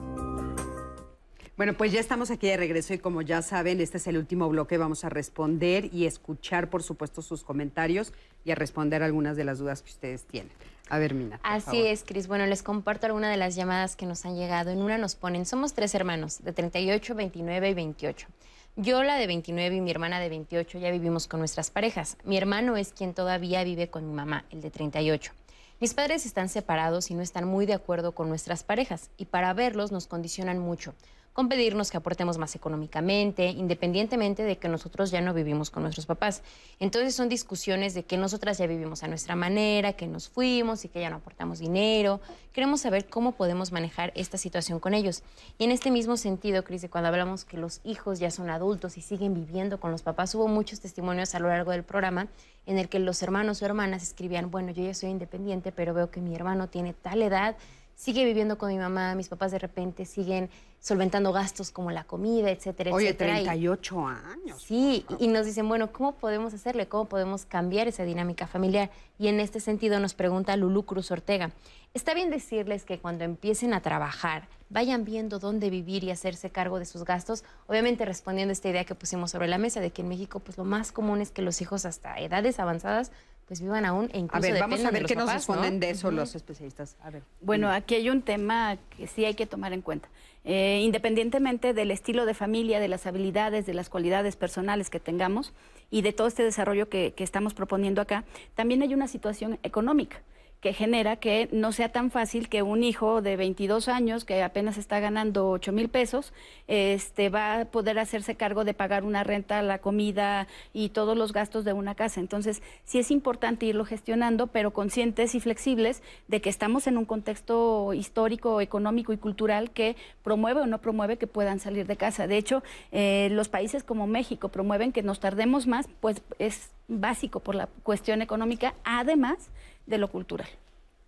Bueno, 1.62 1.74
pues 1.78 1.92
ya 1.92 2.00
estamos 2.00 2.32
aquí 2.32 2.48
de 2.48 2.56
regreso 2.56 2.92
y 2.92 2.98
como 2.98 3.22
ya 3.22 3.40
saben, 3.40 3.80
este 3.80 3.98
es 3.98 4.08
el 4.08 4.16
último 4.16 4.48
bloque. 4.48 4.78
Vamos 4.78 5.04
a 5.04 5.08
responder 5.08 5.94
y 5.94 6.06
escuchar, 6.06 6.68
por 6.68 6.82
supuesto, 6.82 7.22
sus 7.22 7.44
comentarios 7.44 8.12
y 8.44 8.50
a 8.50 8.56
responder 8.56 9.04
algunas 9.04 9.36
de 9.36 9.44
las 9.44 9.60
dudas 9.60 9.80
que 9.80 9.90
ustedes 9.90 10.24
tienen. 10.24 10.50
A 10.88 10.98
ver, 10.98 11.14
Mina. 11.14 11.38
Así 11.44 11.66
favor. 11.66 11.86
es, 11.86 12.02
Cris. 12.02 12.26
Bueno, 12.26 12.46
les 12.46 12.64
comparto 12.64 13.06
algunas 13.06 13.30
de 13.30 13.36
las 13.36 13.54
llamadas 13.54 13.94
que 13.94 14.06
nos 14.06 14.26
han 14.26 14.34
llegado. 14.34 14.72
En 14.72 14.82
una 14.82 14.98
nos 14.98 15.14
ponen, 15.14 15.46
somos 15.46 15.72
tres 15.72 15.94
hermanos, 15.94 16.42
de 16.42 16.52
38, 16.52 17.14
29 17.14 17.70
y 17.70 17.74
28. 17.74 18.26
Yo, 18.74 19.04
la 19.04 19.14
de 19.14 19.28
29 19.28 19.76
y 19.76 19.80
mi 19.80 19.92
hermana 19.92 20.18
de 20.18 20.30
28, 20.30 20.80
ya 20.80 20.90
vivimos 20.90 21.28
con 21.28 21.38
nuestras 21.38 21.70
parejas. 21.70 22.16
Mi 22.24 22.36
hermano 22.36 22.76
es 22.76 22.92
quien 22.92 23.14
todavía 23.14 23.62
vive 23.62 23.88
con 23.88 24.04
mi 24.08 24.12
mamá, 24.12 24.46
el 24.50 24.62
de 24.62 24.72
38. 24.72 25.30
Mis 25.78 25.94
padres 25.94 26.26
están 26.26 26.48
separados 26.48 27.12
y 27.12 27.14
no 27.14 27.22
están 27.22 27.44
muy 27.44 27.66
de 27.66 27.74
acuerdo 27.74 28.16
con 28.16 28.28
nuestras 28.28 28.64
parejas, 28.64 29.10
y 29.16 29.26
para 29.26 29.52
verlos 29.52 29.90
nos 29.92 30.08
condicionan 30.08 30.58
mucho, 30.58 30.94
con 31.32 31.48
pedirnos 31.48 31.90
que 31.90 31.96
aportemos 31.96 32.38
más 32.38 32.54
económicamente, 32.54 33.46
independientemente 33.46 34.42
de 34.42 34.58
que 34.58 34.68
nosotros 34.68 35.10
ya 35.10 35.20
no 35.20 35.32
vivimos 35.32 35.70
con 35.70 35.82
nuestros 35.82 36.06
papás. 36.06 36.42
Entonces 36.78 37.14
son 37.14 37.28
discusiones 37.28 37.94
de 37.94 38.04
que 38.04 38.18
nosotras 38.18 38.58
ya 38.58 38.66
vivimos 38.66 39.02
a 39.02 39.08
nuestra 39.08 39.34
manera, 39.34 39.94
que 39.94 40.06
nos 40.06 40.28
fuimos 40.28 40.84
y 40.84 40.88
que 40.88 41.00
ya 41.00 41.10
no 41.10 41.16
aportamos 41.16 41.58
dinero. 41.58 42.20
Queremos 42.52 42.82
saber 42.82 43.06
cómo 43.06 43.32
podemos 43.32 43.72
manejar 43.72 44.12
esta 44.14 44.36
situación 44.36 44.78
con 44.78 44.92
ellos. 44.92 45.22
Y 45.58 45.64
en 45.64 45.70
este 45.70 45.90
mismo 45.90 46.16
sentido, 46.18 46.64
Cris, 46.64 46.86
cuando 46.90 47.08
hablamos 47.08 47.44
que 47.44 47.56
los 47.56 47.80
hijos 47.84 48.18
ya 48.18 48.30
son 48.30 48.50
adultos 48.50 48.98
y 48.98 49.00
siguen 49.00 49.32
viviendo 49.32 49.80
con 49.80 49.90
los 49.90 50.02
papás, 50.02 50.34
hubo 50.34 50.48
muchos 50.48 50.80
testimonios 50.80 51.34
a 51.34 51.38
lo 51.38 51.48
largo 51.48 51.70
del 51.70 51.82
programa 51.82 52.28
en 52.66 52.78
el 52.78 52.88
que 52.88 52.98
los 52.98 53.22
hermanos 53.22 53.62
o 53.62 53.66
hermanas 53.66 54.02
escribían, 54.02 54.50
bueno, 54.50 54.70
yo 54.70 54.84
ya 54.84 54.94
soy 54.94 55.10
independiente, 55.10 55.72
pero 55.72 55.94
veo 55.94 56.10
que 56.10 56.20
mi 56.20 56.34
hermano 56.34 56.68
tiene 56.68 56.94
tal 56.94 57.22
edad, 57.22 57.56
sigue 57.94 58.24
viviendo 58.24 58.58
con 58.58 58.68
mi 58.70 58.78
mamá, 58.78 59.14
mis 59.14 59.28
papás 59.28 59.52
de 59.52 59.58
repente 59.58 60.04
siguen 60.06 60.50
solventando 60.80 61.32
gastos 61.32 61.70
como 61.70 61.92
la 61.92 62.02
comida, 62.02 62.50
etcétera, 62.50 62.92
Oye, 62.92 63.10
etcétera. 63.10 63.40
y- 63.40 63.44
38 63.44 64.06
años. 64.08 64.60
Sí, 64.62 65.06
y 65.20 65.24
y 65.24 65.28
nos 65.28 65.46
dicen, 65.46 65.68
bueno, 65.68 65.92
¿cómo 65.92 66.16
podemos 66.16 66.52
hacerle? 66.54 66.88
¿Cómo 66.88 67.04
podemos 67.04 67.44
cambiar 67.46 67.86
esa 67.86 68.02
dinámica 68.02 68.48
familiar? 68.48 68.90
Y 69.18 69.28
en 69.28 69.38
este 69.38 69.60
sentido 69.60 70.00
nos 70.00 70.14
pregunta 70.14 70.56
Lulú 70.56 70.82
Cruz 70.84 71.12
Ortega, 71.12 71.52
¿está 71.94 72.14
bien 72.14 72.30
decirles 72.30 72.84
que 72.84 72.98
cuando 72.98 73.22
empiecen 73.22 73.74
a 73.74 73.80
trabajar 73.80 74.48
vayan 74.70 75.04
viendo 75.04 75.38
dónde 75.38 75.70
vivir 75.70 76.02
y 76.02 76.10
hacerse 76.10 76.50
cargo 76.50 76.80
de 76.80 76.84
sus 76.86 77.04
gastos? 77.04 77.44
Obviamente 77.68 78.04
respondiendo 78.04 78.50
a 78.50 78.54
esta 78.54 78.68
idea 78.68 78.84
que 78.84 78.96
pusimos 78.96 79.30
sobre 79.30 79.46
la 79.46 79.58
mesa 79.58 79.78
de 79.78 79.92
que 79.92 80.02
en 80.02 80.08
México 80.08 80.40
pues 80.40 80.58
lo 80.58 80.64
más 80.64 80.90
común 80.90 81.20
es 81.20 81.30
que 81.30 81.42
los 81.42 81.60
hijos 81.60 81.84
hasta 81.84 82.18
edades 82.18 82.58
avanzadas 82.58 83.12
pues 83.46 83.60
vivan 83.60 83.84
aún 83.84 84.10
e 84.12 84.18
incluso 84.18 84.46
A 84.46 84.50
ver, 84.50 84.60
vamos 84.60 84.84
a 84.84 84.90
ver 84.90 85.04
qué 85.04 85.16
nos 85.16 85.32
responden 85.32 85.80
de 85.80 85.90
eso 85.90 86.10
los 86.10 86.34
especialistas. 86.34 86.96
A 87.02 87.10
ver. 87.10 87.22
Bueno, 87.40 87.70
aquí 87.70 87.94
hay 87.94 88.10
un 88.10 88.22
tema 88.22 88.78
que 88.96 89.06
sí 89.06 89.24
hay 89.24 89.34
que 89.34 89.46
tomar 89.46 89.72
en 89.72 89.82
cuenta. 89.82 90.08
Eh, 90.44 90.80
independientemente 90.82 91.72
del 91.72 91.90
estilo 91.90 92.26
de 92.26 92.34
familia, 92.34 92.80
de 92.80 92.88
las 92.88 93.06
habilidades, 93.06 93.64
de 93.66 93.74
las 93.74 93.88
cualidades 93.88 94.36
personales 94.36 94.90
que 94.90 94.98
tengamos 94.98 95.52
y 95.90 96.02
de 96.02 96.12
todo 96.12 96.26
este 96.26 96.42
desarrollo 96.42 96.88
que, 96.88 97.12
que 97.14 97.22
estamos 97.22 97.54
proponiendo 97.54 98.00
acá, 98.00 98.24
también 98.54 98.82
hay 98.82 98.94
una 98.94 99.06
situación 99.06 99.58
económica 99.62 100.20
que 100.62 100.72
genera 100.72 101.16
que 101.16 101.48
no 101.50 101.72
sea 101.72 101.88
tan 101.88 102.12
fácil 102.12 102.48
que 102.48 102.62
un 102.62 102.84
hijo 102.84 103.20
de 103.20 103.36
22 103.36 103.88
años 103.88 104.24
que 104.24 104.44
apenas 104.44 104.78
está 104.78 105.00
ganando 105.00 105.50
8 105.50 105.72
mil 105.72 105.88
pesos 105.88 106.32
este, 106.68 107.30
va 107.30 107.60
a 107.60 107.64
poder 107.64 107.98
hacerse 107.98 108.36
cargo 108.36 108.64
de 108.64 108.72
pagar 108.72 109.02
una 109.02 109.24
renta, 109.24 109.60
la 109.62 109.80
comida 109.80 110.46
y 110.72 110.90
todos 110.90 111.18
los 111.18 111.32
gastos 111.32 111.64
de 111.64 111.72
una 111.72 111.96
casa. 111.96 112.20
Entonces, 112.20 112.62
sí 112.84 113.00
es 113.00 113.10
importante 113.10 113.66
irlo 113.66 113.84
gestionando, 113.84 114.46
pero 114.46 114.72
conscientes 114.72 115.34
y 115.34 115.40
flexibles 115.40 116.00
de 116.28 116.40
que 116.40 116.48
estamos 116.48 116.86
en 116.86 116.96
un 116.96 117.06
contexto 117.06 117.92
histórico, 117.92 118.60
económico 118.60 119.12
y 119.12 119.16
cultural 119.16 119.72
que 119.72 119.96
promueve 120.22 120.60
o 120.60 120.66
no 120.66 120.78
promueve 120.80 121.16
que 121.16 121.26
puedan 121.26 121.58
salir 121.58 121.88
de 121.88 121.96
casa. 121.96 122.28
De 122.28 122.36
hecho, 122.36 122.62
eh, 122.92 123.30
los 123.32 123.48
países 123.48 123.82
como 123.82 124.06
México 124.06 124.48
promueven 124.48 124.92
que 124.92 125.02
nos 125.02 125.18
tardemos 125.18 125.66
más, 125.66 125.88
pues 125.98 126.22
es 126.38 126.70
básico 126.86 127.40
por 127.40 127.56
la 127.56 127.66
cuestión 127.82 128.22
económica, 128.22 128.74
además 128.84 129.50
de 129.86 129.98
lo 129.98 130.08
cultural. 130.08 130.48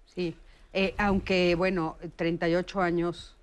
Sí, 0.07 0.35
Eh, 0.77 0.93
aunque, 0.99 1.55
bueno, 1.55 1.97
38 2.17 2.81
años. 2.81 3.37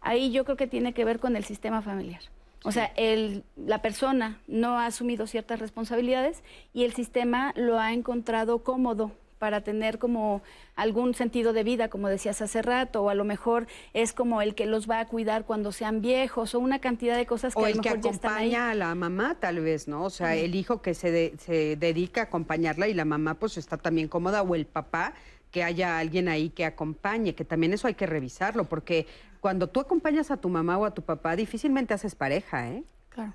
Ahí 0.00 0.32
yo 0.32 0.44
creo 0.44 0.56
que 0.56 0.66
tiene 0.66 0.92
que 0.92 1.04
ver 1.04 1.20
con 1.20 1.36
el 1.36 1.44
sistema 1.44 1.82
familiar. 1.82 2.20
O 2.64 2.72
sea, 2.72 2.86
el, 2.96 3.44
la 3.54 3.80
persona 3.80 4.40
no 4.48 4.80
ha 4.80 4.86
asumido 4.86 5.28
ciertas 5.28 5.60
responsabilidades 5.60 6.42
y 6.74 6.82
el 6.82 6.94
sistema 6.94 7.52
lo 7.54 7.78
ha 7.78 7.92
encontrado 7.92 8.64
cómodo 8.64 9.12
para 9.38 9.60
tener 9.62 9.98
como 9.98 10.42
algún 10.74 11.14
sentido 11.14 11.52
de 11.52 11.62
vida, 11.64 11.88
como 11.88 12.08
decías 12.08 12.40
hace 12.42 12.62
rato, 12.62 13.02
o 13.02 13.10
a 13.10 13.14
lo 13.14 13.24
mejor 13.24 13.66
es 13.92 14.12
como 14.12 14.40
el 14.42 14.54
que 14.54 14.66
los 14.66 14.88
va 14.88 15.00
a 15.00 15.06
cuidar 15.06 15.44
cuando 15.44 15.72
sean 15.72 16.00
viejos, 16.00 16.54
o 16.54 16.58
una 16.58 16.78
cantidad 16.80 17.16
de 17.16 17.26
cosas 17.26 17.54
que 17.54 17.60
O 17.60 17.64
a 17.64 17.68
lo 17.68 17.74
el 17.76 17.80
que 17.80 17.90
mejor 17.90 18.04
ya 18.04 18.10
están 18.10 18.30
ahí. 18.34 18.54
acompaña 18.54 18.70
a 18.70 18.74
la 18.74 18.94
mamá, 18.94 19.36
tal 19.38 19.60
vez, 19.60 19.88
¿no? 19.88 20.04
O 20.04 20.10
sea, 20.10 20.34
el 20.36 20.54
hijo 20.54 20.80
que 20.82 20.94
se, 20.94 21.10
de- 21.10 21.34
se 21.38 21.76
dedica 21.76 22.22
a 22.22 22.24
acompañarla 22.24 22.88
y 22.88 22.94
la 22.94 23.04
mamá 23.04 23.34
pues 23.34 23.58
está 23.58 23.76
también 23.76 24.08
cómoda, 24.08 24.42
o 24.42 24.54
el 24.54 24.66
papá, 24.66 25.12
que 25.50 25.62
haya 25.62 25.98
alguien 25.98 26.28
ahí 26.28 26.50
que 26.50 26.64
acompañe, 26.64 27.34
que 27.34 27.44
también 27.44 27.72
eso 27.72 27.86
hay 27.86 27.94
que 27.94 28.06
revisarlo, 28.06 28.64
porque 28.64 29.06
cuando 29.40 29.68
tú 29.68 29.80
acompañas 29.80 30.30
a 30.30 30.36
tu 30.38 30.48
mamá 30.48 30.76
o 30.78 30.84
a 30.84 30.92
tu 30.92 31.02
papá, 31.02 31.36
difícilmente 31.36 31.94
haces 31.94 32.14
pareja, 32.14 32.68
¿eh? 32.70 32.84
Claro. 33.10 33.32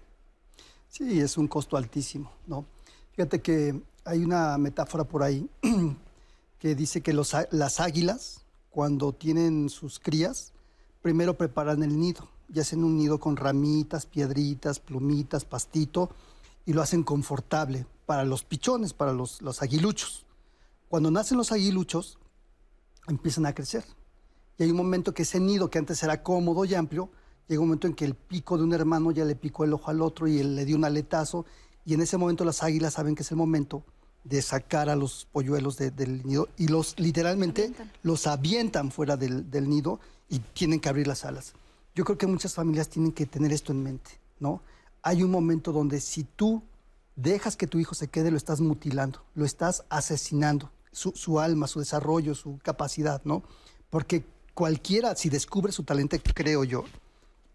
Sí, 0.87 1.21
es 1.21 1.37
un 1.37 1.47
costo 1.47 1.77
altísimo, 1.77 2.31
¿no? 2.47 2.65
Fíjate 3.13 3.39
que 3.41 3.75
hay 4.05 4.23
una 4.23 4.57
metáfora 4.57 5.03
por 5.03 5.23
ahí 5.23 5.49
que 6.59 6.75
dice 6.75 7.01
que 7.01 7.13
las 7.13 7.79
águilas, 7.79 8.41
cuando 8.69 9.13
tienen 9.13 9.69
sus 9.69 9.99
crías, 9.99 10.53
primero 11.01 11.37
preparan 11.37 11.83
el 11.83 11.99
nido 11.99 12.29
y 12.53 12.59
hacen 12.59 12.83
un 12.83 12.97
nido 12.97 13.19
con 13.19 13.37
ramitas, 13.37 14.05
piedritas, 14.05 14.79
plumitas, 14.79 15.45
pastito, 15.45 16.09
y 16.65 16.73
lo 16.73 16.81
hacen 16.81 17.03
confortable 17.03 17.85
para 18.05 18.25
los 18.25 18.43
pichones, 18.43 18.93
para 18.93 19.13
los, 19.13 19.41
los 19.41 19.61
aguiluchos. 19.61 20.25
Cuando 20.89 21.09
nacen 21.09 21.37
los 21.37 21.51
aguiluchos, 21.51 22.19
empiezan 23.07 23.45
a 23.45 23.53
crecer. 23.53 23.85
Y 24.57 24.63
hay 24.63 24.71
un 24.71 24.77
momento 24.77 25.13
que 25.13 25.23
ese 25.23 25.39
nido 25.39 25.69
que 25.69 25.79
antes 25.79 26.03
era 26.03 26.21
cómodo 26.21 26.65
y 26.65 26.75
amplio, 26.75 27.09
llega 27.47 27.61
un 27.61 27.67
momento 27.69 27.87
en 27.87 27.93
que 27.93 28.05
el 28.05 28.15
pico 28.15 28.57
de 28.57 28.63
un 28.63 28.73
hermano 28.73 29.11
ya 29.11 29.25
le 29.25 29.35
picó 29.35 29.63
el 29.63 29.73
ojo 29.73 29.89
al 29.89 30.01
otro 30.01 30.27
y 30.27 30.39
él 30.39 30.55
le 30.55 30.65
dio 30.65 30.75
un 30.75 30.85
aletazo. 30.85 31.45
Y 31.85 31.93
en 31.93 32.01
ese 32.01 32.17
momento 32.17 32.45
las 32.45 32.63
águilas 32.63 32.93
saben 32.93 33.15
que 33.15 33.23
es 33.23 33.31
el 33.31 33.37
momento 33.37 33.83
de 34.23 34.41
sacar 34.41 34.89
a 34.89 34.95
los 34.95 35.27
polluelos 35.31 35.77
de- 35.77 35.89
del 35.91 36.25
nido 36.25 36.47
y 36.57 36.67
los 36.67 36.93
literalmente 36.99 37.73
los 38.03 38.27
avientan 38.27 38.91
fuera 38.91 39.17
del, 39.17 39.49
del 39.49 39.67
nido 39.67 39.99
y 40.29 40.39
tienen 40.39 40.79
que 40.79 40.89
abrir 40.89 41.07
las 41.07 41.25
alas. 41.25 41.53
Yo 41.95 42.05
creo 42.05 42.17
que 42.17 42.27
muchas 42.27 42.53
familias 42.53 42.87
tienen 42.87 43.11
que 43.11 43.25
tener 43.25 43.51
esto 43.51 43.71
en 43.71 43.81
mente, 43.83 44.11
¿no? 44.39 44.61
Hay 45.01 45.23
un 45.23 45.31
momento 45.31 45.71
donde 45.71 45.99
si 45.99 46.23
tú 46.23 46.61
dejas 47.15 47.57
que 47.57 47.65
tu 47.67 47.79
hijo 47.79 47.95
se 47.95 48.07
quede, 48.07 48.29
lo 48.31 48.37
estás 48.37 48.61
mutilando, 48.61 49.23
lo 49.33 49.43
estás 49.45 49.83
asesinando, 49.89 50.69
su, 50.91 51.11
su 51.15 51.39
alma, 51.39 51.67
su 51.67 51.79
desarrollo, 51.79 52.35
su 52.35 52.59
capacidad, 52.63 53.21
¿no? 53.25 53.41
Porque 53.89 54.23
cualquiera, 54.53 55.15
si 55.15 55.29
descubre 55.29 55.71
su 55.73 55.83
talento, 55.83 56.15
creo 56.35 56.63
yo, 56.63 56.83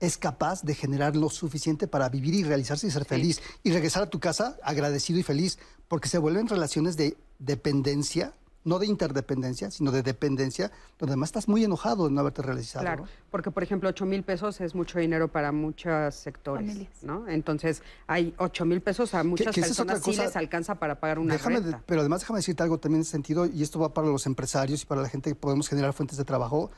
es 0.01 0.19
capaz 0.19 0.63
de 0.63 0.75
generar 0.75 1.17
lo 1.17 1.31
suficiente 1.31 1.87
para 1.89 2.09
vivir 2.09 2.35
y 2.35 2.45
realizarse 2.45 2.87
y 2.87 2.91
ser 2.91 3.05
feliz. 3.07 3.41
Y 3.63 3.73
regresar 3.73 4.03
a 4.03 4.11
tu 4.11 4.21
casa 4.21 4.57
agradecido 4.63 5.19
y 5.19 5.23
feliz, 5.23 5.59
porque 5.89 6.09
se 6.09 6.19
vuelven 6.19 6.49
relaciones 6.49 6.97
de 6.97 7.17
dependencia, 7.39 8.33
no 8.65 8.79
de 8.81 8.87
interdependencia, 8.87 9.71
sino 9.71 9.93
de 9.93 10.03
dependencia, 10.03 10.73
donde 10.99 11.13
además 11.13 11.29
estás 11.29 11.47
muy 11.49 11.63
enojado 11.65 12.07
de 12.09 12.11
no 12.13 12.21
haberte 12.21 12.43
realizado. 12.43 12.83
Claro, 12.85 13.05
¿no? 13.05 13.09
porque 13.31 13.51
por 13.53 13.63
ejemplo 13.63 13.89
8 13.89 14.05
mil 14.07 14.25
pesos 14.25 14.61
es 14.61 14.75
mucho 14.75 14.99
dinero 14.99 15.29
para 15.29 15.53
muchos 15.53 16.15
sectores, 16.17 16.67
Familias. 16.67 16.93
¿no? 17.03 17.29
Entonces 17.29 17.83
hay 18.09 18.35
8 18.39 18.65
mil 18.65 18.81
pesos 18.83 19.15
a 19.15 19.23
muchas 19.23 19.55
personas 19.55 20.03
sí 20.03 20.17
les 20.17 20.35
alcanza 20.35 20.75
para 20.75 20.99
pagar 20.99 21.21
una 21.21 21.35
Déjame 21.35 21.61
de- 21.61 21.71
renta. 21.71 21.83
pero 21.87 22.01
además 22.01 22.21
déjame 22.23 22.41
decirte 22.41 22.63
algo 22.65 22.79
también 22.79 22.99
en 22.99 23.03
ese 23.03 23.13
sentido, 23.13 23.47
y 23.47 23.63
esto 23.63 23.79
va 23.79 23.95
para 23.95 24.09
los 24.09 24.27
empresarios 24.27 24.83
y 24.83 24.87
para 24.87 25.01
la 25.01 25.09
gente 25.09 25.31
que 25.31 25.37
podemos 25.37 25.69
generar 25.69 25.93
fuentes 25.93 26.19
de 26.19 26.25
trabajo. 26.25 26.71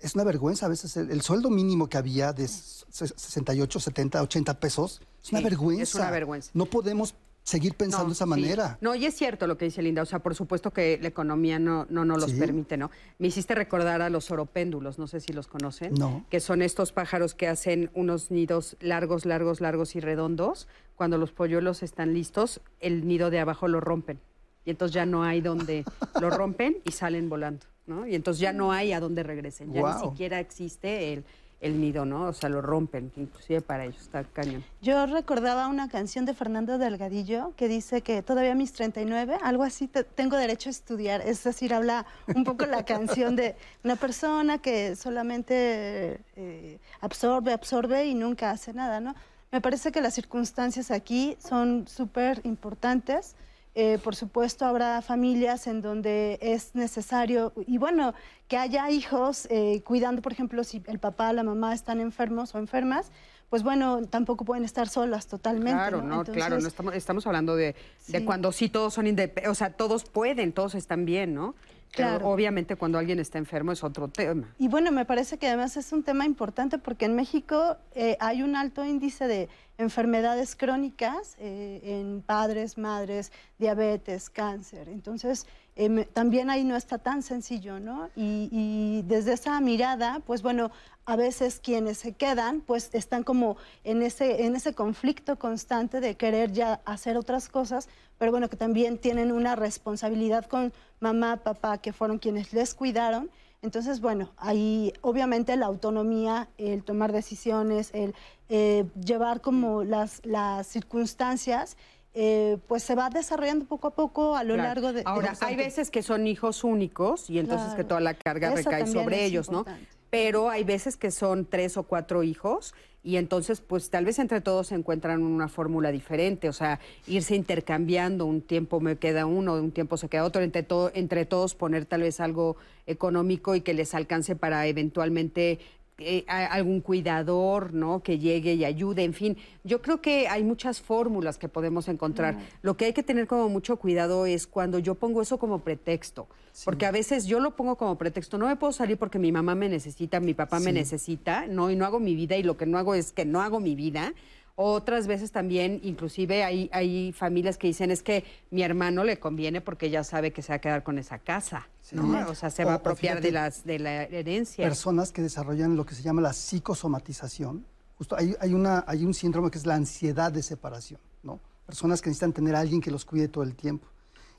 Es 0.00 0.14
una 0.14 0.24
vergüenza 0.24 0.66
a 0.66 0.68
veces 0.68 0.96
el, 0.96 1.10
el 1.10 1.20
sueldo 1.22 1.50
mínimo 1.50 1.88
que 1.88 1.98
había 1.98 2.32
de 2.32 2.44
s- 2.44 2.84
68, 2.90 3.80
70, 3.80 4.22
80 4.22 4.60
pesos. 4.60 5.00
Es 5.22 5.30
una 5.30 5.38
Sí, 5.40 5.44
vergüenza. 5.44 5.82
es 5.82 5.94
una 5.94 6.10
vergüenza. 6.10 6.50
No 6.54 6.66
podemos 6.66 7.14
seguir 7.42 7.74
pensando 7.74 8.06
de 8.08 8.12
esa 8.12 8.24
sí. 8.24 8.30
manera. 8.30 8.78
No, 8.80 8.94
y 8.94 9.06
es 9.06 9.14
cierto 9.14 9.46
lo 9.46 9.56
que 9.56 9.64
dice 9.64 9.82
Linda, 9.82 10.02
o 10.02 10.06
sea, 10.06 10.18
por 10.20 10.34
supuesto 10.34 10.72
que 10.72 10.98
la 11.00 11.08
economía 11.08 11.58
no 11.58 11.86
no, 11.88 12.04
no 12.04 12.16
los 12.16 12.30
Sí. 12.32 12.38
permite, 12.38 12.76
¿no? 12.76 12.90
Me 13.18 13.28
hiciste 13.28 13.54
recordar 13.54 14.02
a 14.02 14.10
los 14.10 14.30
oropéndulos, 14.30 14.98
no 14.98 15.06
sé 15.06 15.20
si 15.20 15.32
los 15.32 15.46
conocen, 15.48 15.94
No. 15.94 16.24
que 16.30 16.38
son 16.40 16.62
estos 16.62 16.92
pájaros 16.92 17.34
que 17.34 17.48
hacen 17.48 17.90
unos 17.94 18.30
nidos 18.30 18.76
largos, 18.80 19.24
largos, 19.24 19.60
largos 19.60 19.96
y 19.96 20.00
redondos. 20.00 20.68
Cuando 20.96 21.16
los 21.18 21.32
polluelos 21.32 21.82
están 21.82 22.12
listos, 22.12 22.60
el 22.78 23.06
nido 23.08 23.30
de 23.30 23.40
abajo 23.40 23.68
lo 23.68 23.80
rompen. 23.80 24.20
Y 24.64 24.70
entonces 24.70 24.94
ya 24.94 25.06
no 25.06 25.22
hay 25.24 25.40
donde 25.40 25.84
lo 26.20 26.30
rompen 26.30 26.76
y 26.84 26.92
salen 26.92 27.28
volando, 27.28 27.66
¿no? 27.86 28.06
Y 28.06 28.14
entonces 28.14 28.40
ya 28.40 28.52
no 28.52 28.72
hay 28.72 28.92
a 28.92 29.00
dónde 29.00 29.22
regresen, 29.22 29.72
ya 29.72 29.80
ni 30.02 30.10
siquiera 30.10 30.38
existe 30.40 31.12
el, 31.12 31.24
el 31.60 31.80
nido, 31.80 32.04
¿no? 32.06 32.24
O 32.24 32.32
sea, 32.32 32.48
lo 32.48 32.62
rompen, 32.62 33.12
inclusive 33.16 33.60
para 33.60 33.84
ellos 33.84 34.00
está 34.00 34.24
cañón. 34.24 34.64
Yo 34.80 35.04
recordaba 35.06 35.68
una 35.68 35.88
canción 35.88 36.24
de 36.24 36.32
Fernando 36.34 36.78
Delgadillo 36.78 37.52
que 37.56 37.68
dice 37.68 38.00
que 38.02 38.22
todavía 38.22 38.52
a 38.52 38.54
mis 38.54 38.72
39, 38.72 39.36
algo 39.42 39.62
así, 39.64 39.86
te- 39.88 40.04
tengo 40.04 40.36
derecho 40.36 40.68
a 40.68 40.72
estudiar. 40.72 41.20
Es 41.20 41.44
decir, 41.44 41.74
habla 41.74 42.06
un 42.34 42.44
poco 42.44 42.64
la 42.66 42.84
canción 42.84 43.36
de 43.36 43.56
una 43.84 43.96
persona 43.96 44.58
que 44.58 44.96
solamente 44.96 46.20
eh, 46.36 46.78
absorbe, 47.00 47.52
absorbe 47.52 48.06
y 48.06 48.14
nunca 48.14 48.50
hace 48.50 48.72
nada, 48.72 49.00
¿no? 49.00 49.14
Me 49.52 49.60
parece 49.60 49.90
que 49.90 50.00
las 50.00 50.14
circunstancias 50.14 50.90
aquí 50.90 51.36
son 51.40 51.86
súper 51.88 52.40
importantes. 52.44 53.34
Eh, 53.74 53.98
por 54.02 54.16
supuesto, 54.16 54.64
habrá 54.66 55.00
familias 55.00 55.66
en 55.68 55.80
donde 55.80 56.38
es 56.42 56.74
necesario, 56.74 57.52
y 57.66 57.78
bueno, 57.78 58.14
que 58.48 58.56
haya 58.56 58.90
hijos 58.90 59.46
eh, 59.48 59.82
cuidando, 59.84 60.22
por 60.22 60.32
ejemplo, 60.32 60.64
si 60.64 60.82
el 60.86 60.98
papá, 60.98 61.32
la 61.32 61.44
mamá 61.44 61.72
están 61.72 62.00
enfermos 62.00 62.52
o 62.54 62.58
enfermas, 62.58 63.12
pues 63.48 63.62
bueno, 63.62 64.02
tampoco 64.06 64.44
pueden 64.44 64.64
estar 64.64 64.88
solas 64.88 65.26
totalmente. 65.26 65.72
Claro, 65.72 66.02
no, 66.02 66.24
claro, 66.24 66.60
no 66.60 66.68
estamos, 66.68 66.94
estamos 66.94 67.26
hablando 67.26 67.54
de, 67.56 67.74
de 68.08 68.24
cuando 68.24 68.52
sí 68.52 68.68
todos 68.68 68.94
son 68.94 69.06
independientes, 69.06 69.50
o 69.50 69.54
sea, 69.54 69.72
todos 69.72 70.04
pueden, 70.04 70.52
todos 70.52 70.74
están 70.74 71.04
bien, 71.04 71.34
¿no? 71.34 71.54
Pero 71.96 72.28
obviamente 72.28 72.76
cuando 72.76 72.98
alguien 72.98 73.18
está 73.18 73.38
enfermo 73.38 73.72
es 73.72 73.82
otro 73.82 74.08
tema. 74.08 74.54
Y 74.58 74.68
bueno, 74.68 74.92
me 74.92 75.04
parece 75.04 75.38
que 75.38 75.48
además 75.48 75.76
es 75.76 75.92
un 75.92 76.02
tema 76.02 76.24
importante 76.24 76.78
porque 76.78 77.06
en 77.06 77.16
México 77.16 77.76
eh, 77.94 78.16
hay 78.20 78.42
un 78.42 78.56
alto 78.56 78.84
índice 78.84 79.26
de 79.26 79.48
enfermedades 79.78 80.54
crónicas 80.56 81.36
eh, 81.38 81.80
en 81.82 82.22
padres, 82.22 82.78
madres, 82.78 83.32
diabetes, 83.58 84.30
cáncer. 84.30 84.88
Entonces, 84.88 85.46
me- 85.88 86.04
también 86.04 86.50
ahí 86.50 86.64
no 86.64 86.76
está 86.76 86.98
tan 86.98 87.22
sencillo, 87.22 87.80
¿no? 87.80 88.08
Y, 88.16 88.48
y 88.52 89.02
desde 89.06 89.32
esa 89.32 89.60
mirada, 89.60 90.20
pues 90.26 90.42
bueno, 90.42 90.70
a 91.06 91.16
veces 91.16 91.60
quienes 91.62 91.98
se 91.98 92.12
quedan, 92.12 92.60
pues 92.60 92.90
están 92.92 93.22
como 93.24 93.56
en 93.84 94.02
ese, 94.02 94.44
en 94.44 94.54
ese 94.56 94.74
conflicto 94.74 95.38
constante 95.38 96.00
de 96.00 96.16
querer 96.16 96.52
ya 96.52 96.80
hacer 96.84 97.16
otras 97.16 97.48
cosas, 97.48 97.88
pero 98.18 98.30
bueno, 98.30 98.48
que 98.50 98.56
también 98.56 98.98
tienen 98.98 99.32
una 99.32 99.56
responsabilidad 99.56 100.44
con 100.46 100.72
mamá, 101.00 101.38
papá, 101.38 101.78
que 101.78 101.92
fueron 101.92 102.18
quienes 102.18 102.52
les 102.52 102.74
cuidaron. 102.74 103.30
Entonces, 103.62 104.00
bueno, 104.00 104.30
ahí 104.36 104.92
obviamente 105.02 105.56
la 105.56 105.66
autonomía, 105.66 106.48
el 106.58 106.82
tomar 106.82 107.12
decisiones, 107.12 107.90
el 107.92 108.14
eh, 108.48 108.84
llevar 109.04 109.40
como 109.40 109.84
las, 109.84 110.20
las 110.24 110.66
circunstancias, 110.66 111.76
eh, 112.14 112.58
pues 112.66 112.82
se 112.82 112.94
va 112.94 113.08
desarrollando 113.10 113.66
poco 113.66 113.88
a 113.88 113.94
poco 113.94 114.36
a 114.36 114.42
lo 114.44 114.54
Claro. 114.54 114.68
largo 114.68 114.92
de... 114.92 115.02
Ahora, 115.06 115.32
de- 115.32 115.38
hay 115.46 115.56
veces 115.56 115.90
que 115.90 116.02
son 116.02 116.26
hijos 116.26 116.64
únicos 116.64 117.30
y 117.30 117.38
entonces 117.38 117.74
que 117.74 117.84
toda 117.84 118.00
la 118.00 118.14
carga 118.14 118.48
Eso 118.48 118.56
recae 118.56 118.86
sobre 118.86 119.24
ellos, 119.24 119.50
¿no? 119.50 119.64
Pero 120.10 120.50
hay 120.50 120.64
veces 120.64 120.96
que 120.96 121.12
son 121.12 121.44
tres 121.46 121.76
o 121.76 121.84
cuatro 121.84 122.24
hijos 122.24 122.74
y 123.04 123.16
entonces, 123.16 123.60
pues 123.60 123.88
tal 123.90 124.04
vez 124.04 124.18
entre 124.18 124.40
todos 124.40 124.66
se 124.66 124.74
encuentran 124.74 125.22
una 125.22 125.48
fórmula 125.48 125.90
diferente, 125.92 126.48
o 126.48 126.52
sea, 126.52 126.80
irse 127.06 127.34
intercambiando, 127.36 128.26
un 128.26 128.42
tiempo 128.42 128.80
me 128.80 128.96
queda 128.96 129.24
uno, 129.24 129.54
un 129.54 129.70
tiempo 129.70 129.96
se 129.96 130.08
queda 130.08 130.24
otro, 130.24 130.42
entre, 130.42 130.64
todo, 130.64 130.90
entre 130.94 131.24
todos 131.26 131.54
poner 131.54 131.86
tal 131.86 132.02
vez 132.02 132.18
algo 132.20 132.56
económico 132.86 133.54
y 133.54 133.60
que 133.60 133.72
les 133.72 133.94
alcance 133.94 134.34
para 134.36 134.66
eventualmente 134.66 135.60
eh, 136.00 136.24
algún 136.26 136.80
cuidador, 136.80 137.74
¿no? 137.74 138.02
Que 138.02 138.18
llegue 138.18 138.54
y 138.54 138.64
ayude, 138.64 139.04
en 139.04 139.12
fin. 139.12 139.36
Yo 139.64 139.82
creo 139.82 140.00
que 140.00 140.28
hay 140.28 140.42
muchas 140.42 140.80
fórmulas 140.80 141.36
que 141.36 141.48
podemos 141.48 141.88
encontrar. 141.88 142.38
Lo 142.62 142.76
que 142.76 142.86
hay 142.86 142.92
que 142.94 143.02
tener 143.02 143.26
como 143.26 143.50
mucho 143.50 143.76
cuidado 143.76 144.24
es 144.24 144.46
cuando 144.46 144.78
yo 144.78 144.94
pongo 144.94 145.20
eso 145.20 145.38
como 145.38 145.58
pretexto, 145.58 146.26
porque 146.64 146.86
a 146.86 146.90
veces 146.90 147.26
yo 147.26 147.38
lo 147.38 147.54
pongo 147.54 147.76
como 147.76 147.98
pretexto. 147.98 148.38
No 148.38 148.46
me 148.46 148.56
puedo 148.56 148.72
salir 148.72 148.96
porque 148.96 149.18
mi 149.18 149.30
mamá 149.30 149.54
me 149.54 149.68
necesita, 149.68 150.20
mi 150.20 150.32
papá 150.32 150.58
me 150.58 150.72
necesita, 150.72 151.46
no, 151.46 151.70
y 151.70 151.76
no 151.76 151.84
hago 151.84 152.00
mi 152.00 152.14
vida 152.14 152.36
y 152.36 152.42
lo 152.42 152.56
que 152.56 152.64
no 152.64 152.78
hago 152.78 152.94
es 152.94 153.12
que 153.12 153.26
no 153.26 153.42
hago 153.42 153.60
mi 153.60 153.74
vida. 153.74 154.14
Otras 154.62 155.06
veces 155.06 155.32
también, 155.32 155.80
inclusive 155.82 156.44
hay, 156.44 156.68
hay 156.74 157.12
familias 157.12 157.56
que 157.56 157.66
dicen 157.66 157.90
es 157.90 158.02
que 158.02 158.24
mi 158.50 158.62
hermano 158.62 159.04
le 159.04 159.18
conviene 159.18 159.62
porque 159.62 159.88
ya 159.88 160.04
sabe 160.04 160.32
que 160.34 160.42
se 160.42 160.52
va 160.52 160.56
a 160.56 160.60
quedar 160.60 160.82
con 160.82 160.98
esa 160.98 161.18
casa, 161.18 161.66
¿no? 161.92 162.28
O 162.28 162.34
sea, 162.34 162.50
se 162.50 162.64
va 162.64 162.72
O- 162.72 162.74
a 162.74 162.76
o 162.76 162.80
apropiar 162.80 163.22
de, 163.22 163.32
las, 163.32 163.64
de 163.64 163.78
la 163.78 164.02
herencia. 164.02 164.62
personas 164.66 165.12
que 165.12 165.22
desarrollan 165.22 165.76
lo 165.76 165.86
que 165.86 165.94
se 165.94 166.02
llama 166.02 166.20
la 166.20 166.34
psicosomatización. 166.34 167.64
Justo 167.96 168.16
hay, 168.18 168.34
hay, 168.38 168.52
una, 168.52 168.84
hay 168.86 169.04
un 169.06 169.14
síndrome 169.14 169.50
que 169.50 169.56
es 169.56 169.64
la 169.64 169.76
ansiedad 169.76 170.30
de 170.30 170.42
separación, 170.42 171.00
¿no? 171.22 171.40
Personas 171.64 172.02
que 172.02 172.10
necesitan 172.10 172.34
tener 172.34 172.54
a 172.54 172.60
alguien 172.60 172.82
que 172.82 172.90
los 172.90 173.06
cuide 173.06 173.28
todo 173.28 173.44
el 173.44 173.54
tiempo. 173.54 173.86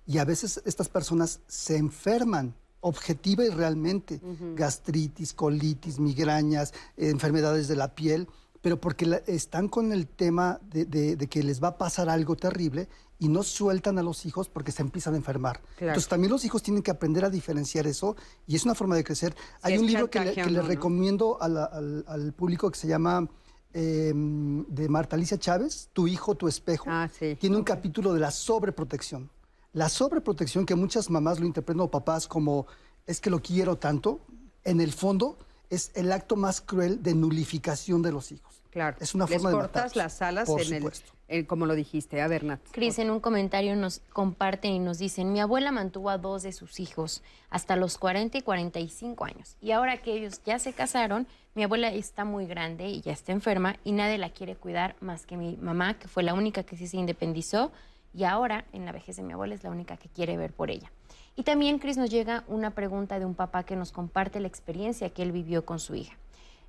Y 0.05 0.19
a 0.19 0.25
veces 0.25 0.61
estas 0.65 0.87
personas 0.87 1.39
se 1.47 1.77
enferman 1.77 2.53
objetiva 2.81 3.43
y 3.43 3.49
realmente. 3.49 4.19
Gastritis, 4.55 5.33
colitis, 5.33 5.97
migrañas, 5.99 6.73
eh, 6.97 7.09
enfermedades 7.09 7.67
de 7.67 7.75
la 7.75 7.95
piel, 7.95 8.27
pero 8.61 8.79
porque 8.79 9.05
la- 9.05 9.17
están 9.27 9.67
con 9.67 9.91
el 9.91 10.07
tema 10.07 10.59
de, 10.69 10.85
de- 10.85 11.15
de 11.15 11.27
que 11.27 11.43
les 11.43 11.61
va 11.61 11.69
a 11.69 11.77
pasar 11.77 12.09
algo 12.09 12.35
terrible 12.35 12.87
y 13.19 13.27
no 13.27 13.43
sueltan 13.43 13.99
a 13.99 14.03
los 14.03 14.25
hijos 14.25 14.49
porque 14.49 14.71
se 14.71 14.81
empiezan 14.81 15.13
a 15.13 15.17
enfermar. 15.17 15.61
Claro. 15.77 15.91
Entonces 15.91 16.07
también 16.09 16.31
los 16.31 16.43
hijos 16.45 16.63
tienen 16.63 16.81
que 16.83 16.91
aprender 16.91 17.23
a 17.25 17.29
diferenciar 17.29 17.85
eso 17.87 18.15
y 18.47 18.55
es 18.55 18.63
una 18.65 18.73
forma 18.75 18.95
de 18.95 19.03
crecer. 19.03 19.35
Hay 19.61 19.77
un 19.77 19.85
libro 19.85 20.09
que 20.09 20.19
le, 20.19 20.25
chantaje 20.25 20.41
o 20.41 20.45
que 20.45 20.51
le 20.51 20.57
no, 20.57 20.63
¿no? 20.63 20.67
recomiendo 20.69 21.41
a 21.41 21.47
la- 21.47 21.65
al, 21.65 22.03
al 22.07 22.33
público 22.33 22.69
que 22.71 22.79
se 22.79 22.87
llama 22.87 23.27
eh, 23.73 24.11
de 24.13 24.89
Marta 24.89 25.15
Alicia 25.15 25.37
Chávez, 25.37 25.89
Tu 25.93 26.07
hijo, 26.07 26.35
tu 26.35 26.47
espejo. 26.47 26.85
Ah, 26.89 27.09
Tiene 27.39 27.55
un 27.57 27.63
capítulo 27.63 28.13
de 28.13 28.19
la 28.19 28.29
sobreprotección. 28.31 29.29
La 29.73 29.87
sobreprotección 29.87 30.65
que 30.65 30.75
muchas 30.75 31.09
mamás 31.09 31.39
lo 31.39 31.45
interpretan 31.45 31.79
o 31.81 31.89
papás 31.89 32.27
como 32.27 32.67
es 33.07 33.21
que 33.21 33.29
lo 33.29 33.41
quiero 33.41 33.77
tanto, 33.77 34.19
en 34.65 34.81
el 34.81 34.91
fondo 34.91 35.37
es 35.71 35.91
el 35.95 36.11
acto 36.11 36.35
más 36.35 36.61
cruel 36.61 37.01
de 37.01 37.15
nulificación 37.15 38.01
de 38.01 38.11
los 38.11 38.31
hijos. 38.31 38.61
Claro. 38.69 38.97
Es 38.99 39.15
una 39.15 39.25
Les 39.25 39.35
forma 39.35 39.49
de 39.49 39.55
cortas 39.55 39.83
matarlos, 39.83 39.95
las 39.95 40.21
alas 40.21 40.47
por 40.47 40.61
en 40.61 40.91
el, 41.27 41.47
como 41.47 41.65
lo 41.65 41.75
dijiste. 41.75 42.21
A 42.21 42.27
ver, 42.27 42.43
Nat. 42.43 42.59
Cris, 42.71 42.99
en 42.99 43.09
un 43.09 43.19
comentario 43.19 43.75
nos 43.75 43.99
comparten 44.13 44.71
y 44.71 44.79
nos 44.79 44.97
dicen, 44.97 45.33
mi 45.33 45.39
abuela 45.39 45.71
mantuvo 45.71 46.09
a 46.09 46.17
dos 46.17 46.43
de 46.43 46.53
sus 46.53 46.79
hijos 46.79 47.21
hasta 47.49 47.75
los 47.75 47.97
40 47.97 48.37
y 48.37 48.41
45 48.41 49.25
años. 49.25 49.57
Y 49.61 49.71
ahora 49.71 50.01
que 50.01 50.13
ellos 50.13 50.41
ya 50.45 50.59
se 50.59 50.73
casaron, 50.73 51.27
mi 51.53 51.63
abuela 51.63 51.91
está 51.91 52.23
muy 52.23 52.45
grande 52.45 52.87
y 52.87 53.01
ya 53.01 53.11
está 53.11 53.31
enferma 53.31 53.77
y 53.83 53.91
nadie 53.91 54.17
la 54.17 54.29
quiere 54.29 54.55
cuidar 54.55 54.95
más 55.01 55.25
que 55.25 55.35
mi 55.35 55.57
mamá, 55.57 55.99
que 55.99 56.07
fue 56.07 56.23
la 56.23 56.33
única 56.33 56.63
que 56.63 56.77
sí 56.77 56.87
se 56.87 56.97
independizó. 56.97 57.71
Y 58.13 58.25
ahora, 58.25 58.65
en 58.73 58.85
la 58.85 58.91
vejez 58.91 59.15
de 59.15 59.23
mi 59.23 59.33
abuela, 59.33 59.55
es 59.55 59.63
la 59.63 59.69
única 59.69 59.97
que 59.97 60.09
quiere 60.09 60.35
ver 60.37 60.53
por 60.53 60.69
ella. 60.69 60.91
Y 61.35 61.43
también, 61.43 61.79
Cris, 61.79 61.97
nos 61.97 62.09
llega 62.09 62.43
una 62.47 62.71
pregunta 62.71 63.17
de 63.17 63.25
un 63.25 63.35
papá 63.35 63.63
que 63.63 63.75
nos 63.75 63.91
comparte 63.91 64.39
la 64.39 64.47
experiencia 64.47 65.09
que 65.09 65.23
él 65.23 65.31
vivió 65.31 65.65
con 65.65 65.79
su 65.79 65.95
hija. 65.95 66.17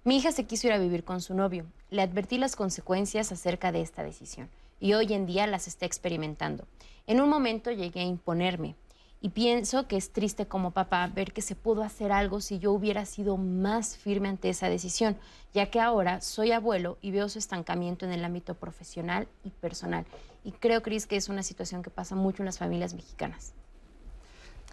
Mi 0.05 0.17
hija 0.17 0.33
se 0.33 0.45
quiso 0.45 0.67
ir 0.67 0.73
a 0.73 0.79
vivir 0.79 1.05
con 1.05 1.21
su 1.21 1.35
novio. 1.35 1.67
Le 1.91 2.03
advertí 2.03 2.39
las 2.39 2.57
consecuencias 2.57 3.31
acerca 3.33 3.71
de 3.71 3.83
esta 3.83 4.03
decisión 4.03 4.49
y 4.81 4.95
hoy 4.95 5.13
en 5.13 5.27
día 5.27 5.47
las 5.47 5.69
está 5.69 5.87
experimentando. 5.87 6.67
En 7.07 7.21
un 7.21 7.29
momento 7.29 7.71
llegué 7.71 8.01
a 8.01 8.05
imponerme 8.05 8.75
y 9.21 9.29
pienso 9.29 9.87
que 9.87 9.97
es 9.97 10.13
triste 10.13 10.47
como 10.47 10.73
papá 10.73 11.07
ver 11.07 11.33
que 11.33 11.43
se 11.43 11.55
pudo 11.55 11.85
hacer 11.85 12.11
algo 12.11 12.41
si 12.41 12.59
yo 12.59 12.73
hubiera 12.73 13.05
sido 13.05 13.37
más 13.37 13.97
firme 13.97 14.29
ante 14.29 14.49
esa 14.49 14.69
decisión, 14.69 15.17
ya 15.55 15.71
que 15.71 15.79
ahora 15.79 16.21
soy 16.21 16.51
abuelo 16.51 16.99
y 17.01 17.13
veo 17.13 17.29
su 17.29 17.39
estancamiento 17.39 18.05
en 18.05 18.11
el 18.11 18.25
ámbito 18.25 18.55
profesional 18.55 19.29
y 19.45 19.51
personal. 19.51 20.05
Y 20.43 20.51
creo, 20.51 20.83
Cris, 20.83 21.07
que 21.07 21.15
es 21.15 21.29
una 21.29 21.45
situación 21.45 21.85
que 21.85 21.91
pasa 21.91 22.17
mucho 22.17 22.43
en 22.43 22.47
las 22.47 22.59
familias 22.59 22.95
mexicanas. 22.95 23.55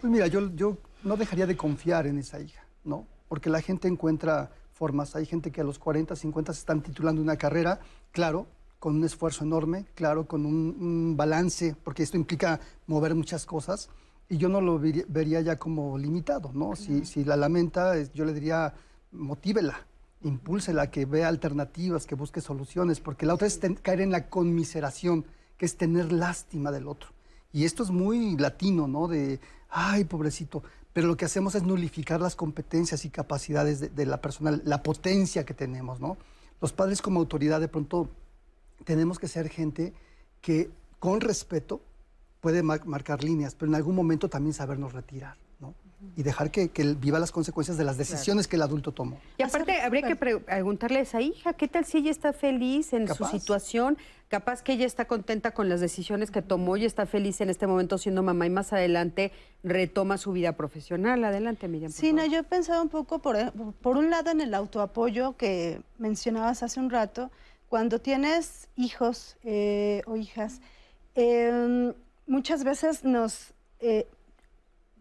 Pues 0.00 0.10
mira, 0.10 0.26
yo, 0.26 0.50
yo 0.54 0.78
no 1.04 1.16
dejaría 1.16 1.46
de 1.46 1.56
confiar 1.56 2.06
en 2.06 2.18
esa 2.18 2.40
hija, 2.40 2.64
¿no? 2.84 3.06
Porque 3.28 3.50
la 3.50 3.60
gente 3.60 3.88
encuentra 3.88 4.50
formas. 4.72 5.14
Hay 5.14 5.26
gente 5.26 5.50
que 5.50 5.60
a 5.60 5.64
los 5.64 5.78
40, 5.78 6.16
50 6.16 6.52
se 6.54 6.60
están 6.60 6.82
titulando 6.82 7.20
una 7.20 7.36
carrera, 7.36 7.80
claro, 8.12 8.46
con 8.78 8.96
un 8.96 9.04
esfuerzo 9.04 9.44
enorme, 9.44 9.84
claro, 9.94 10.26
con 10.26 10.46
un, 10.46 10.76
un 10.80 11.16
balance, 11.16 11.76
porque 11.84 12.02
esto 12.02 12.16
implica 12.16 12.60
mover 12.86 13.14
muchas 13.14 13.44
cosas. 13.44 13.90
Y 14.28 14.38
yo 14.38 14.48
no 14.48 14.60
lo 14.60 14.78
vería, 14.78 15.04
vería 15.08 15.40
ya 15.42 15.58
como 15.58 15.98
limitado, 15.98 16.50
¿no? 16.54 16.76
Si, 16.76 17.04
si 17.04 17.24
la 17.24 17.36
lamenta, 17.36 18.00
yo 18.14 18.24
le 18.24 18.32
diría, 18.32 18.72
motívela, 19.12 19.84
impúlsela, 20.22 20.90
que 20.90 21.04
vea 21.04 21.28
alternativas, 21.28 22.06
que 22.06 22.14
busque 22.14 22.40
soluciones, 22.40 23.00
porque 23.00 23.26
la 23.26 23.34
otra 23.34 23.48
es 23.48 23.58
ten- 23.60 23.74
caer 23.74 24.00
en 24.00 24.12
la 24.12 24.28
conmiseración, 24.30 25.26
que 25.58 25.66
es 25.66 25.76
tener 25.76 26.12
lástima 26.12 26.70
del 26.70 26.86
otro. 26.88 27.10
Y 27.52 27.64
esto 27.64 27.82
es 27.82 27.90
muy 27.90 28.36
latino, 28.36 28.86
¿no? 28.86 29.08
De, 29.08 29.40
ay, 29.70 30.04
pobrecito. 30.04 30.62
Pero 30.92 31.06
lo 31.06 31.16
que 31.16 31.24
hacemos 31.24 31.54
es 31.54 31.62
nulificar 31.62 32.20
las 32.20 32.34
competencias 32.34 33.04
y 33.04 33.10
capacidades 33.10 33.94
de, 33.94 34.06
la 34.06 34.20
persona, 34.20 34.60
la 34.64 34.82
potencia 34.82 35.44
que 35.44 35.54
tenemos, 35.54 36.00
¿no? 36.00 36.16
Los 36.60 36.72
padres 36.72 37.00
como 37.00 37.20
autoridad 37.20 37.60
de 37.60 37.68
pronto 37.68 38.10
tenemos 38.84 39.18
que 39.18 39.28
ser 39.28 39.48
gente 39.48 39.94
que 40.40 40.70
con 40.98 41.20
respeto 41.20 41.80
puede 42.40 42.62
mar- 42.62 42.86
marcar 42.86 43.22
líneas, 43.22 43.54
pero 43.54 43.70
en 43.70 43.76
algún 43.76 43.94
momento 43.94 44.28
también 44.28 44.52
sabernos 44.52 44.92
retirar. 44.92 45.36
Y 46.16 46.22
dejar 46.22 46.50
que, 46.50 46.70
que 46.70 46.82
él 46.82 46.96
viva 46.96 47.18
las 47.18 47.30
consecuencias 47.32 47.76
de 47.76 47.84
las 47.84 47.98
decisiones 47.98 48.48
que 48.48 48.56
el 48.56 48.62
adulto 48.62 48.92
tomó. 48.92 49.18
Y 49.38 49.42
aparte, 49.42 49.80
habría 49.82 50.02
que 50.02 50.16
pre- 50.16 50.38
preguntarle 50.38 50.98
a 51.00 51.02
esa 51.02 51.20
hija, 51.20 51.52
¿qué 51.52 51.68
tal 51.68 51.84
si 51.84 51.98
ella 51.98 52.10
está 52.10 52.32
feliz 52.32 52.92
en 52.92 53.06
Capaz. 53.06 53.16
su 53.30 53.38
situación? 53.38 53.98
Capaz 54.28 54.62
que 54.62 54.72
ella 54.72 54.86
está 54.86 55.06
contenta 55.06 55.50
con 55.52 55.68
las 55.68 55.80
decisiones 55.80 56.30
que 56.30 56.40
tomó 56.40 56.76
y 56.76 56.84
está 56.84 57.04
feliz 57.04 57.40
en 57.40 57.50
este 57.50 57.66
momento 57.66 57.98
siendo 57.98 58.22
mamá 58.22 58.46
y 58.46 58.50
más 58.50 58.72
adelante 58.72 59.32
retoma 59.62 60.18
su 60.18 60.32
vida 60.32 60.52
profesional. 60.56 61.24
Adelante, 61.24 61.68
Miriam. 61.68 61.90
por 61.90 62.00
Sí, 62.00 62.12
no, 62.12 62.24
yo 62.24 62.38
he 62.38 62.42
pensado 62.44 62.80
un 62.82 62.88
poco, 62.88 63.18
por, 63.18 63.36
por 63.82 63.96
un 63.96 64.08
lado, 64.08 64.30
en 64.30 64.40
el 64.40 64.54
autoapoyo 64.54 65.36
que 65.36 65.82
mencionabas 65.98 66.62
hace 66.62 66.80
un 66.80 66.90
rato. 66.90 67.30
Cuando 67.68 68.00
tienes 68.00 68.68
hijos 68.76 69.36
eh, 69.44 70.02
o 70.06 70.16
hijas, 70.16 70.60
eh, 71.14 71.92
muchas 72.26 72.64
veces 72.64 73.04
nos 73.04 73.52
eh, 73.80 74.06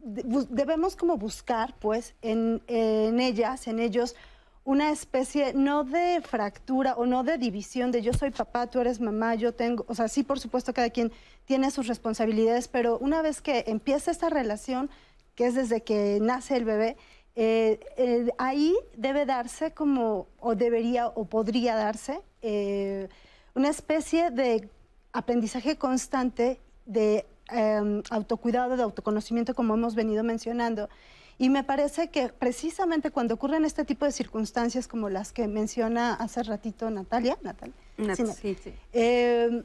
debemos 0.01 0.95
como 0.95 1.17
buscar, 1.17 1.75
pues, 1.79 2.15
en, 2.21 2.61
ellas, 2.67 3.67
en 3.67 3.79
ellos, 3.79 4.15
una 4.63 4.91
especie 4.91 5.53
no 5.53 5.83
de 5.83 6.21
fractura 6.21 6.93
o 6.95 7.05
no 7.05 7.23
de 7.23 7.37
división 7.37 7.91
de 7.91 8.01
yo 8.01 8.13
soy 8.13 8.31
papá, 8.31 8.67
tú 8.67 8.79
eres 8.79 8.99
mamá, 8.99 9.35
yo 9.35 9.53
tengo, 9.53 9.85
o 9.87 9.95
sea, 9.95 10.07
sí, 10.07 10.23
por 10.23 10.39
supuesto, 10.39 10.73
cada 10.73 10.89
quien 10.89 11.11
tiene 11.45 11.71
sus 11.71 11.87
responsabilidades, 11.87 12.67
pero 12.67 12.97
una 12.99 13.21
vez 13.21 13.41
que 13.41 13.63
empieza 13.67 14.11
esta 14.11 14.29
relación, 14.29 14.89
que 15.35 15.47
es 15.47 15.55
desde 15.55 15.81
que 15.81 16.19
nace 16.21 16.55
el 16.57 16.65
bebé, 16.65 16.97
eh, 17.35 17.79
eh, 17.97 18.29
ahí 18.37 18.75
debe 18.97 19.25
darse 19.25 19.71
como, 19.71 20.27
o 20.39 20.55
debería, 20.55 21.07
o 21.07 21.25
podría 21.25 21.75
darse, 21.75 22.21
eh, 22.41 23.07
una 23.55 23.69
especie 23.69 24.29
de 24.29 24.69
aprendizaje 25.13 25.77
constante 25.77 26.59
de 26.85 27.25
eh, 27.51 28.01
autocuidado, 28.09 28.77
de 28.77 28.83
autoconocimiento, 28.83 29.53
como 29.55 29.73
hemos 29.75 29.95
venido 29.95 30.23
mencionando. 30.23 30.89
Y 31.37 31.49
me 31.49 31.63
parece 31.63 32.09
que 32.09 32.29
precisamente 32.29 33.11
cuando 33.11 33.35
ocurren 33.35 33.63
este 33.63 33.85
tipo 33.85 34.05
de 34.05 34.11
circunstancias 34.11 34.87
como 34.89 35.09
las 35.09 35.31
que 35.31 35.47
menciona 35.47 36.13
hace 36.15 36.43
ratito 36.43 36.89
Natalia, 36.89 37.37
Natalia, 37.41 37.73
Nat- 37.97 38.15
sí, 38.17 38.25
sí, 38.25 38.57
sí. 38.61 38.73
eh, 38.91 39.63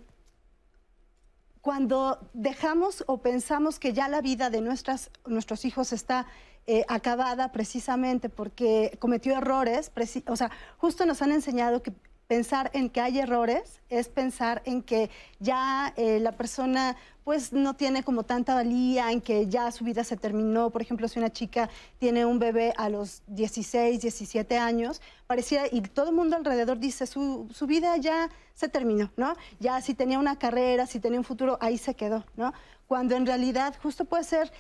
cuando 1.61 2.19
dejamos 2.35 3.03
o 3.07 3.19
pensamos 3.19 3.79
que 3.79 3.93
ya 3.93 4.07
la 4.09 4.21
vida 4.21 4.51
de 4.51 4.61
nuestras, 4.61 5.11
nuestros 5.27 5.65
hijos 5.65 5.93
está 5.93 6.27
eh, 6.67 6.85
acabada 6.89 7.53
precisamente 7.53 8.29
porque 8.29 8.97
cometió 9.01 9.37
errores, 9.37 9.91
o 10.27 10.37
sea, 10.37 10.51
justo 10.79 11.07
nos 11.07 11.23
han 11.23 11.33
enseñado 11.33 11.83
que 11.83 11.93
pensar 12.27 12.71
en 12.75 12.91
que 12.91 13.01
hay 13.01 13.19
errores 13.19 13.81
es 13.91 14.09
pensar 14.09 14.63
en 14.65 14.83
que 14.83 15.11
ya 15.41 15.93
eh, 15.97 16.19
la 16.21 16.33
persona 16.33 16.97
pues 17.25 17.55
no 17.55 17.75
tiene 17.75 18.03
como 18.03 18.25
tanta 18.25 18.55
valía, 18.55 19.11
en 19.11 19.23
que 19.23 19.47
ya 19.49 19.71
su 19.71 19.83
vida 19.83 20.05
se 20.05 20.17
terminó. 20.17 20.69
Por 20.71 20.83
ejemplo, 20.83 21.09
si 21.09 21.19
una 21.19 21.33
chica 21.33 21.71
tiene 21.99 22.27
un 22.27 22.39
bebé 22.39 22.75
a 22.77 22.91
los 22.91 23.23
16, 23.29 24.03
17 24.03 24.59
años, 24.59 25.01
pareciera, 25.27 25.65
y 25.71 25.81
todo 25.81 26.11
el 26.11 26.15
mundo 26.15 26.37
alrededor 26.37 26.79
dice, 26.79 27.07
su, 27.07 27.49
su 27.51 27.67
vida 27.67 27.97
ya 27.97 28.29
se 28.53 28.69
terminó, 28.69 29.11
¿no? 29.17 29.37
Ya 29.59 29.81
si 29.81 29.95
tenía 29.95 30.19
una 30.19 30.39
carrera, 30.39 30.87
si 30.87 31.01
tenía 31.01 31.19
un 31.19 31.25
futuro, 31.25 31.57
ahí 31.63 31.79
se 31.79 31.95
quedó, 31.95 32.27
¿no? 32.37 32.53
Cuando 32.87 33.17
en 33.17 33.25
realidad 33.25 33.75
justo 33.83 34.05
puede 34.05 34.25
ser 34.25 34.53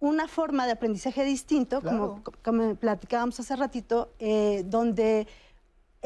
una 0.00 0.26
forma 0.26 0.66
de 0.66 0.72
aprendizaje 0.72 1.22
distinto, 1.24 1.82
como, 1.82 2.22
como 2.42 2.76
platicábamos 2.76 3.38
hace 3.40 3.56
ratito, 3.56 4.12
eh, 4.18 4.62
donde 4.66 5.26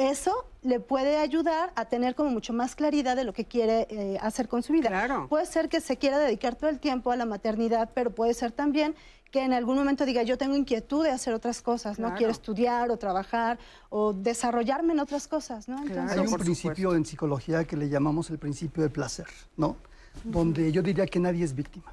eso 0.08 0.46
le 0.62 0.80
puede 0.80 1.18
ayudar 1.18 1.72
a 1.74 1.86
tener 1.86 2.14
como 2.14 2.30
mucho 2.30 2.52
más 2.52 2.74
claridad 2.74 3.16
de 3.16 3.24
lo 3.24 3.32
que 3.32 3.44
quiere 3.44 3.86
eh, 3.90 4.18
hacer 4.20 4.48
con 4.48 4.62
su 4.62 4.72
vida. 4.72 5.26
Puede 5.28 5.46
ser 5.46 5.68
que 5.68 5.80
se 5.80 5.96
quiera 5.96 6.18
dedicar 6.18 6.54
todo 6.54 6.70
el 6.70 6.80
tiempo 6.80 7.10
a 7.10 7.16
la 7.16 7.26
maternidad, 7.26 7.90
pero 7.94 8.10
puede 8.10 8.34
ser 8.34 8.52
también 8.52 8.94
que 9.30 9.44
en 9.44 9.52
algún 9.52 9.76
momento 9.76 10.04
diga, 10.04 10.22
yo 10.22 10.36
tengo 10.36 10.56
inquietud 10.56 11.04
de 11.04 11.10
hacer 11.10 11.34
otras 11.34 11.62
cosas, 11.62 11.98
¿no? 11.98 12.06
Claro. 12.06 12.18
Quiero 12.18 12.32
estudiar 12.32 12.90
o 12.90 12.96
trabajar 12.96 13.58
o 13.88 14.12
desarrollarme 14.12 14.92
en 14.92 15.00
otras 15.00 15.28
cosas, 15.28 15.68
¿no? 15.68 15.80
Entonces, 15.82 16.18
Hay 16.18 16.26
un 16.26 16.34
principio 16.34 16.94
en 16.94 17.04
psicología 17.04 17.64
que 17.64 17.76
le 17.76 17.88
llamamos 17.88 18.30
el 18.30 18.38
principio 18.38 18.82
del 18.82 18.92
placer, 18.92 19.26
¿no? 19.56 19.76
Donde 20.24 20.72
yo 20.72 20.82
diría 20.82 21.06
que 21.06 21.20
nadie 21.20 21.44
es 21.44 21.54
víctima. 21.54 21.92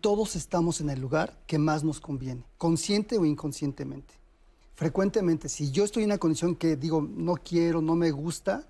Todos 0.00 0.34
estamos 0.36 0.80
en 0.80 0.90
el 0.90 1.00
lugar 1.00 1.34
que 1.46 1.56
más 1.56 1.84
nos 1.84 2.00
conviene, 2.00 2.44
consciente 2.58 3.16
o 3.16 3.24
inconscientemente. 3.24 4.21
Frecuentemente, 4.82 5.48
si 5.48 5.70
yo 5.70 5.84
estoy 5.84 6.02
en 6.02 6.08
una 6.08 6.18
condición 6.18 6.56
que 6.56 6.74
digo, 6.74 7.08
no 7.08 7.34
quiero, 7.36 7.80
no 7.80 7.94
me 7.94 8.10
gusta, 8.10 8.66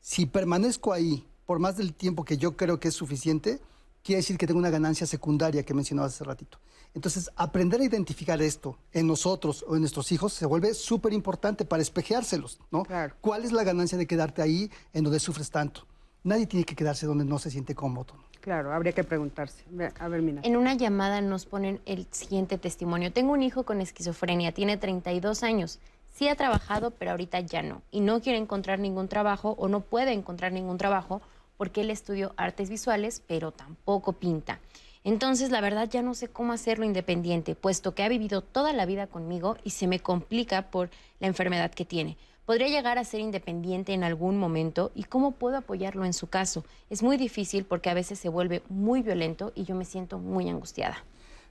si 0.00 0.24
permanezco 0.24 0.92
ahí 0.92 1.26
por 1.44 1.58
más 1.58 1.76
del 1.76 1.92
tiempo 1.92 2.24
que 2.24 2.38
yo 2.38 2.56
creo 2.56 2.78
que 2.78 2.86
es 2.86 2.94
suficiente, 2.94 3.60
quiere 4.04 4.18
decir 4.18 4.38
que 4.38 4.46
tengo 4.46 4.60
una 4.60 4.70
ganancia 4.70 5.08
secundaria 5.08 5.64
que 5.64 5.74
mencionaba 5.74 6.06
hace 6.06 6.22
ratito. 6.22 6.60
Entonces, 6.94 7.32
aprender 7.34 7.80
a 7.80 7.84
identificar 7.84 8.40
esto 8.40 8.78
en 8.92 9.08
nosotros 9.08 9.64
o 9.66 9.74
en 9.74 9.80
nuestros 9.80 10.12
hijos 10.12 10.32
se 10.32 10.46
vuelve 10.46 10.72
súper 10.72 11.12
importante 11.12 11.64
para 11.64 11.82
espejeárselos, 11.82 12.60
¿no? 12.70 12.84
¿Cuál 13.20 13.44
es 13.44 13.50
la 13.50 13.64
ganancia 13.64 13.98
de 13.98 14.06
quedarte 14.06 14.42
ahí 14.42 14.70
en 14.92 15.02
donde 15.02 15.18
sufres 15.18 15.50
tanto? 15.50 15.84
Nadie 16.22 16.46
tiene 16.46 16.64
que 16.64 16.76
quedarse 16.76 17.06
donde 17.06 17.24
no 17.24 17.40
se 17.40 17.50
siente 17.50 17.74
cómodo. 17.74 18.14
Claro, 18.46 18.72
habría 18.72 18.92
que 18.92 19.02
preguntarse. 19.02 19.64
A 19.98 20.06
ver, 20.06 20.22
Mina. 20.22 20.40
En 20.44 20.56
una 20.56 20.74
llamada 20.74 21.20
nos 21.20 21.46
ponen 21.46 21.80
el 21.84 22.06
siguiente 22.12 22.58
testimonio. 22.58 23.12
Tengo 23.12 23.32
un 23.32 23.42
hijo 23.42 23.64
con 23.64 23.80
esquizofrenia, 23.80 24.52
tiene 24.52 24.76
32 24.76 25.42
años. 25.42 25.80
Sí 26.14 26.28
ha 26.28 26.36
trabajado, 26.36 26.92
pero 26.92 27.10
ahorita 27.10 27.40
ya 27.40 27.62
no. 27.62 27.82
Y 27.90 27.98
no 27.98 28.20
quiere 28.20 28.38
encontrar 28.38 28.78
ningún 28.78 29.08
trabajo 29.08 29.56
o 29.58 29.66
no 29.66 29.80
puede 29.80 30.12
encontrar 30.12 30.52
ningún 30.52 30.78
trabajo 30.78 31.22
porque 31.56 31.80
él 31.80 31.90
estudió 31.90 32.34
artes 32.36 32.70
visuales, 32.70 33.20
pero 33.26 33.50
tampoco 33.50 34.12
pinta. 34.12 34.60
Entonces, 35.02 35.50
la 35.50 35.60
verdad, 35.60 35.88
ya 35.90 36.02
no 36.02 36.14
sé 36.14 36.28
cómo 36.28 36.52
hacerlo 36.52 36.84
independiente, 36.84 37.56
puesto 37.56 37.96
que 37.96 38.04
ha 38.04 38.08
vivido 38.08 38.42
toda 38.42 38.72
la 38.72 38.86
vida 38.86 39.08
conmigo 39.08 39.56
y 39.64 39.70
se 39.70 39.88
me 39.88 39.98
complica 39.98 40.70
por 40.70 40.90
la 41.18 41.26
enfermedad 41.26 41.72
que 41.72 41.84
tiene. 41.84 42.16
¿Podría 42.46 42.68
llegar 42.68 42.96
a 42.96 43.04
ser 43.04 43.18
independiente 43.18 43.92
en 43.92 44.04
algún 44.04 44.38
momento? 44.38 44.92
¿Y 44.94 45.02
cómo 45.02 45.32
puedo 45.32 45.56
apoyarlo 45.56 46.04
en 46.04 46.12
su 46.12 46.28
caso? 46.28 46.64
Es 46.90 47.02
muy 47.02 47.16
difícil 47.16 47.64
porque 47.64 47.90
a 47.90 47.94
veces 47.94 48.20
se 48.20 48.28
vuelve 48.28 48.62
muy 48.68 49.02
violento 49.02 49.50
y 49.56 49.64
yo 49.64 49.74
me 49.74 49.84
siento 49.84 50.20
muy 50.20 50.48
angustiada. 50.48 50.96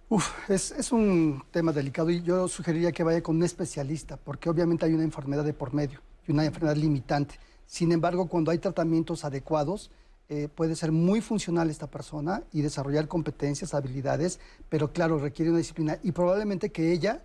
Uf, 0.07 0.49
es, 0.49 0.71
es 0.71 0.93
un 0.93 1.43
tema 1.51 1.73
delicado 1.73 2.09
y 2.11 2.21
yo 2.21 2.47
sugeriría 2.47 2.93
que 2.93 3.03
vaya 3.03 3.21
con 3.21 3.35
un 3.35 3.43
especialista, 3.43 4.15
porque 4.15 4.49
obviamente 4.49 4.85
hay 4.85 4.93
una 4.93 5.03
enfermedad 5.03 5.43
de 5.43 5.51
por 5.51 5.73
medio 5.73 5.99
y 6.25 6.31
una 6.31 6.45
enfermedad 6.45 6.77
limitante. 6.77 7.35
Sin 7.65 7.91
embargo, 7.91 8.27
cuando 8.27 8.51
hay 8.51 8.59
tratamientos 8.59 9.25
adecuados, 9.25 9.91
eh, 10.29 10.47
puede 10.47 10.77
ser 10.77 10.93
muy 10.93 11.19
funcional 11.19 11.69
esta 11.69 11.87
persona 11.87 12.43
y 12.53 12.61
desarrollar 12.61 13.09
competencias, 13.09 13.73
habilidades, 13.73 14.39
pero 14.69 14.93
claro, 14.93 15.19
requiere 15.19 15.51
una 15.51 15.59
disciplina 15.59 15.99
y 16.03 16.13
probablemente 16.13 16.71
que 16.71 16.93
ella 16.93 17.21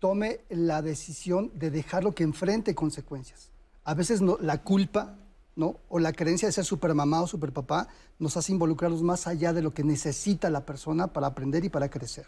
tome 0.00 0.40
la 0.48 0.82
decisión 0.82 1.52
de 1.54 1.70
dejarlo 1.70 2.14
que 2.14 2.24
enfrente 2.24 2.74
consecuencias. 2.74 3.50
A 3.84 3.94
veces 3.94 4.20
no, 4.20 4.38
la 4.40 4.62
culpa 4.62 5.18
¿no? 5.56 5.76
o 5.88 5.98
la 5.98 6.12
creencia 6.12 6.48
de 6.48 6.52
ser 6.52 6.64
supermamá 6.64 7.22
o 7.22 7.26
superpapá 7.26 7.88
nos 8.18 8.36
hace 8.36 8.52
involucrarnos 8.52 9.02
más 9.02 9.26
allá 9.26 9.52
de 9.52 9.62
lo 9.62 9.72
que 9.72 9.84
necesita 9.84 10.50
la 10.50 10.64
persona 10.64 11.08
para 11.08 11.28
aprender 11.28 11.64
y 11.64 11.68
para 11.68 11.90
crecer. 11.90 12.26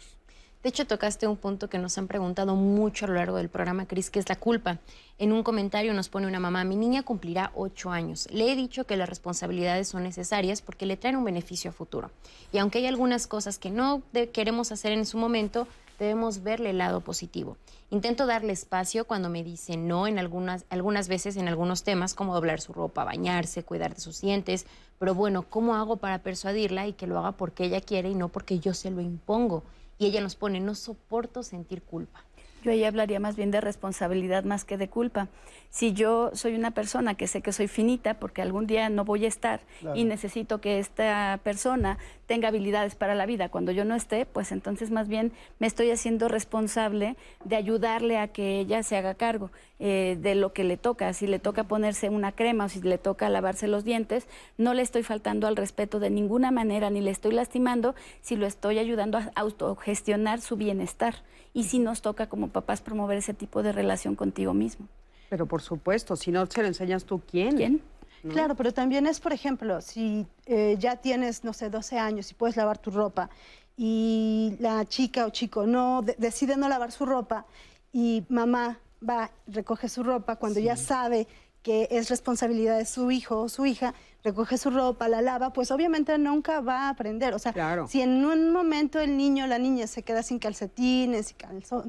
De 0.61 0.69
hecho, 0.69 0.87
tocaste 0.87 1.27
un 1.27 1.35
punto 1.35 1.69
que 1.69 1.77
nos 1.77 1.97
han 1.97 2.07
preguntado 2.07 2.55
mucho 2.55 3.03
a 3.03 3.09
lo 3.09 3.15
largo 3.15 3.35
del 3.35 3.49
programa, 3.49 3.85
Cris, 3.85 4.09
que 4.09 4.19
es 4.19 4.29
la 4.29 4.37
culpa. 4.37 4.79
En 5.17 5.33
un 5.33 5.43
comentario 5.43 5.93
nos 5.93 6.07
pone 6.07 6.25
una 6.25 6.39
mamá, 6.39 6.63
mi 6.63 6.77
niña 6.77 7.03
cumplirá 7.03 7.51
ocho 7.53 7.91
años. 7.91 8.29
Le 8.31 8.49
he 8.49 8.55
dicho 8.55 8.85
que 8.85 8.95
las 8.95 9.09
responsabilidades 9.09 9.89
son 9.89 10.03
necesarias 10.03 10.61
porque 10.61 10.85
le 10.85 10.95
traen 10.95 11.17
un 11.17 11.25
beneficio 11.25 11.71
a 11.71 11.73
futuro. 11.73 12.11
Y 12.53 12.59
aunque 12.59 12.77
hay 12.77 12.85
algunas 12.85 13.27
cosas 13.27 13.59
que 13.59 13.71
no 13.71 14.03
queremos 14.31 14.71
hacer 14.71 14.93
en 14.93 15.05
su 15.05 15.17
momento, 15.17 15.67
debemos 15.99 16.43
verle 16.43 16.71
el 16.71 16.77
lado 16.77 17.01
positivo. 17.01 17.57
Intento 17.89 18.25
darle 18.25 18.53
espacio 18.53 19.05
cuando 19.05 19.29
me 19.29 19.43
dice 19.43 19.77
no 19.77 20.07
en 20.07 20.17
algunas, 20.17 20.65
algunas 20.69 21.07
veces 21.07 21.37
en 21.37 21.47
algunos 21.47 21.83
temas, 21.83 22.15
como 22.15 22.33
doblar 22.33 22.59
su 22.59 22.73
ropa, 22.73 23.03
bañarse, 23.03 23.63
cuidar 23.63 23.93
de 23.93 24.01
sus 24.01 24.19
dientes. 24.21 24.65
Pero 24.97 25.13
bueno, 25.13 25.43
¿cómo 25.43 25.75
hago 25.75 25.97
para 25.97 26.19
persuadirla 26.19 26.87
y 26.87 26.93
que 26.93 27.07
lo 27.07 27.19
haga 27.19 27.33
porque 27.33 27.65
ella 27.65 27.81
quiere 27.81 28.09
y 28.09 28.15
no 28.15 28.29
porque 28.29 28.59
yo 28.59 28.73
se 28.73 28.89
lo 28.89 29.01
impongo? 29.01 29.63
Y 29.99 30.07
ella 30.07 30.21
nos 30.21 30.35
pone, 30.35 30.59
no 30.59 30.73
soporto 30.75 31.43
sentir 31.43 31.83
culpa. 31.83 32.23
Yo 32.63 32.71
ahí 32.71 32.83
hablaría 32.83 33.19
más 33.19 33.35
bien 33.35 33.51
de 33.51 33.61
responsabilidad 33.61 34.45
más 34.45 34.63
que 34.63 34.77
de 34.77 34.89
culpa. 34.89 35.27
Si 35.73 35.91
yo 35.91 36.29
soy 36.33 36.53
una 36.53 36.69
persona 36.69 37.15
que 37.15 37.25
sé 37.25 37.41
que 37.41 37.51
soy 37.51 37.67
finita 37.67 38.13
porque 38.13 38.43
algún 38.43 38.67
día 38.67 38.89
no 38.89 39.05
voy 39.05 39.25
a 39.25 39.27
estar 39.27 39.61
Claro. 39.79 39.95
y 39.95 40.03
necesito 40.03 40.61
que 40.61 40.77
esta 40.77 41.39
persona 41.43 41.97
tenga 42.27 42.49
habilidades 42.49 42.93
para 42.93 43.15
la 43.15 43.25
vida 43.25 43.49
cuando 43.49 43.71
yo 43.71 43.83
no 43.83 43.95
esté, 43.95 44.27
pues 44.27 44.51
entonces 44.51 44.91
más 44.91 45.07
bien 45.07 45.31
me 45.57 45.65
estoy 45.65 45.89
haciendo 45.89 46.27
responsable 46.27 47.15
de 47.43 47.55
ayudarle 47.55 48.19
a 48.19 48.27
que 48.27 48.59
ella 48.59 48.83
se 48.83 48.97
haga 48.97 49.15
cargo 49.15 49.49
eh, 49.79 50.15
de 50.21 50.35
lo 50.35 50.53
que 50.53 50.63
le 50.63 50.77
toca. 50.77 51.11
Si 51.11 51.25
le 51.25 51.39
toca 51.39 51.63
ponerse 51.63 52.07
una 52.07 52.33
crema 52.33 52.65
o 52.65 52.69
si 52.69 52.79
le 52.79 52.99
toca 52.99 53.27
lavarse 53.29 53.67
los 53.67 53.83
dientes, 53.83 54.27
no 54.59 54.75
le 54.75 54.83
estoy 54.83 55.01
faltando 55.01 55.47
al 55.47 55.55
respeto 55.55 55.99
de 55.99 56.11
ninguna 56.11 56.51
manera 56.51 56.91
ni 56.91 57.01
le 57.01 57.09
estoy 57.09 57.31
lastimando 57.33 57.95
si 58.21 58.35
lo 58.35 58.45
estoy 58.45 58.77
ayudando 58.77 59.17
a 59.17 59.31
autogestionar 59.33 60.39
su 60.39 60.55
bienestar. 60.55 61.15
Y 61.51 61.63
si 61.63 61.79
nos 61.79 62.03
toca 62.03 62.27
como 62.27 62.49
papás 62.49 62.81
promover 62.81 63.17
ese 63.17 63.33
tipo 63.33 63.63
de 63.63 63.71
relación 63.71 64.15
contigo 64.15 64.53
mismo. 64.53 64.87
Pero 65.29 65.45
por 65.45 65.61
supuesto, 65.61 66.15
si 66.15 66.31
no 66.31 66.45
se 66.45 66.61
lo 66.61 66.67
enseñas 66.67 67.05
tú, 67.05 67.21
¿quién? 67.29 67.55
¿Quién? 67.57 67.81
Claro, 68.29 68.55
pero 68.55 68.73
también 68.73 69.05
es, 69.05 69.19
por 69.19 69.33
ejemplo, 69.33 69.81
si 69.81 70.25
eh, 70.45 70.77
ya 70.79 70.95
tienes, 70.95 71.43
no 71.43 71.51
sé, 71.51 71.69
12 71.69 71.99
años 71.99 72.31
y 72.31 72.33
puedes 72.33 72.55
lavar 72.55 72.77
tu 72.77 72.89
ropa 72.89 73.29
y 73.75 74.55
la 74.59 74.85
chica 74.85 75.25
o 75.25 75.29
chico 75.29 75.65
no 75.65 76.01
decide 76.01 76.55
no 76.55 76.69
lavar 76.69 76.91
su 76.91 77.05
ropa 77.05 77.45
y 77.91 78.23
mamá 78.29 78.79
va, 79.07 79.31
recoge 79.47 79.89
su 79.89 80.03
ropa 80.03 80.37
cuando 80.37 80.59
ya 80.59 80.77
sabe 80.77 81.27
que 81.63 81.87
es 81.91 82.09
responsabilidad 82.09 82.77
de 82.77 82.85
su 82.85 83.11
hijo 83.11 83.41
o 83.41 83.49
su 83.49 83.65
hija, 83.65 83.93
recoge 84.23 84.57
su 84.57 84.69
ropa, 84.69 85.07
la 85.09 85.21
lava, 85.21 85.51
pues 85.51 85.69
obviamente 85.71 86.17
nunca 86.17 86.61
va 86.61 86.83
a 86.83 86.89
aprender. 86.89 87.33
O 87.33 87.39
sea, 87.39 87.53
si 87.87 88.01
en 88.01 88.25
un 88.25 88.51
momento 88.51 88.99
el 88.99 89.17
niño 89.17 89.45
o 89.45 89.47
la 89.47 89.59
niña 89.59 89.85
se 89.87 90.03
queda 90.03 90.23
sin 90.23 90.39
calcetines, 90.39 91.35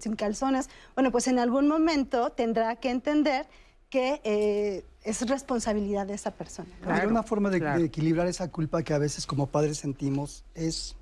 sin 0.01 0.17
calzones, 0.17 0.69
bueno, 0.95 1.13
pues 1.13 1.29
en 1.29 1.39
algún 1.39 1.69
momento 1.69 2.31
tendrá 2.31 2.77
que 2.77 2.91
entender 2.91 3.47
que 3.89 4.21
eh, 4.25 4.85
es 5.05 5.29
responsabilidad 5.29 6.07
de 6.07 6.15
esa 6.15 6.33
persona. 6.33 6.69
una 7.07 7.23
forma 7.23 7.51
de, 7.51 7.85
equilibrar 7.85 8.27
esa 8.27 8.51
culpa 8.51 8.83
que 8.83 8.93
a 8.93 8.99
veces 8.99 9.27
como 9.27 9.47
padres 9.47 9.79
sentimos 9.79 10.45
es, 10.55 10.97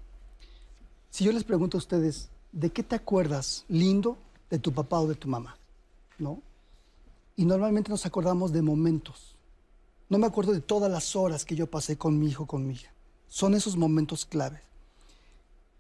si 1.09 1.25
yo 1.25 1.33
les 1.33 1.45
pregunto 1.45 1.79
a 1.79 1.81
ustedes, 1.81 2.29
¿de 2.53 2.71
qué 2.71 2.83
te 2.83 2.95
acuerdas 2.95 3.65
lindo 3.69 4.19
de 4.51 4.59
tu 4.59 4.73
papá 4.73 5.01
o 5.01 5.07
de 5.07 5.15
tu 5.15 5.29
mamá? 5.29 5.57
¿No? 6.19 6.43
Y 7.37 7.47
normalmente 7.47 7.89
nos 7.89 8.05
acordamos 8.05 8.53
de 8.53 8.61
momentos. 8.61 9.37
No 10.13 10.19
me 10.19 10.27
acuerdo 10.27 10.53
de 10.53 10.61
todas 10.61 10.93
las 10.93 11.17
horas 11.17 11.47
que 11.47 11.57
yo 11.57 11.71
pasé 11.71 11.97
con 11.97 12.19
mi 12.19 12.29
hijo, 12.29 12.45
con 12.45 12.67
mi 12.67 12.75
hija. 12.75 12.93
Son 13.29 13.55
esos 13.55 13.79
momentos 13.79 14.27
claves. 14.27 14.61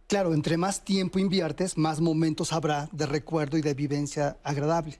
Claro, 0.06 0.32
entre 0.32 0.56
más 0.56 0.86
tiempo 0.86 1.18
inviertes, 1.18 1.76
más 1.76 2.00
momentos 2.00 2.54
habrá 2.54 2.88
de 2.92 3.04
recuerdo 3.04 3.58
y 3.58 3.60
de 3.60 3.74
vivencia 3.74 4.38
agradable. 4.42 4.98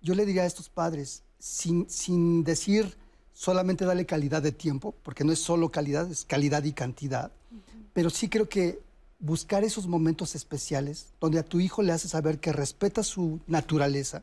Yo 0.00 0.14
le 0.14 0.24
diría 0.24 0.44
a 0.44 0.46
estos 0.46 0.70
padres, 0.70 1.22
sin, 1.38 2.44
decir 2.44 2.96
solamente 3.34 3.84
darle 3.84 4.06
calidad 4.06 4.40
de 4.40 4.52
tiempo, 4.52 4.94
porque 5.02 5.22
no 5.22 5.32
es 5.32 5.38
solo 5.38 5.70
calidad, 5.70 6.10
es 6.10 6.24
calidad 6.24 6.64
y 6.64 6.72
cantidad, 6.72 7.30
pero 7.92 8.08
sí 8.08 8.30
creo 8.30 8.48
que 8.48 8.80
buscar 9.18 9.64
esos 9.64 9.86
momentos 9.86 10.34
especiales 10.34 11.08
donde 11.20 11.38
a 11.38 11.44
tu 11.44 11.60
hijo 11.60 11.82
le 11.82 11.92
haces 11.92 12.12
saber 12.12 12.40
que 12.40 12.54
respeta 12.54 13.02
su 13.02 13.38
naturaleza, 13.46 14.22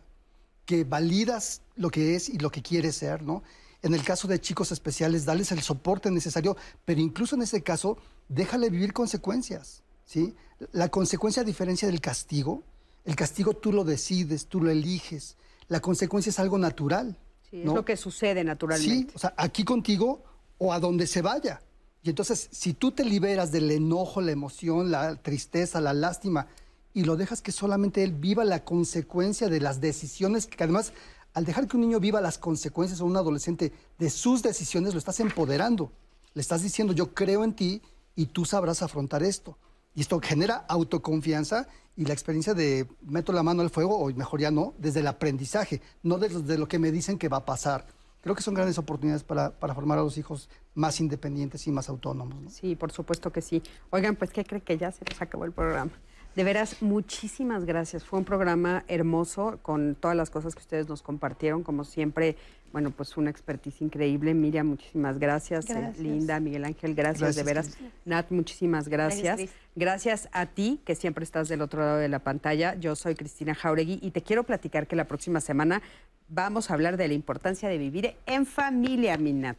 que 0.66 0.86
validas 0.86 1.62
lo 1.76 1.92
que 1.92 2.16
es 2.16 2.30
y 2.30 2.40
lo 2.40 2.50
que 2.50 2.64
quiere 2.64 2.92
ser, 2.92 3.22
¿no? 3.22 3.44
En 3.82 3.94
el 3.94 4.04
caso 4.04 4.28
de 4.28 4.42
chicos 4.42 4.72
especiales, 4.72 5.26
darles 5.26 5.52
el 5.52 5.62
soporte 5.62 6.12
necesario, 6.12 6.58
pero 6.86 7.00
incluso 7.00 7.36
en 7.36 7.44
ese 7.44 7.64
caso, 7.64 7.98
déjale 8.28 8.70
vivir 8.70 8.92
consecuencias, 8.94 9.84
¿sí? 10.06 10.36
La 10.72 10.90
consecuencia 10.90 11.44
a 11.44 11.46
diferencia 11.46 11.88
del 11.88 12.02
castigo, 12.02 12.64
el 13.06 13.16
castigo 13.16 13.54
tú 13.54 13.72
lo 13.72 13.86
decides, 13.86 14.48
tú 14.48 14.62
lo 14.62 14.70
eliges, 14.70 15.38
la 15.70 15.80
consecuencia 15.80 16.30
es 16.30 16.40
algo 16.40 16.58
natural. 16.58 17.18
Sí, 17.50 17.62
es 17.62 17.66
lo 17.66 17.86
que 17.86 17.96
sucede 17.96 18.44
naturalmente. 18.44 19.12
Sí, 19.12 19.16
o 19.16 19.20
sea, 19.20 19.34
aquí 19.38 19.64
contigo 19.64 20.24
o 20.58 20.74
a 20.74 20.80
donde 20.80 21.08
se 21.08 21.22
vaya. 21.22 21.62
Y 22.04 22.10
entonces, 22.10 22.50
si 22.52 22.74
tú 22.74 22.92
te 22.92 23.04
liberas 23.04 23.52
del 23.52 23.72
enojo, 23.72 24.22
la 24.22 24.32
emoción, 24.32 24.92
la 24.92 25.16
tristeza, 25.16 25.82
la 25.82 25.94
lástima, 25.94 26.48
y 26.94 27.04
lo 27.04 27.16
dejas 27.16 27.42
que 27.42 27.52
solamente 27.52 28.04
él 28.04 28.14
viva 28.14 28.44
la 28.46 28.64
consecuencia 28.64 29.48
de 29.48 29.60
las 29.60 29.80
decisiones, 29.80 30.48
que 30.48 30.64
además, 30.64 30.92
al 31.40 31.46
dejar 31.46 31.70
que 31.70 31.78
un 31.78 31.82
niño 31.84 32.02
viva 32.02 32.20
las 32.20 32.38
consecuencias 32.38 33.00
o 33.00 33.06
un 33.06 33.16
adolescente 33.16 33.72
de 33.98 34.10
sus 34.10 34.44
decisiones, 34.44 34.92
lo 34.94 35.00
estás 35.00 35.22
empoderando. 35.22 35.90
Le 36.34 36.42
estás 36.42 36.62
diciendo, 36.62 36.92
yo 36.92 37.14
creo 37.14 37.46
en 37.46 37.54
ti 37.54 37.82
y 38.14 38.26
tú 38.26 38.44
sabrás 38.44 38.84
afrontar 38.84 39.24
esto. 39.24 39.58
Y 39.96 40.02
esto 40.02 40.20
genera 40.22 40.66
autoconfianza 40.68 41.70
y 41.96 42.04
la 42.04 42.12
experiencia 42.12 42.54
de 42.54 42.90
meto 43.04 43.32
la 43.32 43.42
mano 43.42 43.62
al 43.62 43.70
fuego, 43.70 43.98
o 43.98 44.14
mejor 44.14 44.42
ya 44.42 44.52
no, 44.52 44.74
desde 44.80 45.00
el 45.00 45.08
aprendizaje, 45.08 45.82
no 46.04 46.18
desde 46.18 46.58
lo 46.58 46.68
que 46.68 46.78
me 46.78 46.92
dicen 46.92 47.18
que 47.18 47.30
va 47.30 47.38
a 47.38 47.46
pasar. 47.46 47.88
Creo 48.20 48.36
que 48.36 48.42
son 48.42 48.54
grandes 48.54 48.78
oportunidades 48.78 49.24
para, 49.24 49.52
formar 49.74 49.98
a 49.98 50.02
los 50.02 50.18
hijos 50.18 50.50
más 50.76 51.00
independientes 51.00 51.66
y 51.68 51.72
más 51.72 51.88
autónomos. 51.88 52.52
Sí, 52.52 52.76
por 52.76 52.92
supuesto 52.92 53.32
que 53.32 53.42
sí. 53.42 53.64
Oigan, 53.92 54.18
pues, 54.18 54.32
¿qué 54.32 54.44
cree 54.44 54.60
que 54.60 54.78
ya 54.78 54.92
se 54.92 55.06
nos 55.10 55.22
acabó 55.22 55.46
el 55.46 55.54
programa? 55.54 55.94
De 56.36 56.44
veras, 56.44 56.82
muchísimas 56.82 57.66
gracias. 57.66 58.04
Fue 58.04 58.20
un 58.20 58.26
programa 58.26 58.84
hermoso 58.88 59.60
con 59.62 59.96
todas 59.96 60.16
las 60.16 60.30
cosas 60.30 60.54
que 60.54 60.62
ustedes 60.62 60.88
nos 60.88 61.02
compartieron. 61.02 61.64
Como 61.64 61.84
siempre, 61.84 62.38
bueno, 62.72 62.92
pues 62.92 63.18
una 63.18 63.30
expertise 63.30 63.82
increíble. 63.82 64.34
Miriam, 64.34 64.68
muchísimas 64.68 65.18
gracias. 65.18 65.68
Linda, 65.98 66.40
Miguel 66.40 66.66
Ángel, 66.66 66.94
gracias, 66.94 67.36
de 67.36 67.44
veras. 67.44 67.78
Nat, 68.06 68.30
muchísimas 68.32 68.88
gracias. 68.88 69.50
gracias. 69.76 70.30
a 70.32 70.46
ti, 70.46 70.80
que 70.86 70.96
siempre 70.96 71.24
estás 71.24 71.50
del 71.50 71.62
otro 71.62 71.82
lado 71.82 71.98
de 71.98 72.10
la 72.10 72.20
pantalla. 72.20 72.76
Yo 72.76 72.96
soy 72.96 73.16
Cristina 73.16 73.56
Jauregui 73.56 74.00
y 74.02 74.12
te 74.12 74.22
quiero 74.22 74.44
platicar 74.44 74.88
que 74.88 74.96
la 74.96 75.06
próxima 75.06 75.42
semana 75.42 75.82
vamos 76.28 76.70
a 76.70 76.76
hablar 76.76 76.96
de 76.96 77.08
la 77.08 77.16
importancia 77.16 77.70
de 77.70 77.78
vivir 77.80 78.16
en 78.28 78.46
familia, 78.46 79.18
mi 79.18 79.34
Nat 79.34 79.58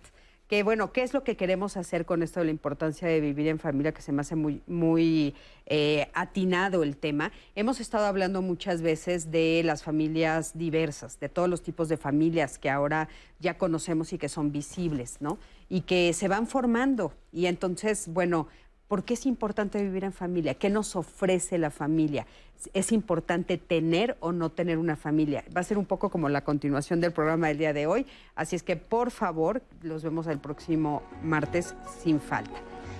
que 0.50 0.64
bueno, 0.64 0.92
¿qué 0.92 1.04
es 1.04 1.14
lo 1.14 1.22
que 1.22 1.36
queremos 1.36 1.76
hacer 1.76 2.04
con 2.04 2.24
esto 2.24 2.40
de 2.40 2.46
la 2.46 2.50
importancia 2.50 3.06
de 3.06 3.20
vivir 3.20 3.46
en 3.46 3.60
familia? 3.60 3.92
Que 3.92 4.02
se 4.02 4.10
me 4.10 4.22
hace 4.22 4.34
muy, 4.34 4.62
muy 4.66 5.32
eh, 5.66 6.10
atinado 6.12 6.82
el 6.82 6.96
tema. 6.96 7.30
Hemos 7.54 7.78
estado 7.78 8.06
hablando 8.06 8.42
muchas 8.42 8.82
veces 8.82 9.30
de 9.30 9.62
las 9.64 9.84
familias 9.84 10.58
diversas, 10.58 11.20
de 11.20 11.28
todos 11.28 11.48
los 11.48 11.62
tipos 11.62 11.88
de 11.88 11.96
familias 11.96 12.58
que 12.58 12.68
ahora 12.68 13.08
ya 13.38 13.58
conocemos 13.58 14.12
y 14.12 14.18
que 14.18 14.28
son 14.28 14.50
visibles, 14.50 15.18
¿no? 15.20 15.38
Y 15.68 15.82
que 15.82 16.12
se 16.14 16.26
van 16.26 16.48
formando. 16.48 17.12
Y 17.32 17.46
entonces, 17.46 18.08
bueno, 18.08 18.48
¿Por 18.90 19.04
qué 19.04 19.14
es 19.14 19.24
importante 19.24 19.80
vivir 19.80 20.02
en 20.02 20.12
familia? 20.12 20.54
¿Qué 20.54 20.68
nos 20.68 20.96
ofrece 20.96 21.58
la 21.58 21.70
familia? 21.70 22.26
¿Es 22.74 22.90
importante 22.90 23.56
tener 23.56 24.16
o 24.18 24.32
no 24.32 24.50
tener 24.50 24.78
una 24.78 24.96
familia? 24.96 25.44
Va 25.56 25.60
a 25.60 25.62
ser 25.62 25.78
un 25.78 25.86
poco 25.86 26.10
como 26.10 26.28
la 26.28 26.42
continuación 26.42 27.00
del 27.00 27.12
programa 27.12 27.46
del 27.46 27.58
día 27.58 27.72
de 27.72 27.86
hoy. 27.86 28.04
Así 28.34 28.56
es 28.56 28.64
que, 28.64 28.74
por 28.74 29.12
favor, 29.12 29.62
los 29.82 30.02
vemos 30.02 30.26
el 30.26 30.40
próximo 30.40 31.04
martes 31.22 31.76
sin 32.02 32.20
falta. 32.20 32.58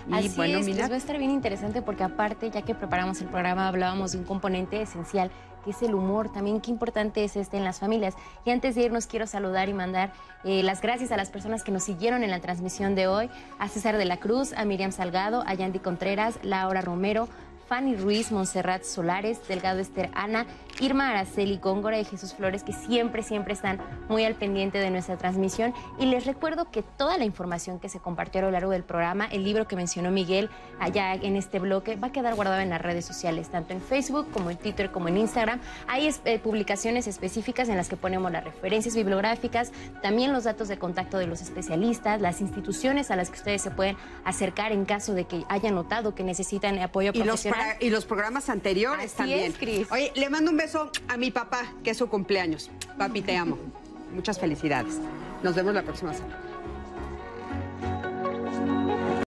Y 0.08 0.14
Así 0.14 0.36
bueno, 0.36 0.60
es, 0.60 0.68
les 0.68 0.88
va 0.88 0.94
a 0.94 0.96
estar 0.96 1.18
bien 1.18 1.32
interesante 1.32 1.82
porque 1.82 2.04
aparte, 2.04 2.52
ya 2.52 2.62
que 2.62 2.76
preparamos 2.76 3.20
el 3.20 3.26
programa, 3.26 3.66
hablábamos 3.66 4.12
de 4.12 4.18
un 4.18 4.24
componente 4.24 4.80
esencial 4.80 5.32
que 5.64 5.70
es 5.70 5.82
el 5.82 5.94
humor 5.94 6.32
también, 6.32 6.60
qué 6.60 6.70
importante 6.70 7.24
es 7.24 7.36
este 7.36 7.56
en 7.56 7.64
las 7.64 7.80
familias. 7.80 8.14
Y 8.44 8.50
antes 8.50 8.74
de 8.74 8.82
irnos 8.82 9.06
quiero 9.06 9.26
saludar 9.26 9.68
y 9.68 9.74
mandar 9.74 10.12
eh, 10.44 10.62
las 10.62 10.80
gracias 10.80 11.12
a 11.12 11.16
las 11.16 11.30
personas 11.30 11.62
que 11.62 11.72
nos 11.72 11.84
siguieron 11.84 12.22
en 12.22 12.30
la 12.30 12.40
transmisión 12.40 12.94
de 12.94 13.06
hoy, 13.06 13.30
a 13.58 13.68
César 13.68 13.96
de 13.96 14.04
la 14.04 14.18
Cruz, 14.18 14.52
a 14.54 14.64
Miriam 14.64 14.92
Salgado, 14.92 15.42
a 15.46 15.54
Yandy 15.54 15.78
Contreras, 15.78 16.38
Laura 16.42 16.80
Romero, 16.80 17.28
Fanny 17.70 17.94
Ruiz, 17.94 18.32
Montserrat 18.32 18.82
Solares, 18.82 19.46
Delgado 19.46 19.78
Esther 19.78 20.10
Ana, 20.12 20.44
Irma 20.80 21.10
Araceli 21.10 21.58
Góngora 21.58 22.00
y 22.00 22.04
Jesús 22.04 22.34
Flores, 22.34 22.64
que 22.64 22.72
siempre, 22.72 23.22
siempre 23.22 23.52
están 23.52 23.78
muy 24.08 24.24
al 24.24 24.34
pendiente 24.34 24.78
de 24.78 24.90
nuestra 24.90 25.16
transmisión. 25.16 25.72
Y 25.96 26.06
les 26.06 26.26
recuerdo 26.26 26.68
que 26.72 26.82
toda 26.82 27.16
la 27.16 27.24
información 27.24 27.78
que 27.78 27.88
se 27.88 28.00
compartió 28.00 28.40
a 28.40 28.42
lo 28.42 28.50
largo 28.50 28.72
del 28.72 28.82
programa, 28.82 29.26
el 29.26 29.44
libro 29.44 29.68
que 29.68 29.76
mencionó 29.76 30.10
Miguel 30.10 30.50
allá 30.80 31.14
en 31.14 31.36
este 31.36 31.60
bloque, 31.60 31.94
va 31.94 32.08
a 32.08 32.12
quedar 32.12 32.34
guardado 32.34 32.60
en 32.60 32.70
las 32.70 32.82
redes 32.82 33.04
sociales, 33.04 33.50
tanto 33.50 33.72
en 33.72 33.80
Facebook 33.80 34.26
como 34.32 34.50
en 34.50 34.56
Twitter 34.56 34.90
como 34.90 35.06
en 35.06 35.18
Instagram. 35.18 35.60
Hay 35.86 36.12
eh, 36.24 36.40
publicaciones 36.40 37.06
específicas 37.06 37.68
en 37.68 37.76
las 37.76 37.88
que 37.88 37.96
ponemos 37.96 38.32
las 38.32 38.42
referencias 38.42 38.96
bibliográficas, 38.96 39.70
también 40.02 40.32
los 40.32 40.42
datos 40.42 40.66
de 40.66 40.76
contacto 40.76 41.18
de 41.18 41.28
los 41.28 41.40
especialistas, 41.40 42.20
las 42.20 42.40
instituciones 42.40 43.12
a 43.12 43.16
las 43.16 43.30
que 43.30 43.36
ustedes 43.36 43.62
se 43.62 43.70
pueden 43.70 43.96
acercar 44.24 44.72
en 44.72 44.84
caso 44.84 45.14
de 45.14 45.26
que 45.26 45.44
hayan 45.48 45.76
notado 45.76 46.16
que 46.16 46.24
necesitan 46.24 46.76
apoyo 46.80 47.12
profesional 47.12 47.59
y 47.80 47.90
los 47.90 48.04
programas 48.04 48.48
anteriores 48.48 49.12
también. 49.12 49.54
Oye, 49.90 50.12
le 50.14 50.30
mando 50.30 50.50
un 50.50 50.56
beso 50.56 50.90
a 51.08 51.16
mi 51.16 51.30
papá, 51.30 51.72
que 51.82 51.90
es 51.90 51.96
su 51.96 52.08
cumpleaños. 52.08 52.70
Papi, 52.98 53.22
te 53.22 53.36
amo. 53.36 53.58
Muchas 54.12 54.38
felicidades. 54.38 54.98
Nos 55.42 55.54
vemos 55.54 55.74
la 55.74 55.82
próxima 55.82 56.12
semana. 56.12 56.49